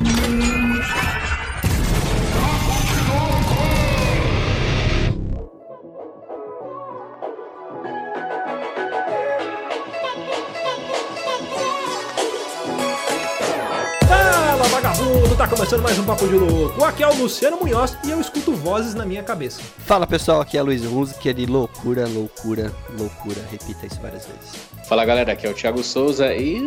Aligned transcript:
Mm-hmm. 0.00 0.57
Começando 15.58 15.82
mais 15.82 15.98
um 15.98 16.04
Papo 16.04 16.28
de 16.28 16.36
Louco. 16.36 16.84
Aqui 16.84 17.02
é 17.02 17.08
o 17.08 17.14
Luciano 17.16 17.56
Munhoz 17.56 17.98
e 18.04 18.12
eu 18.12 18.20
escuto 18.20 18.52
vozes 18.52 18.94
na 18.94 19.04
minha 19.04 19.24
cabeça. 19.24 19.60
Fala 19.78 20.06
pessoal, 20.06 20.40
aqui 20.40 20.56
é 20.56 20.60
a 20.60 20.62
Luiz 20.62 20.84
Música 20.84 21.34
de 21.34 21.46
loucura, 21.46 22.06
loucura, 22.06 22.72
loucura. 22.96 23.44
Repita 23.50 23.84
isso 23.86 24.00
várias 24.00 24.24
vezes. 24.24 24.52
Fala 24.88 25.04
galera, 25.04 25.32
aqui 25.32 25.48
é 25.48 25.50
o 25.50 25.54
Thiago 25.54 25.82
Souza 25.82 26.32
e 26.32 26.60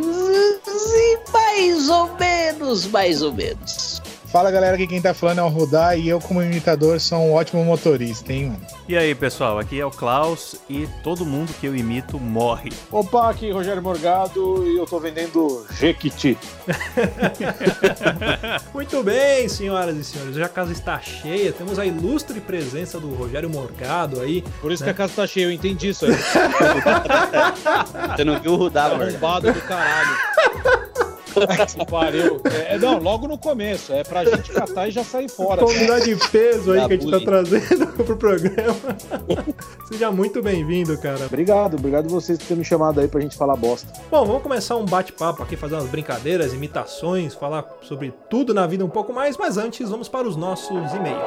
mais 1.31 1.89
ou 1.89 2.13
menos, 2.17 2.85
mais 2.87 3.21
ou 3.21 3.31
menos. 3.31 4.00
Fala 4.31 4.49
galera, 4.49 4.75
aqui 4.75 4.87
quem 4.87 5.01
tá 5.01 5.13
falando 5.13 5.39
é 5.39 5.43
o 5.43 5.49
Rudá 5.49 5.93
e 5.93 6.07
eu, 6.07 6.17
como 6.21 6.41
imitador, 6.41 7.01
sou 7.01 7.19
um 7.19 7.33
ótimo 7.33 7.65
motorista, 7.65 8.31
hein, 8.31 8.45
mano? 8.45 8.61
E 8.87 8.95
aí, 8.95 9.13
pessoal, 9.13 9.59
aqui 9.59 9.77
é 9.77 9.85
o 9.85 9.91
Klaus 9.91 10.55
e 10.69 10.87
todo 11.03 11.25
mundo 11.25 11.53
que 11.59 11.65
eu 11.67 11.75
imito 11.75 12.17
morre. 12.17 12.71
Opa, 12.89 13.29
aqui 13.29 13.49
é 13.49 13.51
Rogério 13.51 13.83
Morgado 13.83 14.65
e 14.65 14.77
eu 14.77 14.85
tô 14.85 15.01
vendendo 15.01 15.65
Jequiti. 15.71 16.37
Muito 18.73 19.03
bem, 19.03 19.49
senhoras 19.49 19.97
e 19.97 20.03
senhores, 20.05 20.33
hoje 20.33 20.43
a 20.43 20.47
casa 20.49 20.71
está 20.71 20.97
cheia, 21.01 21.51
temos 21.51 21.77
a 21.77 21.85
ilustre 21.85 22.39
presença 22.39 23.01
do 23.01 23.13
Rogério 23.13 23.49
Morgado 23.49 24.21
aí. 24.21 24.41
Por 24.61 24.71
isso 24.71 24.81
Né? 24.83 24.87
que 24.87 24.91
a 24.91 24.93
casa 25.07 25.13
tá 25.13 25.27
cheia, 25.27 25.43
eu 25.43 25.51
entendi 25.51 25.89
isso 25.89 26.05
aí. 26.05 26.13
Você 28.15 28.23
não 28.23 28.39
viu 28.39 28.53
o 28.53 28.55
Rudá, 28.55 28.87
mano? 28.87 29.03
Arrombado 29.03 29.51
do 29.51 29.61
caralho. 29.61 30.15
Que 31.31 31.85
pariu. 31.85 32.41
É, 32.67 32.77
não, 32.77 32.99
logo 32.99 33.27
no 33.27 33.37
começo. 33.37 33.93
É 33.93 34.03
pra 34.03 34.25
gente 34.25 34.51
catar 34.51 34.87
e 34.87 34.91
já 34.91 35.03
sair 35.03 35.29
fora. 35.29 35.61
Convidado 35.61 36.03
de 36.03 36.15
peso 36.29 36.71
aí 36.71 36.79
Dá 36.81 36.87
que 36.87 36.93
a 36.93 36.97
gente 36.97 37.11
tá 37.11 37.19
trazendo 37.19 37.87
pro 38.03 38.17
programa. 38.17 38.75
Seja 39.91 40.11
muito 40.11 40.41
bem-vindo, 40.41 40.97
cara. 40.97 41.25
Obrigado, 41.25 41.75
obrigado 41.77 42.09
vocês 42.09 42.37
por 42.37 42.47
terem 42.47 42.59
me 42.59 42.65
chamado 42.65 42.99
aí 42.99 43.07
pra 43.07 43.21
gente 43.21 43.35
falar 43.37 43.55
bosta. 43.55 43.91
Bom, 44.09 44.25
vamos 44.25 44.43
começar 44.43 44.75
um 44.75 44.85
bate-papo 44.85 45.41
aqui, 45.43 45.55
fazer 45.55 45.75
umas 45.75 45.87
brincadeiras, 45.87 46.53
imitações, 46.53 47.33
falar 47.33 47.65
sobre 47.81 48.13
tudo 48.29 48.53
na 48.53 48.67
vida 48.67 48.83
um 48.83 48.89
pouco 48.89 49.13
mais, 49.13 49.37
mas 49.37 49.57
antes 49.57 49.89
vamos 49.89 50.09
para 50.09 50.27
os 50.27 50.35
nossos 50.35 50.93
e-mails. 50.93 51.21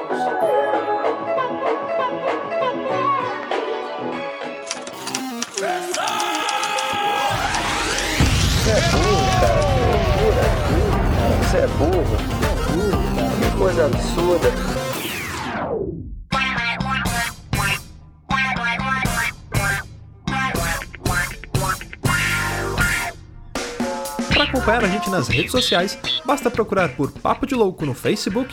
Você 11.55 11.61
é 11.61 11.67
burro, 11.69 11.93
é 11.93 12.73
burro. 12.73 13.39
Que 13.39 13.57
coisa 13.57 13.87
absurda. 13.87 14.49
Para 24.33 24.43
acompanhar 24.43 24.83
a 24.85 24.89
gente 24.89 25.09
nas 25.09 25.29
redes 25.29 25.53
sociais, 25.53 25.97
basta 26.27 26.51
procurar 26.51 26.89
por 26.97 27.13
Papo 27.13 27.47
de 27.47 27.55
Louco 27.55 27.87
no 27.87 27.95
Facebook, 27.95 28.53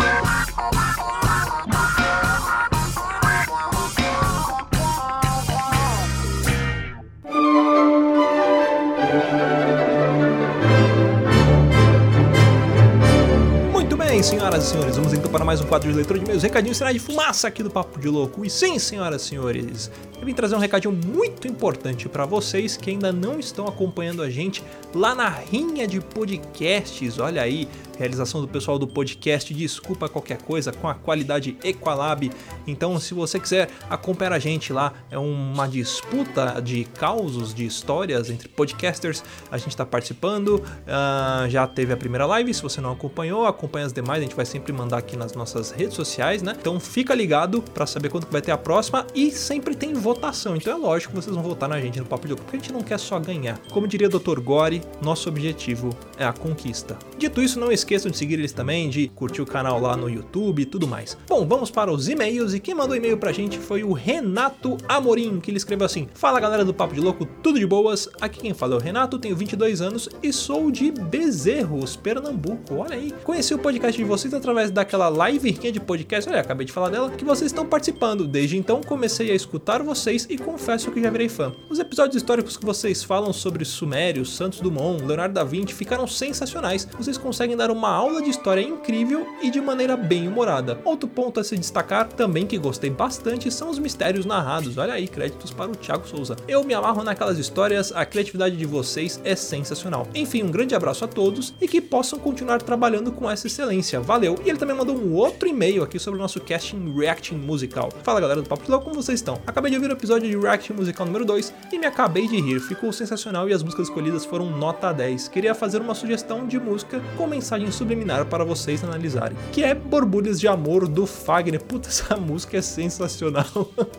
bem, 14.21 14.23
senhoras 14.23 14.65
e 14.65 14.67
senhores, 14.67 14.95
vamos 14.97 15.13
então 15.13 15.31
para 15.31 15.43
mais 15.43 15.61
um 15.61 15.65
quadro 15.65 15.89
de 15.89 15.95
leitura 15.95 16.19
de 16.19 16.25
meus 16.25 16.43
recadinhos 16.43 16.77
sinais 16.77 16.93
de 16.93 16.99
fumaça 16.99 17.47
aqui 17.47 17.63
do 17.63 17.71
Papo 17.71 17.99
de 17.99 18.07
Louco. 18.07 18.45
E 18.45 18.51
sim, 18.51 18.77
senhoras 18.77 19.23
e 19.23 19.25
senhores, 19.25 19.91
eu 20.19 20.25
vim 20.25 20.33
trazer 20.33 20.55
um 20.55 20.59
recadinho 20.59 20.93
muito 20.93 21.47
importante 21.47 22.07
para 22.07 22.23
vocês 22.23 22.77
que 22.77 22.91
ainda 22.91 23.11
não 23.11 23.39
estão 23.39 23.65
acompanhando 23.65 24.21
a 24.21 24.29
gente 24.29 24.63
lá 24.93 25.15
na 25.15 25.27
Rinha 25.27 25.87
de 25.87 25.99
Podcasts. 25.99 27.17
Olha 27.17 27.41
aí, 27.41 27.67
realização 27.97 28.41
do 28.41 28.47
pessoal 28.47 28.77
do 28.77 28.87
podcast 28.87 29.53
Desculpa 29.53 30.09
Qualquer 30.09 30.41
Coisa 30.41 30.71
com 30.71 30.87
a 30.87 30.93
qualidade 30.93 31.57
Equalab. 31.63 32.31
Então, 32.67 32.99
se 32.99 33.13
você 33.13 33.39
quiser 33.39 33.69
acompanhar 33.89 34.33
a 34.33 34.39
gente 34.39 34.73
lá, 34.73 34.93
é 35.09 35.17
uma 35.17 35.67
disputa 35.67 36.61
de 36.61 36.83
causos, 36.83 37.53
de 37.53 37.65
histórias 37.65 38.29
entre 38.29 38.47
podcasters. 38.47 39.23
A 39.51 39.57
gente 39.57 39.69
está 39.69 39.85
participando, 39.85 40.63
ah, 40.87 41.45
já 41.49 41.67
teve 41.67 41.93
a 41.93 41.97
primeira 41.97 42.25
live. 42.25 42.53
Se 42.53 42.61
você 42.61 42.81
não 42.81 42.91
acompanhou, 42.91 43.45
acompanha 43.45 43.85
as 43.85 43.93
demais. 43.93 44.19
A 44.19 44.23
gente 44.23 44.35
vai 44.35 44.45
sempre 44.45 44.73
mandar 44.73 44.97
aqui 44.97 45.15
nas 45.15 45.33
nossas 45.33 45.71
redes 45.71 45.95
sociais, 45.95 46.41
né? 46.41 46.55
Então, 46.59 46.79
fica 46.79 47.13
ligado 47.13 47.61
para 47.61 47.85
saber 47.85 48.09
quando 48.09 48.27
vai 48.29 48.41
ter 48.41 48.51
a 48.51 48.57
próxima 48.57 49.05
e 49.13 49.31
sempre 49.31 49.75
tem 49.75 49.93
votação. 49.93 50.55
Então, 50.55 50.73
é 50.73 50.77
lógico 50.77 51.13
que 51.13 51.21
vocês 51.21 51.35
vão 51.35 51.43
votar 51.43 51.69
na 51.69 51.79
gente 51.79 51.99
no 51.99 52.05
Papo 52.05 52.27
de 52.27 52.33
Louco, 52.33 52.43
porque 52.43 52.57
a 52.57 52.59
gente 52.59 52.73
não 52.73 52.81
quer 52.81 52.99
só 52.99 53.19
ganhar. 53.19 53.59
Como 53.71 53.87
diria 53.87 54.07
o 54.07 54.09
Dr. 54.09 54.39
Gore, 54.39 54.81
nosso 55.01 55.29
objetivo 55.29 55.89
é 56.17 56.25
a 56.25 56.33
conquista. 56.33 56.97
Dito 57.17 57.41
isso, 57.41 57.59
não 57.59 57.71
esqueçam 57.81 58.11
de 58.11 58.17
seguir 58.17 58.35
eles 58.35 58.51
também, 58.51 58.89
de 58.89 59.07
curtir 59.09 59.41
o 59.41 59.45
canal 59.45 59.79
lá 59.79 59.95
no 59.95 60.09
YouTube 60.09 60.61
e 60.61 60.65
tudo 60.65 60.87
mais. 60.87 61.17
Bom, 61.27 61.45
vamos 61.45 61.69
para 61.69 61.91
os 61.91 62.07
e-mails 62.07 62.53
e 62.53 62.59
quem 62.59 62.73
mandou 62.73 62.95
e-mail 62.95 63.17
pra 63.17 63.31
gente 63.31 63.57
foi 63.57 63.83
o 63.83 63.93
Renato 63.93 64.77
Amorim, 64.87 65.39
que 65.39 65.51
ele 65.51 65.57
escreveu 65.57 65.85
assim: 65.85 66.07
Fala 66.13 66.39
galera 66.39 66.63
do 66.63 66.73
Papo 66.73 66.93
de 66.93 67.01
Louco, 67.01 67.25
tudo 67.43 67.59
de 67.59 67.65
boas? 67.65 68.09
Aqui 68.19 68.41
quem 68.41 68.53
fala 68.53 68.75
é 68.75 68.77
o 68.77 68.81
Renato, 68.81 69.19
tenho 69.19 69.35
22 69.35 69.81
anos 69.81 70.09
e 70.21 70.31
sou 70.31 70.71
de 70.71 70.91
Bezerros, 70.91 71.95
Pernambuco. 71.95 72.75
Olha 72.75 72.95
aí, 72.95 73.13
conheci 73.23 73.53
o 73.53 73.59
podcast 73.59 73.99
de 73.99 74.07
vocês 74.07 74.33
através 74.33 74.71
daquela 74.71 75.09
live 75.09 75.51
de 75.71 75.79
podcast, 75.79 76.29
olha, 76.29 76.41
acabei 76.41 76.65
de 76.65 76.71
falar 76.71 76.89
dela, 76.89 77.11
que 77.11 77.25
vocês 77.25 77.51
estão 77.51 77.65
participando. 77.65 78.27
Desde 78.27 78.57
então 78.57 78.81
comecei 78.81 79.31
a 79.31 79.35
escutar 79.35 79.81
vocês 79.81 80.27
e 80.29 80.37
confesso 80.37 80.91
que 80.91 81.01
já 81.01 81.09
virei 81.09 81.29
fã. 81.29 81.53
Os 81.69 81.79
episódios 81.79 82.15
históricos 82.15 82.57
que 82.57 82.65
vocês 82.65 83.03
falam 83.03 83.33
sobre 83.33 83.65
Sumérios, 83.65 84.35
Santos 84.35 84.59
Dumont, 84.59 85.03
Leonardo 85.03 85.33
da 85.33 85.43
Vinci 85.43 85.73
ficaram 85.73 86.05
sensacionais. 86.05 86.87
Vocês 86.97 87.17
conseguem 87.17 87.57
dar 87.57 87.70
uma 87.71 87.89
aula 87.89 88.21
de 88.21 88.29
história 88.29 88.61
incrível 88.61 89.27
e 89.41 89.49
de 89.49 89.61
maneira 89.61 89.95
bem 89.97 90.27
humorada. 90.27 90.79
Outro 90.83 91.07
ponto 91.07 91.39
a 91.39 91.43
se 91.43 91.57
destacar, 91.57 92.07
também 92.07 92.45
que 92.45 92.57
gostei 92.57 92.89
bastante, 92.89 93.51
são 93.51 93.69
os 93.69 93.79
mistérios 93.79 94.25
narrados. 94.25 94.77
Olha 94.77 94.93
aí, 94.93 95.07
créditos 95.07 95.51
para 95.51 95.71
o 95.71 95.75
Thiago 95.75 96.07
Souza. 96.07 96.35
Eu 96.47 96.63
me 96.63 96.73
amarro 96.73 97.03
naquelas 97.03 97.37
histórias, 97.37 97.91
a 97.91 98.05
criatividade 98.05 98.55
de 98.55 98.65
vocês 98.65 99.19
é 99.23 99.35
sensacional. 99.35 100.07
Enfim, 100.13 100.43
um 100.43 100.51
grande 100.51 100.75
abraço 100.75 101.05
a 101.05 101.07
todos 101.07 101.53
e 101.61 101.67
que 101.67 101.81
possam 101.81 102.19
continuar 102.19 102.61
trabalhando 102.61 103.11
com 103.11 103.29
essa 103.29 103.47
excelência. 103.47 103.99
Valeu! 103.99 104.39
E 104.45 104.49
ele 104.49 104.59
também 104.59 104.75
mandou 104.75 104.95
um 104.95 105.13
outro 105.13 105.47
e-mail 105.47 105.83
aqui 105.83 105.99
sobre 105.99 106.19
o 106.19 106.21
nosso 106.21 106.39
casting 106.41 106.93
reacting 106.97 107.35
musical. 107.35 107.89
Fala 108.03 108.19
galera 108.21 108.41
do 108.41 108.49
Papo 108.49 108.69
Louco, 108.69 108.85
como 108.85 109.01
vocês 109.01 109.19
estão? 109.19 109.39
Acabei 109.45 109.71
de 109.71 109.77
ouvir 109.77 109.89
o 109.89 109.93
episódio 109.93 110.29
de 110.29 110.37
reacting 110.37 110.73
musical 110.73 111.05
número 111.05 111.25
2 111.25 111.53
e 111.71 111.79
me 111.79 111.85
acabei 111.85 112.27
de 112.27 112.39
rir. 112.39 112.59
Ficou 112.59 112.91
sensacional 112.91 113.47
e 113.49 113.53
as 113.53 113.63
músicas 113.63 113.87
escolhidas 113.87 114.25
foram 114.25 114.49
nota 114.49 114.91
10. 114.91 115.27
Queria 115.27 115.53
fazer 115.55 115.81
uma 115.81 115.95
sugestão 115.95 116.47
de 116.47 116.59
música 116.59 117.01
com 117.17 117.27
mensagem 117.27 117.60
mensagem 117.61 117.71
subliminar 117.71 118.25
para 118.25 118.43
vocês 118.43 118.83
analisarem, 118.83 119.37
que 119.51 119.63
é 119.63 119.73
Borbulhas 119.73 120.39
de 120.39 120.47
Amor 120.47 120.87
do 120.87 121.05
Fagner. 121.05 121.61
Puta, 121.63 121.89
essa 121.89 122.17
música 122.17 122.57
é 122.57 122.61
sensacional. 122.61 123.45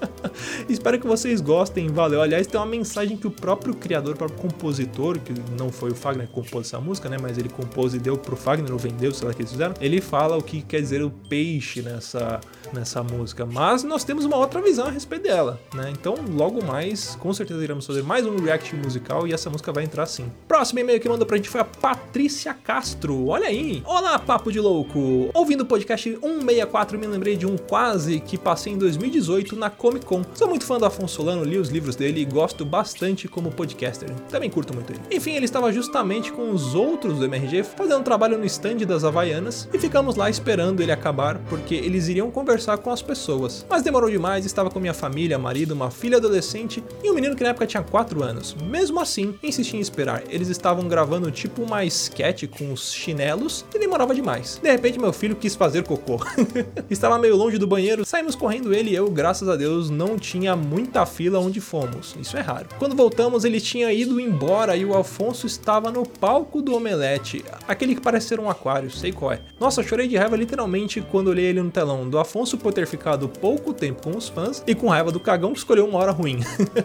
Espero 0.68 0.98
que 0.98 1.06
vocês 1.06 1.40
gostem, 1.40 1.88
valeu. 1.88 2.20
Aliás, 2.20 2.46
tem 2.46 2.58
uma 2.58 2.66
mensagem 2.66 3.16
que 3.16 3.26
o 3.26 3.30
próprio 3.30 3.74
criador, 3.74 4.14
o 4.14 4.18
próprio 4.18 4.38
compositor, 4.38 5.18
que 5.18 5.32
não 5.58 5.70
foi 5.70 5.90
o 5.90 5.94
Fagner 5.94 6.26
que 6.26 6.32
compôs 6.32 6.66
essa 6.66 6.80
música, 6.80 7.08
né, 7.08 7.16
mas 7.20 7.38
ele 7.38 7.48
compôs 7.48 7.94
e 7.94 7.98
deu 7.98 8.16
pro 8.16 8.36
Fagner, 8.36 8.72
ou 8.72 8.78
vendeu, 8.78 9.12
sei 9.12 9.26
lá 9.26 9.32
o 9.32 9.36
que 9.36 9.42
eles 9.42 9.52
fizeram, 9.52 9.74
ele 9.80 10.00
fala 10.00 10.36
o 10.36 10.42
que 10.42 10.62
quer 10.62 10.80
dizer 10.80 11.02
o 11.02 11.10
peixe 11.10 11.82
nessa, 11.82 12.40
nessa 12.72 13.02
música. 13.02 13.46
Mas 13.46 13.84
nós 13.84 14.04
temos 14.04 14.24
uma 14.24 14.36
outra 14.36 14.60
visão 14.60 14.86
a 14.86 14.90
respeito 14.90 15.24
dela, 15.24 15.60
né? 15.74 15.90
Então, 15.92 16.14
logo 16.30 16.64
mais, 16.64 17.16
com 17.16 17.32
certeza 17.32 17.62
iremos 17.62 17.86
fazer 17.86 18.02
mais 18.02 18.26
um 18.26 18.36
react 18.36 18.74
musical 18.76 19.26
e 19.26 19.32
essa 19.32 19.50
música 19.50 19.72
vai 19.72 19.84
entrar 19.84 20.06
sim. 20.06 20.30
Próximo 20.48 20.80
e-mail 20.80 21.00
que 21.00 21.08
mandou 21.08 21.26
pra 21.26 21.36
gente 21.36 21.48
foi 21.48 21.60
a 21.60 21.64
Patrícia 21.64 22.54
Castro. 22.54 23.26
Olha 23.26 23.48
aí. 23.48 23.51
Olá, 23.84 24.18
papo 24.18 24.50
de 24.50 24.58
louco. 24.58 25.28
Ouvindo 25.34 25.60
o 25.60 25.66
podcast 25.66 26.10
164, 26.10 26.98
me 26.98 27.06
lembrei 27.06 27.36
de 27.36 27.44
um 27.44 27.58
quase 27.58 28.18
que 28.18 28.38
passei 28.38 28.72
em 28.72 28.78
2018 28.78 29.54
na 29.56 29.68
Comic 29.68 30.06
Con. 30.06 30.22
Sou 30.32 30.48
muito 30.48 30.64
fã 30.64 30.78
do 30.78 30.86
Afonso 30.86 31.16
Solano, 31.16 31.44
li 31.44 31.58
os 31.58 31.68
livros 31.68 31.94
dele 31.94 32.22
e 32.22 32.24
gosto 32.24 32.64
bastante 32.64 33.28
como 33.28 33.50
podcaster. 33.50 34.08
Também 34.30 34.48
curto 34.48 34.72
muito 34.72 34.90
ele. 34.94 35.00
Enfim, 35.10 35.32
ele 35.32 35.44
estava 35.44 35.70
justamente 35.70 36.32
com 36.32 36.50
os 36.50 36.74
outros 36.74 37.18
do 37.18 37.26
MRG 37.26 37.62
fazendo 37.62 38.00
um 38.00 38.02
trabalho 38.02 38.38
no 38.38 38.46
stand 38.46 38.86
das 38.86 39.04
Havaianas 39.04 39.68
e 39.70 39.78
ficamos 39.78 40.16
lá 40.16 40.30
esperando 40.30 40.80
ele 40.80 40.90
acabar 40.90 41.36
porque 41.50 41.74
eles 41.74 42.08
iriam 42.08 42.30
conversar 42.30 42.78
com 42.78 42.90
as 42.90 43.02
pessoas. 43.02 43.66
Mas 43.68 43.82
demorou 43.82 44.08
demais, 44.08 44.46
estava 44.46 44.70
com 44.70 44.80
minha 44.80 44.94
família, 44.94 45.38
marido, 45.38 45.72
uma 45.72 45.90
filha 45.90 46.16
adolescente 46.16 46.82
e 47.04 47.10
um 47.10 47.14
menino 47.14 47.36
que 47.36 47.42
na 47.42 47.50
época 47.50 47.66
tinha 47.66 47.82
4 47.82 48.22
anos. 48.22 48.56
Mesmo 48.64 48.98
assim, 48.98 49.34
insisti 49.42 49.76
em 49.76 49.80
esperar. 49.80 50.22
Eles 50.30 50.48
estavam 50.48 50.88
gravando 50.88 51.30
tipo 51.30 51.62
uma 51.62 51.84
sketch 51.84 52.44
com 52.46 52.72
os 52.72 52.94
chinelos 52.94 53.41
e 53.74 53.78
demorava 53.78 54.14
demais. 54.14 54.60
De 54.62 54.70
repente, 54.70 54.98
meu 54.98 55.12
filho 55.12 55.36
quis 55.36 55.54
fazer 55.54 55.84
cocô. 55.84 56.20
Estava 56.90 57.18
meio 57.18 57.36
longe 57.36 57.58
do 57.58 57.66
banheiro, 57.66 58.04
saímos 58.04 58.34
correndo 58.34 58.74
ele 58.74 58.90
e 58.90 58.94
eu, 58.94 59.10
graças 59.10 59.48
a 59.48 59.56
Deus, 59.56 59.90
não 59.90 60.18
tinha 60.18 60.54
muita 60.54 61.04
fila 61.06 61.38
onde 61.38 61.60
fomos. 61.60 62.14
Isso 62.20 62.36
é 62.36 62.40
raro. 62.40 62.68
Quando 62.78 62.96
voltamos, 62.96 63.44
ele 63.44 63.60
tinha 63.60 63.92
ido 63.92 64.20
embora 64.20 64.76
e 64.76 64.84
o 64.84 64.94
Alfonso 64.94 65.46
estava 65.46 65.90
no 65.90 66.06
palco 66.06 66.62
do 66.62 66.74
Omelete, 66.74 67.44
aquele 67.66 67.94
que 67.94 68.00
parece 68.00 68.28
ser 68.28 68.40
um 68.40 68.48
aquário, 68.48 68.90
sei 68.90 69.12
qual 69.12 69.32
é. 69.32 69.40
Nossa, 69.58 69.82
chorei 69.82 70.08
de 70.08 70.16
raiva 70.16 70.36
literalmente 70.36 71.00
quando 71.00 71.28
olhei 71.28 71.46
ele 71.46 71.62
no 71.62 71.70
telão, 71.70 72.08
do 72.08 72.18
Afonso 72.18 72.56
por 72.58 72.72
ter 72.72 72.86
ficado 72.86 73.28
pouco 73.28 73.72
tempo 73.72 74.02
com 74.02 74.16
os 74.16 74.28
fãs 74.28 74.62
e 74.66 74.74
com 74.74 74.88
raiva 74.88 75.10
do 75.10 75.20
cagão 75.20 75.52
que 75.52 75.58
escolheu 75.58 75.86
uma 75.86 75.98
hora 75.98 76.12
ruim. 76.12 76.40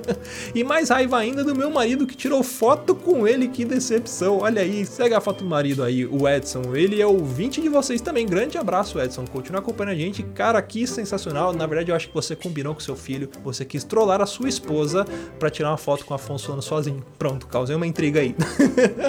e 0.53 0.63
mais 0.63 0.89
raiva 0.89 1.17
ainda 1.17 1.43
do 1.43 1.55
meu 1.55 1.69
marido 1.69 2.07
que 2.07 2.15
tirou 2.15 2.43
foto 2.43 2.95
com 2.95 3.27
ele, 3.27 3.47
que 3.47 3.65
decepção. 3.65 4.39
Olha 4.39 4.61
aí, 4.61 4.85
segue 4.85 5.13
a 5.13 5.21
foto 5.21 5.43
do 5.43 5.49
marido 5.49 5.83
aí, 5.83 6.05
o 6.05 6.27
Edson. 6.27 6.46
Ele 6.73 7.01
é 7.01 7.05
ouvinte 7.05 7.61
de 7.61 7.67
vocês 7.67 7.99
também. 7.99 8.25
Grande 8.25 8.57
abraço, 8.57 8.99
Edson. 8.99 9.25
Continua 9.25 9.59
acompanhando 9.59 9.93
a 9.93 9.95
gente. 9.95 10.23
Cara, 10.23 10.61
que 10.61 10.87
sensacional. 10.87 11.53
Na 11.53 11.67
verdade, 11.67 11.91
eu 11.91 11.95
acho 11.95 12.07
que 12.07 12.13
você 12.13 12.35
combinou 12.35 12.73
com 12.73 12.79
seu 12.79 12.95
filho. 12.95 13.29
Você 13.43 13.65
quis 13.65 13.83
trollar 13.83 14.21
a 14.21 14.25
sua 14.25 14.47
esposa 14.47 15.05
para 15.37 15.49
tirar 15.49 15.71
uma 15.71 15.77
foto 15.77 16.05
com 16.05 16.13
o 16.13 16.15
Afonso 16.15 16.61
sozinho. 16.61 17.03
Pronto, 17.19 17.47
causei 17.47 17.75
uma 17.75 17.85
intriga 17.85 18.21
aí. 18.21 18.35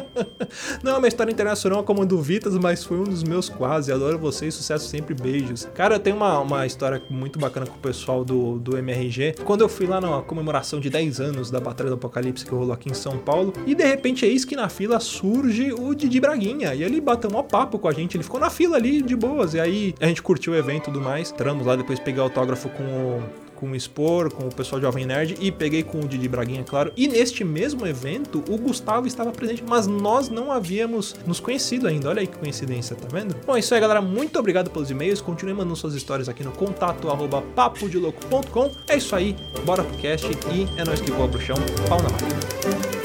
Não 0.82 0.96
é 0.96 0.98
uma 0.98 1.08
história 1.08 1.30
internacional 1.30 1.84
como 1.84 2.02
a 2.02 2.04
do 2.04 2.20
Vitas, 2.20 2.56
mas 2.58 2.82
foi 2.82 2.98
um 2.98 3.04
dos 3.04 3.22
meus 3.22 3.48
quase. 3.48 3.92
Adoro 3.92 4.18
vocês, 4.18 4.54
sucesso 4.54 4.88
sempre, 4.88 5.14
beijos. 5.14 5.68
Cara, 5.74 5.98
tenho 5.98 6.16
uma, 6.16 6.40
uma 6.40 6.66
história 6.66 7.00
muito 7.08 7.38
bacana 7.38 7.66
com 7.66 7.76
o 7.76 7.80
pessoal 7.80 8.24
do, 8.24 8.58
do 8.58 8.76
MRG. 8.76 9.36
Quando 9.44 9.60
eu 9.60 9.68
fui 9.68 9.86
lá 9.86 10.00
na 10.00 10.22
comemoração 10.22 10.80
de 10.80 10.90
10 10.90 11.20
anos 11.20 11.50
da 11.50 11.60
Batalha 11.60 11.90
do 11.90 11.94
Apocalipse 11.94 12.44
que 12.44 12.50
rolou 12.50 12.72
aqui 12.72 12.90
em 12.90 12.94
São 12.94 13.18
Paulo, 13.18 13.52
e 13.66 13.74
de 13.74 13.84
repente 13.84 14.24
eis 14.26 14.44
que 14.44 14.56
na 14.56 14.68
fila 14.68 14.98
surge 14.98 15.72
o 15.72 15.94
Didi 15.94 16.20
Braguinha. 16.20 16.74
E 16.74 16.82
ele 16.82 17.00
bateu 17.00 17.27
um 17.28 17.42
papo 17.42 17.78
com 17.78 17.88
a 17.88 17.92
gente, 17.92 18.16
ele 18.16 18.24
ficou 18.24 18.40
na 18.40 18.50
fila 18.50 18.76
ali 18.76 19.02
de 19.02 19.16
boas. 19.16 19.54
E 19.54 19.60
aí 19.60 19.94
a 20.00 20.06
gente 20.06 20.22
curtiu 20.22 20.52
o 20.52 20.56
evento 20.56 20.84
e 20.84 20.92
tudo 20.92 21.00
mais. 21.00 21.30
Entramos 21.30 21.66
lá, 21.66 21.76
depois 21.76 21.98
peguei 21.98 22.22
autógrafo 22.22 22.68
com 22.70 22.82
o 22.82 23.22
com 23.58 23.72
o 23.72 23.80
Spor, 23.80 24.32
com 24.32 24.46
o 24.46 24.54
pessoal 24.54 24.78
de 24.78 24.86
Jovem 24.86 25.04
Nerd 25.04 25.36
e 25.40 25.50
peguei 25.50 25.82
com 25.82 25.98
o 25.98 26.06
Didi 26.06 26.28
Braguinha, 26.28 26.62
claro. 26.62 26.92
E 26.96 27.08
neste 27.08 27.42
mesmo 27.42 27.84
evento, 27.86 28.42
o 28.48 28.56
Gustavo 28.56 29.06
estava 29.06 29.32
presente, 29.32 29.64
mas 29.66 29.88
nós 29.88 30.28
não 30.28 30.52
havíamos 30.52 31.16
nos 31.26 31.40
conhecido 31.40 31.88
ainda. 31.88 32.08
Olha 32.08 32.20
aí 32.20 32.26
que 32.28 32.38
coincidência, 32.38 32.94
tá 32.94 33.08
vendo? 33.10 33.34
Bom, 33.44 33.56
é 33.56 33.58
isso 33.58 33.74
aí, 33.74 33.80
galera. 33.80 34.00
Muito 34.00 34.38
obrigado 34.38 34.70
pelos 34.70 34.90
e-mails. 34.90 35.20
Continue 35.20 35.54
mandando 35.54 35.74
suas 35.74 35.94
histórias 35.94 36.28
aqui 36.28 36.44
no 36.44 36.52
contato 36.52 37.08
arroba. 37.08 37.42
É 38.88 38.96
isso 38.96 39.16
aí, 39.16 39.34
bora 39.64 39.82
pro 39.82 39.98
cast 39.98 40.30
e 40.52 40.80
é 40.80 40.84
nóis 40.84 41.00
que 41.00 41.10
voa 41.10 41.26
pro 41.26 41.40
chão. 41.40 41.56
Pau 41.88 42.00
na 42.00 42.10
máquina. 42.10 42.97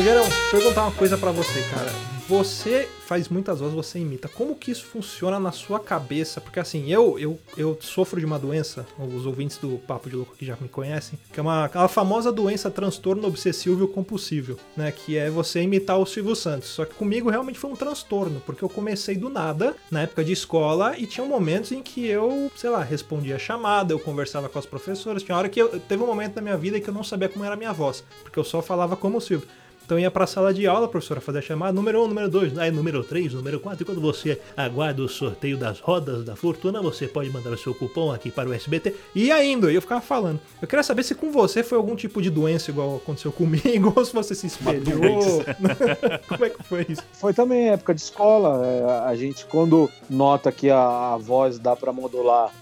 Rogerão, 0.00 0.24
perguntar 0.50 0.82
uma 0.84 0.92
coisa 0.92 1.18
pra 1.18 1.30
você, 1.30 1.60
cara. 1.64 1.92
Você 2.26 2.88
faz 3.04 3.28
muitas 3.28 3.60
vozes, 3.60 3.74
você 3.74 3.98
imita. 3.98 4.28
Como 4.28 4.54
que 4.54 4.70
isso 4.70 4.86
funciona 4.86 5.38
na 5.38 5.52
sua 5.52 5.78
cabeça? 5.78 6.40
Porque 6.40 6.58
assim, 6.58 6.90
eu 6.90 7.18
eu, 7.18 7.38
eu 7.54 7.76
sofro 7.82 8.18
de 8.18 8.24
uma 8.24 8.38
doença, 8.38 8.86
os 8.98 9.26
ouvintes 9.26 9.58
do 9.58 9.76
Papo 9.76 10.08
de 10.08 10.16
Louco 10.16 10.34
que 10.38 10.46
já 10.46 10.56
me 10.58 10.70
conhecem, 10.70 11.18
que 11.30 11.38
é 11.38 11.42
uma 11.42 11.66
aquela 11.66 11.86
famosa 11.86 12.32
doença 12.32 12.70
transtorno 12.70 13.26
obsessivo 13.28 13.86
compulsivo, 13.88 14.56
né? 14.74 14.90
Que 14.90 15.18
é 15.18 15.28
você 15.28 15.60
imitar 15.60 15.98
o 15.98 16.06
Silvio 16.06 16.34
Santos. 16.34 16.70
Só 16.70 16.86
que 16.86 16.94
comigo 16.94 17.28
realmente 17.28 17.58
foi 17.58 17.70
um 17.70 17.76
transtorno, 17.76 18.40
porque 18.46 18.64
eu 18.64 18.70
comecei 18.70 19.16
do 19.18 19.28
nada, 19.28 19.76
na 19.90 20.02
época 20.02 20.24
de 20.24 20.32
escola, 20.32 20.96
e 20.96 21.06
tinha 21.06 21.26
momentos 21.26 21.72
em 21.72 21.82
que 21.82 22.06
eu, 22.06 22.50
sei 22.56 22.70
lá, 22.70 22.82
respondia 22.82 23.36
a 23.36 23.38
chamada, 23.38 23.92
eu 23.92 23.98
conversava 23.98 24.48
com 24.48 24.58
as 24.58 24.64
professoras. 24.64 25.22
Tinha 25.22 25.36
hora 25.36 25.50
que 25.50 25.60
eu, 25.60 25.78
teve 25.78 26.02
um 26.02 26.06
momento 26.06 26.36
na 26.36 26.42
minha 26.42 26.56
vida 26.56 26.80
que 26.80 26.88
eu 26.88 26.94
não 26.94 27.04
sabia 27.04 27.28
como 27.28 27.44
era 27.44 27.52
a 27.52 27.58
minha 27.58 27.72
voz, 27.72 28.02
porque 28.22 28.38
eu 28.38 28.44
só 28.44 28.62
falava 28.62 28.96
como 28.96 29.18
o 29.18 29.20
Silvio. 29.20 29.46
Então 29.90 29.98
ia 29.98 30.08
pra 30.08 30.24
sala 30.24 30.54
de 30.54 30.68
aula, 30.68 30.86
a 30.86 30.88
professora 30.88 31.20
fazia 31.20 31.40
a 31.40 31.42
chamada, 31.42 31.72
número 31.72 32.00
1, 32.02 32.04
um, 32.04 32.06
número 32.06 32.30
2, 32.30 32.58
aí 32.58 32.70
número 32.70 33.02
3, 33.02 33.34
número 33.34 33.58
4, 33.58 33.82
e 33.82 33.84
quando 33.84 34.00
você 34.00 34.40
aguarda 34.56 35.02
o 35.02 35.08
sorteio 35.08 35.58
das 35.58 35.80
rodas 35.80 36.24
da 36.24 36.36
fortuna, 36.36 36.80
você 36.80 37.08
pode 37.08 37.28
mandar 37.28 37.50
o 37.50 37.58
seu 37.58 37.74
cupom 37.74 38.12
aqui 38.12 38.30
para 38.30 38.48
o 38.48 38.54
SBT, 38.54 38.94
e 39.16 39.30
e 39.32 39.74
eu 39.74 39.82
ficava 39.82 40.00
falando. 40.00 40.38
Eu 40.62 40.68
queria 40.68 40.84
saber 40.84 41.02
se 41.02 41.12
com 41.12 41.32
você 41.32 41.64
foi 41.64 41.76
algum 41.76 41.96
tipo 41.96 42.22
de 42.22 42.30
doença 42.30 42.70
igual 42.70 42.98
aconteceu 42.98 43.32
comigo, 43.34 43.92
ou 43.96 44.04
se 44.04 44.12
você 44.12 44.32
se 44.32 44.46
espelhou. 44.46 45.44
Como 46.28 46.44
é 46.44 46.50
que 46.50 46.62
foi 46.62 46.86
isso? 46.88 47.02
Foi 47.14 47.34
também 47.34 47.70
época 47.70 47.92
de 47.92 48.00
escola. 48.00 48.64
é, 48.64 49.08
A 49.08 49.16
gente, 49.16 49.44
quando 49.46 49.90
nota 50.08 50.52
que 50.52 50.70
a, 50.70 51.14
a 51.14 51.16
voz 51.16 51.58
dá 51.58 51.74
pra 51.74 51.92
modular 51.92 52.52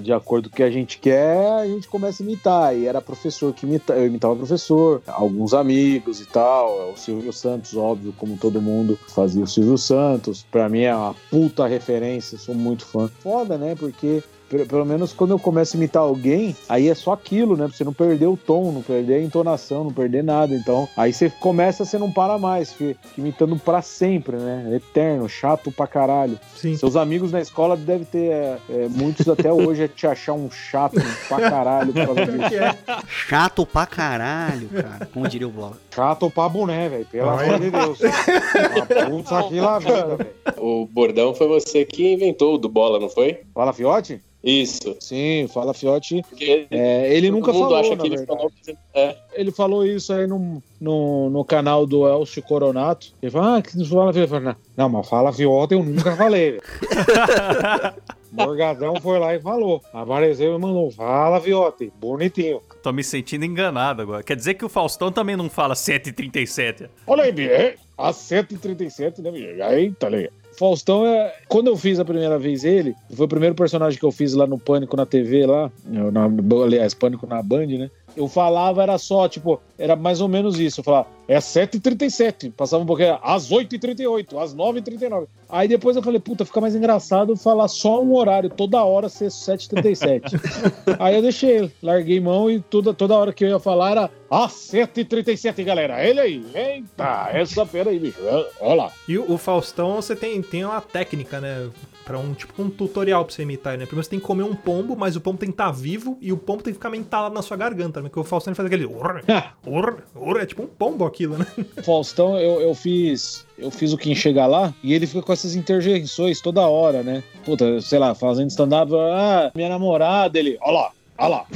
de 0.00 0.12
acordo 0.12 0.48
com 0.48 0.54
o 0.54 0.56
que 0.56 0.62
a 0.62 0.70
gente 0.70 0.98
quer, 0.98 1.60
a 1.60 1.66
gente 1.66 1.88
começa 1.88 2.22
a 2.22 2.24
imitar. 2.24 2.76
E 2.76 2.86
era 2.86 3.00
professor 3.00 3.52
que 3.52 3.66
imita, 3.66 3.92
eu 3.94 4.06
imitava 4.06 4.36
professor, 4.36 5.02
alguns 5.06 5.54
amigos 5.54 6.20
e 6.20 6.26
tal. 6.26 6.92
O 6.92 6.96
Silvio 6.96 7.32
Santos, 7.32 7.76
óbvio, 7.76 8.12
como 8.16 8.36
todo 8.36 8.60
mundo 8.60 8.98
fazia 9.08 9.44
o 9.44 9.46
Silvio 9.46 9.78
Santos. 9.78 10.44
Pra 10.50 10.68
mim 10.68 10.82
é 10.82 10.94
uma 10.94 11.14
puta 11.30 11.66
referência, 11.66 12.38
sou 12.38 12.54
muito 12.54 12.84
fã. 12.84 13.08
Foda, 13.20 13.56
né? 13.56 13.74
Porque 13.74 14.22
pe- 14.52 14.66
pelo 14.66 14.84
menos 14.84 15.12
quando 15.12 15.30
eu 15.30 15.38
começo 15.38 15.74
a 15.74 15.78
imitar 15.78 16.02
alguém, 16.02 16.54
aí 16.68 16.88
é 16.88 16.94
só 16.94 17.12
aquilo, 17.12 17.56
né? 17.56 17.66
Pra 17.66 17.76
você 17.76 17.84
não 17.84 17.92
perder 17.92 18.26
o 18.26 18.36
tom, 18.36 18.70
não 18.70 18.82
perder 18.82 19.14
a 19.14 19.22
entonação, 19.22 19.84
não 19.84 19.92
perder 19.92 20.22
nada. 20.22 20.54
Então, 20.54 20.86
aí 20.96 21.12
você 21.12 21.30
começa, 21.40 21.84
você 21.84 21.96
não 21.98 22.12
para 22.12 22.38
mais, 22.38 22.72
fica 22.72 22.96
imitando 23.16 23.56
pra 23.56 23.80
sempre, 23.80 24.36
né? 24.36 24.74
Eterno, 24.76 25.28
chato 25.28 25.72
pra 25.72 25.86
caralho. 25.86 26.38
Sim. 26.54 26.76
Seus 26.76 26.94
amigos 26.96 27.32
na 27.32 27.40
escola 27.40 27.76
devem 27.76 28.04
ter, 28.04 28.30
é, 28.30 28.58
é, 28.68 28.88
muitos 28.90 29.28
até 29.28 29.50
hoje, 29.52 29.84
é 29.84 29.88
te 29.88 30.06
achar 30.06 30.34
um 30.34 30.50
chato 30.50 30.96
pra 31.28 31.40
caralho 31.40 31.92
por 31.92 32.04
causa 32.06 32.26
disso. 32.26 32.48
Que 32.48 32.56
é? 32.56 32.76
Chato 33.08 33.64
pra 33.66 33.86
caralho, 33.86 34.68
cara. 34.68 35.08
Como 35.12 35.26
diria 35.28 35.48
o 35.48 35.50
Bola. 35.50 35.76
Chato 35.94 36.30
pra 36.30 36.48
boné, 36.48 36.88
velho, 36.88 37.06
pelo 37.06 37.30
amor 37.30 37.58
de 37.60 37.70
Deus. 37.70 37.98
Puta 39.10 39.38
aqui 39.38 39.60
lá, 39.60 39.78
vida, 39.78 40.16
velho. 40.16 40.30
O 40.58 40.86
bordão 40.86 41.34
foi 41.34 41.48
você 41.48 41.84
que 41.84 42.12
inventou 42.12 42.54
o 42.54 42.58
do 42.58 42.68
bola, 42.68 42.98
não 42.98 43.08
foi? 43.08 43.40
Fala, 43.54 43.72
Fiote? 43.72 44.20
Isso. 44.42 44.96
Sim, 44.98 45.48
fala, 45.52 45.72
Fiote. 45.72 46.22
É, 46.70 47.14
ele 47.14 47.30
nunca 47.30 47.52
falou, 47.52 47.76
acha 47.76 47.94
na 47.94 48.02
que 48.02 48.08
ele 48.08 48.26
falou. 48.26 48.52
É. 48.92 49.16
ele 49.34 49.52
falou 49.52 49.86
isso 49.86 50.12
aí 50.12 50.26
no, 50.26 50.62
no, 50.80 51.30
no 51.30 51.44
canal 51.44 51.86
do 51.86 52.06
Elcio 52.08 52.42
Coronato. 52.42 53.12
Ele 53.22 53.30
falou, 53.30 53.54
ah, 53.54 53.62
que 53.62 53.76
não 53.78 53.84
fala 53.84 54.12
Fiote. 54.12 54.32
Não, 54.42 54.56
não, 54.76 54.88
mas 54.88 55.08
fala 55.08 55.32
Fiote 55.32 55.74
eu 55.74 55.82
nunca 55.82 56.16
falei. 56.16 56.52
velho." 56.52 56.62
Morgadão 58.32 58.94
foi 59.00 59.18
lá 59.18 59.34
e 59.34 59.40
falou. 59.40 59.82
Apareceu 59.92 60.56
e 60.56 60.58
mandou, 60.58 60.90
fala 60.90 61.38
Fiote, 61.40 61.92
bonitinho. 62.00 62.62
Tô 62.82 62.90
me 62.90 63.04
sentindo 63.04 63.44
enganado 63.44 64.00
agora. 64.00 64.22
Quer 64.22 64.36
dizer 64.36 64.54
que 64.54 64.64
o 64.64 64.70
Faustão 64.70 65.12
também 65.12 65.36
não 65.36 65.50
fala 65.50 65.74
7h37. 65.74 66.88
Olha 67.06 67.24
aí, 67.24 67.32
bicho, 67.32 67.50
é, 67.50 67.74
às 67.96 68.16
7h37, 68.16 69.18
né, 69.18 69.30
bicho? 69.30 69.62
Eita, 69.62 70.08
liga. 70.08 70.32
Faustão 70.58 71.06
é. 71.06 71.34
Quando 71.48 71.68
eu 71.68 71.76
fiz 71.76 71.98
a 71.98 72.04
primeira 72.04 72.38
vez 72.38 72.64
ele, 72.64 72.94
foi 73.14 73.26
o 73.26 73.28
primeiro 73.28 73.54
personagem 73.54 73.98
que 73.98 74.04
eu 74.04 74.12
fiz 74.12 74.34
lá 74.34 74.46
no 74.46 74.58
Pânico 74.58 74.96
na 74.96 75.06
TV 75.06 75.46
lá. 75.46 75.70
Na, 75.84 76.24
aliás, 76.64 76.94
Pânico 76.94 77.26
na 77.26 77.42
Band, 77.42 77.66
né? 77.66 77.90
eu 78.16 78.28
falava, 78.28 78.82
era 78.82 78.98
só, 78.98 79.28
tipo, 79.28 79.60
era 79.78 79.96
mais 79.96 80.20
ou 80.20 80.28
menos 80.28 80.58
isso. 80.58 80.80
Eu 80.80 80.84
falava, 80.84 81.08
é 81.32 81.36
às 81.36 81.44
7h37. 81.44 82.52
Passava 82.52 82.82
um 82.82 82.86
pouquinho, 82.86 83.18
às 83.22 83.50
8h38, 83.50 84.36
às 84.38 84.54
9h39. 84.54 85.26
Aí 85.48 85.68
depois 85.68 85.96
eu 85.96 86.02
falei, 86.02 86.18
puta, 86.18 86.44
fica 86.44 86.60
mais 86.60 86.74
engraçado 86.74 87.36
falar 87.36 87.68
só 87.68 88.02
um 88.02 88.14
horário, 88.14 88.48
toda 88.48 88.82
hora 88.82 89.08
ser 89.08 89.28
7h37. 89.28 90.40
aí 90.98 91.14
eu 91.14 91.22
deixei, 91.22 91.70
larguei 91.82 92.20
mão 92.20 92.50
e 92.50 92.60
toda, 92.60 92.94
toda 92.94 93.16
hora 93.16 93.32
que 93.32 93.44
eu 93.44 93.48
ia 93.48 93.58
falar 93.58 93.90
era 93.90 94.10
às 94.30 94.52
7h37, 94.52 95.62
galera. 95.62 96.02
Ele 96.02 96.20
aí, 96.20 96.46
eita, 96.54 97.28
essa 97.32 97.66
fera 97.66 97.90
aí, 97.90 97.98
bicho. 97.98 98.18
Olha 98.60 98.74
lá. 98.74 98.92
E 99.06 99.18
o 99.18 99.36
Faustão, 99.36 99.96
você 99.96 100.16
tem, 100.16 100.40
tem 100.40 100.64
uma 100.64 100.80
técnica, 100.80 101.38
né? 101.38 101.68
Pra 102.04 102.18
um 102.18 102.34
tipo 102.34 102.60
um 102.60 102.68
tutorial 102.68 103.24
pra 103.24 103.32
você 103.32 103.42
imitar, 103.42 103.78
né? 103.78 103.86
Primeiro 103.86 104.02
você 104.02 104.10
tem 104.10 104.18
que 104.18 104.24
comer 104.24 104.42
um 104.42 104.56
pombo, 104.56 104.96
mas 104.96 105.14
o 105.14 105.20
pombo 105.20 105.38
tem 105.38 105.50
que 105.50 105.54
estar 105.54 105.70
vivo 105.70 106.18
e 106.20 106.32
o 106.32 106.36
pombo 106.36 106.62
tem 106.62 106.72
que 106.72 106.78
ficar 106.78 106.90
mentalado 106.90 107.32
na 107.32 107.42
sua 107.42 107.56
garganta, 107.56 108.00
né? 108.00 108.08
Porque 108.08 108.18
o 108.18 108.24
Faustão 108.24 108.50
ele 108.50 108.56
faz 108.56 108.66
aquele. 108.66 108.86
Urr, 108.86 109.22
urr, 109.64 110.02
urr, 110.16 110.40
é 110.40 110.46
tipo 110.46 110.62
um 110.62 110.66
pombo 110.66 111.06
aquilo, 111.24 111.38
né? 111.38 111.46
Faustão, 111.84 112.38
eu, 112.38 112.60
eu 112.60 112.74
fiz. 112.74 113.44
Eu 113.58 113.70
fiz 113.70 113.92
o 113.92 113.96
Quem 113.98 114.14
Chega 114.14 114.44
Lá 114.46 114.74
e 114.82 114.92
ele 114.92 115.06
fica 115.06 115.22
com 115.22 115.32
essas 115.32 115.54
interjeições 115.54 116.40
toda 116.40 116.66
hora, 116.66 117.02
né? 117.02 117.22
Puta, 117.44 117.80
sei 117.80 117.98
lá, 117.98 118.14
fazendo 118.14 118.50
stand-up, 118.50 118.92
ah, 118.94 119.52
minha 119.54 119.68
namorada, 119.68 120.36
ele, 120.38 120.58
ó 120.60 120.70
lá, 120.72 120.90
ó 121.16 121.28
lá. 121.28 121.46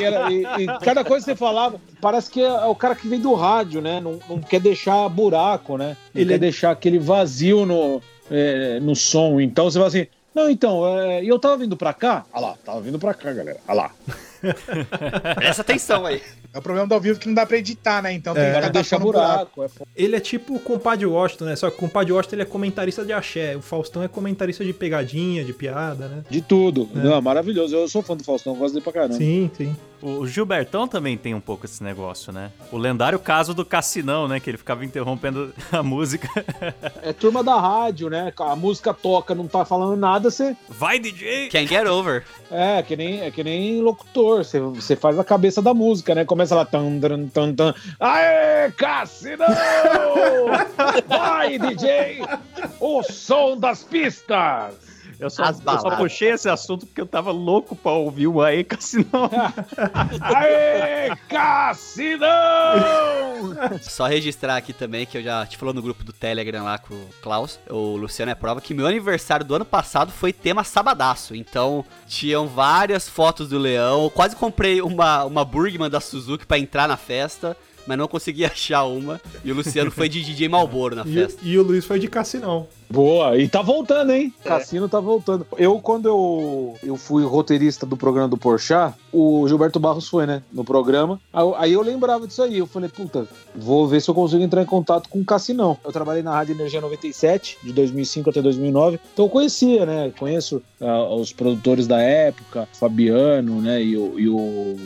E, 0.00 0.04
era- 0.04 0.32
e- 0.32 0.42
e 0.64 0.66
cada 0.80 1.04
coisa 1.04 1.24
que 1.24 1.30
você 1.30 1.36
falava, 1.36 1.80
parece 2.00 2.28
que 2.30 2.40
é 2.40 2.64
o 2.66 2.74
cara 2.74 2.96
que 2.96 3.06
vem 3.06 3.20
do 3.20 3.34
rádio, 3.34 3.80
né? 3.80 4.00
Não, 4.00 4.18
não 4.28 4.40
quer 4.40 4.60
deixar 4.60 5.08
buraco, 5.08 5.76
né? 5.78 5.96
Não 6.12 6.20
Ele 6.20 6.30
quer 6.30 6.34
é- 6.34 6.38
deixar 6.38 6.70
aquele 6.72 6.98
vazio 6.98 7.64
no, 7.64 8.02
é, 8.30 8.80
no 8.80 8.96
som. 8.96 9.40
Então 9.40 9.66
você 9.70 9.78
fala 9.78 9.88
assim. 9.88 10.06
Não, 10.34 10.50
então, 10.50 10.84
é, 10.98 11.22
e 11.22 11.28
eu 11.28 11.38
tava 11.38 11.56
vindo 11.58 11.76
pra 11.76 11.92
cá? 11.94 12.24
Olha 12.32 12.46
lá, 12.46 12.54
tava 12.64 12.80
vindo 12.80 12.98
pra 12.98 13.14
cá, 13.14 13.32
galera. 13.32 13.60
Olha 13.68 13.76
lá. 13.76 13.90
Presta 15.34 15.62
atenção 15.62 16.04
aí. 16.06 16.20
É 16.52 16.58
o 16.58 16.62
problema 16.62 16.86
do 16.86 16.94
ao 16.94 17.00
vivo 17.00 17.18
que 17.18 17.26
não 17.26 17.34
dá 17.34 17.44
pra 17.44 17.56
editar, 17.58 18.00
né? 18.00 18.12
Então 18.12 18.32
tem 18.34 18.44
É. 18.44 18.60
que 18.60 18.70
deixar 18.70 18.98
buraco. 18.98 19.50
buraco. 19.56 19.82
É. 19.82 19.86
Ele 19.96 20.14
é 20.14 20.20
tipo 20.20 20.54
o 20.54 20.60
compadre 20.60 21.04
Washington, 21.04 21.46
né? 21.46 21.56
Só 21.56 21.68
que 21.68 21.76
o 21.76 21.80
compadre 21.80 22.12
Washington 22.12 22.36
ele 22.36 22.42
é 22.42 22.46
comentarista 22.46 23.04
de 23.04 23.12
axé. 23.12 23.56
O 23.56 23.60
Faustão 23.62 24.02
é 24.02 24.08
comentarista 24.08 24.64
de 24.64 24.72
pegadinha, 24.72 25.44
de 25.44 25.52
piada, 25.52 26.06
né? 26.08 26.22
De 26.30 26.40
tudo. 26.40 26.88
Não, 26.94 27.20
maravilhoso. 27.20 27.74
Eu 27.74 27.88
sou 27.88 28.02
fã 28.02 28.16
do 28.16 28.22
Faustão, 28.22 28.54
gosto 28.54 28.74
dele 28.74 28.84
pra 28.84 28.92
caramba. 28.92 29.14
Sim, 29.14 29.50
sim. 29.56 29.74
O 30.04 30.26
Gilbertão 30.26 30.86
também 30.86 31.16
tem 31.16 31.34
um 31.34 31.40
pouco 31.40 31.64
esse 31.64 31.82
negócio, 31.82 32.30
né? 32.30 32.50
O 32.70 32.76
lendário 32.76 33.18
caso 33.18 33.54
do 33.54 33.64
Cassinão, 33.64 34.28
né? 34.28 34.38
Que 34.38 34.50
ele 34.50 34.58
ficava 34.58 34.84
interrompendo 34.84 35.54
a 35.72 35.82
música. 35.82 36.28
É 37.00 37.10
turma 37.14 37.42
da 37.42 37.58
rádio, 37.58 38.10
né? 38.10 38.30
A 38.38 38.54
música 38.54 38.92
toca, 38.92 39.34
não 39.34 39.48
tá 39.48 39.64
falando 39.64 39.96
nada, 39.96 40.30
você. 40.30 40.54
Vai, 40.68 40.98
DJ! 40.98 41.48
Can't 41.48 41.66
get 41.66 41.86
over. 41.86 42.22
É, 42.50 42.82
que 42.82 42.94
nem, 42.94 43.22
é 43.22 43.30
que 43.30 43.42
nem 43.42 43.80
locutor. 43.80 44.44
Você, 44.44 44.60
você 44.60 44.94
faz 44.94 45.18
a 45.18 45.24
cabeça 45.24 45.62
da 45.62 45.72
música, 45.72 46.14
né? 46.14 46.26
Começa 46.26 46.54
lá. 46.54 46.66
Tan, 46.66 47.00
tan, 47.00 47.26
tan, 47.28 47.54
tan. 47.54 47.74
Aê, 47.98 48.70
Cassinão! 48.72 49.48
Vai, 51.08 51.58
DJ! 51.58 52.20
O 52.78 53.02
som 53.02 53.56
das 53.56 53.82
pistas! 53.82 54.93
Eu 55.24 55.30
só, 55.30 55.44
As 55.44 55.58
eu 55.64 55.78
só 55.78 55.96
puxei 55.96 56.32
esse 56.32 56.50
assunto 56.50 56.84
porque 56.84 57.00
eu 57.00 57.06
tava 57.06 57.32
louco 57.32 57.74
pra 57.74 57.92
ouvir 57.92 58.26
o 58.26 58.42
Aê 58.42 58.62
Cassinão. 58.62 59.30
Aê, 60.20 61.16
Cassinão! 61.26 62.28
Só 63.80 64.04
registrar 64.06 64.58
aqui 64.58 64.74
também 64.74 65.06
que 65.06 65.16
eu 65.16 65.22
já 65.22 65.46
te 65.46 65.56
falou 65.56 65.72
no 65.72 65.80
grupo 65.80 66.04
do 66.04 66.12
Telegram 66.12 66.64
lá 66.64 66.76
com 66.76 66.92
o 66.92 67.08
Klaus, 67.22 67.58
o 67.70 67.96
Luciano 67.96 68.32
é 68.32 68.34
prova 68.34 68.60
que 68.60 68.74
meu 68.74 68.86
aniversário 68.86 69.46
do 69.46 69.54
ano 69.54 69.64
passado 69.64 70.12
foi 70.12 70.30
tema 70.30 70.62
sabadaço. 70.62 71.34
Então, 71.34 71.86
tinham 72.06 72.46
várias 72.46 73.08
fotos 73.08 73.48
do 73.48 73.58
leão. 73.58 74.04
Eu 74.04 74.10
quase 74.10 74.36
comprei 74.36 74.82
uma, 74.82 75.24
uma 75.24 75.42
Burgman 75.42 75.88
da 75.88 76.00
Suzuki 76.00 76.44
pra 76.44 76.58
entrar 76.58 76.86
na 76.86 76.98
festa, 76.98 77.56
mas 77.86 77.98
não 77.98 78.08
consegui 78.08 78.44
achar 78.46 78.84
uma. 78.84 79.20
E 79.44 79.50
o 79.52 79.54
Luciano 79.54 79.90
foi 79.90 80.08
de 80.08 80.22
DJ 80.22 80.48
Malboro 80.48 80.96
na 80.96 81.02
E, 81.06 81.12
festa. 81.14 81.40
e 81.42 81.58
o 81.58 81.62
Luiz 81.62 81.84
foi 81.84 81.98
de 81.98 82.08
Cassinão. 82.08 82.66
Boa, 82.90 83.36
e 83.36 83.48
tá 83.48 83.60
voltando, 83.60 84.12
hein? 84.12 84.32
Cassino 84.44 84.88
tá 84.88 85.00
voltando. 85.00 85.44
Eu, 85.58 85.80
quando 85.80 86.06
eu, 86.06 86.76
eu 86.82 86.96
fui 86.96 87.24
roteirista 87.24 87.84
do 87.84 87.96
programa 87.96 88.28
do 88.28 88.36
Porchat, 88.36 88.94
o 89.12 89.48
Gilberto 89.48 89.80
Barros 89.80 90.06
foi, 90.06 90.26
né? 90.26 90.42
No 90.52 90.64
programa. 90.64 91.20
Aí 91.32 91.42
eu- 91.42 91.54
Aí 91.56 91.72
eu 91.72 91.82
lembrava 91.82 92.26
disso 92.26 92.42
aí. 92.42 92.58
Eu 92.58 92.66
falei, 92.66 92.88
puta, 92.88 93.26
vou 93.56 93.88
ver 93.88 94.00
se 94.00 94.08
eu 94.10 94.14
consigo 94.14 94.42
entrar 94.42 94.62
em 94.62 94.66
contato 94.66 95.08
com 95.08 95.18
o 95.20 95.24
Cassinão. 95.24 95.76
Eu 95.84 95.90
trabalhei 95.90 96.22
na 96.22 96.32
Rádio 96.32 96.54
Energia 96.54 96.80
97, 96.80 97.58
de 97.64 97.72
2005 97.72 98.30
até 98.30 98.40
2009. 98.42 99.00
Então 99.12 99.24
eu 99.24 99.28
conhecia, 99.30 99.84
né? 99.86 100.12
Conheço 100.16 100.62
ah, 100.80 101.04
os 101.14 101.32
produtores 101.32 101.86
da 101.88 102.00
época, 102.00 102.68
Fabiano, 102.78 103.60
né? 103.60 103.82
E 103.82 103.96
o, 103.96 104.20
e 104.20 104.28
o 104.28 104.76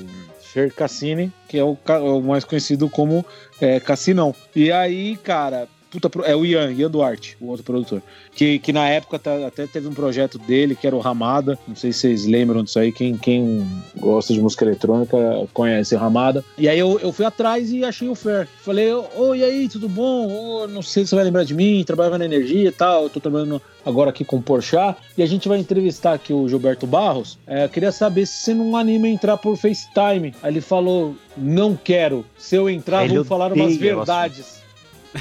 Cassini, 0.71 1.33
que 1.49 1.59
é 1.59 1.65
o, 1.65 1.77
o 1.77 2.23
mais 2.23 2.45
conhecido 2.45 2.89
como 2.89 3.25
é, 3.61 3.81
Cassinão. 3.81 4.35
E 4.55 4.71
aí, 4.73 5.17
cara. 5.17 5.69
Puta, 5.91 6.11
é 6.25 6.37
o 6.37 6.45
Ian, 6.45 6.71
Ian 6.73 6.91
Duarte, 6.91 7.37
o 7.41 7.47
outro 7.47 7.65
produtor. 7.65 8.03
Que, 8.35 8.59
que 8.59 8.73
na 8.73 8.89
época 8.89 9.19
tá- 9.19 9.47
até 9.47 9.67
teve 9.67 9.89
um 9.89 9.95
projeto 9.95 10.39
dele, 10.39 10.75
que 10.77 10.87
era 10.87 10.95
o 10.95 10.99
Ramada. 11.01 11.59
Não 11.67 11.75
sei 11.75 11.93
se 11.93 12.01
vocês 12.01 12.27
lembram 12.27 12.63
disso 12.63 12.79
aí. 12.79 12.93
Quem, 12.93 13.17
quem 13.17 13.67
gosta 13.97 14.33
de 14.35 14.41
música 14.41 14.65
eletrônica 14.65 15.17
conhece 15.55 15.95
o 15.95 15.99
Ramada. 15.99 16.45
E 16.59 16.69
aí 16.69 16.79
eu, 16.79 16.99
eu 17.01 17.13
fui 17.13 17.25
atrás 17.25 17.73
e 17.73 17.85
achei 17.85 18.09
o 18.09 18.15
Fer. 18.15 18.47
Falei, 18.63 18.93
ô, 18.93 19.35
e 19.35 19.43
aí, 19.43 19.69
tudo 19.69 19.89
bom? 19.89 20.29
Ô, 20.29 20.67
não 20.67 20.83
sei 20.83 21.05
se 21.05 21.09
você 21.11 21.15
vai 21.17 21.25
lembrar 21.25 21.45
de 21.45 21.55
mim, 21.55 21.83
trabalhava 21.87 22.19
na 22.19 22.25
energia 22.27 22.69
e 22.69 22.73
tal. 22.73 23.05
Eu 23.05 23.11
tô 23.11 23.19
trabalhando 23.21 23.61
agora 23.85 24.11
aqui 24.11 24.25
com 24.25 24.37
o 24.37 24.43
Porchat. 24.43 24.97
E 25.17 25.23
a 25.23 25.27
gente 25.27 25.49
vai 25.49 25.59
entrevistar 25.59 26.13
aqui 26.13 26.33
o 26.33 26.47
Gilberto 26.49 26.87
Barros. 26.87 27.39
É, 27.47 27.65
eu 27.65 27.69
queria 27.69 27.91
saber 27.93 28.27
se 28.27 28.45
você 28.45 28.55
não 28.55 28.77
anima 28.77 29.07
a 29.07 29.11
entrar 29.11 29.37
por 29.39 29.57
FaceTime. 29.57 30.35
Aí 30.43 30.53
ele 30.53 30.61
falou, 30.61 31.17
não 31.37 31.75
quero. 31.75 32.25
Se 32.37 32.57
eu 32.57 32.69
entrar, 32.69 33.05
Ele 33.05 33.15
vou 33.15 33.25
falar 33.25 33.53
umas 33.53 33.77
verdades. 33.77 34.59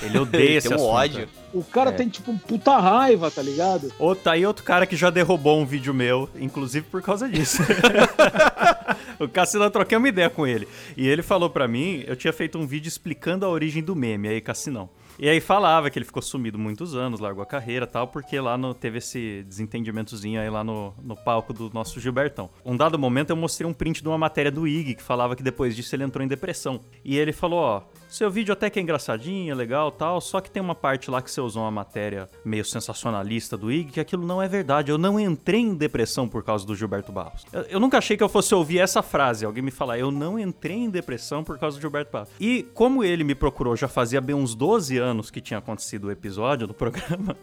Ele 0.01 0.18
odeia 0.20 0.58
esse 0.58 0.68
Tem 0.70 0.77
um 0.77 0.82
assunto. 0.82 0.94
ódio. 0.96 1.30
O 1.54 1.63
cara 1.63 1.89
É. 1.89 1.94
tem, 1.94 2.10
tipo, 2.10 2.32
um 2.32 2.38
puta 2.38 2.77
raiva, 2.77 3.32
tá 3.32 3.42
ligado? 3.42 3.92
Ou 3.98 4.16
tá 4.16 4.34
aí 4.34 4.46
outro 4.46 4.63
cara 4.63 4.86
que 4.86 4.96
já 4.96 5.10
derrubou 5.10 5.60
um 5.60 5.66
vídeo 5.66 5.94
meu, 5.94 6.30
inclusive 6.39 6.86
por 6.89 7.01
causa 7.01 7.27
disso. 7.27 7.62
o 9.20 9.27
Cassino, 9.27 9.63
eu 9.63 9.72
troquei 9.72 9.98
uma 9.98 10.10
ideia 10.10 10.30
com 10.30 10.46
ele. 10.46 10.68
E 10.96 11.08
ele 11.08 11.22
falou 11.22 11.50
pra 11.50 11.68
mim, 11.68 12.04
eu 12.08 12.16
tinha 12.16 12.34
feito 12.34 12.58
um 12.58 12.68
vídeo 12.68 12.88
explicando 12.88 13.46
a 13.46 13.50
origem 13.50 13.84
do 13.84 13.96
meme, 13.96 14.27
aí 14.27 14.42
Cassinão. 14.42 14.89
E 15.20 15.27
aí 15.27 15.42
falava 15.42 15.89
que 15.89 15.98
ele 15.98 16.06
ficou 16.06 16.22
sumido 16.22 16.60
muitos 16.60 16.94
anos, 16.96 17.20
largou 17.20 17.42
a 17.42 17.46
carreira 17.46 17.86
e 17.86 17.88
tal, 17.88 18.08
porque 18.08 18.39
lá 18.39 18.56
no, 18.56 18.75
teve 18.75 19.00
esse 19.00 19.44
desentendimentozinho 19.48 20.39
aí 20.39 20.48
lá 20.48 20.63
no, 20.63 20.94
no 21.04 21.16
palco 21.16 21.51
do 21.54 21.72
nosso 21.74 22.00
Gilbertão. 22.00 22.51
Um 22.63 22.77
dado 22.77 23.00
momento 23.00 23.32
eu 23.32 23.36
mostrei 23.36 23.68
um 23.68 23.74
print 23.74 24.04
de 24.04 24.08
uma 24.08 24.18
matéria 24.18 24.51
do 24.51 24.68
Ig 24.68 24.94
que 24.94 25.01
falava 25.01 25.36
que 25.36 25.42
depois 25.42 25.75
disso 25.75 25.96
ele 25.96 26.04
entrou 26.04 26.24
em 26.24 26.27
depressão. 26.27 26.82
E 27.04 27.18
ele 27.18 27.34
falou, 27.34 27.60
ó, 27.60 27.82
seu 28.08 28.32
vídeo 28.32 28.54
até 28.54 28.70
que 28.70 28.80
é 28.80 28.82
engraçadinho, 28.82 29.52
é 29.52 29.56
legal 29.56 29.92
tal, 29.92 30.22
só 30.22 30.40
que 30.40 30.50
tem 30.50 30.62
uma 30.62 30.76
parte 30.76 31.12
lá 31.12 31.22
que 31.22 31.30
você 31.30 31.42
usou 31.42 31.64
uma 31.64 31.72
matéria 31.72 32.30
meio 32.44 32.64
sensacionalista 32.64 33.58
do 33.58 33.72
Ig, 33.72 33.92
que 33.92 34.00
aquilo 34.00 34.26
não 34.26 34.42
é 34.42 34.48
verdade. 34.48 34.92
Eu 34.92 34.98
não 34.98 35.20
entrei 35.20 35.62
em 35.62 35.76
depressão 35.76 36.28
por 36.28 36.44
causa 36.44 36.66
do 36.66 36.76
Gilberto 36.76 37.12
Barros. 37.12 37.46
Eu, 37.52 37.62
eu 37.64 37.80
nunca 37.80 37.98
achei 37.98 38.16
que 38.16 38.24
eu 38.24 38.30
fosse 38.30 38.56
ouvir 38.56 38.80
essa 38.80 39.02
frase, 39.02 39.46
alguém 39.46 39.64
me 39.64 39.72
falar, 39.72 40.00
eu 40.00 40.12
não 40.12 40.40
entrei 40.40 40.78
em 40.78 40.90
depressão 40.90 41.44
por 41.44 41.58
causa 41.60 41.78
do 41.78 41.82
Gilberto 41.82 42.12
Barros. 42.12 42.30
E 42.40 42.64
como 42.74 43.04
ele 43.04 43.24
me 43.24 43.36
procurou 43.36 43.76
já 43.76 43.88
fazia 43.88 44.22
bem 44.22 44.36
uns 44.36 44.56
12 44.56 44.98
anos 44.98 45.30
que 45.30 45.42
tinha 45.42 45.58
acontecido 45.58 46.06
o 46.06 46.12
episódio 46.12 46.66
do 46.66 46.74
programa, 46.76 47.36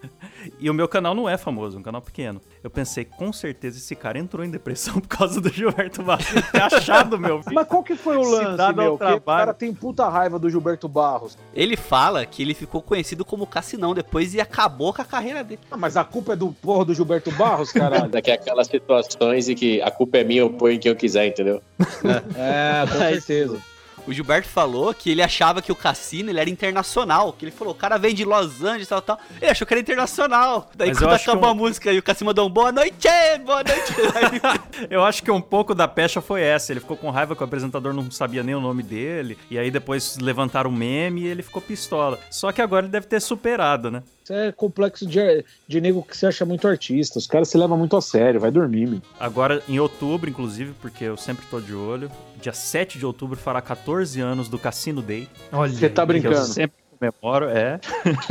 e 0.58 0.70
o 0.70 0.74
meu 0.74 0.88
canal 0.88 1.14
não 1.14 1.28
é 1.28 1.36
famoso, 1.36 1.76
é 1.76 1.80
um 1.80 1.82
canal 1.82 2.00
pequeno, 2.00 2.40
eu 2.62 2.70
pensei, 2.70 3.04
com 3.04 3.32
certeza 3.32 3.78
esse 3.78 3.94
cara 3.94 4.18
entrou 4.18 4.44
em 4.44 4.50
depressão 4.50 4.94
por 5.00 5.08
causa 5.08 5.40
do 5.40 5.50
Gilberto 5.50 6.02
Barros, 6.02 6.26
ter 6.50 6.62
achado 6.62 7.18
meu 7.18 7.38
vídeo. 7.44 7.54
Mas 7.54 7.68
qual 7.68 7.82
que 7.82 7.96
foi 7.96 8.16
o 8.16 8.22
lance, 8.22 8.74
meu? 8.74 8.94
O 8.94 9.20
cara 9.20 9.52
tem 9.52 9.72
puta 9.74 10.08
raiva 10.08 10.38
do 10.38 10.53
Gilberto 10.54 10.88
Barros. 10.88 11.36
Ele 11.54 11.76
fala 11.76 12.24
que 12.24 12.42
ele 12.42 12.54
ficou 12.54 12.80
conhecido 12.80 13.24
como 13.24 13.46
Cassinão 13.46 13.94
depois 13.94 14.34
e 14.34 14.40
acabou 14.40 14.92
com 14.92 15.02
a 15.02 15.04
carreira 15.04 15.42
dele. 15.42 15.60
Ah, 15.70 15.76
mas 15.76 15.96
a 15.96 16.04
culpa 16.04 16.32
é 16.32 16.36
do 16.36 16.48
porra 16.52 16.84
do 16.84 16.94
Gilberto 16.94 17.30
Barros, 17.32 17.72
caralho. 17.72 18.08
Daqui 18.10 18.30
é 18.30 18.34
aquelas 18.34 18.66
situações 18.66 19.48
em 19.48 19.54
que 19.54 19.82
a 19.82 19.90
culpa 19.90 20.18
é 20.18 20.24
minha, 20.24 20.40
eu 20.40 20.50
ponho 20.50 20.74
em 20.74 20.78
quem 20.78 20.90
eu 20.90 20.96
quiser, 20.96 21.26
entendeu? 21.26 21.62
é, 22.36 22.86
com 22.86 22.98
certeza. 22.98 23.73
O 24.06 24.12
Gilberto 24.12 24.48
falou 24.48 24.92
que 24.92 25.10
ele 25.10 25.22
achava 25.22 25.62
que 25.62 25.72
o 25.72 25.74
cassino 25.74 26.30
ele 26.30 26.38
era 26.38 26.50
internacional. 26.50 27.32
Que 27.32 27.44
ele 27.46 27.52
falou, 27.52 27.72
o 27.72 27.76
cara 27.76 27.96
vem 27.98 28.14
de 28.14 28.24
Los 28.24 28.62
Angeles 28.62 28.88
tal, 28.88 29.00
tal. 29.00 29.18
Ele 29.40 29.50
achou 29.50 29.66
que 29.66 29.72
era 29.72 29.80
internacional. 29.80 30.70
Daí 30.76 30.88
Mas 30.88 30.98
quando 30.98 31.12
acabou 31.14 31.48
um- 31.48 31.52
a 31.52 31.54
música 31.54 31.92
e 31.92 31.98
o 31.98 32.02
Cassino 32.02 32.26
mandou 32.28 32.46
um 32.46 32.50
boa 32.50 32.70
noite, 32.70 33.08
boa 33.44 33.62
noite. 33.64 33.94
Eu 34.90 35.04
acho 35.04 35.22
que 35.22 35.30
um 35.30 35.40
pouco 35.40 35.74
da 35.74 35.88
pecha 35.88 36.20
foi 36.20 36.42
essa. 36.42 36.72
Ele 36.72 36.80
ficou 36.80 36.96
com 36.96 37.10
raiva 37.10 37.34
que 37.34 37.42
o 37.42 37.44
apresentador 37.44 37.92
não 37.92 38.10
sabia 38.10 38.42
nem 38.42 38.54
o 38.54 38.60
nome 38.60 38.82
dele. 38.82 39.38
E 39.50 39.58
aí 39.58 39.70
depois 39.70 40.18
levantaram 40.18 40.70
o 40.70 40.72
meme 40.72 41.22
e 41.22 41.26
ele 41.26 41.42
ficou 41.42 41.62
pistola. 41.62 42.18
Só 42.30 42.52
que 42.52 42.60
agora 42.60 42.84
ele 42.86 42.92
deve 42.92 43.06
ter 43.06 43.20
superado, 43.20 43.90
né? 43.90 44.02
Isso 44.24 44.32
é 44.32 44.50
complexo 44.50 45.06
de, 45.06 45.44
de 45.68 45.80
nego 45.82 46.02
que 46.02 46.16
se 46.16 46.24
acha 46.24 46.46
muito 46.46 46.66
artista. 46.66 47.18
Os 47.18 47.26
caras 47.26 47.48
se 47.48 47.58
levam 47.58 47.76
muito 47.76 47.94
a 47.94 48.00
sério. 48.00 48.40
Vai 48.40 48.50
dormir, 48.50 48.88
meu. 48.88 49.02
Agora, 49.20 49.62
em 49.68 49.78
outubro, 49.78 50.30
inclusive, 50.30 50.72
porque 50.80 51.04
eu 51.04 51.16
sempre 51.16 51.44
tô 51.50 51.60
de 51.60 51.74
olho, 51.74 52.10
dia 52.40 52.54
7 52.54 52.98
de 52.98 53.04
outubro 53.04 53.38
fará 53.38 53.60
14 53.60 54.18
anos 54.22 54.48
do 54.48 54.58
Cassino 54.58 55.02
Day. 55.02 55.28
Olha. 55.52 55.70
Você 55.70 55.90
tá. 55.90 56.06
Que 56.06 56.12
eu 56.12 56.20
brincando. 56.20 56.46
sempre 56.46 56.76
comemoro, 56.98 57.50
é. 57.50 57.78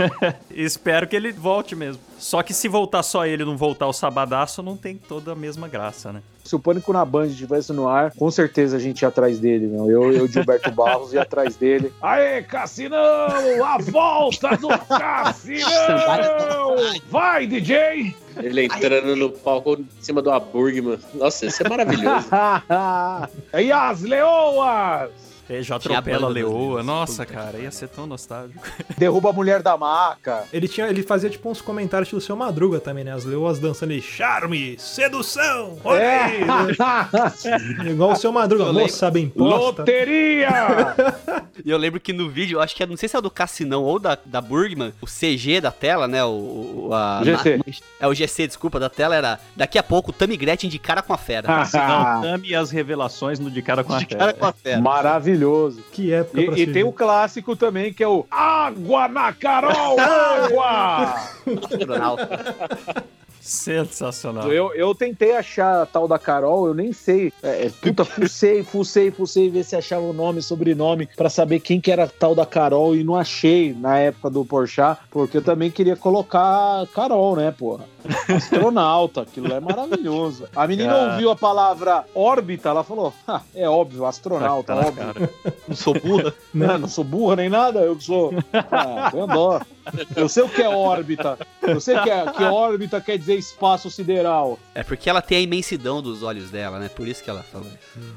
Espero 0.49 1.07
que 1.07 1.15
ele 1.15 1.31
volte 1.31 1.75
mesmo. 1.75 2.01
Só 2.17 2.41
que 2.41 2.55
se 2.55 2.67
voltar 2.67 3.03
só 3.03 3.27
ele 3.27 3.43
e 3.43 3.45
não 3.45 3.55
voltar 3.55 3.85
o 3.85 3.93
Sabadaço, 3.93 4.63
não 4.63 4.75
tem 4.75 4.97
toda 4.97 5.33
a 5.33 5.35
mesma 5.35 5.67
graça, 5.67 6.11
né? 6.11 6.23
Se 6.43 6.55
o 6.55 6.59
Pânico 6.59 6.91
na 6.91 7.05
Band 7.05 7.27
estivesse 7.27 7.71
no 7.71 7.87
ar, 7.87 8.11
com 8.11 8.29
certeza 8.29 8.75
a 8.75 8.79
gente 8.79 9.01
ia 9.01 9.07
atrás 9.07 9.39
dele, 9.39 9.67
meu. 9.67 9.89
Eu, 9.89 10.11
eu 10.11 10.27
Gilberto 10.27 10.69
Barros, 10.75 11.13
ia 11.13 11.21
atrás 11.21 11.55
dele. 11.55 11.93
Aê, 12.01 12.43
Cassinão! 12.43 12.97
A 13.65 13.77
volta 13.79 14.57
do 14.57 14.67
Cassinão! 14.87 16.75
Vai, 17.09 17.47
DJ! 17.47 18.15
Ele 18.37 18.65
entrando 18.65 19.15
no 19.15 19.29
palco 19.29 19.75
em 19.75 19.87
cima 20.01 20.21
do 20.21 20.37
Burgman. 20.39 20.99
Nossa, 21.13 21.45
isso 21.45 21.63
é 21.63 21.69
maravilhoso. 21.69 22.27
e 23.61 23.71
as 23.71 24.01
leoas! 24.01 25.32
Ele 25.55 25.63
já 25.63 25.75
atropela 25.75 26.27
a 26.27 26.29
leoa. 26.29 26.81
Nossa, 26.83 27.25
cara, 27.25 27.57
ia 27.57 27.71
ser 27.71 27.87
tão 27.89 28.05
nostálgico. 28.07 28.63
Derruba 28.97 29.29
a 29.29 29.33
mulher 29.33 29.61
da 29.61 29.77
maca. 29.77 30.43
Ele, 30.51 30.67
tinha, 30.67 30.87
ele 30.87 31.03
fazia 31.03 31.29
tipo 31.29 31.49
uns 31.49 31.61
comentários 31.61 32.09
do 32.09 32.19
seu 32.21 32.35
Madruga 32.35 32.79
também, 32.79 33.03
né? 33.03 33.11
As 33.13 33.25
leoas 33.25 33.59
dançando 33.59 33.91
aí, 33.91 34.01
charme, 34.01 34.75
sedução, 34.79 35.77
aí. 35.85 36.43
Igual 37.89 38.11
o 38.11 38.15
seu 38.15 38.31
Madruga, 38.31 38.63
Eu 38.63 38.67
lembro. 38.67 38.81
moça 38.83 39.09
bem 39.11 39.29
posta. 39.29 39.81
Loteria! 39.81 40.49
E 41.63 41.69
eu 41.69 41.77
lembro 41.77 41.99
que 41.99 42.11
no 42.11 42.29
vídeo, 42.29 42.59
acho 42.59 42.75
que 42.75 42.81
é, 42.81 42.85
não 42.85 42.97
sei 42.97 43.07
se 43.07 43.15
é 43.15 43.19
o 43.19 43.21
do 43.21 43.29
Cassinão 43.29 43.83
ou 43.83 43.99
da, 43.99 44.17
da 44.25 44.41
Burgman, 44.41 44.91
o 44.99 45.05
CG 45.05 45.61
da 45.61 45.71
tela, 45.71 46.07
né? 46.07 46.23
O, 46.25 46.87
o- 46.89 46.93
a, 46.93 47.21
GC. 47.23 47.59
é 47.99 48.07
o 48.07 48.13
GC, 48.13 48.47
desculpa, 48.47 48.79
da 48.79 48.89
tela 48.89 49.15
era 49.15 49.39
daqui 49.55 49.77
a 49.77 49.83
pouco 49.83 50.09
o 50.09 50.13
Tammy 50.13 50.35
Gretchen 50.35 50.67
de 50.69 50.79
cara 50.79 51.03
com 51.03 51.13
a 51.13 51.17
fera. 51.17 51.47
Não, 51.47 52.21
Tami 52.21 52.49
e 52.49 52.55
as 52.55 52.71
revelações 52.71 53.39
no 53.39 53.51
De 53.51 53.61
Cara 53.61 53.83
com 53.83 53.93
a 53.93 53.99
de 53.99 54.05
Fera. 54.05 54.17
cara 54.19 54.33
com 54.33 54.45
a 54.47 54.51
fera. 54.51 54.81
Maravilhoso. 54.81 55.42
Que 55.91 56.13
época 56.13 56.41
pra 56.41 56.57
E, 56.57 56.63
e 56.63 56.65
se 56.65 56.73
tem 56.73 56.83
o 56.83 56.91
clássico 56.91 57.55
também, 57.55 57.93
que 57.93 58.03
é 58.03 58.07
o 58.07 58.25
Água 58.29 59.07
na 59.07 59.33
Carol! 59.33 59.99
Água! 59.99 61.15
Astronauta. 61.63 63.05
Sensacional. 63.43 64.51
Eu, 64.51 64.73
eu 64.73 64.95
tentei 64.95 65.35
achar 65.35 65.81
a 65.81 65.85
tal 65.85 66.07
da 66.07 66.17
Carol, 66.17 66.67
eu 66.67 66.73
nem 66.73 66.93
sei. 66.93 67.33
É, 67.43 67.65
é, 67.65 67.69
puta, 67.69 68.05
fucei, 68.05 68.63
fucei, 68.63 69.11
fucei, 69.11 69.49
ver 69.49 69.63
se 69.65 69.75
achava 69.75 70.03
o 70.05 70.13
nome, 70.13 70.41
sobrenome, 70.41 71.09
pra 71.15 71.29
saber 71.29 71.59
quem 71.59 71.81
que 71.81 71.91
era 71.91 72.05
a 72.05 72.07
tal 72.07 72.33
da 72.33 72.45
Carol 72.45 72.95
e 72.95 73.03
não 73.03 73.15
achei 73.17 73.73
na 73.73 73.99
época 73.99 74.29
do 74.29 74.45
Porchat, 74.45 74.97
porque 75.11 75.37
eu 75.37 75.43
também 75.43 75.69
queria 75.69 75.97
colocar 75.97 76.87
Carol, 76.93 77.35
né, 77.35 77.51
porra? 77.51 77.85
Astronauta, 78.27 79.21
aquilo 79.21 79.53
é 79.53 79.59
maravilhoso. 79.59 80.45
A 80.55 80.67
menina 80.67 80.93
Cara. 80.93 81.11
ouviu 81.13 81.31
a 81.31 81.35
palavra 81.35 82.03
órbita, 82.13 82.69
ela 82.69 82.83
falou: 82.83 83.13
"Ah, 83.27 83.41
é 83.55 83.67
óbvio, 83.67 84.05
astronauta, 84.05 84.73
Aquela 84.73 84.87
óbvio. 84.87 85.13
cara. 85.13 85.29
Não 85.67 85.75
sou 85.75 85.93
burra. 85.93 86.33
Não, 86.53 86.77
não 86.77 86.87
sou 86.87 87.03
burra 87.03 87.35
nem 87.37 87.49
nada, 87.49 87.79
eu 87.79 87.95
que 87.95 88.03
sou. 88.03 88.33
Ah, 88.71 89.11
dó. 89.33 89.59
Eu 90.15 90.29
sei 90.29 90.43
o 90.43 90.49
que 90.49 90.61
é 90.61 90.69
órbita. 90.69 91.37
Eu 91.61 91.79
sei 91.79 91.97
que, 91.99 92.09
é, 92.09 92.31
que 92.31 92.43
órbita 92.43 93.01
quer 93.01 93.17
dizer 93.17 93.32
espaço 93.35 93.89
sideral. 93.91 94.57
É 94.75 94.83
porque 94.83 95.09
ela 95.09 95.21
tem 95.21 95.37
a 95.37 95.41
imensidão 95.41 96.01
dos 96.01 96.23
olhos 96.23 96.49
dela, 96.49 96.79
né? 96.79 96.89
Por 96.89 97.07
isso 97.07 97.23
que 97.23 97.29
ela 97.29 97.43
falou. 97.43 97.67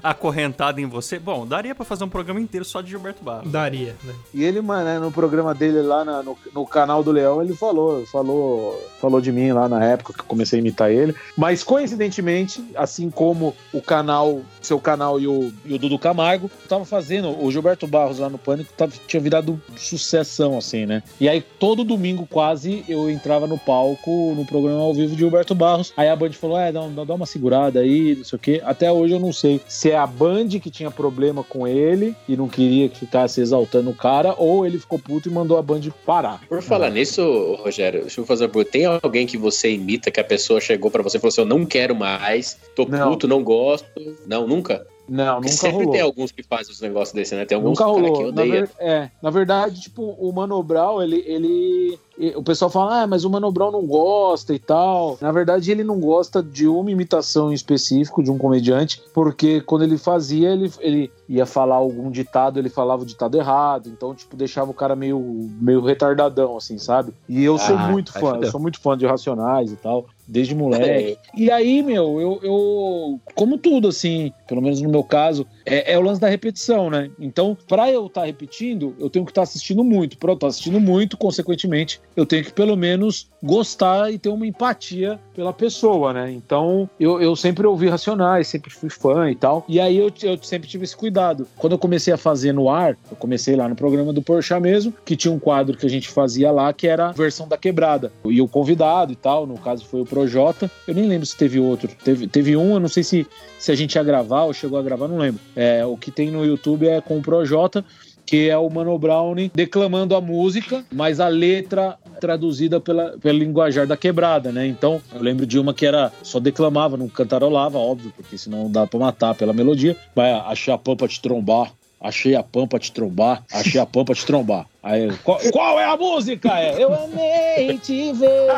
Acorrentada 0.03 0.81
em 0.81 0.87
você. 0.87 1.19
Bom, 1.19 1.47
daria 1.47 1.75
pra 1.75 1.85
fazer 1.85 2.05
um 2.05 2.09
programa 2.09 2.41
inteiro 2.41 2.65
só 2.65 2.81
de 2.81 2.91
Gilberto 2.91 3.23
Barros. 3.23 3.51
Daria, 3.51 3.95
né? 4.05 4.15
E 4.33 4.45
ele, 4.45 4.61
mano, 4.61 4.85
né, 4.85 4.99
no 4.99 5.11
programa 5.13 5.55
dele 5.55 5.83
lá 5.83 6.05
na- 6.05 6.23
no, 6.23 6.37
no 6.55 6.67
canal 6.67 7.03
do 7.03 7.11
Leão, 7.11 7.43
ele 7.43 7.55
falou, 7.55 8.05
falou, 8.07 8.81
falou 9.01 9.21
de 9.21 9.31
mim 9.33 9.53
lá 9.53 9.69
na 9.69 9.85
época 9.85 10.13
que 10.13 10.21
eu 10.21 10.25
comecei 10.25 10.59
a 10.59 10.61
imitar 10.61 10.91
ele. 10.91 11.15
Mas 11.37 11.63
coincidentemente, 11.63 12.65
assim 12.75 13.11
como 13.11 13.55
o 13.73 13.81
canal, 13.81 14.41
seu 14.61 14.81
canal 14.81 15.21
e 15.21 15.27
o, 15.27 15.53
e 15.65 15.75
o 15.75 15.79
Dudu 15.79 15.99
Camargo, 15.99 16.51
tava 16.69 16.85
fazendo, 16.85 17.31
o 17.43 17.51
Gilberto 17.51 17.87
Barros 17.87 18.19
lá 18.19 18.29
no 18.29 18.39
Pânico 18.39 18.73
tava, 18.77 18.93
tinha 19.07 19.21
virado 19.21 19.61
sucessão, 19.77 20.57
assim, 20.59 20.87
né? 20.87 21.03
E 21.21 21.29
aí 21.29 21.41
todo 21.41 21.85
domingo 21.85 22.27
quase 22.27 22.85
eu 22.89 23.09
entrava 23.11 23.47
no 23.47 23.59
palco, 23.59 24.35
no 24.35 24.45
programa 24.47 24.81
ao 24.81 24.95
vivo 24.95 25.06
de 25.11 25.17
Gilberto 25.17 25.55
Barros. 25.55 25.93
Aí 25.97 26.09
a 26.09 26.17
Band 26.17 26.33
falou: 26.33 26.59
é, 26.59 26.71
dá, 26.73 26.81
dá 27.05 27.15
uma 27.15 27.27
segurada 27.27 27.81
aí, 27.81 28.15
não 28.17 28.25
sei 28.25 28.37
o 28.37 28.41
quê. 28.41 28.61
Até 28.65 28.91
hoje 28.91 29.15
eu 29.15 29.21
não 29.21 29.33
sei 29.33 29.61
se 29.69 29.91
é 29.91 29.97
a 29.97 30.07
Band 30.07 30.49
que 30.49 30.71
tinha 30.71 30.91
problema 30.91 31.43
com 31.45 31.67
ele 31.67 32.15
e 32.29 32.37
não 32.37 32.49
queria 32.49 32.89
que 32.89 32.99
ficasse 33.01 33.41
exaltando 33.41 33.91
o 33.91 33.95
cara, 33.95 34.35
ou 34.39 34.67
ele 34.67 34.79
ficou 34.79 34.99
puto 34.99 35.29
e 35.29 35.33
mandou 35.33 35.59
a 35.59 35.63
Band 35.63 35.81
parar. 36.05 36.41
Por 36.49 36.63
falar 36.63 36.91
nisso, 36.91 37.23
Rogério, 37.63 38.03
deixa 38.03 38.21
eu 38.21 38.27
fazer 38.27 38.45
uma 38.45 38.51
pergunta. 38.51 38.71
Tem 38.73 38.85
alguém 38.85 39.27
que 39.27 39.37
você 39.37 39.71
imita 39.73 40.11
que 40.11 40.21
a 40.21 40.25
pessoa 40.25 40.61
chegou 40.61 40.91
pra 40.91 41.03
você 41.03 41.17
e 41.17 41.21
falou 41.21 41.29
assim: 41.31 41.41
Eu 41.43 41.47
não 41.47 41.65
quero 41.67 41.95
mais, 41.95 42.59
tô 42.75 42.85
Não. 42.87 43.11
puto, 43.11 43.27
não 43.29 43.43
gosto. 43.43 43.87
Não, 44.27 44.47
nunca? 44.47 44.87
Não, 45.09 45.35
Porque 45.37 45.51
nunca 45.51 45.61
sempre 45.61 45.77
rolou. 45.77 45.93
tem 45.93 46.01
alguns 46.01 46.33
que 46.33 46.43
fazem 46.43 46.73
os 46.73 46.81
negócios 46.81 47.15
desse, 47.15 47.33
né? 47.37 47.45
Tem 47.45 47.55
alguns 47.55 47.79
Nunca 47.79 47.85
cara 47.85 47.95
que 48.03 48.09
rolou. 48.09 48.33
Na, 48.33 48.43
odeia. 48.43 48.61
ver- 48.63 48.71
é, 48.81 49.11
na 49.23 49.31
verdade, 49.31 49.81
tipo, 49.81 50.03
o 50.19 50.33
Mano 50.33 50.61
Brown, 50.65 51.01
ele, 51.01 51.23
ele. 51.27 51.97
O 52.35 52.43
pessoal 52.43 52.71
fala, 52.71 53.03
ah, 53.03 53.07
mas 53.07 53.25
o 53.25 53.31
Mano 53.31 53.53
Brown 53.53 53.71
não 53.71 53.87
gosta 53.87 54.55
e 54.55 54.59
tal. 54.59 55.19
Na 55.21 55.31
verdade, 55.31 55.71
ele 55.71 55.85
não 55.85 56.01
gosta 56.01 56.43
de 56.43 56.67
uma 56.67 56.91
imitação 56.91 57.51
em 57.51 57.55
específico 57.55 58.23
de 58.23 58.31
um 58.31 58.39
comediante, 58.39 59.03
porque 59.13 59.61
quando 59.61 59.83
ele 59.83 59.99
fazia, 59.99 60.51
ele, 60.51 60.73
ele 60.81 61.13
ia 61.29 61.45
falar 61.45 61.77
algum 61.77 62.11
ditado, 62.11 62.59
ele 62.59 62.71
falava 62.71 63.03
o 63.03 63.07
ditado 63.07 63.37
errado. 63.37 63.89
Então, 63.89 64.15
tipo, 64.15 64.35
deixava 64.35 64.71
o 64.71 64.75
cara 64.75 64.97
meio, 64.97 65.21
meio 65.61 65.81
retardadão, 65.83 66.57
assim, 66.57 66.79
sabe? 66.79 67.13
E 67.29 67.45
eu 67.45 67.59
sou 67.59 67.77
Ah, 67.77 67.89
muito 67.89 68.13
aí 68.15 68.21
fã, 68.23 68.39
eu 68.41 68.51
sou 68.51 68.61
muito 68.61 68.81
fã 68.81 68.97
de 68.97 69.07
Racionais 69.07 69.71
e 69.71 69.77
tal. 69.77 70.07
Desde 70.27 70.55
moleque. 70.55 71.19
E 71.37 71.51
aí, 71.51 71.83
meu, 71.83 72.21
eu, 72.21 72.41
eu. 72.43 73.21
Como 73.35 73.59
tudo, 73.59 73.89
assim, 73.89 74.33
pelo 74.49 74.61
menos 74.61 74.81
no 74.81 74.89
meu 74.89 75.05
caso, 75.05 75.47
é, 75.65 75.93
é 75.93 75.99
o 75.99 76.03
lance 76.03 76.21
da 76.21 76.29
repetição, 76.29 76.91
né? 76.91 77.11
Então, 77.19 77.57
pra 77.69 77.91
eu 77.91 78.07
estar 78.07 78.25
repetindo, 78.25 78.95
eu 78.99 79.09
tenho 79.09 79.25
que 79.25 79.31
estar 79.31 79.43
assistindo 79.43 79.85
muito. 79.85 80.19
Pra 80.19 80.31
eu 80.31 80.35
estar 80.35 80.49
assistindo 80.49 80.81
muito, 80.81 81.17
consequentemente, 81.17 82.01
eu 82.17 82.27
tenho 82.27 82.45
que 82.45 82.53
pelo 82.53 82.77
menos 82.77 83.29
gostar 83.43 84.13
e 84.13 84.19
ter 84.19 84.29
uma 84.29 84.47
empatia 84.47 85.19
pela 85.35 85.53
pessoa, 85.53 86.13
né? 86.13 86.33
Então, 86.33 86.89
eu, 86.99 87.21
eu 87.21 87.37
sempre 87.37 87.67
ouvi 87.67 87.89
Racionais, 87.89 88.49
sempre 88.49 88.71
fui 88.71 88.91
fã 88.91 89.31
e 89.31 89.35
tal. 89.35 89.65
E 89.69 89.79
aí 89.79 89.97
eu, 89.97 90.13
eu 90.23 90.39
sempre 90.43 90.69
tive 90.69 90.85
esse 90.85 90.97
cuidado. 90.97 91.47
Quando 91.57 91.73
eu 91.73 91.79
comecei 91.79 92.13
a 92.13 92.17
fazer 92.17 92.53
no 92.53 92.69
ar, 92.69 92.97
eu 93.11 93.17
comecei 93.17 93.55
lá 93.55 93.69
no 93.69 93.77
programa 93.77 94.13
do 94.13 94.23
Porchat 94.23 94.61
mesmo, 94.61 94.93
que 95.05 95.17
tinha 95.17 95.33
um 95.33 95.39
quadro 95.39 95.77
que 95.77 95.87
a 95.87 95.91
gente 95.91 96.09
fazia 96.09 96.51
lá, 96.51 96.73
que 96.73 96.87
era 96.87 97.09
a 97.09 97.13
versão 97.13 97.47
da 97.47 97.57
quebrada. 97.57 98.13
E 98.25 98.41
o 98.41 98.49
convidado 98.49 99.13
e 99.13 99.17
tal, 99.17 99.47
no 99.47 99.59
caso 99.59 99.85
foi 99.85 100.01
o 100.01 100.07
Projota. 100.17 100.71
Eu 100.89 100.95
nem 100.95 101.07
lembro 101.07 101.27
se 101.27 101.37
teve 101.37 101.61
outro. 101.61 101.91
Teve, 102.03 102.27
teve 102.27 102.57
um, 102.57 102.73
eu 102.73 102.81
não 102.81 102.89
sei 102.89 103.03
se, 103.03 103.27
se 103.59 103.71
a 103.71 103.75
gente 103.75 103.97
ia 103.97 104.03
gravar 104.03 104.45
ou 104.45 104.55
chegou 104.55 104.79
a 104.79 104.83
gravar, 104.83 105.09
não 105.09 105.19
lembro. 105.19 105.39
É, 105.55 105.85
o 105.85 105.95
que 105.95 106.11
tem 106.11 106.31
no 106.31 106.43
YouTube 106.43 106.89
é 106.89 107.03
com 107.03 107.19
o 107.19 107.23
Projota 107.23 107.85
que 108.25 108.51
é 108.51 108.59
o 108.59 108.69
Mano 108.69 108.99
Brown 108.99 109.37
declamando 109.55 110.17
a 110.17 110.21
música, 110.21 110.85
mas 110.93 111.21
a 111.21 111.29
letra 111.29 111.97
traduzida 112.21 112.81
pela, 112.81 113.17
pelo 113.19 113.39
linguajar 113.39 113.87
da 113.87 113.97
quebrada, 113.97 114.51
né? 114.51 114.67
Então, 114.67 115.01
eu 115.15 115.23
lembro 115.23 115.47
de 115.47 115.61
uma 115.61 115.73
que 115.73 115.87
era 115.87 116.11
só 116.25 116.41
declamava, 116.41 116.97
não 116.97 117.09
cantarolava, 117.09 117.79
óbvio, 117.79 118.13
porque 118.17 118.37
senão 118.37 118.69
dá 118.69 118.85
pra 118.85 118.99
matar 118.99 119.37
pela 119.37 119.53
melodia. 119.53 119.97
Vai, 120.13 120.33
achei 120.33 120.75
a 120.75 120.79
pampa 120.79 121.07
te 121.07 121.21
trombar, 121.21 121.73
achei 122.01 122.35
a 122.35 122.43
pampa 122.43 122.81
te 122.81 122.91
trombar, 122.91 123.45
achei 123.53 123.81
a 123.81 123.87
pampa 123.87 124.13
te 124.13 124.27
trombar. 124.27 124.67
Aí, 124.87 125.11
qual, 125.25 125.41
qual 125.51 125.81
é 125.81 125.85
a 125.85 125.97
música? 125.97 126.49
É, 126.61 126.81
eu 126.81 126.95
amei 126.95 127.77
te 127.77 128.13
ver. 128.13 128.53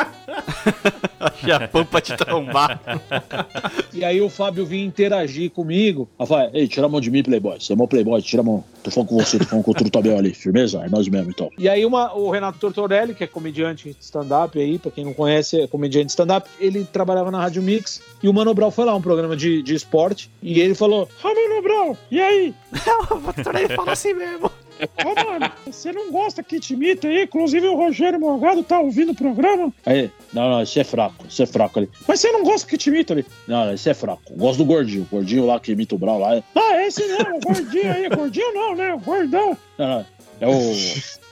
Achei 1.19 1.51
a 1.57 1.67
pampa 1.67 2.03
te 2.03 2.15
trombar. 2.19 2.79
E 3.95 4.05
aí 4.05 4.21
o 4.21 4.29
Fábio 4.29 4.67
vinha 4.67 4.85
interagir 4.85 5.51
comigo. 5.51 6.07
Ela 6.19 6.27
fala, 6.27 6.51
ei, 6.53 6.69
tira 6.69 6.85
a 6.85 6.89
mão 6.89 7.01
de 7.01 7.11
mim, 7.11 7.23
Playboy. 7.23 7.59
Você 7.59 7.73
é 7.73 7.77
mó 7.77 7.87
Playboy, 7.87 8.21
tira 8.21 8.43
a 8.43 8.45
mão. 8.45 8.63
Tô 8.83 8.91
falando 8.91 9.09
com 9.09 9.17
você, 9.17 9.39
tô 9.39 9.47
falando 9.47 9.65
com 9.65 9.71
o 9.71 9.75
Trutabel 9.75 10.19
ali. 10.19 10.35
Firmeza? 10.35 10.85
É 10.85 10.89
nós 10.91 11.09
mesmo, 11.09 11.31
então. 11.31 11.51
E 11.57 11.67
aí 11.67 11.87
uma, 11.87 12.13
o 12.13 12.31
Renato 12.31 12.59
Tortorelli, 12.59 13.15
que 13.15 13.25
é 13.25 13.27
comediante 13.27 13.89
de 13.89 13.97
stand-up 13.99 14.59
aí, 14.59 14.79
pra 14.79 14.91
quem 14.91 15.07
não 15.07 15.15
conhece, 15.15 15.63
é 15.63 15.67
comediante 15.67 16.07
de 16.07 16.13
stand-up, 16.13 16.47
ele 16.61 16.85
trabalhava 16.85 17.31
na 17.31 17.41
Rádio 17.41 17.63
Mix 17.63 18.03
e 18.23 18.29
o 18.29 18.35
Mano 18.35 18.53
Brown 18.53 18.71
foi 18.71 18.85
lá, 18.85 18.95
um 18.95 19.01
programa 19.01 19.35
de, 19.35 19.63
de 19.63 19.75
esporte, 19.75 20.31
e 20.43 20.61
ele 20.61 20.75
falou, 20.75 21.09
ah, 21.25 21.29
Mano 21.29 21.63
Brown, 21.63 21.97
e 22.11 22.21
aí? 22.21 22.55
Ele 23.59 23.75
fala 23.75 23.93
assim 23.93 24.13
mesmo. 24.13 24.51
Ô, 25.05 25.25
mano, 25.31 25.51
você 25.67 25.93
não 25.93 26.11
gosta 26.11 26.43
que 26.43 26.61
te 26.61 26.75
imita 26.75 27.09
aí? 27.09 27.25
Inclusive 27.25 27.67
o 27.67 27.77
Rogério 27.77 28.21
Morgado 28.21 28.63
tá 28.63 28.79
ouvindo 28.81 29.13
o 29.13 29.15
programa. 29.15 29.73
Aí, 29.85 30.11
não, 30.33 30.49
não, 30.51 30.63
esse 30.63 30.79
é 30.81 30.85
fraco, 30.85 31.27
esse 31.29 31.43
é 31.43 31.47
fraco 31.47 31.79
ali. 31.79 31.89
Mas 32.07 32.21
você 32.21 32.31
não 32.33 32.43
gosta 32.45 32.67
que 32.69 32.77
te 32.79 32.89
imita 32.91 33.13
ali? 33.15 33.25
Não, 33.47 33.67
não, 33.67 33.75
esse 33.75 33.89
é 33.91 33.95
fraco. 33.95 34.23
Gosto 34.37 34.59
do 34.59 34.65
gordinho, 34.65 35.03
o 35.03 35.07
gordinho 35.17 35.47
lá 35.47 35.59
que 35.61 35.73
imita 35.73 35.95
o 35.95 35.99
Brown 35.99 36.19
lá. 36.19 36.37
é- 36.37 36.43
Ah, 36.55 36.83
esse 36.87 37.07
não, 37.07 37.37
o 37.37 37.41
gordinho 37.41 37.93
aí. 37.93 38.09
Gordinho 38.09 38.55
não, 38.55 38.75
né? 38.75 38.95
O 38.95 38.99
gordão. 38.99 39.57
Não, 39.79 39.87
não, 39.89 40.07
é 40.41 40.47
o, 40.47 40.53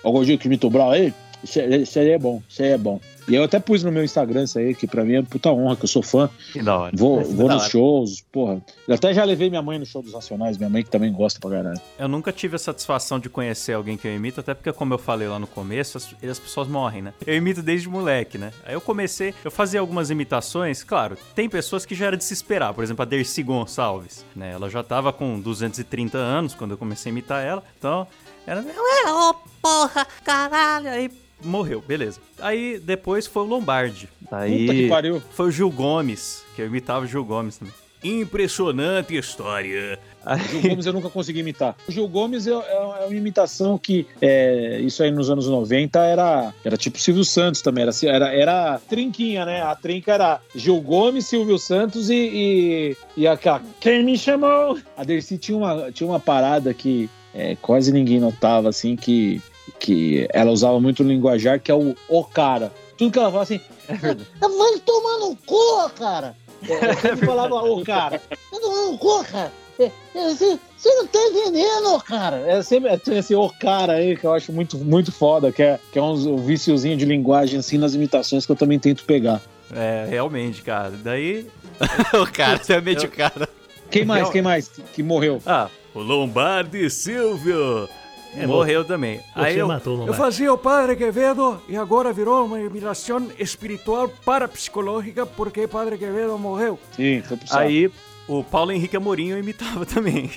é 0.05 0.09
o 0.09 0.13
gordinho 0.13 0.39
que 0.39 0.47
imita 0.47 0.67
o 0.67 0.71
Brown 0.71 0.91
aí. 0.91 1.13
Esse 1.45 1.99
aí 1.99 2.11
é 2.11 2.19
bom, 2.19 2.43
esse 2.49 2.63
aí 2.63 2.71
é 2.71 2.79
bom. 2.79 3.01
E 3.29 3.35
eu 3.35 3.43
até 3.43 3.59
pus 3.59 3.83
no 3.83 3.91
meu 3.91 4.05
Instagram 4.05 4.45
isso 4.45 4.57
aí, 4.57 4.73
que 4.73 4.87
pra 4.87 5.05
mim 5.05 5.15
é 5.15 5.23
puta 5.23 5.51
honra, 5.51 5.75
que 5.75 5.83
eu 5.85 5.89
sou 5.89 6.03
fã. 6.03 6.31
Que 6.53 6.63
da 6.63 6.79
hora. 6.79 6.93
Vou, 6.97 7.25
vou 7.25 7.49
da 7.49 7.55
nos 7.55 7.63
hora. 7.65 7.71
shows, 7.71 8.21
porra. 8.31 8.63
Eu 8.87 8.95
até 8.95 9.13
já 9.13 9.25
levei 9.25 9.51
minha 9.51 9.63
mãe 9.63 9.81
no 9.81 9.85
show 9.87 10.01
dos 10.01 10.13
Nacionais, 10.13 10.57
minha 10.57 10.71
mãe 10.71 10.85
que 10.85 10.91
também 10.91 11.13
gosta 11.13 11.41
pra 11.41 11.51
caralho. 11.51 11.81
Eu 11.99 12.07
nunca 12.07 12.31
tive 12.33 12.55
a 12.55 12.59
satisfação 12.59 13.19
de 13.19 13.29
conhecer 13.29 13.73
alguém 13.73 13.97
que 13.97 14.07
eu 14.07 14.15
imito, 14.15 14.39
até 14.39 14.55
porque, 14.55 14.73
como 14.73 14.95
eu 14.95 14.99
falei 14.99 15.27
lá 15.27 15.41
no 15.41 15.47
começo, 15.49 15.99
as, 15.99 16.15
as 16.23 16.39
pessoas 16.39 16.69
morrem, 16.69 17.03
né? 17.03 17.15
Eu 17.27 17.35
imito 17.35 17.63
desde 17.63 17.89
moleque, 17.89 18.39
né? 18.39 18.53
Aí 18.65 18.75
eu 18.75 18.81
comecei, 18.81 19.35
eu 19.45 19.51
fazia 19.51 19.81
algumas 19.81 20.09
imitações, 20.09 20.85
claro, 20.85 21.19
tem 21.35 21.49
pessoas 21.49 21.85
que 21.85 21.97
já 21.97 22.07
era 22.07 22.17
de 22.17 22.23
se 22.23 22.33
esperar, 22.33 22.73
por 22.75 22.85
exemplo, 22.85 23.03
a 23.03 23.05
Dercy 23.05 23.43
Gonçalves, 23.43 24.25
né? 24.37 24.53
Ela 24.53 24.71
já 24.71 24.85
tava 24.85 25.13
com 25.13 25.41
230 25.41 26.17
anos 26.17 26.55
quando 26.55 26.73
eu 26.73 26.79
comecei 26.79 27.11
a 27.11 27.13
imitar 27.13 27.45
ela, 27.45 27.63
então 27.77 28.07
Era, 28.47 28.61
ué, 28.61 29.13
ô 29.13 29.35
porra, 29.61 30.07
caralho. 30.23 30.89
Aí 30.91 31.11
morreu, 31.45 31.83
beleza. 31.87 32.21
Aí 32.41 32.79
depois 32.79 33.27
foi 33.27 33.43
o 33.43 33.47
Lombardi. 33.47 34.09
Aí 34.31 34.61
Puta 34.67 34.73
que 34.75 34.89
pariu. 34.89 35.23
foi 35.31 35.47
o 35.49 35.51
Gil 35.51 35.71
Gomes, 35.71 36.43
que 36.55 36.63
eu 36.63 36.67
imitava 36.67 37.05
o 37.05 37.09
Gil 37.09 37.25
Gomes 37.25 37.57
também. 37.59 37.75
Impressionante 38.05 39.17
história. 39.17 39.99
O 40.25 40.37
Gil 40.51 40.63
Gomes 40.71 40.87
eu 40.87 40.93
nunca 40.93 41.09
consegui 41.09 41.41
imitar. 41.41 41.77
O 41.89 41.93
Gil 41.93 42.07
Gomes 42.09 42.47
é, 42.47 42.51
é- 42.53 42.55
é 43.03 43.07
uma 43.07 43.15
imitação 43.15 43.79
que, 43.79 44.07
é, 44.21 44.81
isso 44.81 45.03
aí 45.03 45.11
nos 45.11 45.31
anos 45.31 45.47
90, 45.49 45.99
era, 46.05 46.53
era 46.65 46.77
tipo 46.77 46.99
Silvio 46.99 47.25
Santos 47.25 47.63
também. 47.63 47.83
Era, 47.85 47.93
era, 48.07 48.35
era 48.35 48.81
trinquinha, 48.89 49.45
né? 49.45 49.63
A 49.63 49.75
trinca 49.75 50.13
era 50.13 50.41
Gil 50.55 50.81
Gomes, 50.81 51.27
Silvio 51.27 51.59
Santos 51.59 52.11
e, 52.11 52.15
e, 52.15 52.97
e 53.17 53.27
aquela. 53.27 53.63
Quem 53.81 54.05
me 54.05 54.19
chamou? 54.19 54.79
A 54.97 55.05
Dercy 55.05 55.39
tinha 55.39 55.57
uma, 55.57 55.91
tinha 55.93 56.09
uma 56.09 56.21
parada 56.21 56.75
que 56.75 57.09
é, 57.35 57.57
quase 57.63 57.93
ninguém 57.93 58.19
notava, 58.19 58.69
assim, 58.69 58.97
que, 58.97 59.41
que 59.79 60.27
ela 60.33 60.51
usava 60.51 60.81
muito 60.81 61.03
no 61.03 61.11
linguajar, 61.11 61.61
que 61.61 61.71
é 61.71 61.75
o 61.75 61.95
o 62.09 62.25
cara. 62.25 62.73
Tudo 62.97 63.13
que 63.13 63.19
ela 63.19 63.31
fala 63.31 63.43
assim. 63.43 63.61
Vai 63.89 64.79
tomar 64.85 65.19
no 65.19 65.37
cu, 65.47 65.91
cara! 65.99 66.35
É, 66.69 66.91
eu 66.91 66.95
sempre 66.97 67.27
falava 67.27 67.55
o 67.57 67.85
cara. 67.85 68.21
Vai 68.51 68.61
tomar 68.61 68.91
no 68.91 68.99
cu, 68.99 69.25
cara! 69.25 69.53
É, 69.79 69.91
é, 70.15 70.29
Você 70.35 70.59
você 70.77 70.95
não 70.95 71.07
tá 71.07 71.19
entendendo, 71.19 72.01
cara. 72.03 72.37
É 72.47 72.63
sempre 72.63 72.97
tem 72.99 73.19
esse 73.19 73.35
o 73.35 73.49
cara 73.61 73.95
aí 73.95 74.17
que 74.17 74.25
eu 74.25 74.33
acho 74.33 74.53
muito, 74.53 74.79
muito 74.79 75.11
foda, 75.13 75.51
que 75.53 75.63
é, 75.63 75.79
que 75.93 75.99
é 75.99 76.03
um 76.03 76.37
viciozinho 76.39 76.97
de 76.97 77.05
linguagem 77.05 77.59
assim 77.61 77.77
nas 77.77 77.95
imitações 77.95 78.47
que 78.47 78.53
eu 78.53 78.57
também 78.57 78.79
tento 78.79 79.05
pegar. 79.05 79.41
É, 79.75 80.07
realmente, 80.09 80.63
cara. 80.63 80.93
Daí. 81.03 81.47
o 82.15 82.27
cara, 82.33 82.59
você 82.63 82.75
é 82.75 82.81
meio 82.81 83.09
cara. 83.11 83.49
Quem 83.91 84.05
mais? 84.05 84.25
Eu- 84.27 84.33
Quem 84.33 84.43
mais 84.43 84.69
que, 84.69 84.83
que 84.83 85.03
morreu? 85.03 85.43
Ah, 85.45 85.69
o 85.95 86.01
Lombardi 86.01 86.89
Silvio. 86.89 87.89
É, 88.37 88.47
morreu 88.47 88.85
também. 88.85 89.21
Aí 89.35 89.59
eu, 89.59 89.67
matou 89.67 89.99
o 89.99 90.07
Eu 90.07 90.15
fazia 90.15 90.53
o 90.53 90.59
Padre 90.59 90.97
Quevedo 90.97 91.61
e 91.69 91.77
agora 91.77 92.13
virou 92.13 92.45
uma 92.45 92.61
imitação 92.61 93.29
espiritual 93.39 94.09
parapsicológica 94.25 95.25
porque 95.25 95.67
Padre 95.67 95.97
Quevedo 95.97 96.39
morreu. 96.39 96.79
Sim, 96.93 97.23
foi. 97.23 97.39
Aí 97.51 97.91
o 98.29 98.45
Paulo 98.45 98.73
Henrique 98.73 98.97
Amorim 98.97 99.29
eu 99.29 99.39
imitava 99.39 99.87
também. 99.87 100.31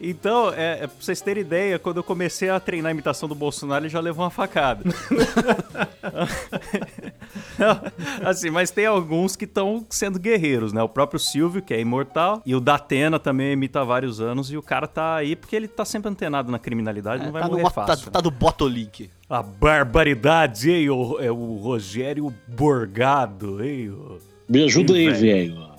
Então, 0.00 0.52
é, 0.52 0.72
é, 0.82 0.86
pra 0.86 0.90
vocês 1.00 1.20
terem 1.20 1.40
ideia, 1.40 1.78
quando 1.78 1.96
eu 1.98 2.02
comecei 2.04 2.50
a 2.50 2.60
treinar 2.60 2.90
a 2.90 2.92
imitação 2.92 3.28
do 3.28 3.34
Bolsonaro, 3.34 3.84
ele 3.84 3.88
já 3.90 4.00
levou 4.00 4.24
uma 4.24 4.30
facada. 4.30 4.84
Assim, 8.24 8.50
mas 8.50 8.70
tem 8.70 8.86
alguns 8.86 9.36
que 9.36 9.44
estão 9.44 9.84
sendo 9.88 10.18
guerreiros, 10.18 10.72
né? 10.72 10.82
O 10.82 10.88
próprio 10.88 11.18
Silvio, 11.18 11.62
que 11.62 11.72
é 11.74 11.80
imortal, 11.80 12.42
e 12.44 12.54
o 12.54 12.60
Datena 12.60 13.18
também 13.18 13.52
imita 13.52 13.80
há 13.80 13.84
vários 13.84 14.20
anos, 14.20 14.50
e 14.50 14.56
o 14.56 14.62
cara 14.62 14.86
tá 14.86 15.16
aí 15.16 15.34
porque 15.34 15.56
ele 15.56 15.68
tá 15.68 15.84
sempre 15.84 16.10
antenado 16.10 16.50
na 16.50 16.58
criminalidade, 16.58 17.24
não 17.24 17.32
vai 17.32 17.42
tá, 17.42 17.48
no, 17.48 17.52
morrer 17.52 17.62
mo- 17.64 17.70
tá, 17.70 17.86
fácil. 17.86 18.10
tá 18.10 18.20
do 18.20 18.30
Botolink. 18.30 19.10
A 19.28 19.42
barbaridade, 19.42 20.70
hein? 20.70 20.90
O, 20.90 21.18
é 21.20 21.30
o 21.30 21.56
Rogério 21.56 22.32
Borgado, 22.46 23.64
hein? 23.64 23.90
o- 23.90 24.18
Me 24.48 24.64
ajuda 24.64 24.94
aí, 24.94 25.08
velho. 25.10 25.54
velho. 25.56 25.76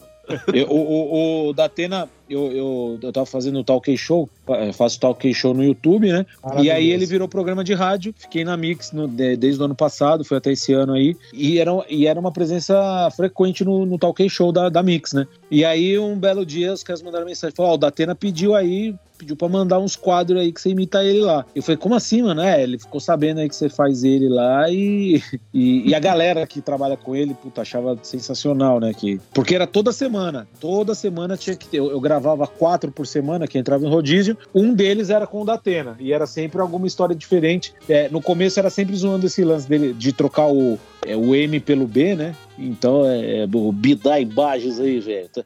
Eu- 0.53 0.67
o, 0.69 0.75
o, 0.75 1.49
o 1.49 1.53
Datena, 1.53 2.09
eu, 2.29 2.51
eu, 2.51 2.99
eu 3.01 3.11
tava 3.11 3.25
fazendo 3.25 3.59
o 3.59 3.63
Talk 3.63 3.95
Show, 3.97 4.29
eh, 4.49 4.71
faço 4.73 4.99
Talk 4.99 5.33
Show 5.33 5.53
no 5.53 5.63
YouTube, 5.63 6.11
né? 6.11 6.25
E 6.63 6.69
aí 6.71 6.89
ele 6.91 7.05
virou 7.05 7.27
programa 7.27 7.63
de 7.63 7.73
rádio, 7.73 8.13
fiquei 8.17 8.43
na 8.43 8.55
Mix 8.57 8.91
no- 8.91 9.07
de- 9.07 9.35
desde 9.37 9.61
o 9.61 9.65
ano 9.65 9.75
passado, 9.75 10.23
foi 10.25 10.37
até 10.37 10.51
esse 10.51 10.73
ano 10.73 10.93
aí, 10.93 11.15
e 11.33 11.59
era, 11.59 11.71
e 11.89 12.05
era 12.07 12.19
uma 12.19 12.31
presença 12.31 13.09
frequente 13.15 13.63
no, 13.63 13.85
no 13.85 13.97
Talk 13.97 14.27
Show 14.29 14.51
da, 14.51 14.69
da 14.69 14.83
Mix, 14.83 15.13
né? 15.13 15.27
E 15.49 15.63
aí 15.63 15.97
um 15.97 16.17
belo 16.17 16.45
dia 16.45 16.73
os 16.73 16.83
caras 16.83 17.01
mandaram 17.01 17.25
mensagem, 17.25 17.55
falaram, 17.55 17.73
ó, 17.73 17.75
o 17.75 17.79
Datena 17.79 18.13
pediu 18.15 18.53
aí, 18.55 18.93
pediu 19.17 19.35
pra 19.35 19.47
mandar 19.49 19.79
uns 19.79 19.95
quadros 19.95 20.39
aí 20.39 20.51
que 20.51 20.61
você 20.61 20.69
imita 20.69 21.03
ele 21.03 21.21
lá. 21.21 21.43
Eu 21.55 21.63
falei, 21.63 21.77
como 21.77 21.95
assim, 21.95 22.21
mano? 22.21 22.41
É, 22.41 22.61
ele 22.61 22.77
ficou 22.77 22.99
sabendo 22.99 23.39
aí 23.39 23.49
que 23.49 23.55
você 23.55 23.67
faz 23.69 24.03
ele 24.03 24.29
lá 24.29 24.69
e, 24.69 25.23
e, 25.53 25.89
e 25.89 25.95
a 25.95 25.99
galera 25.99 26.45
que 26.45 26.61
trabalha 26.61 26.95
com 26.97 27.15
ele, 27.15 27.33
puta, 27.33 27.61
achava 27.61 27.97
sensacional, 28.03 28.79
né? 28.79 28.93
Que, 28.93 29.19
porque 29.33 29.55
era 29.55 29.65
toda 29.65 29.91
semana, 29.91 30.47
toda 30.59 30.93
semana 30.93 31.35
tinha 31.37 31.55
que 31.55 31.67
ter. 31.67 31.77
Eu, 31.77 31.89
eu 31.91 31.99
gravava 31.99 32.16
quatro 32.57 32.91
por 32.91 33.05
semana 33.05 33.47
que 33.47 33.57
entrava 33.57 33.85
em 33.85 33.89
rodízio, 33.89 34.37
um 34.53 34.73
deles 34.73 35.09
era 35.09 35.27
com 35.27 35.41
o 35.41 35.45
Datena 35.45 35.95
e 35.99 36.13
era 36.13 36.25
sempre 36.25 36.61
alguma 36.61 36.87
história 36.87 37.15
diferente. 37.15 37.73
É, 37.87 38.09
no 38.09 38.21
começo 38.21 38.59
era 38.59 38.69
sempre 38.69 38.95
zoando 38.95 39.25
esse 39.25 39.43
lance 39.43 39.67
dele 39.67 39.93
de 39.93 40.11
trocar 40.11 40.47
o, 40.47 40.79
é, 41.05 41.15
o 41.15 41.35
M 41.35 41.59
pelo 41.59 41.87
B, 41.87 42.15
né? 42.15 42.35
Então 42.57 43.05
é, 43.05 43.43
é 43.43 43.47
o 43.51 43.71
Bidá 43.71 44.19
imagens 44.19 44.79
aí, 44.79 44.99
velho. 44.99 45.29
Tá- 45.29 45.43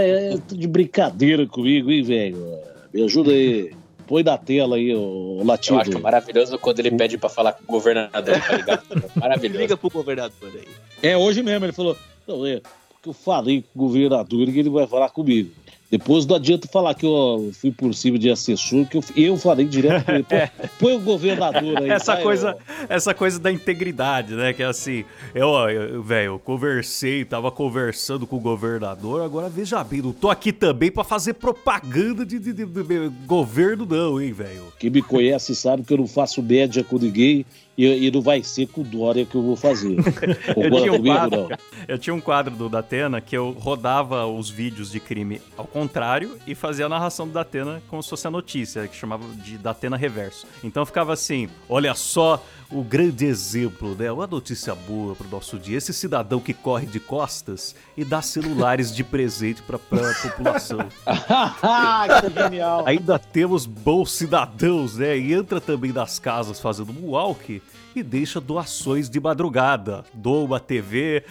é, 0.00 0.34
é 0.34 0.38
de 0.54 0.66
brincadeira 0.66 1.46
comigo, 1.46 1.90
hein, 1.90 2.02
velho? 2.02 2.58
Me 2.92 3.02
ajuda 3.02 3.30
aí. 3.30 3.72
Põe 4.06 4.22
na 4.22 4.38
tela 4.38 4.76
aí, 4.76 4.94
o 4.94 5.42
latido. 5.44 5.76
Eu 5.76 5.80
acho 5.80 6.00
maravilhoso 6.00 6.58
quando 6.58 6.78
ele 6.80 6.90
pede 6.92 7.18
pra 7.18 7.28
falar 7.28 7.52
com 7.52 7.62
o 7.64 7.66
governador, 7.66 8.40
tá 8.40 8.56
ligado? 8.56 8.82
Maravilhoso. 9.14 9.60
Liga 9.60 9.76
pro 9.76 9.90
governador 9.90 10.50
aí. 10.54 10.66
É, 11.02 11.14
hoje 11.14 11.42
mesmo 11.42 11.66
ele 11.66 11.74
falou, 11.74 11.94
não, 12.26 12.46
é, 12.46 12.62
porque 12.88 13.10
eu 13.10 13.12
falei 13.12 13.62
com 13.62 13.78
o 13.78 13.86
governador 13.86 14.46
que 14.46 14.58
ele 14.58 14.70
vai 14.70 14.86
falar 14.86 15.10
comigo. 15.10 15.50
Depois 15.90 16.26
não 16.26 16.36
adianta 16.36 16.68
falar 16.68 16.94
que 16.94 17.06
eu 17.06 17.50
fui 17.58 17.70
por 17.72 17.94
cima 17.94 18.18
de 18.18 18.28
assessor, 18.30 18.84
que 18.86 18.98
eu, 18.98 19.04
eu 19.16 19.36
falei 19.38 19.64
direto 19.66 20.04
com 20.04 20.12
ele. 20.12 20.22
Pô, 20.24 20.36
põe 20.78 20.96
o 20.96 21.00
governador 21.00 21.78
aí. 21.78 21.88
Essa 21.88 22.14
vai, 22.14 22.22
coisa, 22.22 22.54
ó. 22.58 22.84
essa 22.90 23.14
coisa 23.14 23.38
da 23.38 23.50
integridade, 23.50 24.34
né? 24.34 24.52
Que 24.52 24.62
é 24.62 24.66
assim, 24.66 25.04
eu, 25.34 26.02
velho, 26.02 26.32
eu 26.32 26.38
conversei, 26.38 27.24
tava 27.24 27.50
conversando 27.50 28.26
com 28.26 28.36
o 28.36 28.40
governador, 28.40 29.22
agora 29.22 29.48
veja 29.48 29.82
bem, 29.82 30.02
não 30.02 30.12
tô 30.12 30.28
aqui 30.28 30.52
também 30.52 30.90
pra 30.90 31.04
fazer 31.04 31.34
propaganda 31.34 32.24
de, 32.26 32.38
de- 32.38 32.52
de- 32.52 32.66
de 32.66 33.08
governo, 33.26 33.86
não, 33.86 34.20
hein, 34.20 34.32
velho. 34.32 34.64
Quem 34.78 34.90
me 34.90 35.00
conhece 35.00 35.54
sabe 35.56 35.84
que 35.84 35.92
eu 35.94 35.98
não 35.98 36.06
faço 36.06 36.42
média 36.42 36.84
com 36.84 36.98
ninguém 36.98 37.46
e, 37.78 38.08
e 38.08 38.10
não 38.10 38.20
vai 38.20 38.42
ser 38.42 38.66
com 38.66 38.80
o 38.80 38.84
Dória 38.84 39.24
que 39.24 39.36
eu 39.36 39.42
vou 39.42 39.54
fazer. 39.54 39.96
Concorda 40.52 40.80
tinha 40.80 40.92
um 40.92 41.02
quadro. 41.02 41.48
não? 41.48 41.58
Eu 41.86 41.98
tinha 41.98 42.14
um 42.14 42.20
quadro 42.20 42.56
do 42.56 42.68
Datena 42.68 43.20
que 43.20 43.36
eu 43.36 43.52
rodava 43.52 44.26
os 44.26 44.50
vídeos 44.50 44.90
de 44.90 44.98
crime 44.98 45.40
ao 45.56 45.64
contrário 45.64 46.36
e 46.44 46.56
fazia 46.56 46.86
a 46.86 46.88
narração 46.88 47.28
do 47.28 47.32
Datena 47.32 47.80
como 47.88 48.02
se 48.02 48.10
fosse 48.10 48.26
a 48.26 48.30
notícia, 48.30 48.88
que 48.88 48.96
chamava 48.96 49.24
de 49.36 49.56
Datena 49.56 49.96
Reverso. 49.96 50.44
Então 50.64 50.84
ficava 50.84 51.12
assim: 51.12 51.48
olha 51.68 51.94
só 51.94 52.42
o 52.70 52.82
grande 52.82 53.24
exemplo, 53.24 53.94
né? 53.94 54.10
Uma 54.12 54.26
notícia 54.26 54.74
boa 54.74 55.14
pro 55.14 55.28
nosso 55.28 55.58
dia. 55.58 55.78
Esse 55.78 55.92
cidadão 55.94 56.38
que 56.40 56.52
corre 56.52 56.86
de 56.86 57.00
costas 57.00 57.74
e 57.96 58.04
dá 58.04 58.20
celulares 58.20 58.94
de 58.94 59.02
presente 59.02 59.62
pra, 59.62 59.78
pra 59.78 60.12
população. 60.22 60.78
que 62.20 62.42
genial. 62.42 62.82
Ainda 62.86 63.18
temos 63.18 63.64
bons 63.66 64.12
cidadãos, 64.12 64.96
né? 64.96 65.16
E 65.18 65.32
entra 65.32 65.60
também 65.60 65.92
nas 65.92 66.18
casas 66.18 66.60
fazendo 66.60 66.92
um 66.92 67.10
walk 67.10 67.62
e 67.96 68.02
deixa 68.02 68.40
doações 68.40 69.08
de 69.08 69.18
madrugada. 69.18 70.04
Doa 70.12 70.44
uma 70.44 70.60
TV. 70.60 71.24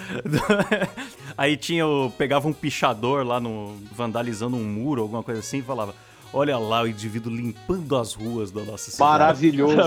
Aí 1.38 1.56
tinha, 1.56 1.86
o- 1.86 2.12
pegava 2.18 2.48
um 2.48 2.54
pichador 2.54 3.26
lá 3.26 3.40
no 3.40 3.76
vandalizando 3.92 4.58
um 4.58 4.64
muro, 4.64 5.04
alguma 5.04 5.22
coisa 5.24 5.40
assim, 5.42 5.60
e 5.60 5.62
falava: 5.62 5.94
Olha 6.34 6.58
lá 6.58 6.84
o 6.84 6.88
indivíduo 6.88 7.34
limpando 7.34 7.96
as 7.96 8.14
ruas 8.14 8.52
da 8.52 8.62
nossa 8.64 8.92
cidade. 8.92 9.10
Maravilhoso. 9.12 9.78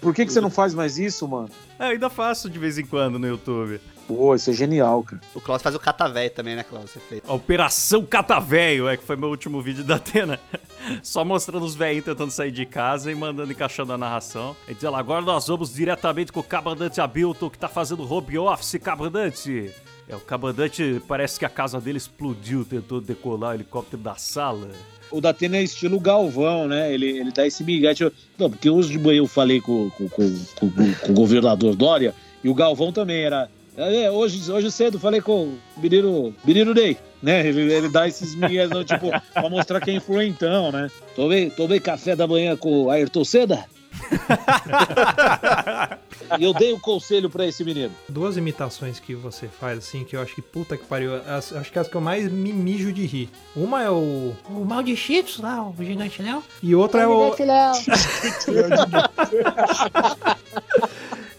Por 0.00 0.14
que, 0.14 0.26
que 0.26 0.32
você 0.32 0.40
não 0.40 0.50
faz 0.50 0.74
mais 0.74 0.98
isso, 0.98 1.26
mano? 1.26 1.48
É, 1.78 1.86
ainda 1.86 2.10
faço 2.10 2.50
de 2.50 2.58
vez 2.58 2.78
em 2.78 2.84
quando 2.84 3.18
no 3.18 3.26
YouTube. 3.26 3.80
Pô, 4.06 4.34
isso 4.34 4.50
é 4.50 4.52
genial, 4.52 5.02
cara. 5.02 5.22
O 5.34 5.40
Klaus 5.40 5.62
faz 5.62 5.74
o 5.74 5.78
catavé 5.78 6.28
também, 6.28 6.54
né, 6.54 6.62
Klaus? 6.62 6.90
Você 6.90 7.00
fez. 7.00 7.22
A 7.26 7.32
Operação 7.32 8.04
Catavéio, 8.04 8.86
é 8.86 8.96
que 8.96 9.04
foi 9.04 9.16
meu 9.16 9.30
último 9.30 9.62
vídeo 9.62 9.82
da 9.82 9.96
Atena. 9.96 10.38
Só 11.02 11.24
mostrando 11.24 11.64
os 11.64 11.74
velhinhos 11.74 12.04
tentando 12.04 12.30
sair 12.30 12.50
de 12.50 12.66
casa 12.66 13.10
e 13.10 13.14
mandando 13.14 13.50
encaixando 13.50 13.92
a 13.92 13.98
narração. 13.98 14.54
E 14.68 14.74
diz 14.74 14.82
lá, 14.82 14.98
agora 14.98 15.22
nós 15.22 15.46
vamos 15.46 15.72
diretamente 15.72 16.30
com 16.30 16.40
o 16.40 16.44
Cabandante 16.44 17.00
Abilton, 17.00 17.48
que 17.48 17.58
tá 17.58 17.68
fazendo 17.68 18.10
home 18.10 18.38
office, 18.38 18.76
Cabandante. 18.82 19.72
É, 20.08 20.14
o 20.14 20.20
Cabandante 20.20 21.00
parece 21.08 21.38
que 21.38 21.44
a 21.44 21.48
casa 21.48 21.80
dele 21.80 21.98
explodiu, 21.98 22.64
tentou 22.64 23.00
decolar 23.00 23.52
o 23.52 23.54
helicóptero 23.54 24.02
da 24.02 24.16
sala. 24.16 24.68
O 25.10 25.20
Datena 25.20 25.56
é 25.56 25.62
estilo 25.62 25.98
Galvão, 26.00 26.66
né? 26.68 26.92
Ele, 26.92 27.06
ele 27.18 27.30
dá 27.32 27.46
esse 27.46 27.62
migué. 27.64 27.94
tipo, 27.94 28.12
Não, 28.38 28.50
porque 28.50 28.68
hoje 28.68 28.90
de 28.90 28.98
manhã 28.98 29.18
eu 29.18 29.26
falei 29.26 29.60
com, 29.60 29.88
com, 29.90 30.08
com, 30.08 30.30
com- 30.60 31.10
o 31.10 31.14
governador 31.14 31.74
Dória 31.74 32.14
e 32.42 32.48
o 32.48 32.54
Galvão 32.54 32.92
também 32.92 33.22
era. 33.24 33.48
É, 33.76 34.08
hoje, 34.10 34.50
hoje 34.52 34.70
cedo 34.70 35.00
falei 35.00 35.20
com 35.20 35.46
o 35.76 35.80
menino, 35.80 36.32
menino 36.44 36.72
Ney, 36.72 36.96
né? 37.22 37.46
Ele, 37.46 37.72
ele 37.72 37.88
dá 37.88 38.06
esses 38.06 38.34
migués, 38.34 38.70
tipo, 38.86 39.10
pra 39.32 39.50
mostrar 39.50 39.80
que 39.80 39.90
é 39.90 39.94
influentão, 39.94 40.70
né? 40.70 40.88
Tomei, 41.16 41.50
tomei 41.50 41.80
café 41.80 42.14
da 42.14 42.26
manhã 42.26 42.56
com 42.56 42.84
o 42.84 42.90
Ayrton 42.90 43.24
Senna. 43.24 43.64
e 46.38 46.44
eu 46.44 46.52
dei 46.54 46.72
um 46.72 46.78
conselho 46.78 47.28
pra 47.30 47.46
esse 47.46 47.64
menino. 47.64 47.92
Duas 48.08 48.36
imitações 48.36 48.98
que 49.00 49.14
você 49.14 49.48
faz, 49.48 49.78
assim, 49.78 50.04
que 50.04 50.16
eu 50.16 50.20
acho 50.22 50.34
que 50.34 50.42
puta 50.42 50.76
que 50.76 50.84
pariu. 50.84 51.14
as- 51.16 51.52
acho 51.52 51.70
que 51.72 51.78
é 51.78 51.82
as 51.82 51.88
que 51.88 51.94
eu 51.94 52.00
mais 52.00 52.30
me 52.30 52.52
mijo 52.52 52.92
de 52.92 53.04
rir. 53.06 53.30
Uma 53.54 53.82
é 53.82 53.90
o. 53.90 54.34
O 54.48 54.64
mal 54.64 54.82
de 54.82 54.96
Cheetos 54.96 55.38
lá, 55.38 55.62
o 55.62 55.74
gigante 55.78 56.22
Léo. 56.22 56.42
E 56.62 56.74
outra 56.74 57.02
é 57.02 57.06
o. 57.06 57.34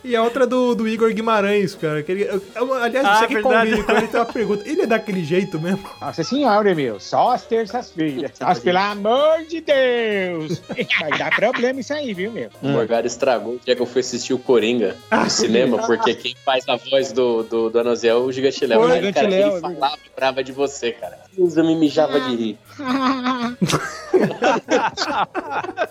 E 0.06 0.16
a 0.16 0.22
outra 0.24 0.44
é 0.44 0.48
do, 0.48 0.76
do 0.76 0.88
Igor 0.88 1.12
Guimarães, 1.14 1.74
cara. 1.74 2.04
Que 2.04 2.12
ele, 2.12 2.24
eu- 2.26 2.42
eu- 2.56 2.74
aliás, 2.76 3.06
Ah, 3.06 3.16
você 3.20 3.28
que 3.28 3.34
verdade. 3.36 3.70
convive 3.72 3.84
com 3.84 3.92
ele 3.94 4.08
tem 4.08 4.20
uma 4.20 4.26
pergunta. 4.26 4.70
Ele 4.70 4.82
é 4.84 4.86
daquele 4.88 5.24
jeito 5.24 5.60
mesmo? 5.60 5.84
Nossa 6.00 6.24
senhora, 6.24 6.76
meu, 6.76 7.00
só 7.00 7.32
as 7.32 7.44
terças-feiras. 7.44 8.32
Mas 8.40 8.60
pelo 8.60 8.78
amor 8.78 9.44
de 9.50 9.62
Deus! 9.62 10.62
Vai 11.02 11.18
dar 11.18 11.36
problema 11.36 11.80
isso 11.80 11.94
aí, 11.94 12.14
viu, 12.14 12.32
meu? 12.32 12.50
O 12.62 12.68
Morgado 12.68 13.08
estragou 13.08 13.56
o 13.56 13.60
dia 13.66 13.76
que 13.76 13.82
eu 13.82 13.86
fui 13.88 14.02
assistir 14.02 14.34
o 14.34 14.40
Coringa 14.40 14.96
no 15.12 15.30
cinema, 15.30 15.86
porque 15.86 16.14
quem 16.14 16.36
faz 16.46 16.64
a 16.70 16.76
voz 16.76 17.12
do, 17.12 17.42
do, 17.44 17.70
do 17.72 17.80
Anozé 17.80 18.10
é 18.10 18.16
o 18.16 18.32
Gigante 18.32 18.66
Léo. 18.66 18.88
Gigante 18.94 19.14
cara, 19.14 19.28
Léo, 19.28 19.48
ele 19.48 19.58
é 19.58 19.60
falava 19.62 19.98
e 20.06 20.16
brava 20.16 20.44
de 20.44 20.52
você, 20.52 20.92
cara. 20.92 21.18
Deus, 21.36 21.58
eu 21.58 21.66
me 21.66 21.76
mijava 21.76 22.20
de 22.20 22.36
rir. 22.36 22.60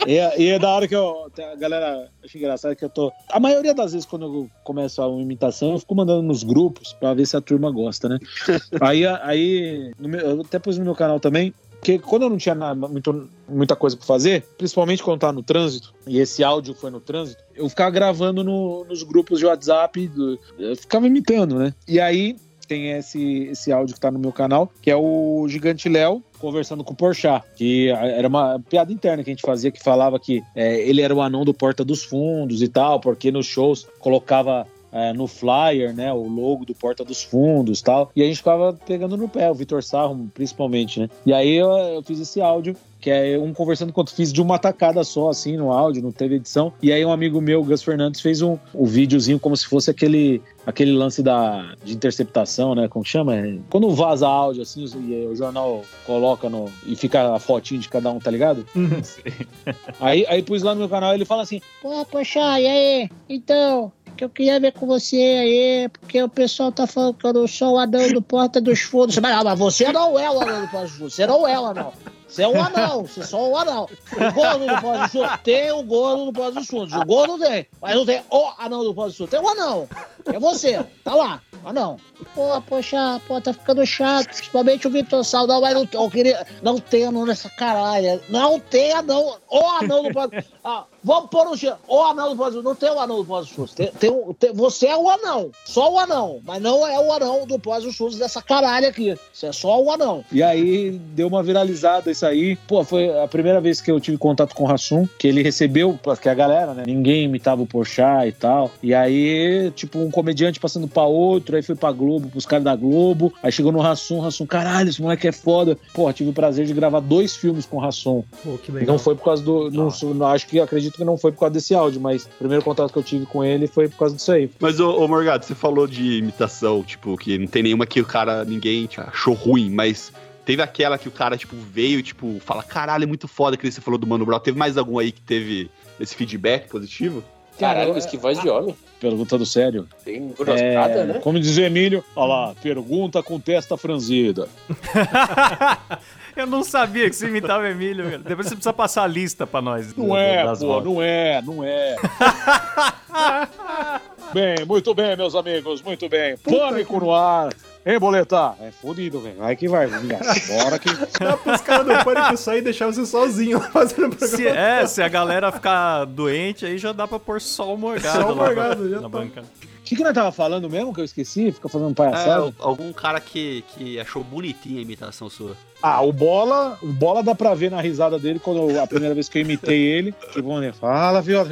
E, 0.07 0.17
é- 0.19 0.41
e 0.41 0.49
é 0.51 0.59
da 0.59 0.69
hora 0.71 0.89
que 0.89 0.95
eu. 0.97 1.31
A 1.53 1.57
galera 1.57 2.09
acha 2.25 2.39
engraçado 2.39 2.75
que 2.77 2.85
eu 2.85 2.89
tô. 2.89 3.13
A 3.31 3.39
maioria 3.41 3.75
das 3.75 3.93
vezes, 3.93 4.04
quando 4.05 4.25
eu 4.25 4.51
começo 4.63 5.01
a 5.03 5.09
uma 5.09 5.23
imitação, 5.23 5.73
eu 5.73 5.79
fico 5.79 5.95
mandando 5.95 6.23
nos 6.23 6.43
grupos 6.43 6.93
pra 6.93 7.15
ver 7.15 7.27
se 7.27 7.37
a 7.37 7.41
turma 7.41 7.71
gosta, 7.71 8.09
né? 8.09 8.19
aí, 8.81 9.07
aí 9.07 9.93
meu- 9.99 10.21
eu 10.21 10.41
até 10.41 10.59
pus 10.59 10.79
no 10.79 10.85
meu 10.85 10.95
canal 10.95 11.19
também. 11.21 11.53
Porque 11.81 11.99
quando 11.99 12.23
eu 12.23 12.31
não 12.31 12.39
tinha 12.39 12.55
nada, 12.55 12.89
muito, 12.89 13.29
muita 13.47 13.77
coisa 13.77 13.95
pra 13.95 14.07
fazer, 14.07 14.43
principalmente 14.57 15.03
quando 15.03 15.21
tava 15.21 15.35
no 15.35 15.43
trânsito, 15.43 15.93
e 16.07 16.19
esse 16.19 16.43
áudio 16.43 16.75
foi 16.75 16.91
no 16.91 16.99
trânsito, 16.99 17.45
eu 17.55 17.69
ficava 17.69 17.91
gravando 17.91 18.43
no- 18.43 18.87
nos 18.87 19.03
grupos 19.03 19.39
de 19.39 19.45
WhatsApp, 19.45 20.09
do- 20.09 20.39
eu 20.59 20.75
ficava 20.77 21.07
imitando, 21.07 21.59
né? 21.59 21.75
E 21.87 22.01
aí 22.01 22.37
tem 22.67 22.93
esse, 22.93 23.49
esse 23.51 23.73
áudio 23.73 23.95
que 23.95 24.01
tá 24.01 24.11
no 24.11 24.19
meu 24.19 24.33
canal, 24.33 24.71
que 24.81 24.91
é 24.91 24.97
o 24.97 25.47
Gigante 25.49 25.89
Léo 25.89 26.23
conversando 26.39 26.85
com 26.85 26.93
o 26.93 26.97
Porchat, 26.97 27.45
que 27.57 27.89
era 27.89 28.29
uma 28.29 28.61
piada 28.69 28.93
interna 28.93 29.25
que 29.25 29.31
a 29.31 29.33
gente 29.33 29.47
fazia, 29.47 29.71
que 29.71 29.83
falava 29.83 30.21
que 30.21 30.43
é, 30.55 30.81
ele 30.81 31.01
era 31.01 31.15
o 31.15 31.23
anão 31.23 31.45
do 31.45 31.55
Porta 31.55 31.85
dos 31.85 32.05
Fundos 32.05 32.61
e 32.61 32.69
tal, 32.69 33.01
porque 33.01 33.33
nos 33.33 33.47
shows 33.47 33.87
colocava 33.99 34.67
é, 34.95 35.13
no 35.13 35.27
flyer, 35.27 35.93
né, 35.93 36.13
o 36.13 36.29
logo 36.29 36.65
do 36.65 36.75
Porta 36.75 37.05
dos 37.05 37.23
Fundos 37.23 37.81
e 37.81 37.85
tal, 37.85 38.13
e 38.15 38.23
a 38.23 38.27
gente 38.27 38.37
ficava 38.39 38.73
pegando 38.87 39.17
no 39.17 39.29
pé, 39.29 39.51
o 39.51 39.55
Vitor 39.55 39.83
Sarro 39.83 40.31
principalmente, 40.33 41.01
né, 41.01 41.11
e 41.27 41.33
aí 41.33 41.53
eu, 41.55 41.69
eu 41.69 42.03
fiz 42.03 42.21
esse 42.21 42.41
áudio, 42.41 42.77
que 43.05 43.11
é 43.11 43.39
um 43.39 43.53
conversando 43.53 43.93
quanto 43.93 44.15
fiz 44.15 44.33
de 44.33 44.41
uma 44.41 44.59
tacada 44.59 45.05
só, 45.05 45.29
assim, 45.29 45.59
no 45.59 45.71
áudio, 45.71 46.03
não 46.03 46.11
teve 46.11 46.37
edição. 46.37 46.73
E 46.83 46.91
aí 46.91 47.05
um 47.05 47.13
amigo 47.13 47.39
meu, 47.39 47.61
o 47.61 47.65
Gus 47.65 47.83
Fernandes, 47.83 48.19
fez 48.19 48.41
um, 48.41 48.57
um 48.75 48.87
videozinho 48.87 49.39
como 49.39 49.55
se 49.55 49.67
fosse 49.67 49.91
aquele, 49.91 50.41
aquele 50.67 50.91
lance 50.91 51.23
da, 51.23 51.75
de 51.85 51.95
interceptação, 51.95 52.75
né? 52.75 52.89
Como 52.89 53.05
chama? 53.05 53.37
É, 53.37 53.59
Quando 53.69 53.91
vaza 53.91 54.27
áudio, 54.27 54.63
assim, 54.63 54.87
e 55.07 55.15
aí 55.17 55.27
o 55.27 55.37
jornal 55.37 55.85
coloca 56.07 56.49
no... 56.49 56.73
e 56.87 56.97
fica 56.97 57.35
a 57.35 57.39
fotinho 57.39 57.79
de 57.79 57.91
cada 57.91 58.11
um, 58.11 58.19
tá 58.19 58.31
ligado? 58.31 58.67
Aí, 60.01 60.25
aí 60.27 60.43
pus 60.43 60.63
lá 60.63 60.75
no 60.75 60.81
meu 60.81 60.89
canal 60.89 61.15
ele 61.15 61.25
fala 61.25 61.43
assim, 61.43 61.61
Pô, 61.83 62.05
poxa, 62.07 62.61
e 62.61 62.67
aí? 62.67 63.11
Então, 63.29 63.93
que 64.15 64.25
eu 64.25 64.29
queria 64.29 64.61
ver 64.61 64.73
com 64.73 64.87
você 64.87 65.17
aí, 65.17 65.89
porque 65.89 66.23
o 66.23 66.29
pessoal 66.29 66.73
tá 66.73 66.87
falando 66.87 67.15
que 67.15 67.27
eu 67.27 67.33
não 67.33 67.47
sou 67.47 67.75
o 67.75 67.79
anão 67.79 68.09
do 68.13 68.23
Porta 68.23 68.61
dos 68.61 68.81
Fundos. 68.81 69.19
Mas, 69.19 69.43
mas 69.43 69.59
você 69.59 69.93
não 69.93 70.19
é 70.19 70.31
o 70.31 70.41
anão 70.41 70.63
do 70.63 70.69
Porta 70.69 70.87
dos 70.87 70.97
Fundos, 70.97 71.15
você 71.15 71.27
não 71.27 71.47
é 71.47 71.59
o 71.59 71.67
anão. 71.67 71.93
Você 72.35 72.43
é 72.43 72.49
um 72.49 72.61
anão, 72.61 73.07
você 73.07 73.21
é 73.21 73.23
só 73.23 73.49
um 73.49 73.57
anão. 73.57 73.89
O 74.13 74.33
gordo 74.33 74.67
do 74.67 74.81
Porta 74.81 75.03
dos 75.03 75.13
Fundos 75.13 75.41
tem 75.45 75.71
o 75.71 75.83
gordo 75.85 76.25
do 76.25 76.33
Porta 76.33 76.59
dos 76.59 76.67
Fundos. 76.67 76.93
O 76.93 77.05
gordo 77.05 77.39
tem, 77.39 77.67
mas 77.81 77.95
não 77.95 78.05
tem 78.05 78.23
o 78.29 78.51
anão 78.59 78.83
do 78.83 78.93
Porta 78.93 79.11
dos 79.11 79.19
Fundos. 79.19 79.31
Tem 79.31 79.41
o 79.41 79.49
anão. 79.49 79.89
É 80.27 80.39
você, 80.41 80.85
tá 81.05 81.15
lá, 81.15 81.41
anão. 81.65 81.97
Pô, 82.35 82.61
poxa, 82.63 83.21
pô, 83.29 83.41
tá 83.41 83.53
ficando 83.53 83.87
chato, 83.87 84.27
principalmente 84.27 84.87
o 84.87 84.91
Vitor 84.91 85.25
Sal. 85.25 85.47
Não, 85.47 85.61
mas 85.61 85.75
não, 85.75 85.89
eu 85.93 86.11
queria, 86.11 86.45
não 86.61 86.79
tem 86.81 87.05
anão 87.05 87.25
nessa 87.25 87.49
caralho. 87.51 88.21
Não 88.29 88.59
tem 88.59 88.93
anão, 88.93 89.37
o 89.49 89.67
anão 89.81 90.03
do 90.03 90.13
Porta 90.13 90.45
ah, 90.65 90.85
Vamos 91.07 91.29
pôr 91.29 91.47
um 91.47 91.55
dia. 91.55 91.77
O 91.87 92.01
anão 92.03 92.35
do 92.35 92.43
Fundos. 92.43 92.65
Não 92.65 92.75
tem 92.75 92.89
o 92.91 92.99
anão 92.99 93.23
do 93.23 93.25
dos 93.25 93.51
Fundos. 93.51 93.75
Tem, 93.75 93.89
tem, 93.89 94.11
um- 94.11 94.33
tem- 94.33 94.55
você 94.55 94.87
é 94.87 94.97
o 94.97 95.07
anão, 95.11 95.51
só 95.67 95.93
o 95.93 95.99
anão. 95.99 96.41
Mas 96.47 96.63
não 96.63 96.87
é 96.87 96.99
o 96.99 97.13
anão 97.13 97.47
do 97.47 97.59
dos 97.59 97.95
Fundos 97.95 98.17
dessa 98.17 98.41
caralho 98.41 98.89
aqui. 98.89 99.15
Você 99.31 99.47
é 99.49 99.53
só 99.53 99.83
o 99.83 99.91
anão. 99.91 100.25
E 100.33 100.43
aí 100.43 100.93
deu 101.15 101.29
uma 101.29 101.43
viralizada 101.43 102.11
isso 102.11 102.25
aí. 102.25 102.57
Pô, 102.67 102.83
foi 102.85 103.11
a 103.23 103.29
primeira 103.29 103.61
vez 103.61 103.83
que 103.83 103.91
eu 103.91 104.01
tive 104.01 104.17
contato 104.17 104.55
com 104.55 104.65
o 104.65 104.67
Rassum, 104.67 105.07
que 105.19 105.29
ele 105.29 105.43
recebeu, 105.43 105.99
porque 106.03 106.27
a 106.27 106.33
galera, 106.35 106.73
né? 106.73 106.85
Ninguém 106.87 107.25
imitava 107.25 107.61
o 107.61 107.67
Porchat 107.67 108.27
e 108.27 108.33
tal. 108.33 108.71
E 108.83 108.95
aí, 108.95 109.71
tipo, 109.73 109.99
um 109.99 110.11
comediante 110.11 110.59
passando 110.59 110.89
pra 110.89 111.03
outro, 111.05 111.55
aí 111.57 111.63
foi 111.63 111.75
pra 111.75 111.93
Globo, 111.93 112.31
pros 112.31 112.47
caras 112.47 112.65
da 112.65 112.75
Globo. 112.75 113.31
Aí 113.43 113.53
chegou 113.53 113.71
no 113.73 113.81
Rassum, 113.81 114.21
Rassum, 114.21 114.47
caralho, 114.47 114.89
esse 114.89 115.03
moleque 115.03 115.29
é 115.29 115.33
foda. 115.33 115.77
Pô, 115.93 116.11
tive 116.15 116.31
o 116.31 116.33
prazer 116.33 116.65
de 116.65 116.73
gravar 116.73 117.01
dois 117.01 117.37
filmes 117.37 117.67
com 117.67 117.77
o 117.77 117.81
Rassum. 117.81 118.25
Pô, 118.43 118.57
que 118.57 118.71
E 118.71 118.75
legal. 118.75 118.95
não 118.95 118.99
foi 118.99 119.15
por 119.15 119.25
causa 119.25 119.43
do. 119.43 119.71
Não, 119.71 119.91
sou- 119.91 120.15
não, 120.15 120.27
acho 120.29 120.47
que 120.47 120.54
acredito 120.63 120.97
que 120.97 121.05
não 121.05 121.17
foi 121.17 121.33
por 121.33 121.41
causa 121.41 121.55
desse 121.55 121.75
áudio, 121.75 122.01
mas 122.01 122.25
o 122.25 122.29
primeiro 122.39 122.63
contato 122.63 122.93
que 122.93 122.99
eu 122.99 123.03
tive 123.03 123.27
com 123.27 123.43
ele 123.45 123.67
foi 123.67 123.89
por 123.89 123.99
causa 123.99 124.15
disso 124.15 124.33
aí. 124.33 124.51
Mas, 124.61 124.79
ô, 124.81 125.03
ô 125.03 125.09
Morgado, 125.09 125.45
você 125.45 125.55
falou 125.55 125.87
de 125.87 126.19
imitação, 126.19 126.83
tipo, 126.83 127.17
que 127.17 127.39
não 127.39 127.47
tem 127.47 127.63
nenhuma 127.63 127.87
que 127.87 128.01
o 128.01 128.05
cara, 128.05 128.45
ninguém 128.45 128.87
tipo, 128.87 129.03
achou 129.07 129.35
ruim, 129.35 129.71
mas 129.71 130.13
teve 130.45 130.63
aquela 130.63 130.99
que 130.99 131.09
o 131.09 131.11
cara, 131.13 131.37
tipo, 131.37 131.57
veio 131.57 131.99
e, 131.99 132.03
tipo, 132.03 132.39
fala, 132.41 132.63
caralho, 132.63 133.05
é 133.05 133.07
muito 133.07 133.27
foda 133.27 133.57
que 133.57 133.71
você 133.71 133.81
falou 133.81 133.99
do 133.99 134.07
Mano 134.07 134.27
Brown. 134.27 134.41
Teve 134.41 134.59
mais 134.59 134.77
algum 134.77 134.99
aí 134.99 135.11
que 135.11 135.21
teve 135.21 135.71
esse 135.99 136.15
feedback 136.15 136.69
positivo? 136.69 137.25
Caralho, 137.59 137.97
isso 137.97 138.09
que 138.09 138.17
voz 138.17 138.41
de 138.41 138.49
homem. 138.49 138.75
Perguntando 139.01 139.47
sério. 139.47 139.87
Tem 140.05 140.29
grossada, 140.37 140.61
É, 140.61 141.05
né? 141.05 141.15
Como 141.21 141.39
diz 141.39 141.57
o 141.57 141.61
Emílio, 141.61 142.03
olha 142.17 142.27
lá, 142.27 142.55
pergunta 142.61 143.23
com 143.23 143.39
testa 143.39 143.77
franzida. 143.77 144.49
Eu 146.37 146.47
não 146.47 146.63
sabia 146.65 147.09
que 147.09 147.17
você 147.17 147.29
imitava 147.29 147.63
o 147.63 147.67
Emílio, 147.67 148.05
cara. 148.05 148.19
Depois 148.19 148.49
você 148.49 148.55
precisa 148.55 148.73
passar 148.73 149.05
a 149.05 149.07
lista 149.07 149.47
pra 149.47 149.63
nós. 149.63 149.95
Não 149.97 150.09
do- 150.09 150.17
é, 150.17 150.45
das 150.45 150.59
pô, 150.59 150.81
não 150.81 151.03
é, 151.03 151.41
não 151.43 151.65
é. 151.65 151.97
bem, 154.35 154.65
muito 154.67 154.95
bem, 154.95 155.17
meus 155.17 155.35
amigos, 155.35 155.83
muito 155.83 156.09
bem. 156.09 156.37
Pânico 156.39 156.99
no 156.99 157.15
ar. 157.15 157.51
Hein, 157.87 157.99
Boleta? 157.99 158.55
É 158.61 158.71
fudido, 158.71 159.21
velho. 159.21 159.37
Vai 159.37 159.55
que 159.55 159.69
vai. 159.69 159.87
Bora 159.87 160.79
que... 160.79 160.89
Dá 161.23 161.37
pros 161.37 161.61
caras 161.61 161.87
do 161.87 162.05
pânico 162.05 162.37
sair 162.37 162.59
e 162.59 162.63
deixar 162.63 162.87
você 162.87 163.05
sozinho 163.05 163.61
fazendo 163.61 164.17
programa. 164.17 164.37
Se, 164.37 164.49
é, 164.49 164.87
se 164.87 165.03
a 165.03 165.09
galera 165.09 165.53
ficar 165.53 166.07
doente, 166.07 166.65
aí 166.65 166.79
já 166.79 166.93
dá 166.93 167.07
pra 167.07 167.19
pôr 167.19 167.41
só 167.43 167.75
o 167.75 167.77
morgado 167.77 168.23
Só 168.23 168.33
o 168.33 168.35
lá 168.35 168.47
Morgado, 168.47 168.85
na, 168.85 168.89
já 168.91 168.97
na 168.97 169.03
tá. 169.03 169.09
banca. 169.09 169.43
O 169.85 169.87
que, 169.87 169.97
que 169.97 170.03
nós 170.03 170.15
tava 170.15 170.33
falando 170.33 170.71
mesmo 170.71 170.95
que 170.95 171.01
eu 171.03 171.05
esqueci? 171.05 171.53
Fica 171.53 171.69
fazendo 171.69 171.91
É, 171.91 171.95
palhaçada? 171.95 172.55
algum 172.59 172.91
cara 172.91 173.21
que, 173.21 173.63
que 173.69 174.01
achou 174.01 174.25
bonitinha 174.25 174.79
a 174.79 174.83
imitação 174.83 175.29
sua. 175.29 175.55
Ah, 175.83 176.01
o 176.01 176.11
Bola, 176.11 176.79
o 176.83 176.87
Bola 176.91 177.23
dá 177.23 177.35
pra 177.35 177.55
ver 177.55 177.71
na 177.71 177.83
risada 177.83 178.19
dele 178.19 178.39
quando 178.39 178.71
eu- 178.71 178.83
a 178.83 178.87
primeira 178.87 179.15
vez 179.15 179.29
que 179.29 179.37
eu 179.37 179.43
imitei 179.43 179.79
ele. 179.79 180.15
Tipo, 180.33 180.59
né? 180.59 180.73
Fala, 180.73 181.21
viu? 181.21 181.39
O 181.45 181.47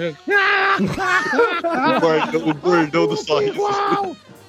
gordão, 2.01 2.49
o 2.49 2.55
gordão 2.55 3.07
do 3.07 3.17
sorriso. 3.19 3.61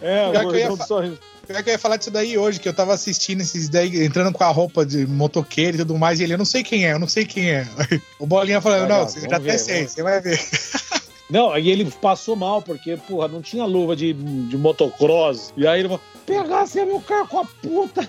É, 0.02 0.28
o 0.28 0.32
Pior 0.32 0.42
que 0.42 0.48
eu 0.48 0.56
ia 0.56 0.68
gordão 0.70 0.78
do 0.78 0.88
sorriso. 0.88 1.20
Pior 1.46 1.62
que 1.62 1.70
eu 1.70 1.74
ia 1.74 1.80
falar 1.80 1.98
disso 1.98 2.10
daí 2.12 2.38
hoje, 2.38 2.62
que 2.62 2.70
eu 2.70 2.74
tava 2.74 2.94
assistindo 2.94 3.42
esses 3.42 3.68
daí, 3.68 4.06
entrando 4.06 4.32
com 4.32 4.46
a 4.46 4.48
roupa 4.48 4.86
de 4.86 5.06
motoqueiro 5.06 5.76
e 5.76 5.80
tudo 5.80 5.98
mais, 5.98 6.22
e 6.22 6.24
ele, 6.24 6.34
eu 6.34 6.38
não 6.38 6.46
sei 6.46 6.64
quem 6.64 6.86
é, 6.88 6.94
eu 6.94 7.00
não 7.00 7.08
sei 7.10 7.26
quem 7.26 7.52
é. 7.52 7.68
O 8.18 8.26
Bolinha 8.26 8.62
falando, 8.62 8.88
não, 8.88 9.06
você 9.06 9.20
já 9.30 9.36
até 9.36 9.58
sei, 9.58 9.86
você 9.90 10.02
vai 10.02 10.22
ver. 10.22 10.40
Não, 11.34 11.52
aí 11.52 11.68
ele 11.68 11.90
passou 12.00 12.36
mal, 12.36 12.62
porque, 12.62 12.96
porra, 12.96 13.28
não 13.28 13.42
tinha 13.42 13.66
luva 13.66 13.96
de, 13.96 14.14
de 14.14 14.56
motocross. 14.56 15.52
E 15.58 15.66
aí 15.66 15.80
ele 15.80 15.90
falou: 15.90 16.04
pegasse 16.28 16.86
meu 16.86 17.02
carro 17.02 17.28
com 17.28 17.40
a 17.40 17.46
puta, 17.46 18.08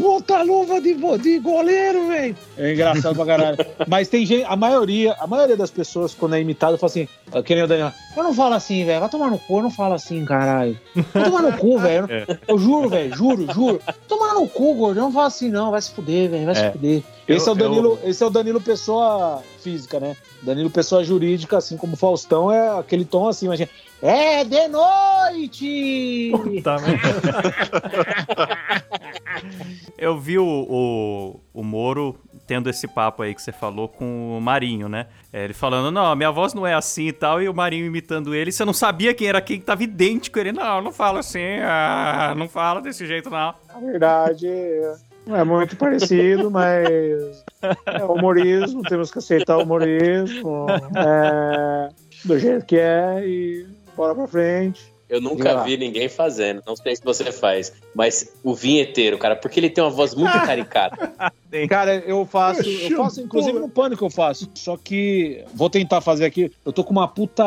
puta 0.00 0.42
luva 0.42 0.80
de, 0.80 0.94
de 1.18 1.38
goleiro, 1.38 2.08
velho. 2.08 2.36
É 2.56 2.72
engraçado 2.72 3.14
pra 3.14 3.26
caralho. 3.26 3.56
Mas 3.86 4.08
tem 4.08 4.24
gente, 4.26 4.44
a 4.44 4.56
maioria, 4.56 5.14
a 5.20 5.26
maioria 5.26 5.56
das 5.56 5.70
pessoas, 5.70 6.14
quando 6.14 6.34
é 6.34 6.40
imitado, 6.40 6.78
fala 6.78 6.90
assim, 6.90 7.08
ah, 7.32 7.42
que 7.42 7.54
nem 7.54 7.64
o 7.64 7.68
Daniel, 7.68 7.92
eu 8.16 8.22
não 8.22 8.34
falo 8.34 8.54
assim, 8.54 8.84
velho, 8.84 9.00
vai 9.00 9.08
tomar 9.08 9.30
no 9.30 9.38
cu, 9.38 9.58
eu 9.58 9.62
não 9.62 9.70
falo 9.70 9.94
assim, 9.94 10.24
caralho. 10.24 10.78
Vai 11.12 11.24
tomar 11.24 11.42
no 11.42 11.56
cu, 11.56 11.78
velho. 11.78 12.08
Eu 12.48 12.58
juro, 12.58 12.88
velho, 12.88 13.14
juro, 13.16 13.46
juro. 13.52 13.80
Tomar 14.08 14.34
no 14.34 14.48
cu, 14.48 14.74
gordo, 14.74 14.98
eu 14.98 15.04
não 15.04 15.12
falo 15.12 15.26
assim, 15.26 15.50
não, 15.50 15.70
vai 15.70 15.80
se 15.82 15.90
fuder, 15.92 16.30
velho, 16.30 16.44
vai 16.46 16.54
É. 16.54 16.66
se 16.66 16.72
fuder. 16.72 17.02
Esse 17.28 17.46
é, 17.46 17.50
Eu- 17.50 17.54
o 17.54 17.56
Danilo, 17.56 17.98
esse 18.04 18.22
é 18.22 18.26
o 18.26 18.30
Danilo 18.30 18.60
Pessoa 18.60 19.42
física, 19.62 20.00
né? 20.00 20.16
Danilo 20.42 20.70
Pessoa 20.70 21.04
jurídica, 21.04 21.58
assim 21.58 21.76
como 21.76 21.94
o 21.94 21.96
Faustão, 21.96 22.50
é 22.50 22.78
aquele 22.78 23.04
tom 23.04 23.28
assim, 23.28 23.46
mas 23.46 23.60
é 24.02 24.44
de 24.44 24.68
noite! 24.68 26.32
Tá, 26.64 26.76
né? 26.80 26.98
Eu 29.98 30.18
vi 30.18 30.38
o, 30.38 30.44
o, 30.44 31.40
o 31.52 31.62
Moro 31.62 32.18
tendo 32.46 32.68
esse 32.68 32.88
papo 32.88 33.22
aí 33.22 33.34
que 33.34 33.42
você 33.42 33.52
falou 33.52 33.88
com 33.88 34.36
o 34.36 34.40
Marinho, 34.40 34.88
né? 34.88 35.06
É, 35.32 35.44
ele 35.44 35.54
falando, 35.54 35.90
não, 35.90 36.16
minha 36.16 36.30
voz 36.30 36.54
não 36.54 36.66
é 36.66 36.74
assim 36.74 37.08
e 37.08 37.12
tal, 37.12 37.40
e 37.40 37.48
o 37.48 37.54
Marinho 37.54 37.86
imitando 37.86 38.34
ele. 38.34 38.50
Você 38.50 38.64
não 38.64 38.72
sabia 38.72 39.14
quem 39.14 39.28
era 39.28 39.40
quem, 39.40 39.60
tava 39.60 39.82
idêntico. 39.82 40.38
Ele, 40.38 40.52
não, 40.52 40.82
não 40.82 40.92
fala 40.92 41.20
assim, 41.20 41.58
ah, 41.62 42.34
não 42.36 42.48
fala 42.48 42.80
desse 42.80 43.06
jeito, 43.06 43.30
não. 43.30 43.54
Na 43.68 43.80
verdade, 43.80 44.48
não 45.26 45.36
é 45.36 45.44
muito 45.44 45.76
parecido, 45.76 46.50
mas 46.50 47.44
é 47.86 48.04
humorismo, 48.04 48.82
temos 48.82 49.10
que 49.10 49.18
aceitar 49.18 49.58
o 49.58 49.62
humorismo. 49.62 50.66
É, 50.96 51.88
do 52.24 52.38
jeito 52.38 52.66
que 52.66 52.76
é 52.76 53.22
e 53.24 53.66
bora 53.96 54.14
pra 54.14 54.26
frente. 54.26 54.92
Eu 55.10 55.20
nunca 55.20 55.64
vi 55.64 55.76
ninguém 55.76 56.08
fazendo, 56.08 56.62
não 56.64 56.76
sei 56.76 56.94
se 56.94 57.02
você 57.02 57.32
faz, 57.32 57.72
mas 57.92 58.32
o 58.44 58.54
vinheteiro, 58.54 59.18
cara, 59.18 59.34
porque 59.34 59.58
ele 59.58 59.68
tem 59.68 59.82
uma 59.82 59.90
voz 59.90 60.14
muito 60.14 60.30
caricata. 60.46 61.12
Cara, 61.68 61.96
eu 62.06 62.24
faço, 62.24 62.62
eu 62.62 62.96
faço, 62.96 63.20
inclusive 63.20 63.58
no 63.58 63.68
pânico 63.68 64.04
eu 64.04 64.10
faço. 64.10 64.48
Só 64.54 64.76
que 64.76 65.44
vou 65.52 65.68
tentar 65.68 66.00
fazer 66.00 66.24
aqui. 66.24 66.52
Eu 66.64 66.72
tô 66.72 66.84
com 66.84 66.92
uma 66.92 67.08
puta 67.08 67.44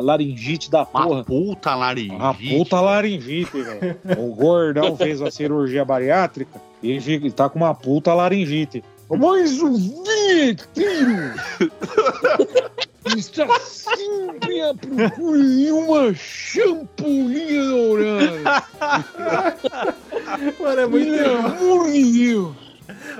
laringite 0.00 0.68
da 0.68 0.84
porra. 0.84 1.06
Uma 1.06 1.24
puta 1.24 1.74
laringite. 1.76 2.16
Uma 2.16 2.34
puta 2.34 2.80
laringite, 2.80 3.62
velho. 3.62 3.96
O 4.18 4.34
gordão 4.34 4.96
fez 4.98 5.22
a 5.22 5.30
cirurgia 5.30 5.84
bariátrica 5.84 6.60
e 6.82 6.90
ele 6.90 7.30
tá 7.30 7.48
com 7.48 7.60
uma 7.60 7.74
puta 7.76 8.12
laringite. 8.12 8.82
Mais 9.08 9.62
um 9.62 9.74
vinheteiro 9.74 11.34
está 13.16 13.46
sempre 13.60 14.60
à 14.62 14.74
procura 14.74 15.38
de 15.38 15.70
uma 15.70 16.14
champolinha 16.14 17.64
dourada. 17.64 18.64
Mano, 20.60 20.80
é 20.80 20.86
muito 20.86 21.06
Pelo 21.12 21.16
legal. 21.16 21.46
amor 21.46 21.92
de 21.92 22.12
Deus. 22.12 22.56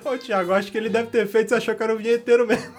Ô, 0.04 0.18
Thiago, 0.18 0.52
acho 0.52 0.70
que 0.70 0.76
ele 0.78 0.88
deve 0.90 1.08
ter 1.08 1.26
feito, 1.26 1.48
você 1.48 1.54
achou 1.54 1.74
que 1.74 1.82
era 1.82 1.94
o 1.94 1.98
vinheteiro 1.98 2.46
mesmo. 2.46 2.72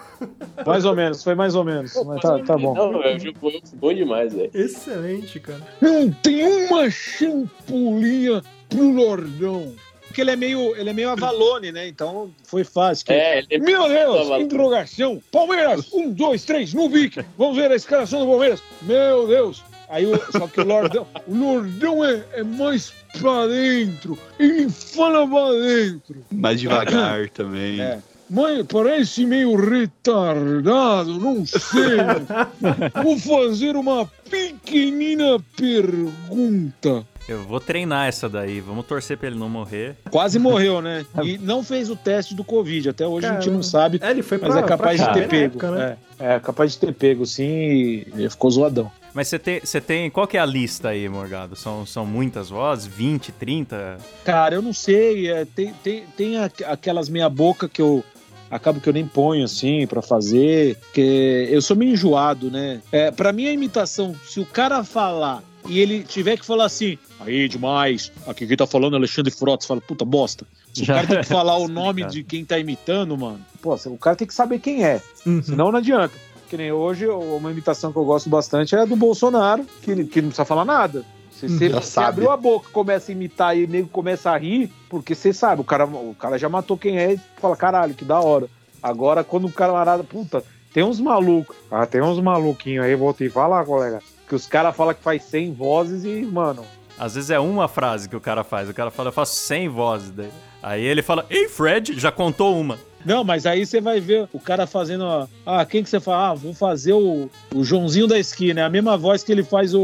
Mais 0.64 0.84
ou 0.84 0.94
menos, 0.94 1.22
foi 1.22 1.34
mais 1.34 1.54
ou 1.54 1.64
menos. 1.64 1.92
Mas 2.06 2.20
tá, 2.20 2.38
tá 2.42 2.56
bom. 2.56 2.74
Não, 2.74 3.02
eu 3.02 3.16
acho 3.16 3.32
bom 3.74 3.92
demais, 3.92 4.32
velho. 4.32 4.50
Excelente, 4.54 5.40
cara. 5.40 5.60
Não 5.80 6.10
tem 6.10 6.66
uma 6.66 6.88
champolinha 6.90 8.42
pro 8.68 8.90
Lordão. 8.92 9.74
Porque 10.16 10.22
ele 10.22 10.30
é 10.30 10.36
meio, 10.36 10.74
ele 10.76 10.88
é 10.88 10.92
meio 10.94 11.10
Avalone, 11.10 11.70
né? 11.70 11.86
Então 11.88 12.30
foi 12.44 12.64
fácil. 12.64 13.04
que- 13.04 13.12
É, 13.12 13.40
ele- 13.50 13.58
Meu 13.62 13.86
Deus, 13.86 14.16
Avalone. 14.20 14.44
interrogação. 14.44 15.22
Palmeiras, 15.30 15.92
um, 15.92 16.10
dois, 16.10 16.42
três, 16.42 16.72
no 16.72 16.88
Vic. 16.88 17.22
Vamos 17.36 17.54
ver 17.54 17.70
a 17.70 17.76
escalação 17.76 18.20
do 18.20 18.26
Palmeiras. 18.26 18.62
Meu 18.80 19.26
Deus. 19.28 19.62
Aí, 19.90 20.06
o- 20.06 20.18
só 20.32 20.46
que 20.48 20.62
o 20.62 20.64
Lordão, 20.64 21.06
o 21.28 21.34
Lordão 21.36 22.02
é, 22.02 22.24
é 22.32 22.42
mais 22.42 22.94
pra 23.20 23.46
dentro. 23.46 24.18
Ele 24.38 24.70
fala 24.70 25.28
pra 25.28 25.50
dentro. 25.52 26.24
Mais 26.32 26.58
devagar 26.62 27.28
também. 27.28 27.78
É. 27.78 27.98
Mãe, 28.30 28.64
parece 28.64 29.26
meio 29.26 29.54
retardado, 29.54 31.20
não 31.20 31.44
sei. 31.44 31.60
Vou 33.04 33.18
fazer 33.18 33.76
uma 33.76 34.10
pequenina 34.30 35.38
pergunta. 35.54 37.06
Eu 37.28 37.42
vou 37.42 37.58
treinar 37.58 38.06
essa 38.06 38.28
daí, 38.28 38.60
vamos 38.60 38.86
torcer 38.86 39.18
pra 39.18 39.26
ele 39.28 39.36
não 39.38 39.48
morrer. 39.48 39.96
Quase 40.10 40.38
morreu, 40.38 40.80
né? 40.80 41.04
E 41.24 41.36
não 41.38 41.62
fez 41.64 41.90
o 41.90 41.96
teste 41.96 42.34
do 42.34 42.44
Covid. 42.44 42.90
Até 42.90 43.06
hoje 43.06 43.26
a 43.26 43.34
gente 43.34 43.50
não 43.50 43.62
sabe. 43.64 43.98
É, 44.00 44.10
ele 44.10 44.22
foi 44.22 44.38
Mas 44.38 44.50
pra- 44.52 44.60
é 44.60 44.62
capaz 44.62 45.00
pra 45.02 45.12
de 45.12 45.20
ter 45.20 45.28
pego. 45.28 45.44
época, 45.46 45.70
né? 45.72 45.96
É, 46.20 46.34
é 46.34 46.40
capaz 46.40 46.72
de 46.72 46.78
ter 46.78 46.92
pego, 46.94 47.26
sim, 47.26 47.44
e 47.44 48.06
ele 48.14 48.30
ficou 48.30 48.50
zoadão. 48.50 48.90
Mas 49.12 49.26
você 49.28 49.38
tem, 49.38 49.60
você 49.60 49.80
tem. 49.80 50.08
Qual 50.10 50.26
que 50.26 50.36
é 50.36 50.40
a 50.40 50.46
lista 50.46 50.90
aí, 50.90 51.08
Morgado? 51.08 51.56
São, 51.56 51.84
são 51.86 52.06
muitas 52.06 52.48
vozes? 52.50 52.86
20, 52.86 53.32
30? 53.32 53.96
Cara, 54.24 54.54
eu 54.54 54.62
não 54.62 54.72
sei. 54.74 55.28
é, 55.30 55.44
tem 55.44 55.72
tem, 55.82 56.04
tem 56.16 56.36
a- 56.36 56.50
aquelas 56.66 57.08
meia-boca 57.08 57.68
que 57.68 57.80
eu 57.82 58.04
acabo 58.50 58.78
que 58.80 58.88
eu 58.88 58.92
nem 58.92 59.06
ponho 59.06 59.42
assim 59.44 59.86
pra 59.86 60.00
fazer. 60.02 60.76
Que 60.92 61.48
eu 61.50 61.60
sou 61.62 61.74
meio 61.76 61.92
enjoado, 61.94 62.50
né? 62.50 62.80
É, 62.92 63.10
pra 63.10 63.32
mim, 63.32 63.46
a 63.46 63.52
imitação, 63.52 64.14
se 64.24 64.38
o 64.38 64.44
cara 64.46 64.84
falar 64.84 65.42
e 65.68 65.78
ele 65.80 66.02
tiver 66.02 66.36
que 66.36 66.44
falar 66.46 66.64
assim, 66.66 66.98
aí 67.20 67.48
demais, 67.48 68.12
aqui 68.26 68.46
quem 68.46 68.56
tá 68.56 68.66
falando 68.66 68.94
é 68.94 68.96
Alexandre 68.98 69.30
Frotas, 69.32 69.66
fala, 69.66 69.80
puta 69.80 70.04
bosta. 70.04 70.46
Se 70.72 70.82
o 70.82 70.86
cara 70.86 71.06
tem 71.06 71.20
que 71.20 71.26
falar 71.26 71.56
o 71.56 71.68
nome 71.68 72.04
de 72.04 72.22
quem 72.22 72.44
tá 72.44 72.58
imitando, 72.58 73.16
mano, 73.16 73.40
pô, 73.62 73.74
o 73.74 73.98
cara 73.98 74.14
tem 74.16 74.26
que 74.26 74.34
saber 74.34 74.58
quem 74.58 74.84
é. 74.84 75.00
Senão 75.42 75.70
não 75.72 75.78
adianta. 75.78 76.12
Que 76.48 76.56
nem 76.56 76.70
hoje, 76.70 77.06
uma 77.08 77.50
imitação 77.50 77.90
que 77.92 77.98
eu 77.98 78.04
gosto 78.04 78.28
bastante 78.30 78.74
é 78.76 78.80
a 78.80 78.84
do 78.84 78.94
Bolsonaro, 78.94 79.66
que, 79.82 79.90
ele- 79.90 80.04
que 80.04 80.20
não 80.20 80.28
precisa 80.28 80.44
falar 80.44 80.64
nada. 80.64 81.04
Você, 81.32 81.48
você, 81.48 81.68
Já 81.70 81.80
você 81.80 82.00
abriu 82.00 82.30
a 82.30 82.36
boca, 82.36 82.68
começa 82.72 83.10
a 83.10 83.14
imitar 83.14 83.56
e 83.56 83.64
o 83.64 83.68
nego 83.68 83.88
começa 83.88 84.30
a 84.30 84.38
rir, 84.38 84.70
porque 84.88 85.14
você 85.14 85.32
sabe, 85.32 85.60
o 85.60 85.64
cara, 85.64 85.84
o 85.84 86.14
cara 86.18 86.38
já 86.38 86.48
matou 86.48 86.78
quem 86.78 86.98
é 86.98 87.14
e 87.14 87.20
fala, 87.40 87.56
caralho, 87.56 87.94
que 87.94 88.04
da 88.04 88.20
hora. 88.20 88.48
Agora, 88.82 89.24
quando 89.24 89.46
o 89.46 89.52
camarada, 89.52 90.04
puta, 90.04 90.42
tem 90.72 90.82
uns 90.84 91.00
malucos, 91.00 91.56
ah, 91.70 91.84
tem 91.84 92.00
uns 92.00 92.20
maluquinhos 92.20 92.84
aí, 92.84 92.94
vou 92.94 93.12
te 93.12 93.28
falar, 93.28 93.64
colega, 93.66 94.00
que 94.26 94.34
os 94.34 94.46
caras 94.46 94.74
falam 94.76 94.94
que 94.94 95.02
faz 95.02 95.22
100 95.24 95.52
vozes 95.54 96.04
e, 96.04 96.22
mano, 96.26 96.64
Às 96.98 97.14
vezes 97.14 97.30
é 97.30 97.38
uma 97.38 97.68
frase 97.68 98.08
que 98.08 98.16
o 98.16 98.20
cara 98.20 98.42
faz. 98.42 98.68
O 98.68 98.74
cara 98.74 98.90
fala, 98.90 99.08
eu 99.08 99.12
faço 99.12 99.34
100 99.36 99.68
vozes 99.68 100.10
daí. 100.10 100.30
Aí 100.62 100.82
ele 100.84 101.02
fala, 101.02 101.24
ei 101.30 101.48
Fred, 101.48 101.98
já 101.98 102.10
contou 102.10 102.58
uma. 102.58 102.78
Não, 103.04 103.22
mas 103.22 103.46
aí 103.46 103.64
você 103.64 103.80
vai 103.80 104.00
ver 104.00 104.28
o 104.32 104.40
cara 104.40 104.66
fazendo. 104.66 105.04
ó, 105.04 105.26
Ah, 105.44 105.64
quem 105.64 105.82
que 105.84 105.88
você 105.88 106.00
fala? 106.00 106.30
Ah, 106.30 106.34
vou 106.34 106.52
fazer 106.52 106.92
o, 106.92 107.30
o 107.54 107.62
Joãozinho 107.64 108.08
da 108.08 108.18
esquina. 108.18 108.62
É 108.62 108.64
a 108.64 108.70
mesma 108.70 108.96
voz 108.96 109.22
que 109.22 109.30
ele 109.30 109.44
faz 109.44 109.74
o, 109.74 109.80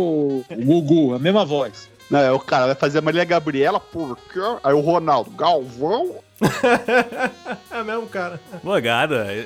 o 0.51 0.57
Gugu, 0.65 1.15
a 1.15 1.19
mesma 1.21 1.45
voz. 1.45 1.89
Não, 2.11 2.19
é 2.19 2.33
o 2.33 2.41
cara 2.41 2.67
vai 2.67 2.75
fazer 2.75 2.99
a 2.99 3.03
Maria 3.03 3.25
Gabriela, 3.25 3.79
por 3.79 4.19
quê? 4.33 4.41
Aí 4.65 4.75
o 4.75 4.81
Ronaldo, 4.81 5.31
Galvão? 5.31 6.17
É 7.73 7.83
mesmo, 7.83 8.07
cara. 8.07 8.39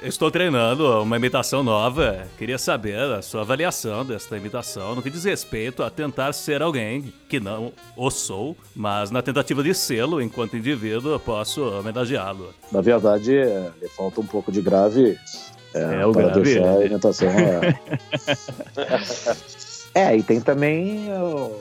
Eu 0.02 0.08
estou 0.08 0.30
treinando 0.30 1.02
uma 1.02 1.16
imitação 1.16 1.62
nova. 1.62 2.26
Queria 2.36 2.58
saber 2.58 2.98
a 2.98 3.22
sua 3.22 3.42
avaliação 3.42 4.04
desta 4.04 4.36
imitação 4.36 4.96
no 4.96 5.02
que 5.02 5.08
diz 5.08 5.24
respeito 5.24 5.82
a 5.82 5.90
tentar 5.90 6.32
ser 6.32 6.60
alguém 6.60 7.12
que 7.28 7.38
não 7.38 7.72
o 7.96 8.10
sou, 8.10 8.56
mas 8.74 9.10
na 9.12 9.22
tentativa 9.22 9.62
de 9.62 9.72
sê-lo 9.74 10.20
enquanto 10.20 10.56
indivíduo, 10.56 11.12
eu 11.12 11.20
posso 11.20 11.62
homenageá-lo. 11.62 12.52
Na 12.72 12.80
verdade, 12.80 13.36
é, 13.36 13.70
lhe 13.80 13.88
falta 13.88 14.20
um 14.20 14.26
pouco 14.26 14.50
de 14.50 14.60
grave. 14.60 15.16
É, 15.72 16.04
o 16.04 16.12
para 16.12 16.24
grave, 16.24 16.42
deixar 16.42 16.60
né? 16.62 16.78
a 16.78 16.84
imitação. 16.86 17.28
É. 17.28 17.78
é, 20.12 20.16
e 20.16 20.22
tem 20.22 20.40
também 20.40 21.12
o. 21.12 21.52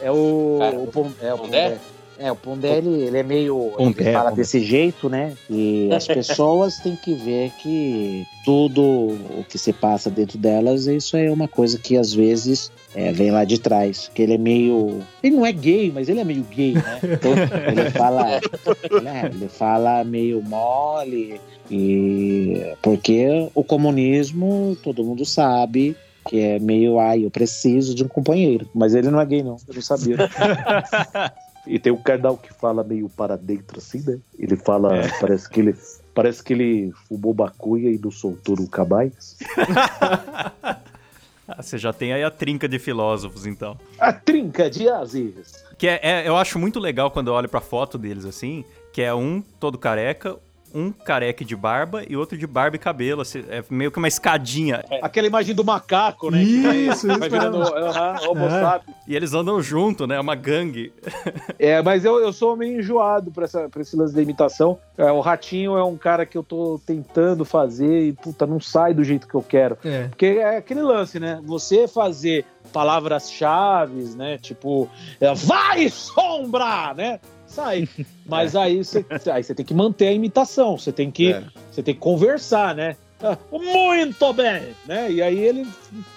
É 0.00 0.10
o. 0.10 0.56
Cara, 0.60 0.76
o 0.78 0.86
Pon- 0.88 1.12
é, 1.20 1.32
o 1.32 1.38
Pondé? 1.38 1.70
Pondé. 1.70 1.93
É, 2.18 2.30
o 2.30 2.36
Pondé, 2.36 2.78
ele, 2.78 3.02
ele 3.02 3.18
é 3.18 3.22
meio. 3.22 3.72
Pondé, 3.76 4.02
ele 4.02 4.12
fala 4.12 4.30
Pondé. 4.30 4.42
desse 4.42 4.60
jeito, 4.60 5.08
né? 5.08 5.34
E 5.50 5.90
as 5.94 6.06
pessoas 6.06 6.78
têm 6.78 6.96
que 6.96 7.14
ver 7.14 7.50
que 7.60 8.26
tudo 8.44 8.82
o 8.82 9.44
que 9.48 9.58
se 9.58 9.72
passa 9.72 10.10
dentro 10.10 10.38
delas, 10.38 10.86
isso 10.86 11.16
é 11.16 11.30
uma 11.30 11.48
coisa 11.48 11.78
que 11.78 11.96
às 11.96 12.12
vezes 12.12 12.70
é, 12.94 13.12
vem 13.12 13.30
lá 13.30 13.44
de 13.44 13.58
trás. 13.58 14.10
Que 14.14 14.22
ele 14.22 14.34
é 14.34 14.38
meio. 14.38 15.00
Ele 15.22 15.36
não 15.36 15.44
é 15.46 15.52
gay, 15.52 15.90
mas 15.92 16.08
ele 16.08 16.20
é 16.20 16.24
meio 16.24 16.44
gay, 16.44 16.74
né? 16.74 17.00
Então, 17.02 17.32
ele 17.32 17.90
fala. 17.96 18.36
ele, 18.36 19.08
é, 19.08 19.26
ele 19.26 19.48
fala 19.48 20.04
meio 20.04 20.42
mole. 20.42 21.40
E 21.70 22.74
porque 22.82 23.48
o 23.54 23.64
comunismo, 23.64 24.76
todo 24.82 25.02
mundo 25.02 25.24
sabe 25.24 25.96
que 26.28 26.40
é 26.40 26.58
meio, 26.58 26.98
ai, 26.98 27.24
eu 27.24 27.30
preciso 27.30 27.94
de 27.94 28.02
um 28.04 28.08
companheiro. 28.08 28.68
Mas 28.74 28.94
ele 28.94 29.10
não 29.10 29.20
é 29.20 29.26
gay, 29.26 29.42
não. 29.42 29.56
Eu 29.68 29.74
não 29.74 29.82
sabia. 29.82 30.16
E 31.66 31.78
tem 31.78 31.92
um 31.92 32.00
canal 32.02 32.36
que 32.36 32.52
fala 32.52 32.84
meio 32.84 33.08
para 33.08 33.36
dentro 33.36 33.78
assim, 33.78 34.02
né? 34.06 34.18
Ele 34.38 34.56
fala, 34.56 34.90
parece 35.20 35.48
que 35.48 35.60
ele 35.60 35.74
parece 36.14 36.42
que 36.44 36.52
ele 36.52 36.92
fumou 37.08 37.34
bacuia 37.34 37.90
e 37.90 37.98
não 37.98 38.10
soltou 38.10 38.56
nunca 38.56 38.84
mais. 38.84 39.36
Ah, 41.46 41.62
você 41.62 41.76
já 41.76 41.92
tem 41.92 42.10
aí 42.12 42.24
a 42.24 42.30
trinca 42.30 42.66
de 42.66 42.78
filósofos, 42.78 43.44
então. 43.46 43.78
A 43.98 44.12
trinca 44.14 44.70
de 44.70 44.88
Aziz. 44.88 45.62
Que 45.76 45.86
é, 45.88 46.00
é- 46.02 46.26
eu 46.28 46.36
acho 46.38 46.58
muito 46.58 46.80
legal 46.80 47.10
quando 47.10 47.28
eu 47.28 47.34
olho 47.34 47.50
pra 47.50 47.60
foto 47.60 47.98
deles 47.98 48.24
assim, 48.24 48.64
que 48.94 49.02
é 49.02 49.12
um 49.14 49.42
todo 49.60 49.76
careca, 49.76 50.38
um 50.74 50.90
careca 50.90 51.44
de 51.44 51.54
barba 51.54 52.02
e 52.08 52.16
outro 52.16 52.36
de 52.36 52.46
barba 52.46 52.74
e 52.76 52.78
cabelo. 52.78 53.22
assim, 53.22 53.44
é 53.48 53.62
meio 53.70 53.90
que 53.92 53.98
uma 53.98 54.08
escadinha. 54.08 54.84
Aquela 55.00 55.26
imagem 55.26 55.54
do 55.54 55.64
macaco, 55.64 56.30
né? 56.30 56.42
Isso, 56.42 57.06
vai, 57.06 57.16
isso 57.18 57.30
virando 57.30 57.62
É. 57.62 57.92
sapiens. 57.92 58.96
E 59.06 59.14
eles 59.14 59.32
andam 59.34 59.62
junto, 59.62 60.06
né? 60.06 60.16
É 60.16 60.20
uma 60.20 60.34
gangue. 60.34 60.92
É, 61.58 61.80
mas 61.80 62.04
eu, 62.04 62.18
eu 62.18 62.32
sou 62.32 62.56
meio 62.56 62.80
enjoado 62.80 63.30
pra, 63.30 63.44
essa, 63.44 63.68
pra 63.68 63.80
esse 63.82 63.94
lance 63.96 64.14
da 64.14 64.20
imitação. 64.20 64.78
É, 64.98 65.10
o 65.12 65.20
Ratinho 65.20 65.76
é 65.76 65.84
um 65.84 65.96
cara 65.96 66.26
que 66.26 66.36
eu 66.36 66.42
tô 66.42 66.80
tentando 66.84 67.44
fazer 67.44 68.08
e, 68.08 68.12
puta, 68.12 68.46
não 68.46 68.58
sai 68.60 68.92
do 68.92 69.04
jeito 69.04 69.28
que 69.28 69.34
eu 69.34 69.42
quero. 69.42 69.78
É. 69.84 70.08
Porque 70.08 70.26
é 70.26 70.56
aquele 70.56 70.82
lance, 70.82 71.20
né? 71.20 71.40
Você 71.44 71.86
fazer 71.86 72.44
palavras-chave, 72.72 74.16
né? 74.16 74.38
Tipo, 74.38 74.88
é, 75.20 75.32
vai 75.34 75.88
sombra, 75.88 76.92
né? 76.94 77.20
Sai. 77.54 77.88
Mas 78.26 78.54
aí 78.56 78.84
você 78.84 79.04
aí 79.32 79.42
você 79.44 79.54
tem 79.54 79.64
que 79.64 79.74
manter 79.74 80.08
a 80.08 80.12
imitação, 80.12 80.76
você 80.78 80.92
tem 80.92 81.10
que, 81.10 81.32
É. 81.32 81.44
você 81.70 81.82
tem 81.82 81.94
que 81.94 82.00
conversar, 82.00 82.74
né? 82.74 82.96
Muito 83.50 84.32
bem, 84.32 84.62
né? 84.86 85.10
E 85.10 85.22
aí 85.22 85.38
ele 85.38 85.66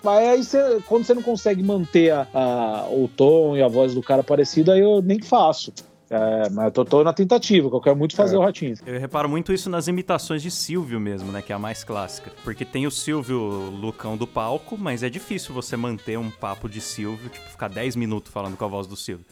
vai 0.03 0.27
aí 0.27 0.43
você, 0.43 0.79
quando 0.87 1.05
você 1.05 1.13
não 1.13 1.21
consegue 1.21 1.63
manter 1.63 2.11
a, 2.11 2.27
a- 2.33 2.87
o 2.89 3.07
tom 3.07 3.55
e 3.55 3.61
a 3.61 3.67
voz 3.67 3.93
do 3.93 4.01
cara 4.01 4.23
parecido, 4.23 4.71
aí 4.71 4.79
eu 4.81 5.01
nem 5.01 5.21
faço. 5.21 5.71
É, 6.09 6.49
mas 6.51 6.65
eu 6.67 6.71
tô, 6.71 6.85
tô 6.85 7.03
na 7.03 7.11
tentativa, 7.11 7.69
que 7.69 7.75
eu 7.75 7.81
quero 7.81 7.95
muito 7.97 8.15
fazer 8.15 8.37
o 8.37 8.41
ratinho. 8.41 8.75
Eu 8.85 8.97
reparo 8.97 9.27
muito 9.27 9.51
isso 9.51 9.69
nas 9.69 9.89
imitações 9.89 10.41
de 10.41 10.49
Silvio 10.49 11.01
mesmo, 11.01 11.33
né? 11.33 11.41
Que 11.41 11.51
é 11.51 11.55
a 11.55 11.59
mais 11.59 11.83
clássica. 11.83 12.31
Porque 12.45 12.63
tem 12.63 12.87
o 12.87 12.91
Silvio 12.91 13.37
Lucão 13.69 14.15
do 14.15 14.25
palco, 14.25 14.77
mas 14.77 15.03
é 15.03 15.09
difícil 15.09 15.53
você 15.53 15.75
manter 15.75 16.17
um 16.17 16.31
papo 16.31 16.69
de 16.69 16.79
Silvio, 16.79 17.29
tipo, 17.29 17.45
ficar 17.49 17.67
10 17.67 17.97
minutos 17.97 18.31
falando 18.31 18.55
com 18.55 18.63
a 18.63 18.69
voz 18.69 18.87
do 18.87 18.95
Silvio. 18.95 19.25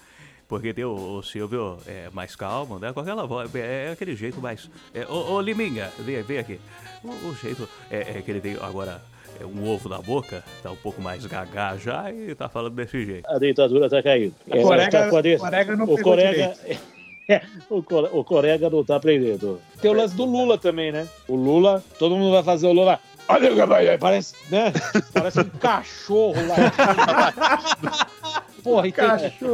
Porque 0.48 0.74
tem 0.74 0.86
o, 0.86 0.94
o 1.18 1.24
Silvio 1.24 1.78
é 1.88 2.08
mais 2.14 2.36
calmo, 2.36 2.78
né? 2.78 2.94
Com 2.94 3.00
aquela 3.00 3.26
voz, 3.26 3.54
é, 3.56 3.88
é 3.88 3.92
aquele 3.92 4.16
jeito 4.16 4.40
mais. 4.40 4.70
É, 4.94 5.06
ô, 5.08 5.34
ô 5.34 5.42
Liminga, 5.42 5.92
vem, 6.00 6.22
vem 6.22 6.38
aqui. 6.38 6.60
O, 7.04 7.10
o 7.30 7.36
jeito 7.36 7.68
é, 7.90 8.18
é 8.18 8.22
que 8.22 8.30
ele 8.32 8.42
tem 8.42 8.56
agora. 8.62 9.02
é 9.42 9.46
um 9.46 9.68
ovo 9.68 9.90
na 9.90 9.98
boca, 10.00 10.44
tá 10.62 10.72
um 10.72 10.76
pouco 10.76 11.02
mais 11.02 11.26
gagá 11.26 11.76
já 11.78 12.12
e 12.12 12.34
tá 12.36 12.48
falando 12.48 12.76
desse 12.76 13.04
jeito. 13.06 13.28
A 13.28 13.40
ditadura 13.40 13.90
tá 13.90 14.04
caindo. 14.04 14.36
O 14.48 14.62
Corega, 14.62 14.92
tá 14.92 15.10
com 15.10 15.18
a 15.18 15.22
de- 15.22 15.36
o 15.36 15.40
Corega 15.40 15.76
não 15.76 15.86
o 15.86 16.02
Corega, 16.02 16.54
o, 17.70 17.82
Core- 17.84 18.10
o 18.14 18.24
Corega 18.24 18.70
não 18.70 18.84
tá 18.84 18.98
aprendendo. 18.98 19.60
Tem 19.82 19.90
o 19.90 19.96
lance 19.96 20.16
do 20.16 20.26
Lula 20.26 20.58
também, 20.60 20.92
né? 20.92 21.08
O 21.28 21.36
Lula, 21.36 21.84
todo 21.98 22.16
mundo 22.16 22.32
vai 22.32 22.44
fazer 22.44 22.68
o 22.68 22.72
Lula. 22.74 23.00
Olha 23.28 23.52
o 23.52 24.00
parece, 24.00 24.36
né? 24.52 24.72
Parece 25.12 25.40
um 25.40 25.50
cachorro 25.50 26.36
lá. 26.48 28.08
Porra, 28.66 28.88
e 28.88 28.92
tem, 28.92 29.06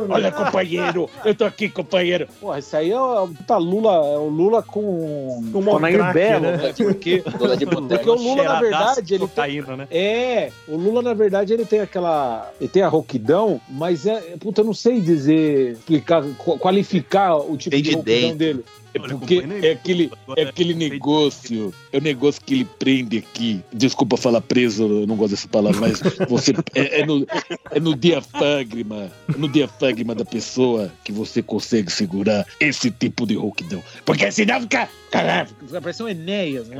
Olha, 0.10 0.32
companheiro, 0.32 1.10
eu 1.26 1.36
tô 1.36 1.46
aqui, 1.46 1.70
companheiro. 1.70 2.28
Porra, 2.40 2.60
isso 2.60 2.76
aí 2.76 2.92
é 2.92 3.00
o 3.00 3.28
puta 3.28 3.58
Lula, 3.58 3.92
é 3.94 4.18
o 4.18 4.28
Lula 4.30 4.64
com, 4.64 5.50
com 5.52 5.60
o 5.60 5.80
Nair 5.80 6.14
Belo, 6.14 6.44
né? 6.52 6.74
Porque, 6.76 7.24
Lula 7.40 7.56
de 7.58 7.66
boteco. 7.66 7.88
porque 8.04 8.10
o 8.10 8.16
Lula, 8.16 8.44
na 8.44 8.60
verdade, 8.60 9.02
de 9.02 9.14
ele 9.14 9.20
tem, 9.20 9.28
cocaína, 9.28 9.76
né? 9.78 9.88
É, 9.92 10.52
o 10.68 10.76
Lula, 10.76 11.02
na 11.02 11.14
verdade, 11.14 11.54
ele 11.54 11.66
tem 11.66 11.80
aquela. 11.82 12.50
Ele 12.60 12.70
tem 12.70 12.82
a 12.84 12.88
rouquidão, 12.88 13.60
mas 13.70 14.06
é. 14.06 14.20
Puta, 14.40 14.62
eu 14.62 14.66
não 14.66 14.74
sei 14.74 15.00
dizer, 15.02 15.74
explicar, 15.74 16.24
qu- 16.38 16.58
qualificar 16.58 17.36
o 17.38 17.58
tipo 17.58 17.72
Tem 17.72 17.82
de 17.84 17.90
de 17.90 17.96
rouquidão 17.96 18.22
dentro. 18.22 18.38
dele. 18.38 18.66
É 18.94 19.00
porque 19.00 19.44
é 19.64 19.72
aquele, 19.72 20.12
é 20.36 20.44
aquele 20.44 20.74
negócio, 20.74 21.74
é 21.92 21.98
o 21.98 22.02
negócio 22.02 22.42
que 22.44 22.56
ele 22.56 22.66
prende 22.66 23.18
aqui. 23.18 23.62
Desculpa 23.72 24.18
falar 24.18 24.42
preso, 24.42 24.84
eu 24.84 25.08
não 25.08 25.16
gosto 25.16 25.32
dessa 25.32 25.48
palavra, 25.48 25.80
mas 25.80 26.00
você 26.28 26.54
é, 26.76 27.02
é 27.02 27.06
no, 27.06 27.26
é 27.72 27.80
no 27.80 27.96
diafragma, 27.96 29.12
é 29.34 29.38
no 29.38 29.48
diafragma 29.48 30.14
da 30.14 30.26
pessoa 30.26 30.92
que 31.04 31.12
você 31.12 31.42
consegue 31.42 31.92
segurar 31.92 32.46
esse 32.60 32.92
tipo 32.92 33.26
de 33.26 33.36
rouquidão. 33.36 33.84
Porque 34.06 34.32
senão 34.32 34.62
fica. 34.62 34.90
Caralho, 35.10 35.50
Fica 35.60 35.82
parecendo 35.82 36.08
um 36.08 36.12
Enéas, 36.12 36.68
né? 36.68 36.78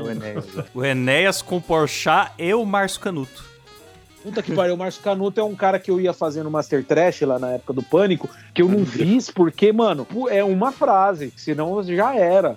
O 0.74 0.84
Enéas 0.84 1.42
com 1.42 1.60
Porchat 1.60 2.32
e 2.38 2.52
o 2.54 2.64
Márcio 2.64 3.00
Canuto. 3.00 3.51
Puta 4.22 4.42
que 4.42 4.54
pariu, 4.54 4.74
o 4.74 4.78
Márcio 4.78 5.02
Canuto 5.02 5.40
é 5.40 5.44
um 5.44 5.54
cara 5.54 5.78
que 5.78 5.90
eu 5.90 6.00
ia 6.00 6.12
fazer 6.12 6.42
no 6.42 6.50
Master 6.50 6.84
Trash 6.84 7.22
lá 7.22 7.38
na 7.38 7.50
época 7.52 7.72
do 7.72 7.82
Pânico, 7.82 8.28
que 8.54 8.62
eu 8.62 8.68
não 8.68 8.84
fiz 8.86 9.30
porque, 9.30 9.72
mano, 9.72 10.06
é 10.30 10.42
uma 10.44 10.70
frase, 10.72 11.32
senão 11.36 11.82
já 11.82 12.14
era. 12.14 12.56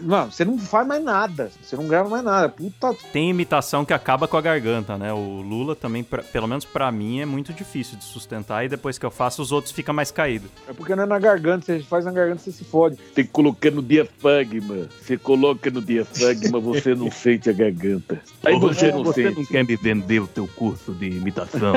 Mano, 0.00 0.30
você 0.32 0.44
não 0.44 0.58
faz 0.58 0.86
mais 0.86 1.02
nada, 1.02 1.50
você 1.60 1.76
não 1.76 1.86
grava 1.86 2.08
mais 2.08 2.24
nada. 2.24 2.48
Puta, 2.48 2.94
Tem 3.12 3.30
imitação 3.30 3.84
que 3.84 3.92
acaba 3.92 4.26
com 4.28 4.36
a 4.36 4.40
garganta, 4.40 4.96
né? 4.96 5.12
O 5.12 5.40
Lula 5.42 5.74
também, 5.76 6.02
pra- 6.02 6.22
pelo 6.22 6.46
menos 6.46 6.64
pra 6.64 6.90
mim, 6.92 7.20
é 7.20 7.26
muito 7.26 7.52
difícil 7.52 7.96
de 7.98 8.04
sustentar 8.04 8.64
e 8.64 8.68
depois 8.68 8.98
que 8.98 9.04
eu 9.04 9.10
faço, 9.10 9.42
os 9.42 9.52
outros 9.52 9.72
ficam 9.72 9.94
mais 9.94 10.10
caídos. 10.10 10.50
é 10.68 10.72
porque 10.72 10.94
não 10.94 11.02
é 11.02 11.06
na 11.06 11.18
garganta, 11.18 11.66
você 11.66 11.80
faz 11.80 12.04
na 12.04 12.12
garganta, 12.12 12.40
você 12.40 12.52
se 12.52 12.64
fode. 12.64 12.96
Tem 13.14 13.24
que 13.24 13.30
colocar 13.30 13.70
no 13.70 13.82
diafragma. 13.82 14.88
Você 15.02 15.16
coloca 15.16 15.70
no 15.70 15.82
diafragma, 15.82 16.60
você 16.60 16.94
não 16.94 17.10
sente 17.10 17.50
a 17.50 17.52
garganta. 17.52 18.20
Aí 18.44 18.58
você 18.58 18.90
não 18.92 19.12
sente. 19.12 19.46
quer 19.46 19.64
me 19.66 19.76
vender 19.76 20.20
o 20.20 20.26
teu 20.26 20.48
curso 20.60 20.92
de 20.92 21.06
imitação? 21.06 21.72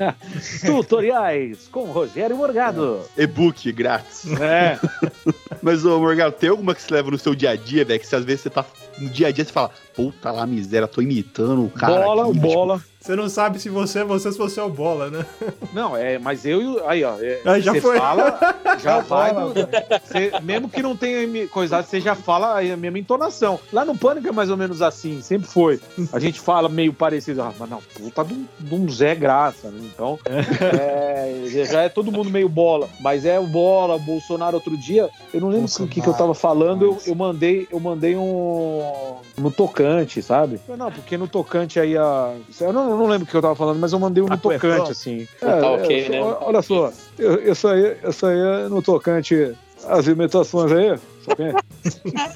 Tutoriais 0.64 1.68
com 1.70 1.84
Rogério 1.84 2.34
Morgado. 2.34 3.02
E-book 3.14 3.70
grátis. 3.72 4.24
É. 4.40 4.80
Mas, 5.60 5.84
ô, 5.84 6.00
Morgado, 6.00 6.34
tem 6.34 6.48
alguma 6.48 6.74
que 6.74 6.80
você 6.80 6.94
leva 6.94 7.10
no 7.10 7.18
seu 7.18 7.34
dia 7.34 7.50
a 7.50 7.56
dia, 7.56 7.84
velho? 7.84 8.00
Que 8.00 8.06
se 8.06 8.16
às 8.16 8.24
vezes 8.24 8.40
você 8.40 8.48
tá 8.50 8.64
no 8.98 9.10
dia 9.10 9.26
a 9.26 9.30
dia, 9.30 9.44
você 9.44 9.52
fala, 9.52 9.70
puta 9.96 10.30
lá, 10.30 10.46
miséria, 10.46 10.86
tô 10.86 11.00
imitando 11.00 11.64
o 11.64 11.70
cara. 11.70 12.04
bola, 12.04 12.28
aqui, 12.30 12.38
bola. 12.38 12.80
Você 13.00 13.14
não 13.14 13.28
sabe 13.28 13.60
se 13.60 13.68
você 13.68 14.00
é 14.00 14.04
você, 14.04 14.32
se 14.32 14.38
você 14.38 14.58
é 14.58 14.62
o 14.64 14.68
bola, 14.68 15.08
né? 15.10 15.24
Não, 15.72 15.96
é, 15.96 16.18
mas 16.18 16.44
eu 16.44 16.60
e 16.60 16.66
o. 16.66 16.88
Aí, 16.88 17.04
ó. 17.04 17.14
é, 17.20 17.40
Aí 17.44 17.62
já 17.62 17.72
você 17.72 17.80
foi. 17.80 17.96
fala, 17.98 18.36
já 18.82 18.98
vai. 19.00 19.32
do- 19.32 19.54
você- 20.04 20.32
mesmo 20.42 20.68
que 20.68 20.82
não 20.82 20.96
tenha 20.96 21.46
coisado, 21.46 21.86
você 21.86 22.00
já 22.00 22.16
fala 22.16 22.58
a 22.60 22.76
mesma 22.76 22.98
entonação. 22.98 23.60
Lá 23.72 23.84
no 23.84 23.96
Pânico 23.96 24.26
é 24.26 24.32
mais 24.32 24.50
ou 24.50 24.56
menos 24.56 24.82
assim, 24.82 25.22
sempre 25.22 25.46
foi. 25.48 25.80
A 26.12 26.18
gente 26.18 26.40
fala 26.40 26.68
meio 26.68 26.92
parecido, 26.92 27.42
ah, 27.42 27.52
mas 27.56 27.70
não, 27.70 27.80
puta 27.94 28.24
de 28.24 28.34
um, 28.34 28.44
de 28.58 28.74
um 28.74 28.88
Zé 28.90 29.14
Graça, 29.14 29.68
né? 29.70 29.78
Então, 29.94 30.18
é, 30.26 31.42
já 31.64 31.82
é 31.82 31.88
todo 31.88 32.10
mundo 32.10 32.28
meio 32.28 32.48
bola. 32.48 32.88
Mas 33.00 33.24
é 33.24 33.38
o 33.38 33.46
bola, 33.46 33.94
o 33.94 34.00
Bolsonaro 34.00 34.56
outro 34.56 34.76
dia, 34.76 35.08
eu 35.32 35.40
não 35.40 35.48
lembro 35.48 35.70
o 35.80 35.86
que, 35.86 36.00
que 36.00 36.08
eu 36.08 36.14
tava 36.14 36.34
falando, 36.34 36.84
eu, 36.84 36.98
eu 37.06 37.14
mandei, 37.14 37.68
eu 37.70 37.78
mandei 37.78 38.16
um. 38.16 39.16
No 39.38 39.50
tocante, 39.50 39.85
sabe? 40.22 40.60
Não, 40.76 40.90
porque 40.90 41.16
no 41.16 41.26
tocante 41.28 41.78
aí 41.80 41.96
a. 41.96 42.34
Eu 42.60 42.72
não, 42.72 42.96
não 42.96 43.06
lembro 43.06 43.26
o 43.26 43.30
que 43.30 43.36
eu 43.36 43.42
tava 43.42 43.54
falando, 43.54 43.78
mas 43.78 43.92
eu 43.92 43.98
mandei 43.98 44.22
um 44.22 44.26
no 44.26 44.38
tocante, 44.38 44.90
assim. 44.90 45.28
Tá 45.40 45.70
ok, 45.72 46.06
é, 46.06 46.08
né? 46.08 46.20
Olha 46.40 46.62
só, 46.62 46.92
eu- 47.18 47.50
isso 47.50 47.66
aí, 47.68 47.96
isso 48.08 48.26
aí 48.26 48.68
no 48.68 48.82
tocante 48.82 49.54
as 49.84 50.06
imitações 50.06 50.72
aí, 50.72 50.98
sabe? 51.24 51.54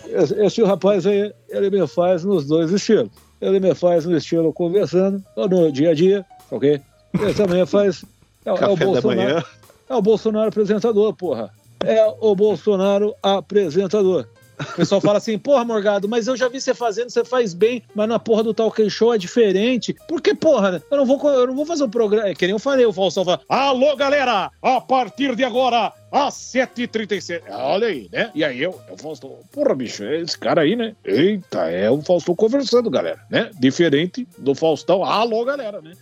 esse, 0.09 0.35
esse 0.45 0.63
rapaz 0.63 1.07
aí, 1.07 1.33
ele 1.49 1.71
me 1.71 1.87
faz 1.87 2.25
nos 2.25 2.47
dois 2.47 2.71
estilos. 2.71 3.11
Ele 3.41 3.59
me 3.59 3.75
faz 3.75 4.05
no 4.05 4.17
estilo 4.17 4.53
conversando, 4.53 5.23
no 5.37 5.73
dia 5.73 5.91
a 5.91 5.95
dia, 5.95 6.27
ok? 6.51 6.81
Ele 7.19 7.35
também 7.35 7.65
faz. 7.67 8.05
É, 8.45 8.51
é 8.51 8.69
o 8.69 8.77
Bolsonaro. 8.77 9.45
É 9.89 9.95
o 9.95 10.03
Bolsonaro 10.03 10.49
apresentador, 10.49 11.15
porra. 11.15 11.51
É 11.85 12.05
o 12.21 12.35
Bolsonaro 12.37 13.15
apresentador. 13.23 14.27
O 14.61 14.77
pessoal 14.77 15.01
fala 15.01 15.19
assim, 15.19 15.39
porra, 15.39 15.65
Morgado, 15.65 16.09
mas 16.09 16.27
eu 16.27 16.37
já 16.37 16.49
vi 16.49 16.61
você 16.61 16.75
fazendo, 16.75 17.11
você 17.11 17.25
faz 17.25 17.55
bem, 17.55 17.83
mas 17.95 18.09
na 18.09 18.19
porra 18.19 18.43
do 18.43 18.55
Talk 18.55 18.89
Show 18.91 19.15
é 19.15 19.19
diferente. 19.19 19.95
Porque, 20.09 20.35
porra, 20.35 20.83
eu 20.91 20.97
não 20.97 21.07
vou, 21.07 21.21
eu 21.31 21.47
não 21.47 21.55
vou 21.55 21.67
fazer 21.67 21.85
o 21.85 21.89
programa. 21.89 22.29
É 22.29 22.35
que 22.35 22.47
nem 22.47 22.55
eu 22.55 22.59
falei, 22.59 22.85
o 22.87 22.93
Faustão 22.93 23.25
fala, 23.25 23.41
alô, 23.49 23.97
galera, 23.97 24.51
a 24.63 24.81
partir 24.81 25.35
de 25.35 25.45
agora, 25.45 25.93
às 26.11 26.35
7h37. 26.35 27.43
Olha 27.51 27.89
aí, 27.89 28.09
né? 28.13 28.31
E 28.35 28.45
aí 28.45 28.63
eu, 28.63 28.79
eu 28.89 28.97
Faustão, 28.97 29.39
porra, 29.53 29.75
bicho, 29.75 30.05
é 30.05 30.21
esse 30.21 30.39
cara 30.39 30.63
aí, 30.63 30.77
né? 30.77 30.95
Eita, 31.05 31.71
é 31.71 31.91
o 31.91 32.03
Faustão 32.03 32.35
conversando, 32.35 32.91
galera, 32.91 33.21
né? 33.31 33.51
Diferente 33.59 34.27
do 34.39 34.55
Faustão, 34.55 35.05
alô, 35.05 35.45
galera, 35.45 35.81
né? 35.81 35.93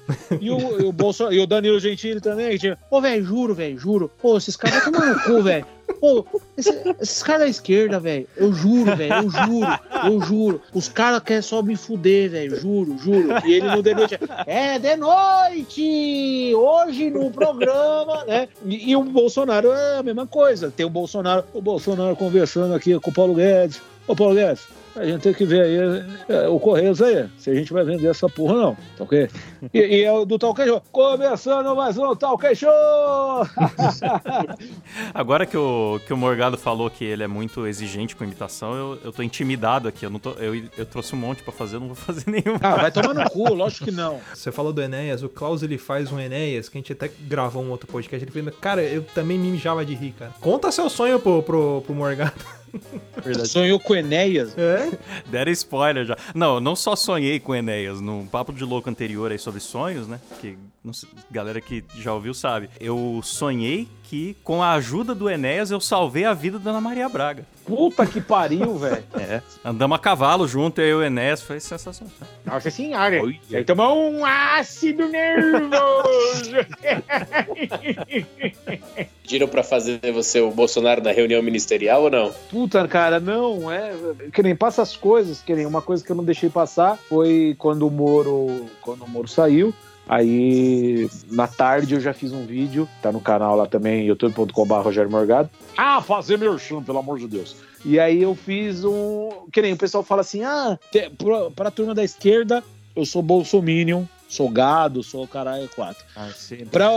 E 0.40 0.50
o, 0.50 0.80
e 0.80 0.84
o, 0.84 0.92
Bolso, 0.92 1.32
e 1.32 1.40
o 1.40 1.46
Danilo 1.46 1.80
Gentili 1.80 2.20
também, 2.20 2.50
que 2.50 2.58
tinha, 2.58 2.78
ô, 2.90 3.00
velho, 3.00 3.24
juro, 3.24 3.54
velho, 3.54 3.78
juro. 3.78 4.10
Pô, 4.20 4.36
esses 4.36 4.56
caras 4.56 4.84
vão 4.84 4.92
tomar 4.92 5.06
no 5.14 5.20
cu, 5.22 5.42
velho. 5.42 5.66
Pô, 6.00 6.24
esse- 6.56 6.94
esses 7.00 7.22
caras 7.22 7.42
da 7.42 7.48
esquerda, 7.48 7.98
velho, 7.98 8.26
eu 8.36 8.52
juro, 8.52 8.96
velho, 8.96 9.14
eu 9.14 9.30
juro, 9.30 9.78
eu 10.04 10.20
juro. 10.22 10.62
Os 10.72 10.88
caras 10.88 11.20
querem 11.22 11.42
só 11.42 11.62
me 11.62 11.76
fuder, 11.76 12.30
velho, 12.30 12.56
juro, 12.60 12.96
juro. 12.98 13.28
E 13.44 13.54
ele 13.54 13.68
no 13.68 13.82
The 13.82 13.94
Noite, 13.94 14.18
é 14.46 14.78
de 14.78 14.96
noite, 14.96 16.52
hoje 16.54 17.10
no 17.10 17.30
programa, 17.30 18.24
né? 18.26 18.48
E, 18.64 18.90
e 18.90 18.96
o 18.96 19.02
Bolsonaro 19.04 19.72
é 19.72 19.98
a 19.98 20.02
mesma 20.02 20.26
coisa. 20.26 20.72
Tem 20.74 20.86
o 20.86 20.90
Bolsonaro, 20.90 21.44
o 21.52 21.60
Bolsonaro 21.60 22.14
conversando 22.16 22.74
aqui 22.74 22.98
com 23.00 23.10
o 23.10 23.14
Paulo 23.14 23.34
Guedes. 23.34 23.80
Ô, 24.06 24.14
Paulo 24.16 24.34
Guedes, 24.34 24.62
a 24.98 25.06
gente 25.06 25.22
tem 25.22 25.32
que 25.32 25.44
ver 25.44 25.62
aí 25.62 25.78
é, 26.28 26.48
o 26.48 26.58
Correios 26.58 27.00
aí, 27.00 27.28
se 27.38 27.50
a 27.50 27.54
gente 27.54 27.72
vai 27.72 27.84
vender 27.84 28.08
essa 28.08 28.28
porra 28.28 28.54
não, 28.54 28.76
tá 28.96 29.04
ok? 29.04 29.28
E, 29.72 29.78
e 29.78 30.02
é 30.02 30.12
o 30.12 30.24
do 30.24 30.38
Talk 30.38 30.62
Show. 30.64 30.82
Começando 30.90 31.74
mais 31.76 31.96
um 31.96 32.14
Talk 32.16 32.54
Show! 32.54 32.70
Agora 35.14 35.46
que 35.46 35.56
o, 35.56 36.00
que 36.06 36.12
o 36.12 36.16
Morgado 36.16 36.58
falou 36.58 36.90
que 36.90 37.04
ele 37.04 37.22
é 37.22 37.26
muito 37.26 37.66
exigente 37.66 38.16
com 38.16 38.24
imitação, 38.24 38.74
eu, 38.74 38.98
eu 39.04 39.12
tô 39.12 39.22
intimidado 39.22 39.88
aqui. 39.88 40.04
Eu, 40.04 40.10
não 40.10 40.18
tô, 40.18 40.30
eu, 40.32 40.54
eu 40.76 40.86
trouxe 40.86 41.14
um 41.14 41.18
monte 41.18 41.42
pra 41.42 41.52
fazer, 41.52 41.76
eu 41.76 41.80
não 41.80 41.88
vou 41.88 41.96
fazer 41.96 42.24
nenhum. 42.28 42.58
Ah, 42.60 42.76
vai 42.76 42.90
tomar 42.90 43.14
no 43.14 43.30
cu, 43.30 43.54
lógico 43.54 43.84
que 43.84 43.90
não. 43.90 44.20
Você 44.34 44.50
falou 44.50 44.72
do 44.72 44.82
Enéas, 44.82 45.22
o 45.22 45.28
Klaus 45.28 45.62
ele 45.62 45.78
faz 45.78 46.10
um 46.10 46.18
Enéas, 46.18 46.68
que 46.68 46.76
a 46.76 46.80
gente 46.80 46.92
até 46.92 47.10
gravou 47.20 47.62
um 47.62 47.70
outro 47.70 47.86
podcast, 47.86 48.24
ele 48.24 48.32
fez, 48.32 48.56
cara, 48.60 48.82
eu 48.82 49.02
também 49.02 49.38
me 49.38 49.50
mijava 49.50 49.84
de 49.84 49.94
rir, 49.94 50.14
cara. 50.18 50.32
Conta 50.40 50.72
seu 50.72 50.90
sonho 50.90 51.20
pro, 51.20 51.42
pro, 51.42 51.82
pro 51.82 51.94
Morgado. 51.94 52.32
Sonhou 53.46 53.78
com 53.78 53.92
o 53.92 53.96
Enéas? 53.96 54.56
É? 54.56 54.98
Deram 55.26 55.52
spoiler 55.52 56.04
já. 56.04 56.16
Não, 56.34 56.54
eu 56.54 56.60
não 56.60 56.76
só 56.76 56.94
sonhei 56.96 57.40
com 57.40 57.52
o 57.52 57.54
Enéas. 57.54 58.00
No 58.00 58.26
papo 58.26 58.52
de 58.52 58.64
louco 58.64 58.88
anterior 58.88 59.30
aí 59.30 59.38
sobre 59.38 59.60
sonhos, 59.60 60.06
né? 60.06 60.20
Que 60.40 60.56
não 60.84 60.92
sei, 60.92 61.08
galera 61.30 61.60
que 61.60 61.84
já 61.96 62.14
ouviu 62.14 62.32
sabe. 62.32 62.70
Eu 62.80 63.20
sonhei 63.22 63.88
que, 64.08 64.34
com 64.42 64.62
a 64.62 64.72
ajuda 64.72 65.14
do 65.14 65.28
Enéas, 65.28 65.70
eu 65.70 65.80
salvei 65.80 66.24
a 66.24 66.32
vida 66.32 66.58
da 66.58 66.70
Ana 66.70 66.80
Maria 66.80 67.10
Braga. 67.10 67.44
Puta 67.66 68.06
que 68.06 68.22
pariu, 68.22 68.76
velho. 68.78 69.04
É. 69.14 69.42
Andamos 69.62 69.96
a 69.96 69.98
cavalo 69.98 70.48
junto, 70.48 70.80
eu 70.80 71.00
e 71.00 71.02
o 71.02 71.04
Enéas, 71.04 71.42
foi 71.42 71.60
sensacional. 71.60 72.14
Nossa 72.42 72.70
senhora. 72.70 73.20
E 73.50 73.56
aí 73.56 73.64
tomou 73.64 74.10
um 74.10 74.24
ácido 74.24 75.06
nervoso. 75.08 76.48
Pediram 79.22 79.46
pra 79.46 79.62
fazer 79.62 80.00
você 80.10 80.40
o 80.40 80.50
Bolsonaro 80.50 81.02
na 81.02 81.12
reunião 81.12 81.42
ministerial 81.42 82.04
ou 82.04 82.10
não? 82.10 82.32
Puta, 82.50 82.88
cara, 82.88 83.20
não, 83.20 83.70
é. 83.70 83.92
Que 84.32 84.42
nem 84.42 84.56
passa 84.56 84.80
as 84.80 84.96
coisas, 84.96 85.42
que 85.42 85.54
nem 85.54 85.66
uma 85.66 85.82
coisa 85.82 86.02
que 86.02 86.10
eu 86.10 86.16
não 86.16 86.24
deixei 86.24 86.48
passar 86.48 86.96
foi 86.96 87.54
quando 87.58 87.86
o 87.86 87.90
Moro. 87.90 88.70
Quando 88.80 89.04
o 89.04 89.08
Moro 89.08 89.28
saiu. 89.28 89.74
Aí, 90.08 91.08
na 91.30 91.46
tarde, 91.46 91.94
eu 91.94 92.00
já 92.00 92.12
fiz 92.14 92.32
um 92.32 92.44
vídeo, 92.46 92.88
tá 93.02 93.12
no 93.12 93.20
canal 93.20 93.54
lá 93.56 93.66
também, 93.66 94.06
youtube.com.br 94.06 94.74
Rogério 94.76 95.10
Morgado. 95.10 95.50
Ah, 95.76 96.00
fazer 96.00 96.38
meu 96.38 96.58
chão, 96.58 96.82
pelo 96.82 96.98
amor 96.98 97.18
de 97.18 97.28
Deus. 97.28 97.56
E 97.84 98.00
aí 98.00 98.22
eu 98.22 98.34
fiz 98.34 98.84
um. 98.84 99.28
Que 99.52 99.62
nem 99.62 99.72
o 99.72 99.76
pessoal 99.76 100.02
fala 100.02 100.22
assim: 100.22 100.42
ah, 100.42 100.78
te- 100.90 101.10
pra, 101.10 101.50
pra 101.50 101.70
turma 101.70 101.94
da 101.94 102.02
esquerda, 102.02 102.64
eu 102.96 103.04
sou 103.04 103.22
bolsominion, 103.22 104.02
sou 104.28 104.48
gado, 104.48 105.02
sou 105.02 105.26
caralho 105.26 105.68
quatro. 105.74 106.04
Ah, 106.14 106.28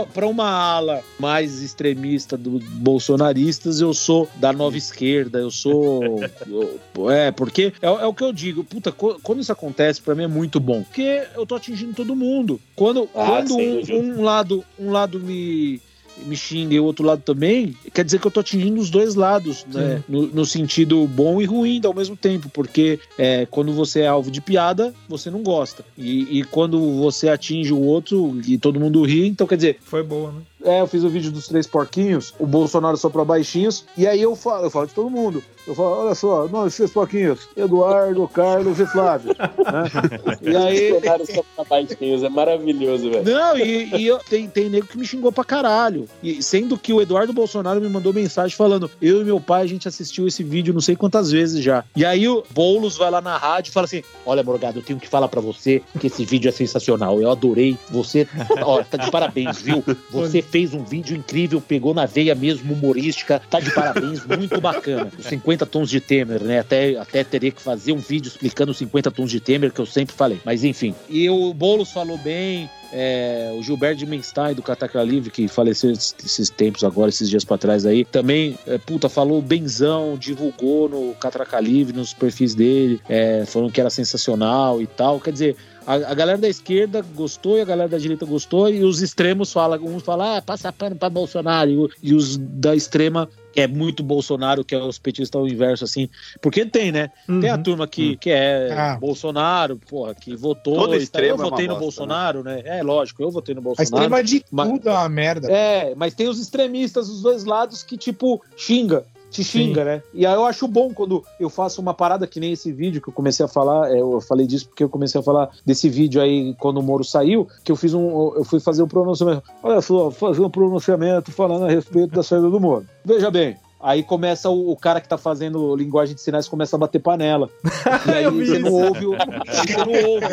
pra 0.04 0.26
uma 0.26 0.48
ala 0.48 1.02
mais 1.18 1.62
extremista 1.62 2.36
dos 2.36 2.62
bolsonaristas, 2.64 3.80
eu 3.80 3.92
sou 3.94 4.28
da 4.36 4.52
nova 4.52 4.76
esquerda, 4.76 5.38
eu 5.38 5.50
sou. 5.50 6.20
eu- 6.46 7.10
é, 7.10 7.30
porque 7.30 7.72
é, 7.80 7.86
é 7.86 8.06
o 8.06 8.14
que 8.14 8.22
eu 8.22 8.32
digo, 8.32 8.62
puta, 8.62 8.92
quando 8.92 9.40
isso 9.40 9.50
acontece, 9.52 10.00
pra 10.00 10.14
mim 10.14 10.24
é 10.24 10.28
muito 10.28 10.60
bom. 10.60 10.82
Porque 10.82 11.26
eu 11.34 11.46
tô 11.46 11.54
atingindo 11.54 11.94
todo 11.94 12.14
mundo. 12.14 12.60
Quando, 12.76 13.08
Ah, 13.14 13.26
quando 13.26 13.56
um, 13.56 14.18
um 14.18 14.22
lado, 14.22 14.64
um 14.78 14.90
lado 14.90 15.18
me. 15.18 15.80
Me 16.26 16.36
xinga 16.36 16.74
e 16.74 16.80
o 16.80 16.84
outro 16.84 17.04
lado 17.04 17.22
também, 17.22 17.76
quer 17.92 18.04
dizer 18.04 18.20
que 18.20 18.26
eu 18.26 18.30
tô 18.30 18.40
atingindo 18.40 18.80
os 18.80 18.90
dois 18.90 19.14
lados, 19.14 19.64
né? 19.72 20.02
No, 20.08 20.26
no 20.28 20.46
sentido 20.46 21.06
bom 21.06 21.40
e 21.40 21.44
ruim 21.44 21.80
ao 21.84 21.94
mesmo 21.94 22.16
tempo, 22.16 22.48
porque 22.48 23.00
é, 23.18 23.46
quando 23.46 23.72
você 23.72 24.00
é 24.00 24.06
alvo 24.06 24.30
de 24.30 24.40
piada, 24.40 24.94
você 25.08 25.30
não 25.30 25.42
gosta. 25.42 25.84
E, 25.96 26.38
e 26.38 26.44
quando 26.44 26.78
você 26.98 27.28
atinge 27.28 27.72
o 27.72 27.80
outro 27.80 28.40
e 28.46 28.58
todo 28.58 28.80
mundo 28.80 29.02
ri, 29.02 29.26
então 29.26 29.46
quer 29.46 29.56
dizer, 29.56 29.78
Foi 29.82 30.02
boa, 30.02 30.32
né? 30.32 30.40
É, 30.64 30.80
eu 30.80 30.86
fiz 30.86 31.04
o 31.04 31.08
vídeo 31.08 31.30
dos 31.30 31.48
três 31.48 31.66
porquinhos, 31.66 32.34
o 32.38 32.46
Bolsonaro 32.46 32.96
só 32.96 33.08
pra 33.08 33.24
baixinhos, 33.24 33.84
e 33.96 34.06
aí 34.06 34.20
eu 34.20 34.34
falo, 34.36 34.64
eu 34.64 34.70
falo 34.70 34.86
de 34.86 34.94
todo 34.94 35.10
mundo. 35.10 35.42
Eu 35.66 35.74
falo, 35.76 36.06
olha 36.06 36.14
só, 36.14 36.48
nós 36.48 36.74
três 36.76 36.90
porquinhos, 36.90 37.48
Eduardo, 37.56 38.26
Carlos 38.28 38.80
e 38.80 38.86
Flávio. 38.86 39.34
né? 39.38 40.32
E 40.42 40.56
aí. 40.56 40.90
Bolsonaro 40.92 41.26
só 41.26 41.44
pra 41.54 41.64
baixinhos, 41.64 42.22
é 42.22 42.28
maravilhoso, 42.28 43.10
velho. 43.10 43.24
Não, 43.24 43.56
e, 43.56 43.94
e 43.96 44.06
eu, 44.06 44.18
tem, 44.18 44.48
tem 44.48 44.68
nego 44.68 44.86
que 44.86 44.98
me 44.98 45.06
xingou 45.06 45.30
pra 45.30 45.44
caralho. 45.44 46.08
E, 46.22 46.42
sendo 46.42 46.76
que 46.76 46.92
o 46.92 47.00
Eduardo 47.00 47.32
Bolsonaro 47.32 47.80
me 47.80 47.88
mandou 47.88 48.12
mensagem 48.12 48.56
falando: 48.56 48.90
eu 49.00 49.20
e 49.20 49.24
meu 49.24 49.40
pai, 49.40 49.62
a 49.62 49.66
gente 49.66 49.86
assistiu 49.86 50.26
esse 50.26 50.42
vídeo 50.42 50.74
não 50.74 50.80
sei 50.80 50.96
quantas 50.96 51.30
vezes 51.30 51.62
já. 51.62 51.84
E 51.94 52.04
aí 52.04 52.26
o 52.28 52.42
Boulos 52.50 52.96
vai 52.96 53.10
lá 53.10 53.20
na 53.20 53.36
rádio 53.36 53.70
e 53.70 53.72
fala 53.72 53.84
assim: 53.84 54.02
Olha, 54.26 54.42
Morgado, 54.42 54.80
eu 54.80 54.82
tenho 54.82 54.98
que 54.98 55.08
falar 55.08 55.28
pra 55.28 55.40
você 55.40 55.82
que 56.00 56.08
esse 56.08 56.24
vídeo 56.24 56.48
é 56.48 56.52
sensacional. 56.52 57.20
Eu 57.20 57.30
adorei. 57.30 57.78
Você, 57.90 58.26
ó, 58.62 58.82
tá 58.82 58.96
de 58.96 59.10
parabéns, 59.10 59.60
viu? 59.62 59.84
Você 60.10 60.42
fez 60.52 60.74
um 60.74 60.84
vídeo 60.84 61.16
incrível, 61.16 61.62
pegou 61.62 61.94
na 61.94 62.04
veia 62.04 62.34
mesmo 62.34 62.74
humorística. 62.74 63.40
Tá 63.50 63.58
de 63.58 63.72
parabéns, 63.72 64.24
muito 64.26 64.60
bacana. 64.60 65.10
Os 65.18 65.24
50 65.24 65.64
tons 65.64 65.88
de 65.88 65.98
Temer, 65.98 66.42
né? 66.42 66.58
Até, 66.60 66.96
até 66.98 67.24
teria 67.24 67.50
que 67.50 67.62
fazer 67.62 67.92
um 67.92 67.98
vídeo 67.98 68.28
explicando 68.28 68.70
os 68.70 68.76
50 68.78 69.10
tons 69.10 69.30
de 69.30 69.40
Temer, 69.40 69.72
que 69.72 69.80
eu 69.80 69.86
sempre 69.86 70.14
falei. 70.14 70.38
Mas 70.44 70.62
enfim. 70.62 70.94
E 71.08 71.28
o 71.30 71.54
Boulos 71.54 71.90
falou 71.90 72.18
bem. 72.18 72.68
É, 72.94 73.50
o 73.58 73.62
Gilberto 73.62 74.00
de 74.00 74.04
Menstein 74.04 74.52
do 74.52 74.62
Catacra 74.62 75.02
Livre, 75.02 75.30
que 75.30 75.48
faleceu 75.48 75.90
esses, 75.90 76.50
tempos 76.50 76.84
agora, 76.84 77.08
esses 77.08 77.30
dias 77.30 77.42
pra 77.42 77.56
trás 77.56 77.86
aí, 77.86 78.04
também, 78.04 78.58
é, 78.66 78.76
puta, 78.76 79.08
falou 79.08 79.40
benzão, 79.40 80.14
divulgou 80.18 80.90
no 80.90 81.14
Catraca 81.14 81.58
Livre, 81.58 81.96
nos 81.96 82.12
perfis 82.12 82.54
dele, 82.54 83.00
é, 83.08 83.46
falando 83.46 83.72
que 83.72 83.80
era 83.80 83.88
sensacional 83.88 84.82
e 84.82 84.86
tal. 84.86 85.18
Quer 85.18 85.32
dizer, 85.32 85.56
a, 85.86 85.94
a 85.94 86.14
galera 86.14 86.38
da 86.38 86.48
esquerda 86.48 87.02
gostou 87.14 87.58
e 87.58 87.60
a 87.60 87.64
galera 87.64 87.88
da 87.88 87.98
direita 87.98 88.24
gostou, 88.26 88.68
e 88.68 88.82
os 88.84 89.00
extremos 89.02 89.52
falam, 89.52 89.78
uns 89.84 90.02
falam, 90.02 90.36
ah, 90.36 90.42
passa 90.42 90.72
pano 90.72 90.96
pra 90.96 91.08
Bolsonaro, 91.10 91.70
e, 91.70 92.10
e 92.10 92.14
os 92.14 92.36
da 92.36 92.74
extrema 92.74 93.28
que 93.52 93.60
é 93.60 93.66
muito 93.66 94.02
Bolsonaro, 94.02 94.64
que 94.64 94.74
é 94.74 94.82
os 94.82 94.98
petistas 94.98 95.38
ao 95.38 95.46
inverso, 95.46 95.84
assim. 95.84 96.08
Porque 96.40 96.64
tem, 96.64 96.90
né? 96.90 97.10
Tem 97.40 97.50
a 97.50 97.58
turma 97.58 97.86
que, 97.86 98.16
que 98.16 98.30
é 98.30 98.72
Ah. 98.72 98.96
Bolsonaro, 98.98 99.78
porra, 99.90 100.14
que 100.14 100.34
votou. 100.34 100.74
Todo 100.74 100.84
e 100.84 100.86
tal. 100.86 100.94
Eu 100.94 101.02
extremo 101.02 101.34
é 101.34 101.50
votei 101.50 101.66
no 101.66 101.74
bosta, 101.74 101.84
Bolsonaro, 101.84 102.42
né? 102.42 102.62
É 102.64 102.82
lógico, 102.82 103.22
eu 103.22 103.30
votei 103.30 103.54
no 103.54 103.60
A 103.60 103.64
Bolsonaro. 103.64 103.94
extrema 103.94 104.24
de 104.24 104.42
Mas- 104.50 104.70
tudo 104.70 104.88
é 104.88 104.92
uma 104.92 105.08
merda. 105.10 105.52
É, 105.52 105.94
mas 105.94 106.14
tem 106.14 106.28
os 106.28 106.40
extremistas 106.40 107.08
dos 107.08 107.20
dois 107.20 107.44
lados 107.44 107.82
que, 107.82 107.98
tipo, 107.98 108.42
xinga. 108.56 109.04
Te 109.32 109.42
xinga, 109.42 109.82
né? 109.82 110.02
E 110.12 110.26
aí 110.26 110.34
eu 110.34 110.44
acho 110.44 110.68
bom 110.68 110.92
quando 110.92 111.24
eu 111.40 111.48
faço 111.48 111.80
uma 111.80 111.94
parada 111.94 112.26
que 112.26 112.38
nem 112.38 112.52
esse 112.52 112.70
vídeo 112.70 113.00
que 113.00 113.08
eu 113.08 113.14
comecei 113.14 113.44
a 113.44 113.48
falar. 113.48 113.90
é, 113.90 113.98
eu 114.00 114.20
falei 114.20 114.46
disso 114.46 114.68
porque 114.68 114.84
eu 114.84 114.90
comecei 114.90 115.18
a 115.18 115.24
falar 115.24 115.48
desse 115.64 115.88
vídeo 115.88 116.20
aí 116.20 116.54
quando 116.58 116.78
o 116.78 116.82
Moro 116.82 117.02
saiu, 117.02 117.48
que 117.64 117.72
eu 117.72 117.76
fiz 117.76 117.94
um. 117.94 118.34
Eu 118.36 118.44
fui 118.44 118.60
fazer 118.60 118.82
um 118.82 118.88
pronunciamento. 118.88 119.42
Olha 119.62 119.80
só, 119.80 120.10
fazer 120.10 120.42
um 120.42 120.50
pronunciamento 120.50 121.32
falando 121.32 121.64
a 121.64 121.70
respeito 121.70 122.14
da 122.14 122.22
saída 122.22 122.50
do 122.50 122.60
Moro. 122.60 122.86
Veja 123.04 123.30
bem. 123.30 123.56
Aí 123.82 124.04
começa 124.04 124.48
o, 124.48 124.70
o 124.70 124.76
cara 124.76 125.00
que 125.00 125.08
tá 125.08 125.18
fazendo 125.18 125.74
linguagem 125.74 126.14
de 126.14 126.20
sinais 126.20 126.46
começa 126.46 126.76
a 126.76 126.78
bater 126.78 127.00
panela. 127.00 127.50
E 128.06 128.10
aí 128.10 128.30
você 128.30 128.58
não 128.58 128.72
ouve 128.72 129.06
o. 129.06 129.12
Você 129.12 129.76
não 129.76 130.10
ouve. 130.10 130.26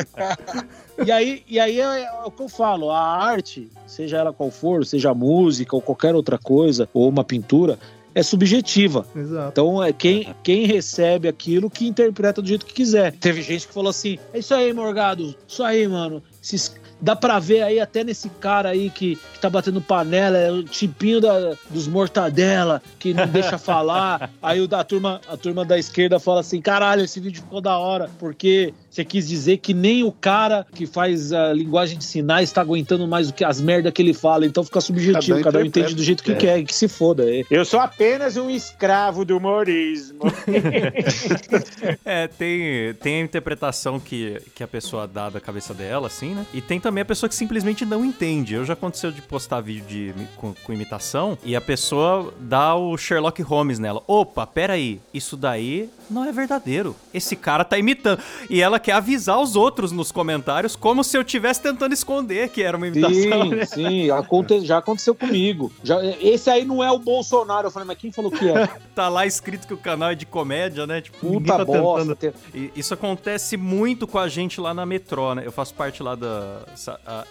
E 1.05 1.11
aí, 1.11 1.43
e 1.47 1.59
aí 1.59 1.79
é, 1.79 2.03
é 2.03 2.11
o 2.25 2.31
que 2.31 2.43
eu 2.43 2.49
falo, 2.49 2.91
a 2.91 2.99
arte, 2.99 3.69
seja 3.87 4.17
ela 4.17 4.33
qual 4.33 4.51
for, 4.51 4.85
seja 4.85 5.13
música 5.13 5.75
ou 5.75 5.81
qualquer 5.81 6.13
outra 6.13 6.37
coisa, 6.37 6.89
ou 6.93 7.07
uma 7.07 7.23
pintura, 7.23 7.79
é 8.15 8.23
subjetiva. 8.23 9.05
Exato. 9.15 9.49
Então 9.51 9.83
é 9.83 9.91
quem, 9.93 10.33
quem 10.43 10.65
recebe 10.65 11.27
aquilo 11.27 11.69
que 11.69 11.87
interpreta 11.87 12.41
do 12.41 12.47
jeito 12.47 12.65
que 12.65 12.73
quiser. 12.73 13.11
Teve 13.13 13.41
gente 13.41 13.67
que 13.67 13.73
falou 13.73 13.89
assim: 13.89 14.17
é 14.33 14.39
isso 14.39 14.53
aí, 14.53 14.73
Morgado, 14.73 15.35
isso 15.47 15.63
aí, 15.63 15.87
mano. 15.87 16.21
Esses- 16.43 16.75
Dá 17.01 17.15
pra 17.15 17.39
ver 17.39 17.61
aí 17.61 17.79
até 17.79 18.03
nesse 18.03 18.27
cara 18.27 18.67
aí 18.71 18.89
que, 18.89 19.15
que 19.15 19.39
tá 19.39 19.49
batendo 19.49 19.79
panela, 19.79 20.37
é 20.37 20.51
o 20.51 20.61
tipinho 20.63 21.21
da, 21.21 21.55
dos 21.69 21.87
mortadela, 21.87 22.81
que 22.99 23.13
não 23.13 23.25
deixa 23.25 23.55
falar. 23.59 24.29
Aí 24.41 24.59
o 24.59 24.67
da 24.67 24.83
turma, 24.83 25.21
a 25.29 25.37
turma 25.37 25.63
da 25.63 25.79
esquerda 25.79 26.19
fala 26.19 26.41
assim: 26.41 26.59
caralho, 26.59 27.01
esse 27.05 27.21
vídeo 27.21 27.41
ficou 27.41 27.61
da 27.61 27.77
hora, 27.77 28.09
porque 28.19 28.73
você 28.89 29.03
quis 29.05 29.27
dizer 29.27 29.57
que 29.57 29.73
nem 29.73 30.03
o 30.03 30.11
cara 30.11 30.65
que 30.73 30.85
faz 30.85 31.31
a 31.33 31.53
linguagem 31.53 31.97
de 31.97 32.03
sinais 32.03 32.51
tá 32.51 32.61
aguentando 32.61 33.07
mais 33.07 33.27
do 33.27 33.33
que 33.33 33.43
as 33.43 33.61
merda 33.61 33.91
que 33.91 34.01
ele 34.01 34.13
fala. 34.13 34.45
Então 34.45 34.63
fica 34.63 34.81
subjetivo, 34.81 35.37
Cada 35.37 35.39
um 35.39 35.43
cada 35.43 35.59
um 35.59 35.65
entende 35.65 35.93
do 35.95 36.03
jeito 36.03 36.23
que 36.23 36.31
É. 36.31 36.35
quer, 36.35 36.63
que 36.63 36.73
se 36.73 36.87
foda. 36.87 37.23
É. 37.29 37.43
Eu 37.49 37.63
sou 37.65 37.79
apenas 37.79 38.37
um 38.37 38.49
escravo 38.49 39.23
do 39.25 39.37
humorismo. 39.37 40.19
É, 42.05 42.27
tem, 42.27 42.93
tem 42.95 43.21
a 43.21 43.23
interpretação 43.25 43.99
que, 43.99 44.41
que 44.55 44.63
a 44.63 44.67
pessoa 44.67 45.07
dá 45.07 45.29
da 45.29 45.39
cabeça 45.39 45.73
dela, 45.73 46.07
assim, 46.07 46.33
né? 46.33 46.45
E 46.53 46.61
tem 46.61 46.79
também 46.79 47.01
a 47.01 47.05
pessoa 47.05 47.29
que 47.29 47.35
simplesmente 47.35 47.85
não 47.85 48.03
entende. 48.03 48.53
Eu 48.53 48.65
já 48.65 48.73
aconteceu 48.73 49.11
de 49.11 49.21
postar 49.21 49.61
vídeo 49.61 49.85
de, 49.87 50.13
com, 50.35 50.53
com 50.53 50.73
imitação 50.73 51.37
e 51.43 51.55
a 51.55 51.61
pessoa 51.61 52.33
dá 52.39 52.75
o 52.75 52.97
Sherlock 52.97 53.41
Holmes 53.41 53.79
nela. 53.79 54.01
Opa, 54.07 54.45
peraí, 54.47 54.99
isso 55.13 55.37
daí 55.37 55.89
não 56.09 56.25
é 56.25 56.31
verdadeiro. 56.31 56.95
Esse 57.13 57.35
cara 57.35 57.63
tá 57.63 57.77
imitando. 57.77 58.19
E 58.49 58.61
ela 58.61 58.78
quer 58.79 58.93
avisar 58.93 59.39
os 59.39 59.55
outros 59.55 59.91
nos 59.91 60.11
comentários 60.11 60.75
como 60.75 61.03
se 61.03 61.17
eu 61.17 61.21
estivesse 61.21 61.61
tentando 61.61 61.93
esconder 61.93 62.49
que 62.49 62.63
era 62.63 62.75
uma 62.77 62.87
imitação. 62.87 63.13
Sim, 63.43 63.49
né? 63.55 63.65
sim, 63.65 64.09
aconte- 64.09 64.65
já 64.65 64.77
aconteceu 64.79 65.13
comigo. 65.13 65.71
Já, 65.83 66.03
esse 66.21 66.49
aí 66.49 66.65
não 66.65 66.83
é 66.83 66.91
o 66.91 66.97
Bolsonaro. 66.99 67.67
Eu 67.67 67.71
falei, 67.71 67.85
mas 67.87 67.97
quem 67.97 68.11
falou 68.11 68.31
que 68.31 68.47
é? 68.49 68.67
Tá 68.95 69.07
lá 69.07 69.25
escrito 69.25 69.65
que 69.67 69.73
o 69.73 69.77
canal 69.77 70.11
é 70.11 70.15
de 70.15 70.25
comédia, 70.25 70.85
né? 70.85 70.99
Tipo, 71.01 71.17
Puta 71.19 71.57
tá 71.57 71.65
bosta. 71.65 72.15
tentando- 72.15 72.39
E 72.53 72.71
Isso 72.75 72.93
acontece 72.93 73.55
muito 73.57 74.05
com 74.07 74.17
a 74.19 74.27
gente 74.27 74.59
lá 74.59 74.73
na 74.73 74.85
Metrô, 74.85 75.33
né? 75.35 75.43
Eu 75.45 75.51
faço 75.51 75.73
parte 75.73 76.01
lá 76.03 76.15
da. 76.15 76.59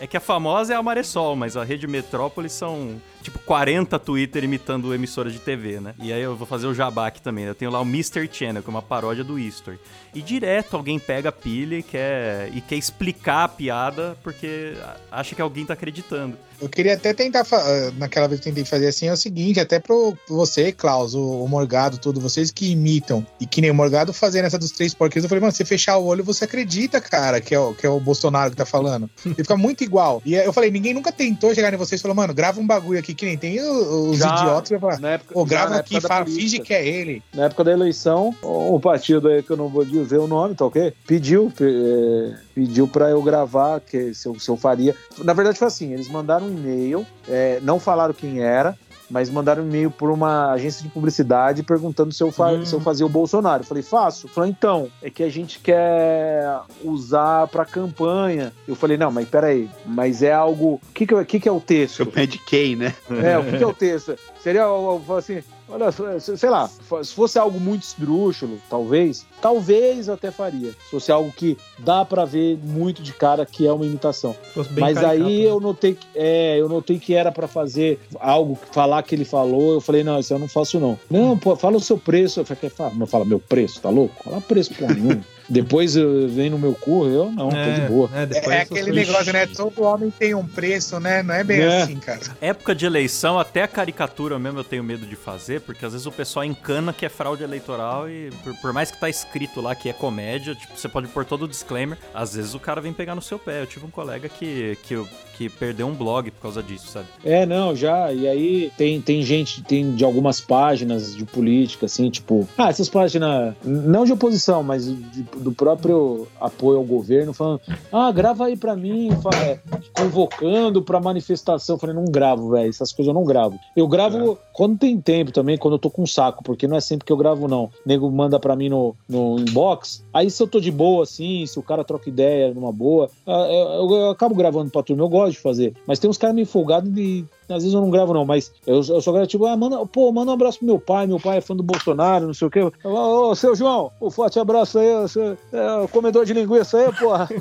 É 0.01 0.07
que 0.07 0.16
a 0.16 0.20
famosa 0.20 0.72
é 0.72 0.76
a 0.76 0.82
Maressol, 0.82 1.36
mas 1.36 1.57
a 1.57 1.64
rede 1.64 1.86
Metrópole 1.86 2.49
são 2.49 3.01
tipo 3.23 3.39
40 3.41 3.99
Twitter 3.99 4.45
imitando 4.45 4.95
emissora 4.95 5.31
de 5.31 5.39
TV, 5.39 5.81
né? 5.81 5.95
E 5.99 6.12
aí 6.12 6.23
eu 6.23 6.37
vou 6.37 6.47
fazer 6.47 6.66
o 6.66 6.75
jabá 6.75 7.07
aqui 7.07 7.21
também. 7.21 7.45
Eu 7.45 7.55
tenho 7.55 7.71
lá 7.71 7.81
o 7.81 7.85
Mr. 7.85 8.29
Channel, 8.31 8.62
que 8.62 8.69
é 8.69 8.71
uma 8.71 8.83
paródia 8.83 9.25
do 9.25 9.39
History. 9.39 9.79
E 10.14 10.23
direto 10.23 10.77
alguém 10.77 10.99
pega 10.99 11.29
a 11.29 11.33
pilha 11.33 11.77
e 11.77 11.83
quer, 11.83 12.51
e 12.55 12.61
quer 12.61 12.77
explicar 12.77 13.45
a 13.45 13.49
piada 13.49 14.16
porque 14.23 14.75
acha 15.11 15.35
que 15.35 15.43
alguém 15.43 15.64
tá 15.64 15.75
acreditando. 15.75 16.37
Eu 16.61 16.69
queria 16.69 16.95
até 16.95 17.14
tentar, 17.14 17.47
ah, 17.53 17.93
naquela 17.97 18.27
vez 18.27 18.41
que 18.41 18.49
eu 18.49 18.53
tentei 18.53 18.64
fazer 18.64 18.89
assim, 18.89 19.07
é 19.07 19.12
o 19.12 19.16
seguinte, 19.16 19.61
até 19.61 19.79
pro 19.79 20.16
você, 20.29 20.73
Klaus, 20.73 21.14
o, 21.14 21.47
Morgado, 21.47 21.99
tudo, 21.99 22.21
vocês 22.21 22.51
que 22.51 22.73
imitam, 22.73 23.25
e 23.41 23.47
que 23.47 23.61
nem 23.61 23.71
o 23.71 23.75
Morgado 23.75 24.12
fazendo 24.12 24.47
essa 24.47 24.59
dos 24.59 24.73
três 24.73 24.93
porquês, 24.93 25.25
eu 25.25 25.29
falei, 25.29 25.41
mano, 25.41 25.53
você 25.53 25.64
fechar 25.64 25.97
o 25.99 26.07
olho, 26.07 26.25
você 26.25 26.45
acredita, 26.45 27.01
cara, 27.01 27.41
que 27.41 27.55
é 27.55 27.61
o, 27.61 27.75
que 27.75 27.87
é 27.87 27.89
o 27.89 28.01
Bolsonaro 28.01 28.51
que 28.51 28.57
tá 28.57 28.66
falando. 28.66 29.09
E 29.39 29.43
fica 29.43 29.57
muito 29.57 29.85
igual. 29.85 30.21
E 30.25 30.37
aí 30.37 30.45
eu 30.45 30.53
falei, 30.53 30.71
ninguém 30.71 30.93
nunca 30.93 31.12
tentou 31.12 31.55
chegar 31.55 31.73
em 31.73 31.77
vocês 31.77 32.01
e 32.01 32.03
falou, 32.03 32.14
mano, 32.14 32.35
grava 32.35 32.61
um 32.61 32.66
bagulho 32.66 32.99
aqui, 32.99 33.14
que 33.19 33.27
nem 33.27 33.37
tem 33.37 33.61
os 33.61 34.16
Já, 34.16 34.33
idiotas, 34.33 34.71
época, 34.71 35.35
pô, 35.35 35.41
já 35.41 35.47
grava 35.47 35.71
na 35.71 35.81
aqui, 35.81 36.01
fala, 36.01 36.25
política. 36.25 36.41
finge 36.41 36.59
que 36.61 36.73
é 36.73 36.87
ele. 36.87 37.23
Na 37.35 37.47
época 37.47 37.64
da 37.64 37.73
eleição, 37.73 38.33
o 38.41 38.79
partido 38.79 39.27
aí 39.29 39.43
que 39.43 39.51
eu 39.51 39.57
não 39.57 39.69
vou 39.69 39.85
dizer 39.85 40.19
o 40.19 40.29
nome, 40.29 40.55
tá 40.55 40.64
ok? 40.64 40.95
Pediu, 41.07 41.53
é, 41.61 42.37
pediu 42.55 42.87
pra 42.87 43.11
eu 43.11 43.21
gravar, 43.21 43.81
que 43.81 44.14
se 44.14 44.29
eu, 44.29 44.39
se 44.39 44.49
eu 44.49 44.57
faria. 44.57 44.95
Na 45.19 45.33
verdade 45.33 45.59
foi 45.59 45.66
assim, 45.66 45.93
eles 45.93 46.09
mandaram 46.09 46.47
um 46.47 46.51
e-mail, 46.51 47.05
é, 47.29 47.59
não 47.61 47.81
falaram 47.81 48.14
quem 48.14 48.41
era, 48.41 48.79
mas 49.11 49.30
mandaram 49.30 49.62
um 49.62 49.66
e-mail 49.66 49.90
por 49.90 50.11
uma 50.11 50.52
agência 50.52 50.82
de 50.82 50.88
publicidade 50.88 51.62
perguntando 51.62 52.12
se 52.12 52.22
eu, 52.22 52.30
fa- 52.30 52.50
Hum. 52.52 52.64
se 52.64 52.74
eu 52.74 52.80
fazia 52.80 53.06
o 53.06 53.09
Bolsonaro. 53.09 53.62
Eu 53.62 53.66
falei, 53.66 53.82
faço. 53.82 54.28
Falei, 54.28 54.50
então, 54.50 54.88
é 55.02 55.09
que 55.11 55.22
a 55.22 55.28
gente 55.30 55.59
quer 55.61 56.61
usar 56.84 57.46
pra 57.48 57.64
campanha. 57.64 58.52
Eu 58.66 58.74
falei, 58.74 58.96
não, 58.96 59.11
mas 59.11 59.28
peraí, 59.28 59.68
mas 59.86 60.22
é 60.22 60.32
algo. 60.32 60.74
O 60.74 60.80
que, 60.94 61.06
que, 61.06 61.14
é- 61.14 61.24
que, 61.24 61.40
que 61.40 61.48
é 61.48 61.52
o 61.52 61.61
texto? 61.61 62.04
Campanha 62.04 62.26
de 62.26 62.38
quem, 62.38 62.76
né? 62.76 62.94
É, 63.11 63.38
o 63.38 63.44
que, 63.44 63.56
que 63.59 63.62
é 63.62 63.66
o 63.66 63.74
texto? 63.74 64.16
Seria, 64.42 64.62
eu, 64.62 65.02
eu, 65.09 65.16
assim, 65.16 65.42
olha, 65.69 65.91
sei 66.21 66.51
lá, 66.51 66.69
se 67.03 67.14
fosse 67.14 67.39
algo 67.39 67.61
muito 67.61 67.83
esdrúxulo, 67.83 68.59
talvez, 68.69 69.27
talvez 69.41 70.09
eu 70.09 70.14
até 70.14 70.31
faria. 70.31 70.73
Se 70.73 70.91
fosse 70.91 71.12
algo 71.12 71.31
que 71.33 71.57
dá 71.79 72.05
pra 72.05 72.25
ver 72.25 72.59
muito 72.62 73.03
de 73.03 73.12
cara 73.12 73.45
que 73.45 73.66
é 73.66 73.73
uma 73.73 73.87
imitação. 73.87 74.35
Mas 74.57 74.69
caricato, 74.95 75.07
aí 75.07 75.43
né? 75.43 75.51
eu 75.51 75.61
notei 75.61 75.95
que, 75.95 76.07
é, 76.14 76.57
eu 76.59 76.69
notei 76.69 76.99
que 76.99 77.14
era 77.14 77.31
pra 77.31 77.47
fazer 77.47 78.01
algo, 78.19 78.59
falar 78.73 79.03
que 79.03 79.14
ele 79.14 79.25
falou, 79.25 79.75
eu 79.75 79.81
falei, 79.81 80.03
não, 80.03 80.19
isso 80.19 80.33
eu 80.33 80.39
não 80.39 80.49
faço 80.49 80.81
não. 80.81 80.99
Não, 81.11 81.39
pô, 81.39 81.57
fala 81.57 81.77
o 81.77 81.81
seu 81.81 81.99
preço. 81.99 82.41
Eu 82.41 82.45
falei, 82.45 82.71
fala, 82.71 82.95
não 82.95 83.07
fala 83.07 83.25
meu 83.25 83.39
preço, 83.39 83.81
tá 83.81 83.91
louco? 83.91 84.14
Fala 84.25 84.41
preço 84.41 84.75
porra 84.75 84.95
nenhuma. 84.95 85.25
Depois 85.49 85.94
vem 85.94 86.51
no 86.51 86.59
meu 86.59 86.74
cu, 86.74 87.07
eu 87.07 87.30
não, 87.30 87.49
tô 87.49 87.57
de 87.57 87.80
boa. 87.88 88.11
É, 88.14 88.26
depois 88.26 88.55
É 88.55 88.59
eu 88.59 88.62
aquele 88.62 88.92
negócio, 88.92 89.32
né? 89.32 89.46
Todo 89.46 89.82
homem 89.82 90.12
tem 90.18 90.34
um 90.34 90.46
preço, 90.46 91.01
né? 91.01 91.22
Não 91.22 91.34
é 91.34 91.42
bem 91.44 91.61
É. 91.61 91.82
assim, 91.82 91.96
cara. 91.96 92.20
Época 92.40 92.74
de 92.74 92.84
eleição, 92.84 93.38
até 93.38 93.62
a 93.62 93.68
caricatura 93.68 94.38
mesmo 94.38 94.59
eu 94.61 94.64
tenho 94.64 94.84
medo 94.84 95.07
de 95.07 95.16
fazer, 95.16 95.61
porque 95.62 95.84
às 95.86 95.92
vezes 95.92 96.07
o 96.07 96.12
pessoal 96.12 96.44
encana 96.44 96.92
que 96.92 97.07
é 97.07 97.09
fraude 97.09 97.42
eleitoral 97.42 98.09
e 98.09 98.30
por, 98.44 98.55
por 98.61 98.72
mais 98.72 98.90
que 98.90 98.99
tá 99.01 99.09
escrito 99.09 99.61
lá 99.61 99.74
que 99.74 99.88
é 99.88 99.92
comédia, 99.92 100.55
tipo, 100.55 100.76
você 100.76 100.88
pode 100.88 101.09
pôr 101.09 101.24
todo 101.24 101.44
o 101.44 101.49
disclaimer, 101.49 101.96
às 102.12 102.34
vezes 102.34 102.55
o 102.55 102.61
cara 102.61 102.80
vem 102.80 102.92
pegar 102.92 103.14
no 103.14 103.22
seu 103.22 103.38
pé. 103.38 103.62
Eu 103.62 103.66
tive 103.66 103.86
um 103.86 103.90
colega 103.90 104.28
que, 104.28 104.76
que, 104.82 105.03
que 105.36 105.49
perdeu 105.49 105.86
um 105.86 105.94
blog 105.94 106.30
por 106.30 106.42
causa 106.42 106.62
disso, 106.62 106.88
sabe? 106.88 107.07
É, 107.24 107.46
não, 107.46 107.74
já. 107.74 108.12
E 108.12 108.28
aí 108.28 108.72
tem, 108.76 109.01
tem 109.01 109.22
gente, 109.22 109.62
tem 109.62 109.94
de 109.94 110.05
algumas 110.05 110.40
páginas 110.40 111.14
de 111.16 111.24
política, 111.24 111.86
assim, 111.86 112.11
tipo. 112.11 112.46
Ah, 112.57 112.68
essas 112.68 112.88
páginas, 112.88 113.55
não 113.64 114.05
de 114.05 114.12
oposição, 114.12 114.62
mas 114.62 114.84
de- 114.86 115.24
do 115.39 115.53
próprio 115.53 116.26
apoio 116.41 116.78
ao 116.78 116.84
governo, 116.84 117.32
falando: 117.32 117.61
ah, 117.93 118.11
grava 118.12 118.47
aí 118.47 118.57
pra 118.57 118.76
mim, 118.76 119.11
é, 119.45 119.59
convocando 119.97 120.82
pra 120.82 121.01
manifestação. 121.01 121.76
Eu 121.76 121.80
falei: 121.80 121.95
não 121.95 122.05
gravo, 122.05 122.51
velho, 122.51 122.68
essas 122.68 122.93
coisas 122.93 123.09
eu 123.09 123.14
não 123.14 123.24
gravo. 123.24 123.59
Eu 123.76 123.86
gravo 123.86 124.39
quando 124.53 124.78
tem 124.78 125.01
tempo 125.01 125.32
também, 125.32 125.57
quando 125.57 125.74
eu 125.74 125.78
tô 125.78 125.91
com 125.91 126.07
saco, 126.07 126.43
porque 126.43 126.66
não 126.66 126.76
é 126.76 126.80
sempre 126.80 127.07
que 127.07 127.12
eu 127.12 127.16
gravo, 127.16 127.49
não. 127.49 127.64
O 127.64 127.70
nego 127.86 128.11
manda 128.11 128.39
pra 128.39 128.57
mim 128.57 128.68
no, 128.68 128.95
no 129.09 129.39
inbox. 129.39 130.05
Aí 130.12 130.30
se 130.30 130.43
eu 130.43 130.47
tô 130.47 130.61
de 130.61 130.70
boa, 130.70 131.05
assim, 131.05 131.47
se 131.47 131.59
o 131.59 131.62
cara 131.62 131.84
troca 131.84 132.09
ideia 132.09 132.53
numa 132.53 132.72
boa, 132.72 133.11
ah, 133.26 133.49
eu, 133.51 133.91
eu 133.91 134.11
acabo 134.11 134.34
gravando 134.34 134.70
pra 134.70 134.82
turma, 134.82 135.03
eu 135.03 135.09
gosto 135.09 135.32
de 135.32 135.41
fazer. 135.41 135.74
Mas 135.86 135.99
tem 135.99 136.11
uns 136.11 136.18
caras 136.18 136.34
meio 136.34 136.47
folgados 136.47 136.91
e 136.97 137.24
às 137.49 137.62
vezes 137.62 137.72
eu 137.74 137.80
não 137.80 137.90
gravo, 137.90 138.12
não, 138.12 138.24
mas 138.24 138.53
eu, 138.66 138.76
eu 138.76 139.01
só 139.01 139.12
gravo 139.12 139.26
tipo, 139.26 139.46
ah, 139.46 139.57
manda, 139.57 139.84
pô, 139.86 140.11
manda 140.12 140.30
um 140.30 140.34
abraço 140.34 140.59
pro 140.59 140.66
meu 140.66 140.78
pai, 140.78 141.07
meu 141.07 141.18
pai 141.20 141.38
é 141.38 141.40
fã 141.40 141.55
do 141.57 141.62
Bolsonaro, 141.62 142.26
não 142.26 142.34
sei 142.34 142.49
o 142.49 142.51
quê. 142.51 142.61
Ô, 142.84 143.34
seu 143.34 143.55
João, 143.55 143.90
um 144.01 144.11
forte 144.11 144.38
abraço 144.38 144.78
aí, 144.78 144.92
você, 145.03 145.36
é, 145.53 145.72
o 145.76 145.88
comedor 145.88 146.24
de 146.24 146.32
linguiça 146.32 146.78
aí, 146.78 146.92
porra. 146.92 147.28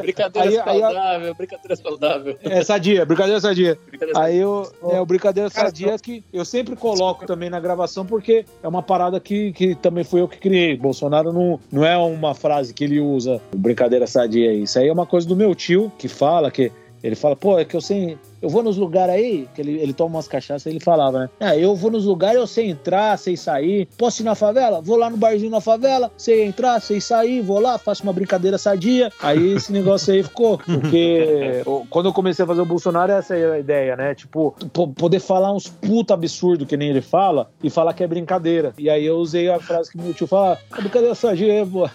Brincadeira 0.00 0.48
Aí- 0.48 0.58
aí- 0.58 0.80
saudável, 0.80 1.34
brincadeira 1.34 1.76
saudável. 1.76 2.36
É 2.42 2.62
sadia, 2.62 3.04
brincadeira 3.04 3.40
sadia. 3.40 3.78
Brincadeira 3.88 4.20
Aí 4.20 4.38
eu, 4.38 4.70
é 4.90 5.00
o 5.00 5.06
brincadeira 5.06 5.50
Cara, 5.50 5.68
sadia 5.68 5.98
que 5.98 6.24
eu 6.32 6.44
sempre 6.44 6.76
coloco 6.76 7.26
também 7.26 7.50
na 7.50 7.60
gravação 7.60 8.04
porque 8.04 8.44
é 8.62 8.68
uma 8.68 8.82
parada 8.82 9.18
que, 9.20 9.52
que 9.52 9.74
também 9.74 10.04
fui 10.04 10.20
eu 10.20 10.28
que 10.28 10.38
criei. 10.38 10.76
Bolsonaro 10.76 11.32
não, 11.32 11.58
não 11.70 11.84
é 11.84 11.96
uma 11.96 12.34
frase 12.34 12.72
que 12.74 12.84
ele 12.84 13.00
usa, 13.00 13.40
brincadeira 13.54 14.06
sadia. 14.06 14.52
Isso 14.52 14.78
aí 14.78 14.88
é 14.88 14.92
uma 14.92 15.06
coisa 15.06 15.26
do 15.26 15.36
meu 15.36 15.54
tio 15.54 15.92
que 15.98 16.08
fala 16.08 16.50
que 16.50 16.70
ele 17.04 17.14
fala, 17.14 17.36
pô, 17.36 17.58
é 17.58 17.66
que 17.66 17.76
eu 17.76 17.82
sei, 17.82 18.18
eu 18.44 18.50
vou 18.50 18.62
nos 18.62 18.76
lugares 18.76 19.14
aí, 19.14 19.48
que 19.54 19.60
ele, 19.62 19.78
ele 19.80 19.92
toma 19.94 20.16
umas 20.16 20.28
cachaças, 20.28 20.66
ele 20.66 20.78
falava, 20.80 21.20
né? 21.20 21.30
Ah, 21.40 21.56
eu 21.56 21.74
vou 21.74 21.90
nos 21.90 22.04
lugares, 22.04 22.36
eu 22.38 22.46
sei 22.46 22.68
entrar, 22.70 23.18
sei 23.18 23.36
sair. 23.36 23.88
Posso 23.96 24.20
ir 24.22 24.24
na 24.24 24.34
favela? 24.34 24.80
Vou 24.82 24.96
lá 24.98 25.08
no 25.08 25.16
barzinho 25.16 25.50
na 25.50 25.60
favela, 25.62 26.12
sei 26.16 26.44
entrar, 26.44 26.78
sei 26.80 27.00
sair, 27.00 27.40
vou 27.40 27.58
lá, 27.58 27.78
faço 27.78 28.02
uma 28.02 28.12
brincadeira 28.12 28.58
sadia. 28.58 29.10
Aí 29.22 29.52
esse 29.54 29.72
negócio 29.72 30.12
aí 30.12 30.22
ficou. 30.22 30.58
Porque 30.58 31.62
o- 31.66 31.86
quando 31.88 32.06
eu 32.06 32.12
comecei 32.12 32.44
a 32.44 32.46
fazer 32.46 32.60
o 32.60 32.66
Bolsonaro, 32.66 33.12
essa 33.12 33.34
era 33.34 33.54
a 33.54 33.58
ideia, 33.58 33.96
né? 33.96 34.14
Tipo, 34.14 34.54
po- 34.72 34.88
poder 34.88 35.20
falar 35.20 35.52
uns 35.52 35.66
puta 35.68 36.12
absurdo 36.14 36.66
que 36.66 36.76
nem 36.76 36.90
ele 36.90 37.00
fala 37.00 37.50
e 37.62 37.70
falar 37.70 37.94
que 37.94 38.04
é 38.04 38.06
brincadeira. 38.06 38.74
E 38.78 38.90
aí 38.90 39.06
eu 39.06 39.16
usei 39.16 39.48
a 39.48 39.58
frase 39.58 39.90
que 39.90 39.96
meu 39.98 40.12
tio 40.12 40.26
fala, 40.26 40.58
"É 40.76 40.80
brincadeira 40.80 41.14
sadia, 41.14 41.66
pô. 41.66 41.88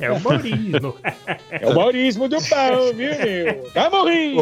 É 0.00 0.10
o 0.12 0.20
Maurício. 0.20 0.94
É 1.50 1.66
o 1.66 1.74
Maurício 1.74 2.28
do 2.28 2.36
pau, 2.48 2.92
viu, 2.94 3.10
meu? 3.10 3.70
Vai 3.74 3.90
morrer! 3.90 4.36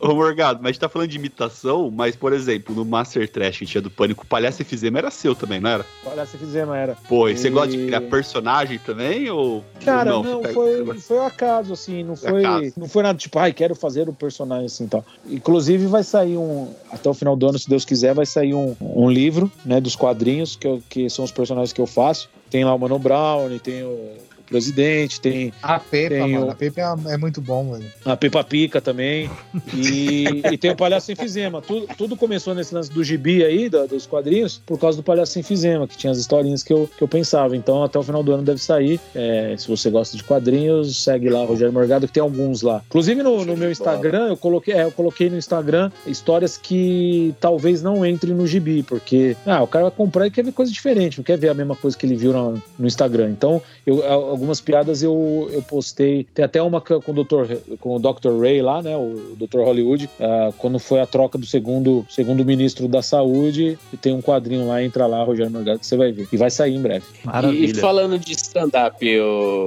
Ô, 0.00 0.14
Morgado, 0.42 0.58
mas 0.60 0.70
a 0.70 0.72
gente 0.72 0.80
tá 0.80 0.88
falando 0.88 1.08
de 1.08 1.16
imitação, 1.16 1.90
mas, 1.90 2.16
por 2.16 2.32
exemplo, 2.32 2.74
no 2.74 2.84
Master 2.84 3.28
Trash 3.30 3.58
que 3.58 3.66
tinha 3.66 3.80
do 3.80 3.90
Pânico, 3.90 4.24
o 4.24 4.26
Palhaço 4.26 4.60
Efizema 4.62 4.98
era 4.98 5.10
seu 5.10 5.34
também, 5.34 5.60
não 5.60 5.70
era? 5.70 5.86
Olha, 6.04 6.26
se 6.26 6.36
fizemos, 6.36 6.74
era. 6.74 6.96
Pô, 7.08 7.28
e 7.28 7.36
você 7.36 7.48
gosta 7.48 7.68
de 7.76 7.86
criar 7.86 8.00
personagem 8.02 8.78
também, 8.78 9.30
ou... 9.30 9.64
Cara, 9.84 10.16
ou 10.16 10.22
não, 10.24 10.42
Você 10.42 10.48
pega- 10.48 10.54
foi, 10.54 10.98
foi 10.98 11.16
um 11.18 11.26
acaso, 11.26 11.72
assim, 11.72 12.02
não 12.02 12.16
Foi 12.16 12.28
foi, 12.30 12.44
acaso. 12.44 12.72
não 12.76 12.88
foi 12.88 13.02
nada 13.02 13.18
tipo, 13.18 13.38
ai, 13.38 13.52
quero 13.52 13.74
fazer 13.74 14.08
o 14.08 14.12
personagem 14.12 14.66
assim 14.66 14.86
tal. 14.88 15.04
Inclusive, 15.26 15.86
vai 15.86 16.02
sair 16.02 16.36
um, 16.36 16.72
até 16.90 17.08
o 17.08 17.14
final 17.14 17.36
do 17.36 17.48
ano, 17.48 17.58
se 17.58 17.68
Deus 17.68 17.84
quiser, 17.84 18.14
vai 18.14 18.26
sair 18.26 18.54
um, 18.54 18.74
um 18.80 19.08
livro, 19.10 19.50
né, 19.64 19.80
dos 19.80 19.94
quadrinhos, 19.94 20.56
que, 20.56 20.66
eu- 20.66 20.82
que 20.88 21.08
são 21.08 21.24
os 21.24 21.30
personagens 21.30 21.72
que 21.72 21.80
eu 21.80 21.86
faço. 21.86 22.28
Tem 22.50 22.64
lá 22.64 22.74
o 22.74 22.78
Mano 22.78 22.98
Brown, 22.98 23.48
tem 23.58 23.82
o, 23.82 24.10
o 24.46 24.48
Presidente, 24.48 25.20
tem 25.20 25.52
A 25.62 25.78
Pepa, 25.78 26.14
Tem 26.14 26.32
mano. 26.32 26.46
o- 26.46 26.50
A 26.50 26.54
Pepa 26.54 26.80
é, 26.80 27.14
é 27.14 27.16
muito 27.16 27.40
bom, 27.40 27.64
mano. 27.64 27.84
a 28.04 28.16
Peppa 28.16 28.42
Pica 28.44 28.80
também. 28.80 29.30
E, 29.74 30.42
e 30.52 30.58
tem 30.58 30.70
o 30.70 30.76
Palhaço 30.76 31.10
Enfisema. 31.12 31.60
Tudo, 31.62 31.86
tudo 31.96 32.16
começou 32.16 32.54
nesse 32.54 32.74
lance 32.74 32.90
do 32.90 33.02
gibi 33.02 33.44
aí, 33.44 33.68
da- 33.68 33.86
dos 33.86 34.06
quadrinhos, 34.06 34.60
por 34.64 34.78
causa 34.78 34.96
do 34.98 35.02
Palhaço 35.02 35.38
Enfisema, 35.38 35.86
que 35.86 35.96
tinha 35.96 36.10
as 36.10 36.18
historinhas 36.18 36.62
que 36.62 36.72
eu, 36.72 36.88
que 36.96 37.02
eu 37.02 37.08
pensava. 37.08 37.56
Então, 37.56 37.82
até 37.82 37.98
o 37.98 38.02
final 38.02 38.22
do 38.22 38.32
ano 38.32 38.42
deve 38.42 38.60
sair. 38.60 39.00
É, 39.14 39.54
se 39.58 39.68
você 39.68 39.90
gosta 39.90 40.16
de 40.16 40.24
quadrinhos, 40.24 40.96
segue 41.02 41.28
lá, 41.28 41.44
Rogério 41.44 41.72
Morgado, 41.72 42.06
que 42.06 42.12
tem 42.12 42.22
alguns 42.22 42.62
lá. 42.62 42.82
Inclusive, 42.86 43.22
no, 43.22 43.44
no 43.44 43.56
meu 43.56 43.70
Instagram, 43.70 44.28
eu 44.28 44.36
coloquei, 44.36 44.74
é, 44.74 44.84
eu 44.84 44.90
coloquei 44.92 45.28
no 45.30 45.36
Instagram 45.38 45.90
histórias 46.06 46.56
que 46.56 47.34
talvez 47.40 47.82
não 47.82 48.04
entrem 48.04 48.34
no 48.34 48.46
gibi, 48.46 48.82
porque 48.82 49.36
ah, 49.46 49.62
o 49.62 49.66
cara 49.66 49.84
vai 49.86 49.92
comprar 49.92 50.26
e 50.26 50.30
quer 50.30 50.44
ver 50.44 50.52
coisa 50.52 50.72
diferente, 50.72 51.18
não 51.18 51.24
quer 51.24 51.38
ver 51.38 51.48
a 51.48 51.54
mesma 51.54 51.76
coisa 51.76 51.96
que 51.96 52.06
ele 52.06 52.16
viu 52.16 52.32
no, 52.32 52.62
no 52.78 52.86
Instagram. 52.86 53.30
Então, 53.30 53.62
eu, 53.86 54.02
a- 54.31 54.31
algumas 54.32 54.60
piadas 54.60 55.02
eu, 55.02 55.48
eu 55.52 55.62
postei. 55.62 56.26
Tem 56.34 56.44
até 56.44 56.60
uma 56.62 56.80
com 56.80 56.94
o 57.06 57.24
Dr. 57.24 57.56
com 57.80 57.96
o 57.96 57.98
Dr. 57.98 58.40
Ray 58.40 58.60
lá, 58.62 58.82
né? 58.82 58.96
O 58.96 59.36
Dr. 59.36 59.60
Hollywood, 59.60 60.08
ah, 60.20 60.50
quando 60.58 60.78
foi 60.78 61.00
a 61.00 61.06
troca 61.06 61.36
do 61.38 61.46
segundo, 61.46 62.04
segundo 62.10 62.44
ministro 62.44 62.88
da 62.88 63.02
saúde, 63.02 63.78
e 63.92 63.96
tem 63.96 64.12
um 64.12 64.20
quadrinho 64.22 64.66
lá, 64.66 64.82
entra 64.82 65.06
lá, 65.06 65.22
Rogério 65.22 65.52
Morgado, 65.52 65.78
que 65.78 65.86
você 65.86 65.96
vai 65.96 66.10
ver. 66.12 66.26
E 66.32 66.36
vai 66.36 66.50
sair 66.50 66.74
em 66.74 66.80
breve. 66.82 67.04
E, 67.52 67.64
e 67.66 67.74
falando 67.74 68.18
de 68.18 68.32
stand-up, 68.32 69.04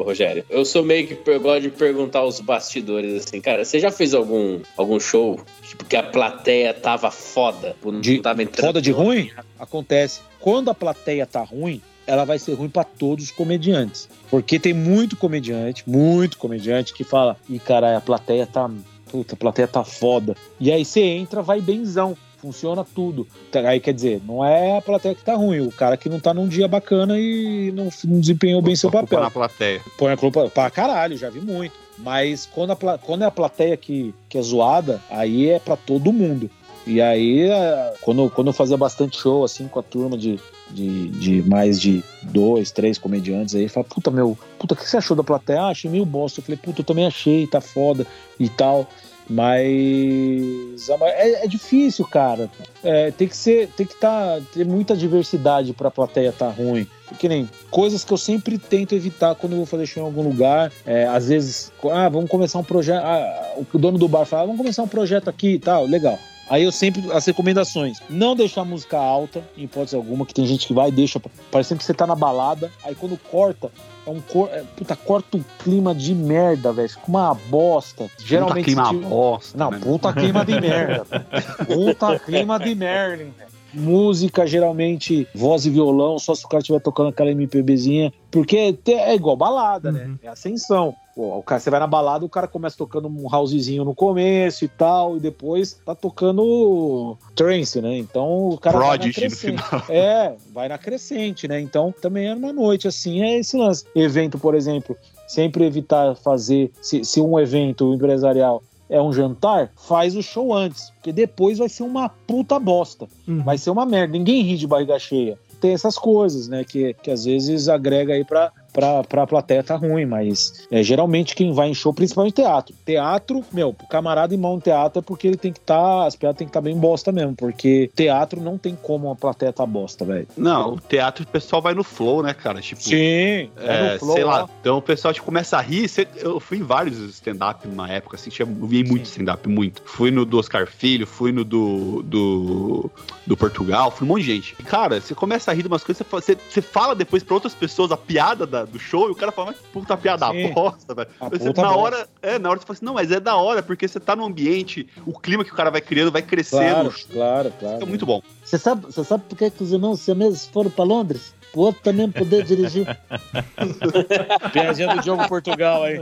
Rogério, 0.05 0.43
eu 0.49 0.65
sou 0.65 0.83
meio 0.83 1.07
que 1.07 1.15
per- 1.15 1.39
gosto 1.39 1.61
de 1.61 1.69
perguntar 1.69 2.19
aos 2.19 2.39
bastidores 2.39 3.23
assim, 3.23 3.39
cara, 3.41 3.63
você 3.63 3.79
já 3.79 3.91
fez 3.91 4.13
algum, 4.13 4.59
algum 4.77 4.99
show 4.99 5.39
tipo, 5.67 5.85
que 5.85 5.95
a 5.95 6.03
plateia 6.03 6.73
tava 6.73 7.11
foda? 7.11 7.75
Não 7.83 8.01
De- 8.01 8.19
tava 8.19 8.41
entrando 8.43 8.65
Foda 8.67 8.81
de 8.81 8.91
ruim? 8.91 9.29
Acontece. 9.59 10.21
Quando 10.39 10.69
a 10.69 10.73
plateia 10.73 11.25
tá 11.25 11.41
ruim, 11.43 11.81
ela 12.07 12.25
vai 12.25 12.39
ser 12.39 12.53
ruim 12.53 12.69
pra 12.69 12.83
todos 12.83 13.25
os 13.25 13.31
comediantes. 13.31 14.09
Porque 14.29 14.59
tem 14.59 14.73
muito 14.73 15.15
comediante, 15.15 15.83
muito 15.87 16.37
comediante 16.37 16.93
que 16.93 17.03
fala: 17.03 17.37
ih, 17.49 17.59
caralho, 17.59 17.97
a 17.97 18.01
plateia 18.01 18.45
tá. 18.45 18.69
Puta, 19.11 19.35
a 19.35 19.37
plateia 19.37 19.67
tá 19.67 19.83
foda. 19.83 20.35
E 20.59 20.71
aí 20.71 20.83
você 20.83 21.01
entra, 21.01 21.41
vai 21.41 21.61
benzão. 21.61 22.17
Funciona 22.37 22.83
tudo. 22.83 23.27
Tá, 23.51 23.61
Aí 23.61 23.79
quer 23.79 23.93
dizer, 23.93 24.21
não 24.27 24.45
é 24.45 24.77
a 24.77 24.81
plateia 24.81 25.15
que 25.15 25.23
tá 25.23 25.33
ruim, 25.33 25.61
o 25.61 25.71
cara 25.71 25.97
que 25.97 26.07
não 26.09 26.19
tá 26.19 26.31
num 26.31 26.47
dia 26.47 26.67
bacana 26.67 27.17
e 27.17 27.71
não, 27.71 27.89
não 28.03 28.19
desempenhou 28.19 28.61
bem 28.61 28.75
seu 28.75 28.91
papel. 28.91 29.19
na 29.19 29.31
plateia. 29.31 29.81
Põe 29.97 30.11
a 30.11 30.17
culpa 30.17 30.47
pra 30.49 30.69
caralho, 30.69 31.17
já 31.17 31.29
vi 31.29 31.39
muito. 31.39 31.73
Mas 31.97 32.45
quando, 32.45 32.71
a, 32.71 32.97
quando 32.99 33.23
é 33.23 33.25
a 33.25 33.31
plateia 33.31 33.75
que, 33.77 34.13
que 34.29 34.37
é 34.37 34.41
zoada, 34.41 35.01
aí 35.09 35.49
é 35.49 35.59
pra 35.59 35.75
todo 35.75 36.11
mundo. 36.11 36.49
E 36.87 37.01
aí, 37.01 37.49
é, 37.49 37.93
quando, 38.01 38.29
quando 38.29 38.47
eu 38.47 38.53
fazia 38.53 38.77
bastante 38.77 39.19
show, 39.19 39.43
assim, 39.43 39.67
com 39.67 39.79
a 39.79 39.83
turma 39.83 40.17
de, 40.17 40.39
de, 40.69 41.09
de 41.09 41.41
mais 41.49 41.81
de 41.81 42.03
dois, 42.21 42.71
três 42.71 42.97
comediantes 42.97 43.55
aí, 43.55 43.67
fala, 43.67 43.85
puta, 43.85 44.11
meu, 44.11 44.37
puta, 44.59 44.73
o 44.73 44.77
que 44.77 44.87
você 44.87 44.97
achou 44.97 45.17
da 45.17 45.23
plateia? 45.23 45.61
Ah, 45.61 45.69
achei 45.69 45.89
meio 45.89 46.05
bosta. 46.05 46.39
Eu 46.39 46.43
falei, 46.43 46.59
puta, 46.61 46.81
eu 46.81 46.85
também 46.85 47.07
achei, 47.07 47.47
tá 47.47 47.59
foda 47.59 48.05
e 48.39 48.47
tal. 48.49 48.87
Mas 49.27 50.87
ma- 50.99 51.09
é, 51.09 51.45
é 51.45 51.47
difícil, 51.47 52.05
cara. 52.05 52.49
É, 52.83 53.09
tem 53.11 53.27
que 53.27 53.35
ser, 53.35 53.67
tem 53.75 53.85
que 53.85 53.95
tá, 53.95 54.39
ter 54.53 54.65
muita 54.65 54.95
diversidade 54.95 55.73
pra 55.73 55.89
plateia 55.89 56.31
tá 56.31 56.49
ruim. 56.49 56.87
Que 57.19 57.27
nem 57.27 57.49
coisas 57.71 58.03
que 58.03 58.13
eu 58.13 58.17
sempre 58.17 58.57
tento 58.57 58.93
evitar 58.93 59.33
quando 59.35 59.53
eu 59.53 59.57
vou 59.57 59.65
fazer 59.65 59.85
show 59.87 60.03
em 60.03 60.05
algum 60.05 60.21
lugar. 60.21 60.71
É, 60.85 61.05
às 61.07 61.27
vezes, 61.27 61.71
ah, 61.91 62.09
vamos 62.09 62.29
começar 62.29 62.59
um 62.59 62.63
projeto. 62.63 63.03
Ah, 63.03 63.53
o 63.73 63.77
dono 63.77 63.97
do 63.97 64.07
bar 64.07 64.25
fala, 64.25 64.43
ah, 64.43 64.45
vamos 64.45 64.59
começar 64.59 64.83
um 64.83 64.87
projeto 64.87 65.27
aqui 65.29 65.53
e 65.53 65.59
tal, 65.59 65.85
legal. 65.85 66.19
Aí 66.49 66.63
eu 66.63 66.71
sempre, 66.71 67.11
as 67.11 67.25
recomendações, 67.25 67.99
não 68.09 68.35
deixar 68.35 68.61
a 68.61 68.65
música 68.65 68.97
alta, 68.97 69.43
em 69.57 69.63
hipótese 69.63 69.95
alguma, 69.95 70.25
que 70.25 70.33
tem 70.33 70.45
gente 70.45 70.67
que 70.67 70.73
vai 70.73 70.89
e 70.89 70.91
deixa, 70.91 71.19
parecendo 71.51 71.79
que 71.79 71.85
você 71.85 71.93
tá 71.93 72.05
na 72.05 72.15
balada, 72.15 72.71
aí 72.83 72.93
quando 72.93 73.17
corta, 73.17 73.71
é 74.05 74.09
um 74.09 74.21
cor, 74.21 74.49
é, 74.51 74.63
puta, 74.75 74.95
corta 74.95 75.37
o 75.37 75.45
clima 75.63 75.95
de 75.95 76.13
merda, 76.13 76.71
velho, 76.71 76.87
fica 76.89 77.01
uma 77.07 77.33
bosta. 77.33 78.09
Geralmente. 78.23 78.65
clima 78.65 78.85
se 78.85 78.91
tiver- 78.93 79.07
bosta, 79.07 79.57
Não, 79.57 79.71
né? 79.71 79.79
puta 79.81 80.13
clima 80.13 80.45
de 80.45 80.61
merda. 80.61 81.05
puta 81.65 82.19
clima 82.19 82.59
de 82.59 82.75
merda, 82.75 83.17
velho. 83.23 83.55
Música, 83.75 84.47
geralmente, 84.47 85.27
voz 85.35 85.65
e 85.65 85.69
violão, 85.69 86.17
só 86.17 86.33
se 86.33 86.45
o 86.45 86.47
cara 86.47 86.61
estiver 86.61 86.79
tocando 86.79 87.09
aquela 87.09 87.31
MPBzinha. 87.31 88.13
Porque 88.31 88.77
é 88.87 89.15
igual 89.15 89.35
balada, 89.35 89.91
né? 89.91 90.15
É 90.23 90.27
ascensão. 90.27 90.95
Pô, 91.15 91.37
o 91.37 91.43
cara, 91.43 91.61
você 91.61 91.69
vai 91.69 91.79
na 91.79 91.87
balada, 91.87 92.25
o 92.25 92.29
cara 92.29 92.45
começa 92.45 92.75
tocando 92.75 93.07
um 93.07 93.33
housezinho 93.33 93.85
no 93.85 93.95
começo 93.95 94.65
e 94.65 94.67
tal, 94.67 95.15
e 95.15 95.19
depois 95.21 95.79
tá 95.85 95.95
tocando 95.95 97.17
trance, 97.33 97.81
né? 97.81 97.97
Então 97.97 98.49
o 98.49 98.57
cara 98.57 98.77
vai 98.77 98.87
na 98.87 98.93
Prodigy 98.97 99.21
no 99.21 99.27
crescente. 99.29 99.63
final. 99.63 99.83
É, 99.87 100.35
vai 100.53 100.67
na 100.67 100.77
crescente, 100.77 101.47
né? 101.47 101.61
Então 101.61 101.93
também 102.01 102.27
é 102.27 102.35
uma 102.35 102.51
noite, 102.51 102.85
assim, 102.85 103.21
é 103.21 103.39
esse 103.39 103.55
lance. 103.55 103.85
Evento, 103.95 104.37
por 104.37 104.55
exemplo, 104.55 104.97
sempre 105.25 105.65
evitar 105.65 106.15
fazer, 106.15 106.69
se, 106.81 107.05
se 107.05 107.21
um 107.21 107.39
evento 107.39 107.93
empresarial 107.93 108.61
é 108.89 109.01
um 109.01 109.11
jantar, 109.11 109.71
faz 109.75 110.15
o 110.15 110.21
show 110.21 110.53
antes, 110.53 110.91
porque 110.91 111.11
depois 111.11 111.57
vai 111.57 111.69
ser 111.69 111.83
uma 111.83 112.09
puta 112.09 112.59
bosta. 112.59 113.07
Vai 113.43 113.57
ser 113.57 113.69
uma 113.69 113.85
merda. 113.85 114.13
Ninguém 114.13 114.41
ri 114.43 114.57
de 114.57 114.67
barriga 114.67 114.99
cheia. 114.99 115.37
tem 115.59 115.73
essas 115.73 115.97
coisas, 115.97 116.47
né? 116.47 116.63
Que, 116.63 116.93
que 116.93 117.09
às 117.09 117.25
vezes 117.25 117.67
agrega 117.67 118.13
aí 118.13 118.23
pra, 118.23 118.51
pra, 118.75 119.03
pra 119.05 119.25
plateia 119.25 119.63
tá 119.63 119.77
ruim, 119.77 120.05
mas 120.05 120.67
é, 120.69 120.83
geralmente 120.83 121.33
quem 121.33 121.53
vai 121.53 121.69
em 121.69 121.73
show, 121.73 121.93
principalmente 121.93 122.33
teatro. 122.35 122.75
Teatro, 122.85 123.43
meu, 123.53 123.73
pro 123.73 123.87
camarada 123.87 124.37
mal 124.37 124.55
no 124.55 124.61
teatro 124.61 124.99
é 124.99 125.01
porque 125.01 125.27
ele 125.27 125.37
tem 125.37 125.53
que 125.53 125.59
estar, 125.59 125.75
tá, 126.01 126.05
as 126.05 126.15
piadas 126.15 126.37
tem 126.37 126.45
que 126.45 126.49
estar 126.49 126.59
tá 126.59 126.63
bem 126.65 126.77
bosta 126.77 127.11
mesmo, 127.11 127.33
porque 127.33 127.89
teatro 127.95 128.41
não 128.41 128.57
tem 128.57 128.75
como 128.75 129.07
uma 129.07 129.15
plateia 129.15 129.53
tá 129.53 129.65
bosta, 129.65 130.03
velho. 130.03 130.27
Não, 130.35 130.73
o 130.73 130.79
teatro 130.79 131.23
o 131.23 131.27
pessoal 131.27 131.61
vai 131.61 131.73
no 131.73 131.83
flow, 131.83 132.21
né, 132.21 132.33
cara? 132.33 132.59
Tipo, 132.59 132.81
Sim, 132.81 133.49
é, 133.57 133.93
no 133.93 133.99
flow, 133.99 134.13
sei 134.15 134.23
lá. 134.25 134.43
ó. 134.43 134.47
Então 134.59 134.77
o 134.77 134.81
pessoal 134.81 135.13
tipo, 135.13 135.25
começa 135.25 135.57
a 135.57 135.61
rir. 135.61 135.89
eu 136.17 136.39
fui 136.39 136.57
em 136.57 136.63
vários 136.63 136.97
stand-up 137.15 137.65
numa 137.67 137.89
época, 137.89 138.17
assim, 138.17 138.29
tinha, 138.29 138.45
eu 138.47 138.67
vi 138.67 138.83
muito 138.83 139.05
stand-up, 139.05 139.47
muito. 139.47 139.81
Fui 139.85 140.11
no 140.11 140.25
do 140.25 140.37
Oscar 140.37 140.67
Filho, 140.67 141.07
fui 141.07 141.31
no 141.31 141.45
do, 141.45 142.03
do, 142.03 142.91
do 143.25 143.37
Portugal, 143.37 143.89
fui 143.91 144.05
um 144.05 144.09
monte 144.09 144.23
de 144.23 144.33
gente. 144.35 144.55
E, 144.59 144.63
cara, 144.63 144.99
você 144.99 145.15
começa 145.15 145.51
a 145.51 145.53
rir 145.53 145.61
de 145.61 145.67
umas 145.67 145.83
coisas, 145.83 146.05
você- 146.09 146.37
você 146.49 146.61
fala 146.61 146.93
depois 146.95 147.23
pra 147.23 147.35
outras 147.35 147.53
pessoas 147.53 147.91
a 147.91 147.97
piada 147.97 148.45
da- 148.45 148.64
do 148.65 148.79
show 148.79 149.07
e 149.07 149.11
o 149.11 149.15
cara 149.15 149.31
fala, 149.31 149.47
mas 149.51 149.57
puta 149.71 149.95
piada 149.97 150.29
Sim. 150.31 150.51
bosta, 150.53 150.93
velho. 150.93 151.09
Você- 151.31 151.45
Na 151.45 151.53
bosta. 151.53 151.77
hora, 151.77 152.07
é, 152.21 152.39
na 152.39 152.49
hora 152.49 152.59
você 152.59 152.65
fala 152.65 152.75
assim, 152.77 152.85
não, 152.85 152.93
mas 152.93 153.11
é 153.11 153.19
da 153.19 153.35
hora, 153.35 153.61
porque 153.63 153.87
você 153.87 153.99
tá 153.99 154.15
no 154.15 154.25
ambiente, 154.25 154.87
o 155.05 155.17
clima 155.17 155.43
que 155.43 155.51
o 155.51 155.55
cara 155.55 155.69
vai 155.71 155.81
criando 155.81 156.11
vai 156.11 156.21
crescendo. 156.21 156.91
Claro, 156.91 156.93
claro, 157.11 157.53
claro. 157.59 157.83
É 157.83 157.85
muito 157.85 158.05
bom. 158.05 158.21
Você 158.43 158.57
sabe, 158.57 158.85
você 158.85 159.03
sabe 159.03 159.23
por 159.27 159.37
que, 159.37 159.49
que 159.49 159.63
os 159.63 159.71
irmãos 159.71 159.99
siameses 159.99 160.45
foram 160.47 160.69
pra 160.69 160.83
Londres? 160.83 161.33
O 161.53 161.61
outro 161.61 161.81
também 161.83 162.11
poder 162.11 162.43
dirigir. 162.43 162.85
Piadinha 164.51 164.95
do 164.95 165.01
Diogo 165.01 165.27
Portugal 165.27 165.83
aí. 165.83 165.97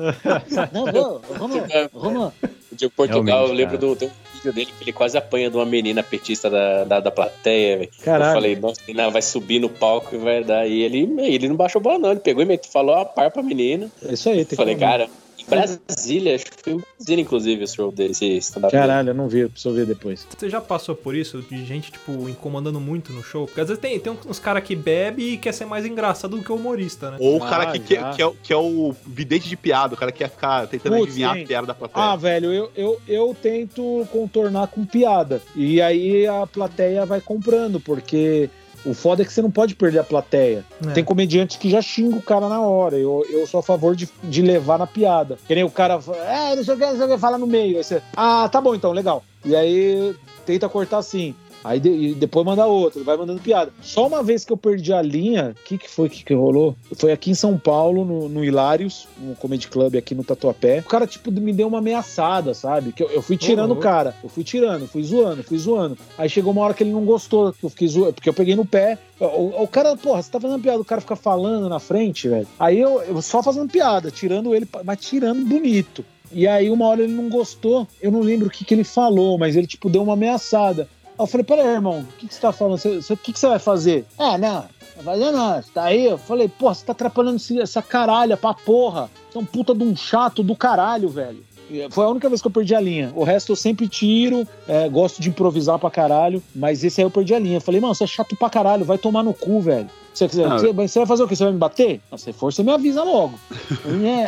Não, 0.72 0.92
vou, 0.92 1.22
vamos, 1.38 1.62
vamos. 1.94 2.34
O 2.72 2.76
Diogo 2.76 2.96
Portugal, 2.96 3.46
Realmente, 3.46 3.50
eu 3.50 3.56
lembro 3.56 3.98
cara. 3.98 4.12
do, 4.12 4.12
vídeo 4.44 4.54
dele 4.54 4.72
que 4.78 4.84
ele 4.84 4.94
quase 4.94 5.18
apanha 5.18 5.50
de 5.50 5.56
uma 5.56 5.66
menina 5.66 6.04
petista 6.04 6.50
da, 6.50 6.84
da, 6.84 7.00
da 7.00 7.12
plateia, 7.12 7.78
velho. 7.78 7.90
Eu 8.30 8.34
falei, 8.34 8.56
nossa, 8.56 8.82
menina 8.88 9.10
vai 9.10 9.22
subir 9.22 9.60
no 9.60 9.70
palco 9.70 10.16
e 10.16 10.18
vai 10.18 10.44
dar. 10.44 10.68
E 10.68 10.82
ele, 10.82 11.10
ele 11.20 11.48
não 11.48 11.56
baixou 11.56 11.82
bola, 11.82 12.00
não. 12.00 12.12
Ele 12.12 12.20
pegou 12.20 12.44
e 12.44 12.60
falou 12.70 12.96
a 12.96 13.06
par 13.06 13.32
pra 13.32 13.42
menina. 13.42 13.90
É 14.06 14.14
isso 14.14 14.30
aí, 14.30 14.44
tem 14.46 14.54
Eu 14.54 14.58
falei, 14.58 14.76
que 14.76 14.82
cara, 14.82 15.08
Brasília, 15.48 16.36
acho 16.36 16.46
que 16.46 16.64
foi 16.64 16.74
em 16.74 16.78
Brasília, 16.98 17.22
inclusive, 17.22 17.64
esse 17.64 17.76
show 17.76 17.92
desse 17.92 18.26
stand-up. 18.38 18.72
Caralho, 18.72 19.10
eu 19.10 19.14
não 19.14 19.28
vi, 19.28 19.40
eu 19.40 19.50
preciso 19.50 19.74
ver 19.76 19.86
depois. 19.86 20.26
Você 20.38 20.50
já 20.50 20.60
passou 20.62 20.96
por 20.96 21.16
isso? 21.16 21.42
De 21.42 21.66
gente, 21.66 21.92
tipo, 21.92 22.28
incomodando 22.30 22.80
muito 22.80 23.12
no 23.14 23.24
show? 23.24 23.46
Porque 23.46 23.62
às 23.62 23.68
vezes 23.68 23.82
tem, 23.82 24.00
tem 24.00 24.18
uns 24.28 24.40
caras 24.40 24.64
que 24.64 24.76
bebe 24.76 25.34
e 25.34 25.38
quer 25.38 25.54
ser 25.54 25.66
mais 25.66 25.86
engraçado 25.86 26.38
do 26.38 26.44
que 26.44 26.52
o 26.52 26.56
humorista, 26.56 27.12
né? 27.12 27.18
Ou 27.20 27.40
o 27.40 27.44
Ah, 27.44 27.50
cara 27.50 27.72
que, 27.72 27.80
que, 27.80 27.96
já. 27.96 28.12
que 28.14 28.22
é, 28.22 28.26
o- 28.26 28.36
que 28.42 28.54
é 28.54 28.58
o 28.58 28.96
vidente 29.06 29.48
de 29.50 29.56
piada, 29.58 29.94
o 29.94 29.98
cara 29.98 30.12
que 30.12 30.20
quer 30.20 30.30
ficar 30.30 30.68
tentando 30.68 30.94
Putz, 30.96 31.08
adivinhar 31.08 31.36
sim. 31.36 31.44
a 31.44 31.48
piada 31.48 31.68
da 31.68 31.74
plateia. 31.74 32.06
Ah, 32.06 32.16
velho, 32.16 32.52
eu, 32.54 32.72
eu, 32.76 33.02
eu 33.08 33.36
tento 33.42 34.08
contornar 34.12 34.68
com 34.68 34.86
piada. 34.86 35.42
E 35.56 35.82
aí 35.82 36.26
a 36.28 36.48
plateia 36.48 37.06
vai 37.06 37.22
comprando, 37.22 37.80
porque 37.80 38.50
o 38.86 38.94
foda 38.94 39.22
é 39.22 39.26
que 39.26 39.34
você 39.34 39.42
não 39.42 39.52
pode 39.52 39.76
perder 39.76 40.00
a 40.00 40.04
plateia. 40.04 40.66
É. 40.86 40.92
Tem 40.92 41.04
comediante 41.04 41.58
que 41.58 41.70
já 41.70 41.82
xinga 41.82 42.18
o 42.18 42.22
cara 42.22 42.48
na 42.50 42.62
hora. 42.62 42.98
Eu, 42.98 43.26
eu 43.30 43.48
sou 43.48 43.60
a 43.60 43.64
favor 43.64 43.96
de, 43.96 44.10
de 44.24 44.42
levar 44.42 44.78
na 44.78 44.88
piada. 44.88 45.38
Que 45.48 45.56
nem 45.56 45.64
o 45.64 45.70
cara 45.70 46.02
fala, 46.02 46.18
é, 46.18 46.56
não 46.56 46.64
sei 46.64 46.74
o 46.74 46.78
que, 46.78 46.86
não 46.86 46.98
sei 46.98 47.06
o 47.06 47.10
que, 47.10 47.18
fala 47.18 47.38
no 47.38 47.48
meio. 47.48 47.78
Aí 47.78 47.84
você, 47.84 48.02
ah, 48.16 48.48
tá 48.50 48.60
bom 48.60 48.76
então, 48.76 48.92
legal. 48.92 49.24
E 49.46 49.56
aí 49.56 50.16
tenta 50.46 50.70
cortar 50.70 50.98
assim. 50.98 51.36
Aí 51.64 51.80
de- 51.80 52.14
depois 52.16 52.46
manda 52.46 52.66
outro, 52.66 53.04
vai 53.04 53.16
mandando 53.16 53.40
piada. 53.40 53.72
Só 53.82 54.06
uma 54.08 54.22
vez 54.22 54.44
que 54.44 54.52
eu 54.52 54.58
perdi 54.58 54.92
a 54.92 55.02
linha, 55.02 55.56
o 55.60 55.64
que, 55.68 55.78
que 55.78 55.90
foi 55.90 56.10
que, 56.10 56.24
que 56.24 56.34
rolou? 56.34 56.76
Foi 56.96 57.12
aqui 57.12 57.32
em 57.32 57.36
São 57.36 57.58
Paulo, 57.58 58.04
no, 58.04 58.28
no 58.28 58.44
Hilários, 58.44 59.08
no 59.18 59.36
Comedy 59.36 59.68
Club 59.68 59.96
aqui 59.96 60.14
no 60.14 60.24
Tatuapé. 60.24 60.80
O 60.80 60.84
cara, 60.90 61.08
tipo, 61.08 61.32
me 61.32 61.54
deu 61.54 61.68
uma 61.68 61.78
ameaçada, 61.80 62.54
sabe? 62.54 62.92
Que 62.92 63.04
eu, 63.04 63.10
eu 63.10 63.22
fui 63.22 63.38
tirando 63.38 63.72
o 63.72 63.76
Uhum. 63.76 63.80
cara. 63.80 64.16
Eu 64.24 64.30
fui 64.30 64.44
tirando, 64.44 64.88
fui 64.88 65.04
zoando, 65.04 65.44
fui 65.44 65.58
zoando. 65.58 65.98
Aí 66.18 66.30
chegou 66.30 66.52
uma 66.52 66.62
hora 66.62 66.74
que 66.74 66.84
ele 66.84 66.92
não 66.92 67.06
gostou, 67.06 67.54
que 67.54 67.64
eu 67.64 67.70
fiquei 67.70 67.88
zoando, 67.88 68.14
porque 68.14 68.30
eu 68.30 68.34
peguei 68.34 68.56
no 68.56 68.66
pé. 68.66 68.98
O, 69.20 69.26
o- 69.26 69.64
o 69.64 69.68
cara, 69.68 69.96
porra, 69.96 70.22
você 70.22 70.30
tá 70.32 70.40
fazendo 70.40 70.62
piada, 70.62 70.82
o 70.82 70.86
cara 70.86 71.00
fica 71.02 71.16
falando 71.16 71.70
na 71.70 71.80
frente, 71.80 72.28
velho. 72.28 72.48
Aí 72.60 72.80
eu, 72.80 73.02
eu 73.04 73.22
só 73.22 73.42
fazendo 73.42 73.70
piada, 73.70 74.12
tirando 74.12 74.54
ele, 74.54 74.68
mas 74.84 75.00
tirando 75.00 75.46
bonito. 75.46 76.04
E 76.36 76.48
aí, 76.48 76.70
uma 76.72 76.88
hora 76.88 77.04
ele 77.04 77.14
não 77.14 77.30
gostou, 77.30 77.88
eu 78.02 78.12
não 78.12 78.22
lembro 78.22 78.48
o 78.48 78.50
que, 78.50 78.66
que 78.66 78.74
ele 78.74 78.84
falou, 78.84 79.38
mas 79.38 79.56
ele, 79.56 79.68
tipo, 79.68 79.88
deu 79.90 80.02
uma 80.02 80.14
ameaçada. 80.14 80.88
Eu 81.18 81.28
falei, 81.28 81.44
peraí, 81.44 81.68
irmão, 81.68 82.00
o 82.00 82.18
que, 82.18 82.28
que 82.28 82.34
você 82.34 82.42
tá 82.42 82.52
falando? 82.52 82.80
O 82.80 83.18
que, 83.18 83.34
que 83.34 83.40
você 83.40 83.48
vai 83.48 83.60
fazer? 83.60 84.06
Ah, 84.18 84.38
não, 84.38 84.66
não 84.98 85.04
vai 85.04 85.20
fazer 85.20 85.32
não, 85.32 85.62
você 85.62 85.72
tá 85.72 85.84
aí? 85.84 86.06
Eu 86.06 86.18
falei, 86.18 86.48
porra, 86.48 86.74
você 86.74 86.86
tá 86.86 86.92
atrapalhando 86.92 87.40
essa 87.62 87.82
caralha 87.82 88.36
pra 88.36 88.54
porra. 88.54 89.10
Você 89.32 89.38
é 89.38 89.42
um 89.42 89.46
puta 89.46 89.76
de 89.76 89.84
um 89.84 89.96
chato 89.96 90.44
do 90.44 90.56
caralho, 90.56 91.10
velho. 91.10 91.44
Foi 91.90 92.06
a 92.06 92.10
única 92.10 92.28
vez 92.30 92.42
que 92.42 92.48
eu 92.48 92.52
perdi 92.52 92.76
a 92.76 92.80
linha. 92.80 93.12
O 93.16 93.24
resto 93.24 93.52
eu 93.52 93.56
sempre 93.56 93.88
tiro, 93.88 94.48
é, 94.68 94.88
gosto 94.90 95.22
de 95.22 95.30
improvisar 95.30 95.80
pra 95.80 95.90
caralho, 95.90 96.44
mas 96.54 96.84
esse 96.84 97.02
aí 97.02 97.06
eu 97.06 97.12
perdi 97.12 97.34
a 97.34 97.40
linha. 97.40 97.58
Eu 97.58 97.62
falei, 97.62 97.80
mano, 97.80 97.96
você 97.96 98.04
é 98.04 98.08
chato 98.08 98.36
pra 98.36 98.50
caralho, 98.50 98.86
vai 98.86 98.98
tomar 98.98 99.24
no 99.24 99.34
cu, 99.34 99.62
velho. 99.62 99.90
Você, 100.14 100.28
quiser, 100.28 100.46
Ah. 100.46 100.58
você, 100.58 100.72
você 100.72 101.00
vai 101.00 101.08
fazer 101.08 101.24
o 101.24 101.28
quê? 101.28 101.36
Você 101.36 101.44
vai 101.44 101.54
me 101.54 101.60
bater? 101.60 102.00
Não, 102.12 102.18
se 102.18 102.32
for, 102.32 102.54
você 102.54 102.62
me 102.64 102.72
avisa 102.72 103.04
logo. 103.04 103.40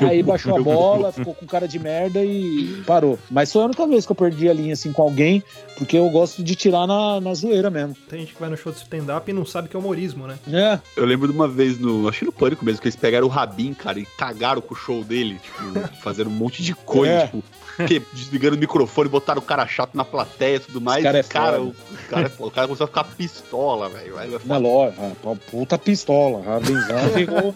É, 0.02 0.04
aí 0.06 0.24
baixou 0.24 0.58
a 0.58 0.62
bola, 0.62 1.12
ficou 1.12 1.34
com 1.36 1.46
cara 1.46 1.68
de 1.68 1.78
merda 1.78 2.24
e 2.26 2.82
parou. 2.88 3.20
Mas 3.30 3.52
foi 3.52 3.62
a 3.62 3.66
única 3.66 3.86
vez 3.88 4.06
que 4.06 4.12
eu 4.12 4.16
perdi 4.16 4.50
a 4.50 4.54
linha 4.54 4.74
assim 4.74 4.92
com 4.92 5.04
alguém, 5.04 5.44
porque 5.78 5.98
eu 5.98 6.10
gosto 6.10 6.44
de 6.44 6.56
tirar 6.56 6.88
na, 6.88 7.22
na 7.22 7.34
zoeira 7.34 7.70
mesmo. 7.70 7.96
Tem 8.10 8.22
gente 8.22 8.34
que 8.34 8.40
vai 8.40 8.50
no 8.50 8.58
show 8.58 8.72
de 8.72 8.80
stand-up 8.80 9.30
e 9.30 9.34
não 9.34 9.46
sabe 9.46 9.70
que 9.70 9.76
é 9.76 9.80
humorismo, 9.80 10.26
né? 10.28 10.38
É, 10.52 10.80
Eu 10.98 11.06
lembro 11.06 11.28
de 11.28 11.34
uma 11.36 11.48
vez 11.48 11.78
no. 11.78 12.08
Acho 12.10 12.20
que 12.20 12.26
no 12.26 12.32
Pânico 12.32 12.66
mesmo, 12.66 12.82
que 12.82 12.88
eles 12.88 12.96
pegaram 12.96 13.28
o 13.28 13.30
Rabin, 13.30 13.74
cara, 13.74 14.00
e 14.00 14.06
cagaram 14.18 14.62
com 14.62 14.74
o 14.74 14.78
show 14.78 15.04
dele, 15.04 15.40
tipo, 15.44 15.96
fazendo 16.02 16.30
um 16.30 16.34
monte 16.34 16.64
de 16.64 16.74
coisa, 16.74 17.14
É. 17.14 17.26
tipo, 17.28 17.44
que, 17.88 18.02
desligando 18.14 18.56
o 18.56 18.60
microfone, 18.60 19.10
botaram 19.10 19.40
o 19.42 19.46
cara 19.46 19.66
chato 19.68 19.96
na 19.96 20.06
plateia 20.06 20.58
e 20.58 20.60
tudo 20.60 20.80
mais. 20.82 21.04
cara 21.04 21.18
é 21.18 21.22
e, 21.22 21.24
cara, 21.24 21.58
foda. 21.58 21.70
o, 21.70 22.10
cara, 22.10 22.32
o 22.40 22.52
cara 22.52 22.68
começou 22.68 22.86
a 22.86 22.88
ficar 22.88 23.04
pistola, 23.04 23.90
velho. 23.90 24.16
Na 24.46 24.58
loja, 24.58 24.96
ah, 25.00 25.36
puta 25.52 25.78
pistola. 25.78 26.42
Rabinzão 26.44 27.10
ficou. 27.14 27.56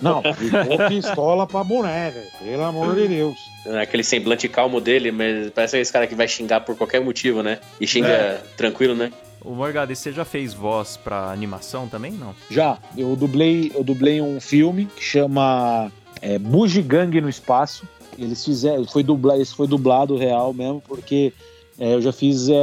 Não, 0.00 0.22
ficou 0.34 0.88
pistola 0.88 1.46
pra 1.46 1.62
boné, 1.64 2.10
velho. 2.10 2.26
Pelo 2.42 2.64
amor 2.64 2.94
de 2.94 3.08
Deus. 3.08 3.36
É 3.66 3.82
Aquele 3.82 4.02
semblante 4.04 4.48
calmo 4.48 4.80
dele, 4.80 5.10
mas 5.10 5.50
parece 5.50 5.78
esse 5.78 5.92
cara 5.92 6.06
que 6.06 6.14
vai 6.14 6.26
xingar 6.28 6.60
por 6.62 6.76
qualquer 6.76 7.00
motivo, 7.00 7.42
né? 7.42 7.58
E 7.80 7.86
xinga 7.86 8.08
É. 8.08 8.40
tranquilo, 8.56 8.94
né? 8.94 9.12
O 9.40 9.52
Morgado, 9.52 9.92
e 9.92 9.96
você 9.96 10.10
já 10.10 10.24
fez 10.24 10.52
voz 10.52 10.96
pra 10.96 11.30
animação 11.30 11.86
também? 11.88 12.10
Não. 12.12 12.34
Já, 12.50 12.76
eu 12.96 13.14
dublei, 13.14 13.70
eu 13.74 13.84
dublei 13.84 14.20
um 14.20 14.40
filme 14.40 14.86
que 14.86 15.02
chama 15.02 15.92
é, 16.20 16.38
Bugigangue 16.38 17.20
no 17.20 17.28
Espaço. 17.28 17.86
Eles 18.18 18.44
fizeram, 18.44 18.84
foi 18.84 19.02
dublado, 19.02 19.40
esse 19.40 19.54
foi 19.54 19.66
dublado 19.66 20.16
real 20.16 20.52
mesmo, 20.52 20.82
porque 20.86 21.32
é, 21.80 21.94
eu 21.94 22.02
já 22.02 22.10
fiz 22.12 22.48
é, 22.48 22.56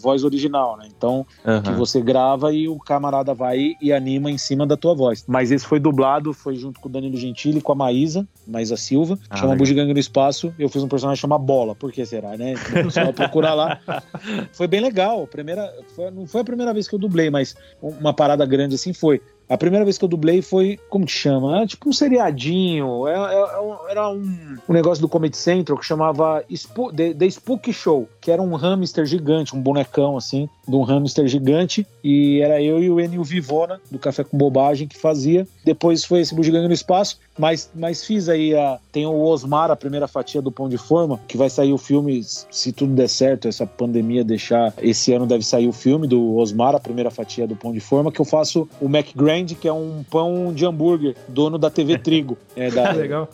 voz 0.00 0.24
original, 0.24 0.76
né? 0.76 0.88
Então, 0.96 1.24
que 1.62 1.70
você 1.78 2.00
grava 2.00 2.52
e 2.52 2.66
o 2.68 2.76
camarada 2.80 3.32
vai 3.32 3.74
e 3.80 3.92
anima 3.92 4.28
em 4.28 4.36
cima 4.36 4.66
da 4.66 4.76
tua 4.76 4.92
voz. 4.92 5.24
Mas 5.28 5.52
esse 5.52 5.64
foi 5.64 5.78
dublado, 5.78 6.32
foi 6.32 6.56
junto 6.56 6.80
com 6.80 6.88
o 6.88 6.90
Danilo 6.92 7.16
Gentili, 7.16 7.60
com 7.60 7.70
a 7.70 7.74
Maísa, 7.76 8.26
Maísa 8.44 8.76
Silva, 8.76 9.16
Ah, 9.30 9.36
chama 9.36 9.52
legal. 9.52 9.58
Bugigangue 9.58 9.92
no 9.92 10.00
Espaço. 10.00 10.52
Eu 10.58 10.68
fiz 10.68 10.82
um 10.82 10.88
personagem 10.88 11.20
chamado 11.20 11.44
Bola, 11.44 11.76
por 11.76 11.92
que 11.92 12.04
será, 12.04 12.36
né? 12.36 12.54
Você 12.82 13.04
vai 13.04 13.12
procurar 13.12 13.54
lá. 13.54 13.78
Foi 14.52 14.66
bem 14.66 14.80
legal. 14.80 15.26
Primeira, 15.28 15.72
foi- 15.94 16.10
não 16.10 16.26
foi 16.26 16.40
a 16.40 16.44
primeira 16.44 16.72
vez 16.74 16.88
que 16.88 16.94
eu 16.94 16.98
dublei, 16.98 17.30
mas 17.30 17.54
uma 17.80 18.12
parada 18.12 18.44
grande 18.44 18.74
assim 18.74 18.92
foi. 18.92 19.20
A 19.48 19.56
primeira 19.56 19.84
vez 19.84 19.96
que 19.96 20.04
eu 20.04 20.08
dublei 20.08 20.42
foi, 20.42 20.78
como 20.90 21.06
que 21.06 21.12
chama? 21.12 21.56
Era 21.58 21.66
tipo 21.66 21.88
um 21.88 21.92
seriadinho. 22.36 23.06
Era, 23.06 23.32
era- 23.32 23.78
era 23.88 24.08
um, 24.10 24.56
um 24.68 24.72
negócio 24.72 25.00
do 25.00 25.08
Comedy 25.08 25.36
Central 25.36 25.78
que 25.78 25.84
chamava 25.84 26.44
Spo- 26.50 26.92
The, 26.92 27.14
The 27.14 27.26
Spook 27.26 27.72
Show, 27.72 28.08
que 28.20 28.30
era 28.30 28.42
um 28.42 28.54
hamster 28.56 29.06
gigante, 29.06 29.54
um 29.54 29.60
bonecão 29.60 30.16
assim, 30.16 30.48
de 30.66 30.74
um 30.74 30.82
hamster 30.82 31.26
gigante. 31.28 31.86
E 32.02 32.40
era 32.40 32.60
eu 32.62 32.82
e 32.82 32.90
o 32.90 33.00
Enio 33.00 33.22
Vivona, 33.24 33.80
do 33.90 33.98
Café 33.98 34.24
com 34.24 34.36
Bobagem, 34.36 34.86
que 34.88 34.98
fazia. 34.98 35.46
Depois 35.64 36.04
foi 36.04 36.20
esse 36.20 36.34
Bugiganga 36.34 36.68
no 36.68 36.74
Espaço. 36.74 37.18
Mas, 37.38 37.70
mas 37.74 38.02
fiz 38.04 38.28
aí 38.30 38.54
a. 38.54 38.78
Tem 38.90 39.06
o 39.06 39.14
Osmar, 39.22 39.70
a 39.70 39.76
primeira 39.76 40.08
fatia 40.08 40.40
do 40.40 40.50
Pão 40.50 40.68
de 40.70 40.78
Forma, 40.78 41.20
que 41.28 41.36
vai 41.36 41.50
sair 41.50 41.72
o 41.72 41.76
filme, 41.78 42.22
se 42.24 42.72
tudo 42.72 42.94
der 42.94 43.08
certo, 43.08 43.46
essa 43.46 43.66
pandemia 43.66 44.24
deixar. 44.24 44.72
Esse 44.80 45.12
ano 45.12 45.26
deve 45.26 45.44
sair 45.44 45.68
o 45.68 45.72
filme 45.72 46.06
do 46.06 46.36
Osmar, 46.36 46.74
a 46.74 46.80
primeira 46.80 47.10
fatia 47.10 47.46
do 47.46 47.54
Pão 47.54 47.72
de 47.72 47.80
Forma, 47.80 48.10
que 48.10 48.20
eu 48.20 48.24
faço 48.24 48.66
o 48.80 48.88
Mac 48.88 49.08
Que 49.44 49.68
é 49.68 49.72
um 49.72 50.04
pão 50.10 50.52
de 50.54 50.64
hambúrguer, 50.64 51.16
dono 51.28 51.58
da 51.58 51.70
TV 51.70 51.98
Trigo. 51.98 52.38
É, 52.56 52.70
da, 52.70 52.92
Legal. 52.92 53.28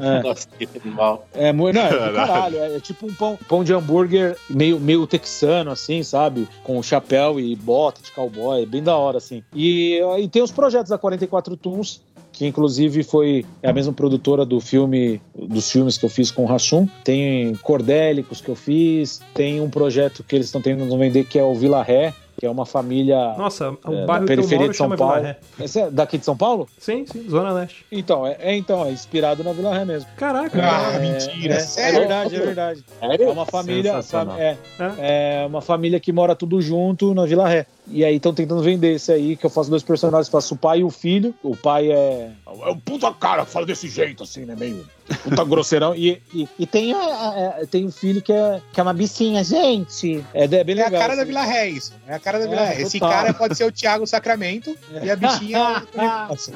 é. 0.00 0.22
Nossa, 0.22 0.46
que 0.58 0.88
mal. 0.88 1.26
É, 1.32 1.52
não, 1.52 1.68
é 1.68 1.72
do 1.72 2.14
caralho. 2.14 2.58
É, 2.58 2.76
é 2.76 2.80
tipo 2.80 3.06
um 3.06 3.14
pão, 3.14 3.38
pão 3.48 3.64
de 3.64 3.72
hambúrguer 3.72 4.36
meio, 4.50 4.78
meio 4.78 5.06
texano, 5.06 5.70
assim, 5.70 6.02
sabe? 6.02 6.46
Com 6.62 6.82
chapéu 6.82 7.40
e 7.40 7.56
bota 7.56 8.02
de 8.02 8.12
cowboy, 8.12 8.66
bem 8.66 8.82
da 8.82 8.96
hora, 8.96 9.18
assim. 9.18 9.42
E, 9.54 10.00
e 10.18 10.28
tem 10.28 10.42
os 10.42 10.50
projetos 10.50 10.90
da 10.90 10.98
44 10.98 11.56
Tunes, 11.56 12.02
que 12.38 12.46
inclusive 12.46 13.02
foi 13.02 13.44
a 13.62 13.72
mesma 13.72 13.92
produtora 13.92 14.44
do 14.44 14.60
filme, 14.60 15.20
dos 15.34 15.70
filmes 15.70 15.98
que 15.98 16.04
eu 16.04 16.08
fiz 16.08 16.30
com 16.30 16.44
o 16.44 16.52
Hassum. 16.52 16.86
Tem 17.02 17.54
Cordélicos 17.56 18.40
que 18.40 18.48
eu 18.48 18.54
fiz, 18.54 19.20
tem 19.34 19.60
um 19.60 19.68
projeto 19.68 20.22
que 20.22 20.36
eles 20.36 20.46
estão 20.46 20.60
tentando 20.60 20.96
vender 20.96 21.24
que 21.24 21.38
é 21.38 21.42
o 21.42 21.54
Vila 21.54 21.82
Ré, 21.82 22.14
que 22.38 22.46
é 22.46 22.50
uma 22.50 22.64
família 22.64 23.34
Nossa, 23.36 23.70
o 23.70 23.92
é, 23.92 24.06
bairro 24.06 24.06
da 24.06 24.14
que 24.18 24.22
eu 24.22 24.26
periferia 24.36 24.58
moro 24.58 24.70
de 24.70 24.76
São 24.76 24.86
chama 24.86 24.96
Paulo. 24.96 25.14
Vila 25.16 25.26
Ré. 25.26 25.64
Esse 25.64 25.80
é 25.80 25.90
daqui 25.90 26.18
de 26.18 26.24
São 26.24 26.36
Paulo? 26.36 26.68
Sim, 26.78 27.04
sim, 27.04 27.28
Zona 27.28 27.50
Leste. 27.52 27.84
Então, 27.90 28.24
é, 28.24 28.36
é, 28.38 28.56
então, 28.56 28.84
é 28.84 28.90
inspirado 28.92 29.42
na 29.42 29.52
Vila 29.52 29.76
Ré 29.76 29.84
mesmo. 29.84 30.08
Caraca, 30.16 30.56
Ah, 30.62 30.94
É, 30.94 30.98
mentira, 31.00 31.54
é, 31.54 31.80
é 31.88 31.92
verdade, 31.92 32.36
é 32.36 32.40
verdade. 32.40 32.84
É 33.00 33.28
uma 33.28 33.44
família, 33.44 34.00
fam- 34.02 34.36
é, 34.38 34.56
é 34.98 35.46
uma 35.46 35.60
família 35.60 35.98
que 35.98 36.12
mora 36.12 36.36
tudo 36.36 36.60
junto 36.62 37.12
na 37.12 37.26
Vila 37.26 37.48
Ré. 37.48 37.66
E 37.90 38.04
aí 38.04 38.16
estão 38.16 38.34
tentando 38.34 38.62
vender 38.62 38.94
esse 38.94 39.10
aí, 39.10 39.34
que 39.36 39.46
eu 39.46 39.50
faço 39.50 39.70
dois 39.70 39.82
personagens, 39.82 40.28
faço 40.28 40.54
o 40.54 40.58
pai 40.58 40.80
e 40.80 40.84
o 40.84 40.90
filho. 40.90 41.34
O 41.42 41.56
pai 41.56 41.90
é. 41.90 42.30
É 42.46 42.70
um 42.70 42.78
puta 42.78 43.12
cara 43.14 43.44
que 43.44 43.50
fala 43.50 43.64
desse 43.66 43.88
jeito, 43.88 44.22
assim, 44.22 44.44
né? 44.44 44.54
Meio. 44.58 44.86
Puta 45.24 45.42
grosseirão. 45.44 45.94
E, 45.94 46.20
e, 46.34 46.46
e 46.58 46.66
tem, 46.66 46.92
a, 46.92 46.98
a- 47.62 47.66
tem 47.70 47.86
um 47.86 47.90
filho 47.90 48.20
que 48.20 48.32
é, 48.32 48.60
que 48.72 48.78
é 48.78 48.82
uma 48.82 48.92
bicinha, 48.92 49.42
gente. 49.42 50.22
É, 50.34 50.44
é 50.44 50.64
bem 50.64 50.78
É 50.78 50.82
a 50.82 50.84
legal. 50.84 51.00
cara 51.00 51.16
da 51.16 51.22
assim. 51.22 51.28
Vila 51.32 51.44
Ré, 51.44 51.68
isso. 51.70 51.92
É 52.06 52.14
a 52.14 52.18
cara 52.18 52.38
da 52.38 52.44
É, 52.44 52.48
Vila 52.48 52.64
Ré. 52.64 52.82
Esse 52.82 52.98
total. 52.98 53.14
cara 53.16 53.34
pode 53.34 53.54
ser 53.56 53.64
o 53.64 53.72
Thiago 53.72 54.06
Sacramento 54.06 54.76
e 55.02 55.10
a 55.10 55.16
bichinha. 55.16 55.82
Nossa, 56.28 56.52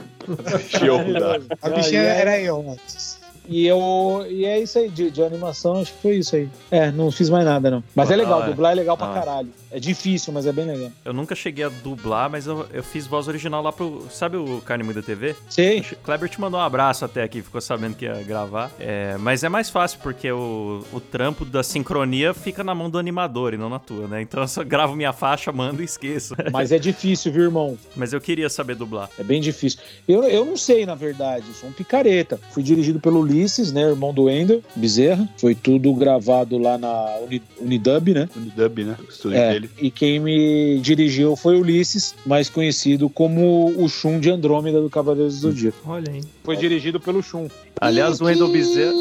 a 1.62 1.68
bichinha 1.70 2.02
é- 2.02 2.20
era 2.20 2.38
eu 2.40 2.64
antes. 2.70 3.20
E 3.48 3.66
eu. 3.66 4.24
E 4.30 4.44
é 4.44 4.60
isso 4.60 4.78
aí, 4.78 4.88
de, 4.88 5.10
de 5.10 5.22
animação, 5.22 5.80
acho 5.80 5.92
que 5.92 6.02
foi 6.02 6.16
isso 6.16 6.36
aí. 6.36 6.48
É, 6.70 6.90
não 6.92 7.10
fiz 7.10 7.28
mais 7.28 7.44
nada, 7.44 7.70
não. 7.70 7.82
Mas 7.94 8.10
é 8.10 8.16
legal, 8.16 8.40
Ah, 8.40 8.44
é. 8.44 8.48
dublar 8.48 8.72
é 8.72 8.74
legal 8.76 8.96
pra 8.96 9.10
Ah. 9.10 9.14
caralho. 9.14 9.52
É 9.72 9.80
difícil, 9.80 10.32
mas 10.32 10.44
é 10.46 10.52
bem 10.52 10.66
legal. 10.66 10.90
Eu 11.04 11.12
nunca 11.12 11.34
cheguei 11.34 11.64
a 11.64 11.68
dublar, 11.68 12.28
mas 12.30 12.46
eu, 12.46 12.66
eu 12.72 12.82
fiz 12.82 13.06
voz 13.06 13.26
original 13.28 13.62
lá 13.62 13.72
pro. 13.72 14.06
Sabe 14.10 14.36
o 14.36 14.60
Carne 14.60 14.84
Muda 14.84 15.02
TV? 15.02 15.34
Sim. 15.48 15.80
O 15.92 15.96
Kleber 16.04 16.28
te 16.28 16.40
mandou 16.40 16.60
um 16.60 16.62
abraço 16.62 17.04
até 17.04 17.22
aqui, 17.22 17.40
ficou 17.42 17.60
sabendo 17.60 17.96
que 17.96 18.04
ia 18.04 18.22
gravar. 18.22 18.70
É, 18.78 19.16
mas 19.18 19.42
é 19.42 19.48
mais 19.48 19.70
fácil, 19.70 19.98
porque 20.02 20.30
o, 20.30 20.84
o 20.92 21.00
trampo 21.00 21.44
da 21.44 21.62
sincronia 21.62 22.34
fica 22.34 22.62
na 22.62 22.74
mão 22.74 22.90
do 22.90 22.98
animador 22.98 23.54
e 23.54 23.56
não 23.56 23.68
na 23.70 23.78
tua, 23.78 24.06
né? 24.06 24.20
Então 24.22 24.42
eu 24.42 24.48
só 24.48 24.62
gravo 24.62 24.94
minha 24.94 25.12
faixa, 25.12 25.50
mando 25.50 25.80
e 25.80 25.84
esqueço. 25.84 26.34
Mas 26.52 26.70
é 26.70 26.78
difícil, 26.78 27.32
viu, 27.32 27.44
irmão? 27.44 27.78
Mas 27.96 28.12
eu 28.12 28.20
queria 28.20 28.50
saber 28.50 28.74
dublar. 28.76 29.08
É 29.18 29.22
bem 29.24 29.40
difícil. 29.40 29.80
Eu, 30.06 30.24
eu 30.24 30.44
não 30.44 30.56
sei, 30.56 30.84
na 30.84 30.94
verdade. 30.94 31.46
Eu 31.48 31.54
sou 31.54 31.68
um 31.70 31.72
picareta. 31.72 32.38
Fui 32.50 32.62
dirigido 32.62 33.00
pelo 33.00 33.20
Ulisses, 33.20 33.72
né? 33.72 33.82
Irmão 33.82 34.12
do 34.12 34.28
Ender, 34.28 34.60
Bezerra. 34.76 35.26
Foi 35.38 35.54
tudo 35.54 35.92
gravado 35.94 36.58
lá 36.58 36.76
na 36.76 37.16
Uni- 37.22 37.42
Unidub, 37.58 38.12
né? 38.12 38.28
Unidub, 38.36 38.84
né? 38.84 38.96
Estúdio 39.08 39.38
É, 39.38 39.52
dele. 39.52 39.61
E 39.78 39.90
quem 39.90 40.18
me 40.20 40.78
dirigiu 40.80 41.36
foi 41.36 41.56
o 41.56 41.60
Ulisses, 41.60 42.14
mais 42.24 42.48
conhecido 42.48 43.08
como 43.08 43.72
o 43.76 43.88
Shun 43.88 44.18
de 44.20 44.30
Andrômeda 44.30 44.80
do 44.80 44.88
Cavaleiros 44.90 45.40
do 45.40 45.50
Zodíaco. 45.50 45.78
Olha 45.86 46.10
aí. 46.12 46.20
Foi 46.44 46.56
dirigido 46.56 47.00
pelo 47.00 47.22
Shun. 47.22 47.48
Aliás, 47.80 48.20
o 48.20 48.48
Bezerra. 48.48 48.92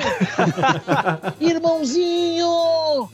Irmãozinho! 1.40 2.46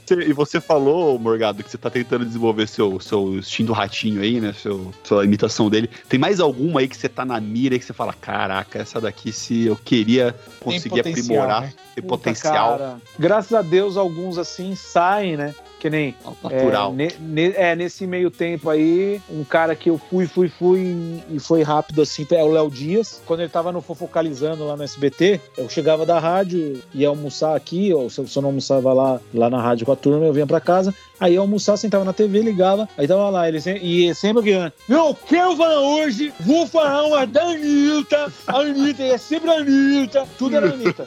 Você- 0.04 0.14
E 0.28 0.32
você 0.32 0.60
falou, 0.60 1.18
Morgado, 1.18 1.62
que 1.62 1.70
você 1.70 1.78
tá 1.78 1.90
tentando 1.90 2.24
desenvolver 2.24 2.66
seu, 2.68 2.98
seu 3.00 3.34
instinto 3.36 3.72
ratinho 3.72 4.20
aí, 4.20 4.40
né? 4.40 4.52
Seu, 4.60 4.92
sua 5.04 5.24
imitação 5.24 5.68
dele. 5.68 5.90
Tem 6.08 6.18
mais 6.18 6.40
alguma 6.40 6.80
aí 6.80 6.88
que 6.88 6.96
você 6.96 7.08
tá 7.08 7.24
na 7.24 7.40
mira 7.40 7.74
e 7.74 7.78
que 7.78 7.84
você 7.84 7.92
fala: 7.92 8.12
caraca, 8.12 8.78
essa 8.78 9.00
daqui, 9.00 9.32
se 9.32 9.66
eu 9.66 9.76
queria 9.76 10.34
conseguir 10.60 11.02
potencial, 11.02 11.24
aprimorar, 11.42 11.62
né? 11.62 11.72
tem 11.94 12.02
Puta, 12.04 12.08
potencial 12.08 12.78
cara. 12.78 12.96
Graças 13.18 13.52
a 13.52 13.62
Deus, 13.62 13.96
alguns 13.96 14.38
assim 14.38 14.74
saem, 14.74 15.36
né? 15.36 15.54
Que 15.78 15.90
nem 15.90 16.14
natural. 16.42 16.90
É, 16.92 16.94
ne- 16.94 17.12
ne- 17.20 17.54
é, 17.54 17.76
nesse 17.76 18.06
meio 18.06 18.30
tempo 18.30 18.70
aí, 18.70 19.20
um 19.30 19.44
cara 19.44 19.74
que 19.76 19.90
eu 19.90 19.98
fui, 19.98 20.26
fui, 20.26 20.48
fui 20.48 21.20
e 21.30 21.38
foi 21.38 21.62
rápido 21.62 22.00
assim, 22.00 22.26
é 22.30 22.42
o 22.42 22.50
Léo 22.50 22.70
Dias. 22.70 23.20
Quando 23.26 23.40
ele 23.40 23.50
tava 23.50 23.70
no 23.70 23.82
Fofocalizando 23.82 24.66
lá 24.66 24.74
no 24.76 24.82
SBT, 24.82 25.38
eu 25.56 25.68
chegava 25.68 26.06
da 26.06 26.18
rádio, 26.18 26.80
ia 26.94 27.08
almoçar 27.08 27.54
aqui, 27.54 27.92
ou 27.92 28.08
se 28.08 28.20
eu, 28.20 28.26
não 28.42 28.48
almoçava 28.48 28.92
lá, 28.92 29.20
lá 29.34 29.50
na 29.50 29.60
rádio 29.60 29.84
com 29.84 29.92
a 29.92 29.96
turma, 29.96 30.24
eu 30.24 30.32
vinha 30.32 30.46
pra 30.46 30.60
casa. 30.60 30.94
Aí 31.20 31.34
eu 31.34 31.42
almoçava, 31.42 31.76
sentava 31.78 32.04
na 32.04 32.12
TV, 32.12 32.40
ligava, 32.40 32.88
aí 32.96 33.06
tava 33.08 33.28
lá, 33.30 33.48
ele 33.48 33.60
sempre, 33.60 33.82
e 34.10 34.14
sempre 34.14 34.40
aqui, 34.54 34.72
não, 34.88 35.14
quero 35.14 35.56
falar 35.56 35.80
hoje, 35.80 36.32
vou 36.40 36.66
falar 36.66 37.04
uma 37.04 37.26
da 37.26 37.42
Anitta, 37.42 38.32
a 38.46 38.58
Anitta, 38.60 39.02
é 39.02 39.16
sempre 39.18 39.50
a 39.50 39.54
Anitta, 39.54 40.26
tudo 40.38 40.56
era 40.56 40.66
Anitta. 40.68 41.06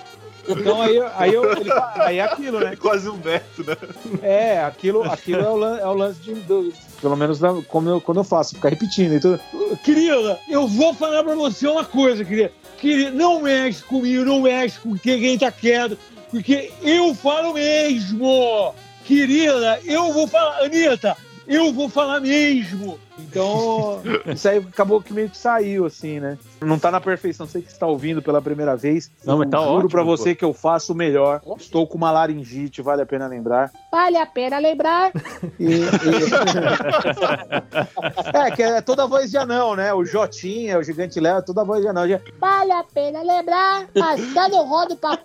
Então 0.49 0.81
aí, 0.81 0.99
aí, 1.15 1.33
eu, 1.33 1.51
ele, 1.51 1.69
aí 1.95 2.17
é 2.17 2.23
aquilo, 2.23 2.59
né? 2.59 2.75
Quase 2.79 3.07
um 3.09 3.17
Beto, 3.17 3.63
né? 3.65 3.77
É, 4.21 4.61
aquilo, 4.63 5.03
aquilo 5.03 5.41
é, 5.41 5.49
o 5.49 5.55
lan- 5.55 5.77
é 5.79 5.85
o 5.85 5.93
lance 5.93 6.19
de. 6.21 6.33
do- 6.35 6.73
pelo 7.01 7.15
menos 7.15 7.39
da- 7.39 7.53
como 7.67 7.89
eu, 7.89 8.01
quando 8.01 8.19
eu 8.19 8.23
faço, 8.23 8.55
ficar 8.55 8.69
repetindo. 8.69 9.13
Então, 9.13 9.39
querida, 9.83 10.39
eu 10.49 10.67
vou 10.67 10.93
falar 10.93 11.23
pra 11.23 11.35
você 11.35 11.67
uma 11.67 11.85
coisa, 11.85 12.25
querida. 12.25 12.51
Querida, 12.77 13.11
não 13.11 13.41
mexe 13.41 13.83
comigo, 13.83 14.25
não 14.25 14.41
mexe 14.41 14.79
com 14.79 14.97
quem 14.97 15.37
tá 15.37 15.51
quieto, 15.51 15.97
porque 16.31 16.71
eu 16.81 17.13
falo 17.13 17.53
mesmo. 17.53 18.73
Querida, 19.05 19.79
eu 19.85 20.11
vou 20.13 20.27
falar, 20.27 20.59
Anitta, 20.63 21.17
eu 21.49 21.73
vou 21.73 21.89
falar 21.89 22.21
mesmo. 22.21 22.97
Então, 23.17 24.01
isso 24.33 24.47
aí 24.47 24.59
acabou 24.59 25.01
que 25.01 25.11
meio 25.11 25.29
que 25.29 25.37
saiu, 25.37 25.85
assim, 25.85 26.21
né? 26.21 26.37
Não 26.61 26.79
tá 26.79 26.89
na 26.89 27.01
perfeição, 27.01 27.45
sei 27.45 27.61
que 27.61 27.69
está 27.69 27.85
ouvindo 27.85 28.21
pela 28.21 28.41
primeira 28.41 28.77
vez. 28.77 29.11
Não, 29.25 29.37
mas 29.37 29.49
tá 29.49 29.57
Juro 29.57 29.71
ótimo, 29.71 29.89
pra 29.89 30.03
pô. 30.03 30.07
você 30.15 30.33
que 30.33 30.45
eu 30.45 30.53
faço 30.53 30.93
o 30.93 30.95
melhor. 30.95 31.41
Estou 31.57 31.85
com 31.85 31.97
uma 31.97 32.11
laringite, 32.11 32.81
vale 32.81 33.01
a 33.01 33.05
pena 33.05 33.27
lembrar. 33.27 33.71
Vale 33.91 34.15
a 34.17 34.25
pena 34.25 34.57
lembrar. 34.57 35.11
E- 35.59 35.65
e- 35.65 35.83
é, 38.37 38.51
que 38.51 38.63
é 38.63 38.79
toda 38.81 39.05
voz 39.05 39.29
de 39.29 39.37
anão, 39.37 39.75
né? 39.75 39.93
O 39.93 40.05
Jotinha, 40.05 40.79
o 40.79 40.83
Gigante 40.83 41.19
Léo, 41.19 41.39
é 41.39 41.41
toda 41.41 41.65
voz 41.65 41.81
de 41.81 41.89
anão. 41.89 42.07
Já- 42.07 42.21
Vale 42.39 42.71
a 42.71 42.83
pena 42.83 43.21
lembrar. 43.21 43.85
Passando 43.93 44.55
o 44.55 44.63
rodo 44.65 44.95
pra. 44.95 45.19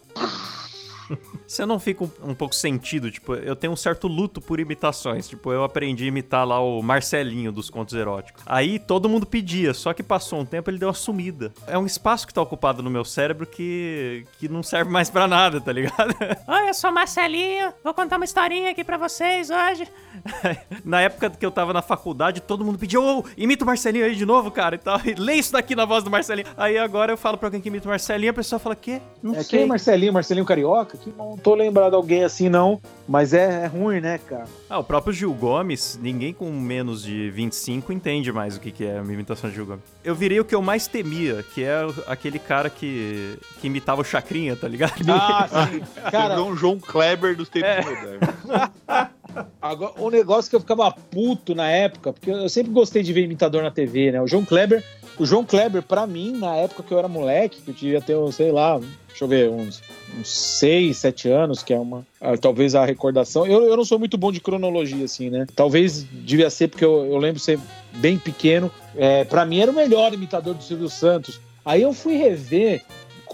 Você 1.47 1.65
não 1.67 1.79
fica 1.79 2.05
um, 2.05 2.11
um 2.31 2.35
pouco 2.35 2.55
sentido, 2.55 3.11
tipo, 3.11 3.35
eu 3.35 3.55
tenho 3.55 3.73
um 3.73 3.77
certo 3.77 4.09
luto 4.09 4.41
por 4.41 4.59
imitações. 4.61 5.29
Tipo, 5.29 5.53
eu 5.53 5.63
aprendi 5.65 6.05
a 6.05 6.09
imitar 6.09 6.47
lá 6.47 6.61
o 6.61 6.83
Marcelinho 6.83 7.53
dos 7.53 7.69
contos 7.71 7.95
eróticos. 7.95 8.43
Aí 8.47 8.79
todo 8.79 9.09
mundo 9.09 9.27
pedia, 9.27 9.75
só 9.75 9.93
que 9.93 10.03
passou 10.03 10.41
um 10.41 10.45
tempo 10.45 10.71
ele 10.71 10.79
deu 10.79 10.89
uma 10.89 10.95
sumida. 10.95 11.53
É 11.67 11.77
um 11.79 11.87
espaço 11.87 12.27
que 12.27 12.33
tá 12.35 12.41
ocupado 12.43 12.83
no 12.83 12.91
meu 12.91 13.05
cérebro 13.05 13.47
que, 13.47 14.27
que 14.39 14.49
não 14.49 14.63
serve 14.63 14.91
mais 14.91 15.11
pra 15.11 15.27
nada, 15.29 15.61
tá 15.61 15.73
ligado? 15.73 16.15
Oi, 16.49 16.69
eu 16.69 16.75
sou 16.75 16.91
Marcelinho. 16.93 17.73
Vou 17.83 17.93
contar 17.95 18.17
uma 18.17 18.25
historinha 18.25 18.71
aqui 18.71 18.83
pra 18.85 18.97
vocês 18.97 19.51
hoje. 19.51 19.87
Na 20.85 21.01
época 21.01 21.31
que 21.31 21.45
eu 21.45 21.51
tava 21.51 21.73
na 21.73 21.83
faculdade, 21.83 22.41
todo 22.41 22.65
mundo 22.65 22.79
pedia, 22.79 23.01
ô, 23.01 23.25
imita 23.37 23.65
o 23.65 23.67
Marcelinho 23.67 24.05
aí 24.05 24.15
de 24.15 24.25
novo, 24.25 24.51
cara, 24.51 24.77
e 24.77 24.79
tal. 24.79 25.01
E 25.05 25.15
lê 25.15 25.35
isso 25.35 25.53
daqui 25.53 25.75
na 25.75 25.85
voz 25.85 26.03
do 26.05 26.11
Marcelinho. 26.11 26.47
Aí 26.57 26.79
agora 26.79 27.13
eu 27.13 27.17
falo 27.17 27.37
pra 27.37 27.49
alguém 27.49 27.61
que 27.61 27.69
imita 27.69 27.87
o 27.87 27.91
Marcelinho, 27.91 28.31
a 28.31 28.35
pessoa 28.35 28.59
fala, 28.59 28.75
quê? 28.77 29.01
Não 29.23 29.33
É 29.35 29.43
sei. 29.43 29.59
quem 29.59 29.63
é 29.63 29.67
Marcelinho? 29.67 30.13
Marcelinho 30.13 30.47
Carioca? 30.47 30.97
Que 30.97 31.11
não 31.17 31.37
tô 31.45 31.55
lembrado 31.55 31.91
de 31.91 31.97
alguém 31.97 32.25
assim, 32.25 32.49
não. 32.49 32.81
Mas 33.07 33.35
é, 33.35 33.65
é 33.65 33.67
ruim, 33.67 34.01
né, 34.01 34.19
cara? 34.19 34.47
Ah, 34.69 34.79
o 34.79 34.85
próprio 34.85 35.13
Gil 35.13 35.33
Gomes, 35.35 35.99
ninguém 36.03 36.33
com 36.33 36.51
menos 36.51 37.03
de 37.03 37.29
25 37.31 37.93
entende 37.93 38.33
mais 38.33 38.57
o 38.57 38.61
que, 38.61 38.73
que 38.73 38.83
é 38.85 38.99
uma 38.99 39.13
imitação 39.13 39.51
de 39.51 39.57
Gil 39.57 39.67
Gomes. 39.67 39.83
Eu 40.03 40.15
virei 40.15 40.41
o 40.41 40.45
que 40.45 40.55
eu 40.55 40.63
mais 40.63 40.87
temia, 40.87 41.45
que 41.55 41.63
é 41.63 41.85
o- 41.85 41.95
aquele 42.07 42.39
cara 42.39 42.71
que, 42.71 43.39
que 43.61 43.67
imitava 43.67 44.01
o 44.01 44.05
Chacrinha, 44.05 44.57
tá 44.57 44.67
ligado? 44.67 44.95
Ah, 45.11 45.47
sim. 45.71 45.83
Cara, 46.11 46.43
um 46.43 46.57
João 46.57 46.81
Kleber 46.81 47.37
dos 47.37 47.51
tempos 47.51 47.69
É. 47.69 47.83
modernos. 47.83 48.29
Agora, 49.61 49.93
o 49.99 50.11
negócio 50.11 50.51
que 50.51 50.57
eu 50.57 50.61
ficava 50.61 50.91
puto 50.91 51.55
na 51.55 51.69
época, 51.71 52.13
porque 52.13 52.31
eu 52.31 52.49
sempre 52.49 52.73
gostei 52.73 53.03
de 53.03 53.13
ver 53.13 53.23
imitador 53.23 53.63
na 53.63 53.71
TV, 53.71 54.13
né? 54.13 54.21
O 54.21 54.27
João 54.27 54.45
Kleber, 54.45 54.83
o 55.19 55.25
João 55.25 55.45
Kleber, 55.45 55.83
pra 55.83 56.07
mim, 56.07 56.33
na 56.33 56.57
época 56.57 56.83
que 56.83 56.93
eu 56.93 56.99
era 56.99 57.09
moleque, 57.09 57.61
que 57.63 57.71
eu 57.71 57.75
devia 57.75 58.01
ter, 58.01 58.17
sei 58.33 58.51
lá, 58.51 58.79
deixa 59.09 59.25
eu 59.25 59.29
ver, 59.29 59.51
uns, 59.51 59.83
uns 60.19 60.29
6, 60.29 60.97
7 60.97 61.29
anos, 61.31 61.63
que 61.63 61.73
é 61.73 61.79
uma. 61.79 62.05
talvez 62.41 62.75
a 62.75 62.85
recordação. 62.85 63.47
Eu, 63.47 63.65
eu 63.65 63.77
não 63.77 63.85
sou 63.85 63.99
muito 63.99 64.19
bom 64.19 64.33
de 64.33 64.41
cronologia, 64.41 65.05
assim, 65.05 65.31
né? 65.31 65.47
Talvez 65.55 66.05
devia 66.05 66.51
ser 66.51 66.69
porque 66.69 66.85
eu, 66.85 67.07
eu 67.07 67.19
lembro 67.19 67.41
ser 67.41 67.59
bem 67.95 68.19
pequeno. 68.19 68.71
É, 68.97 69.25
para 69.25 69.45
mim 69.45 69.61
era 69.61 69.71
o 69.71 69.75
melhor 69.75 70.13
imitador 70.13 70.55
do 70.55 70.63
Silvio 70.63 70.89
Santos. 70.89 71.41
Aí 71.65 71.83
eu 71.83 71.93
fui 71.93 72.17
rever 72.17 72.83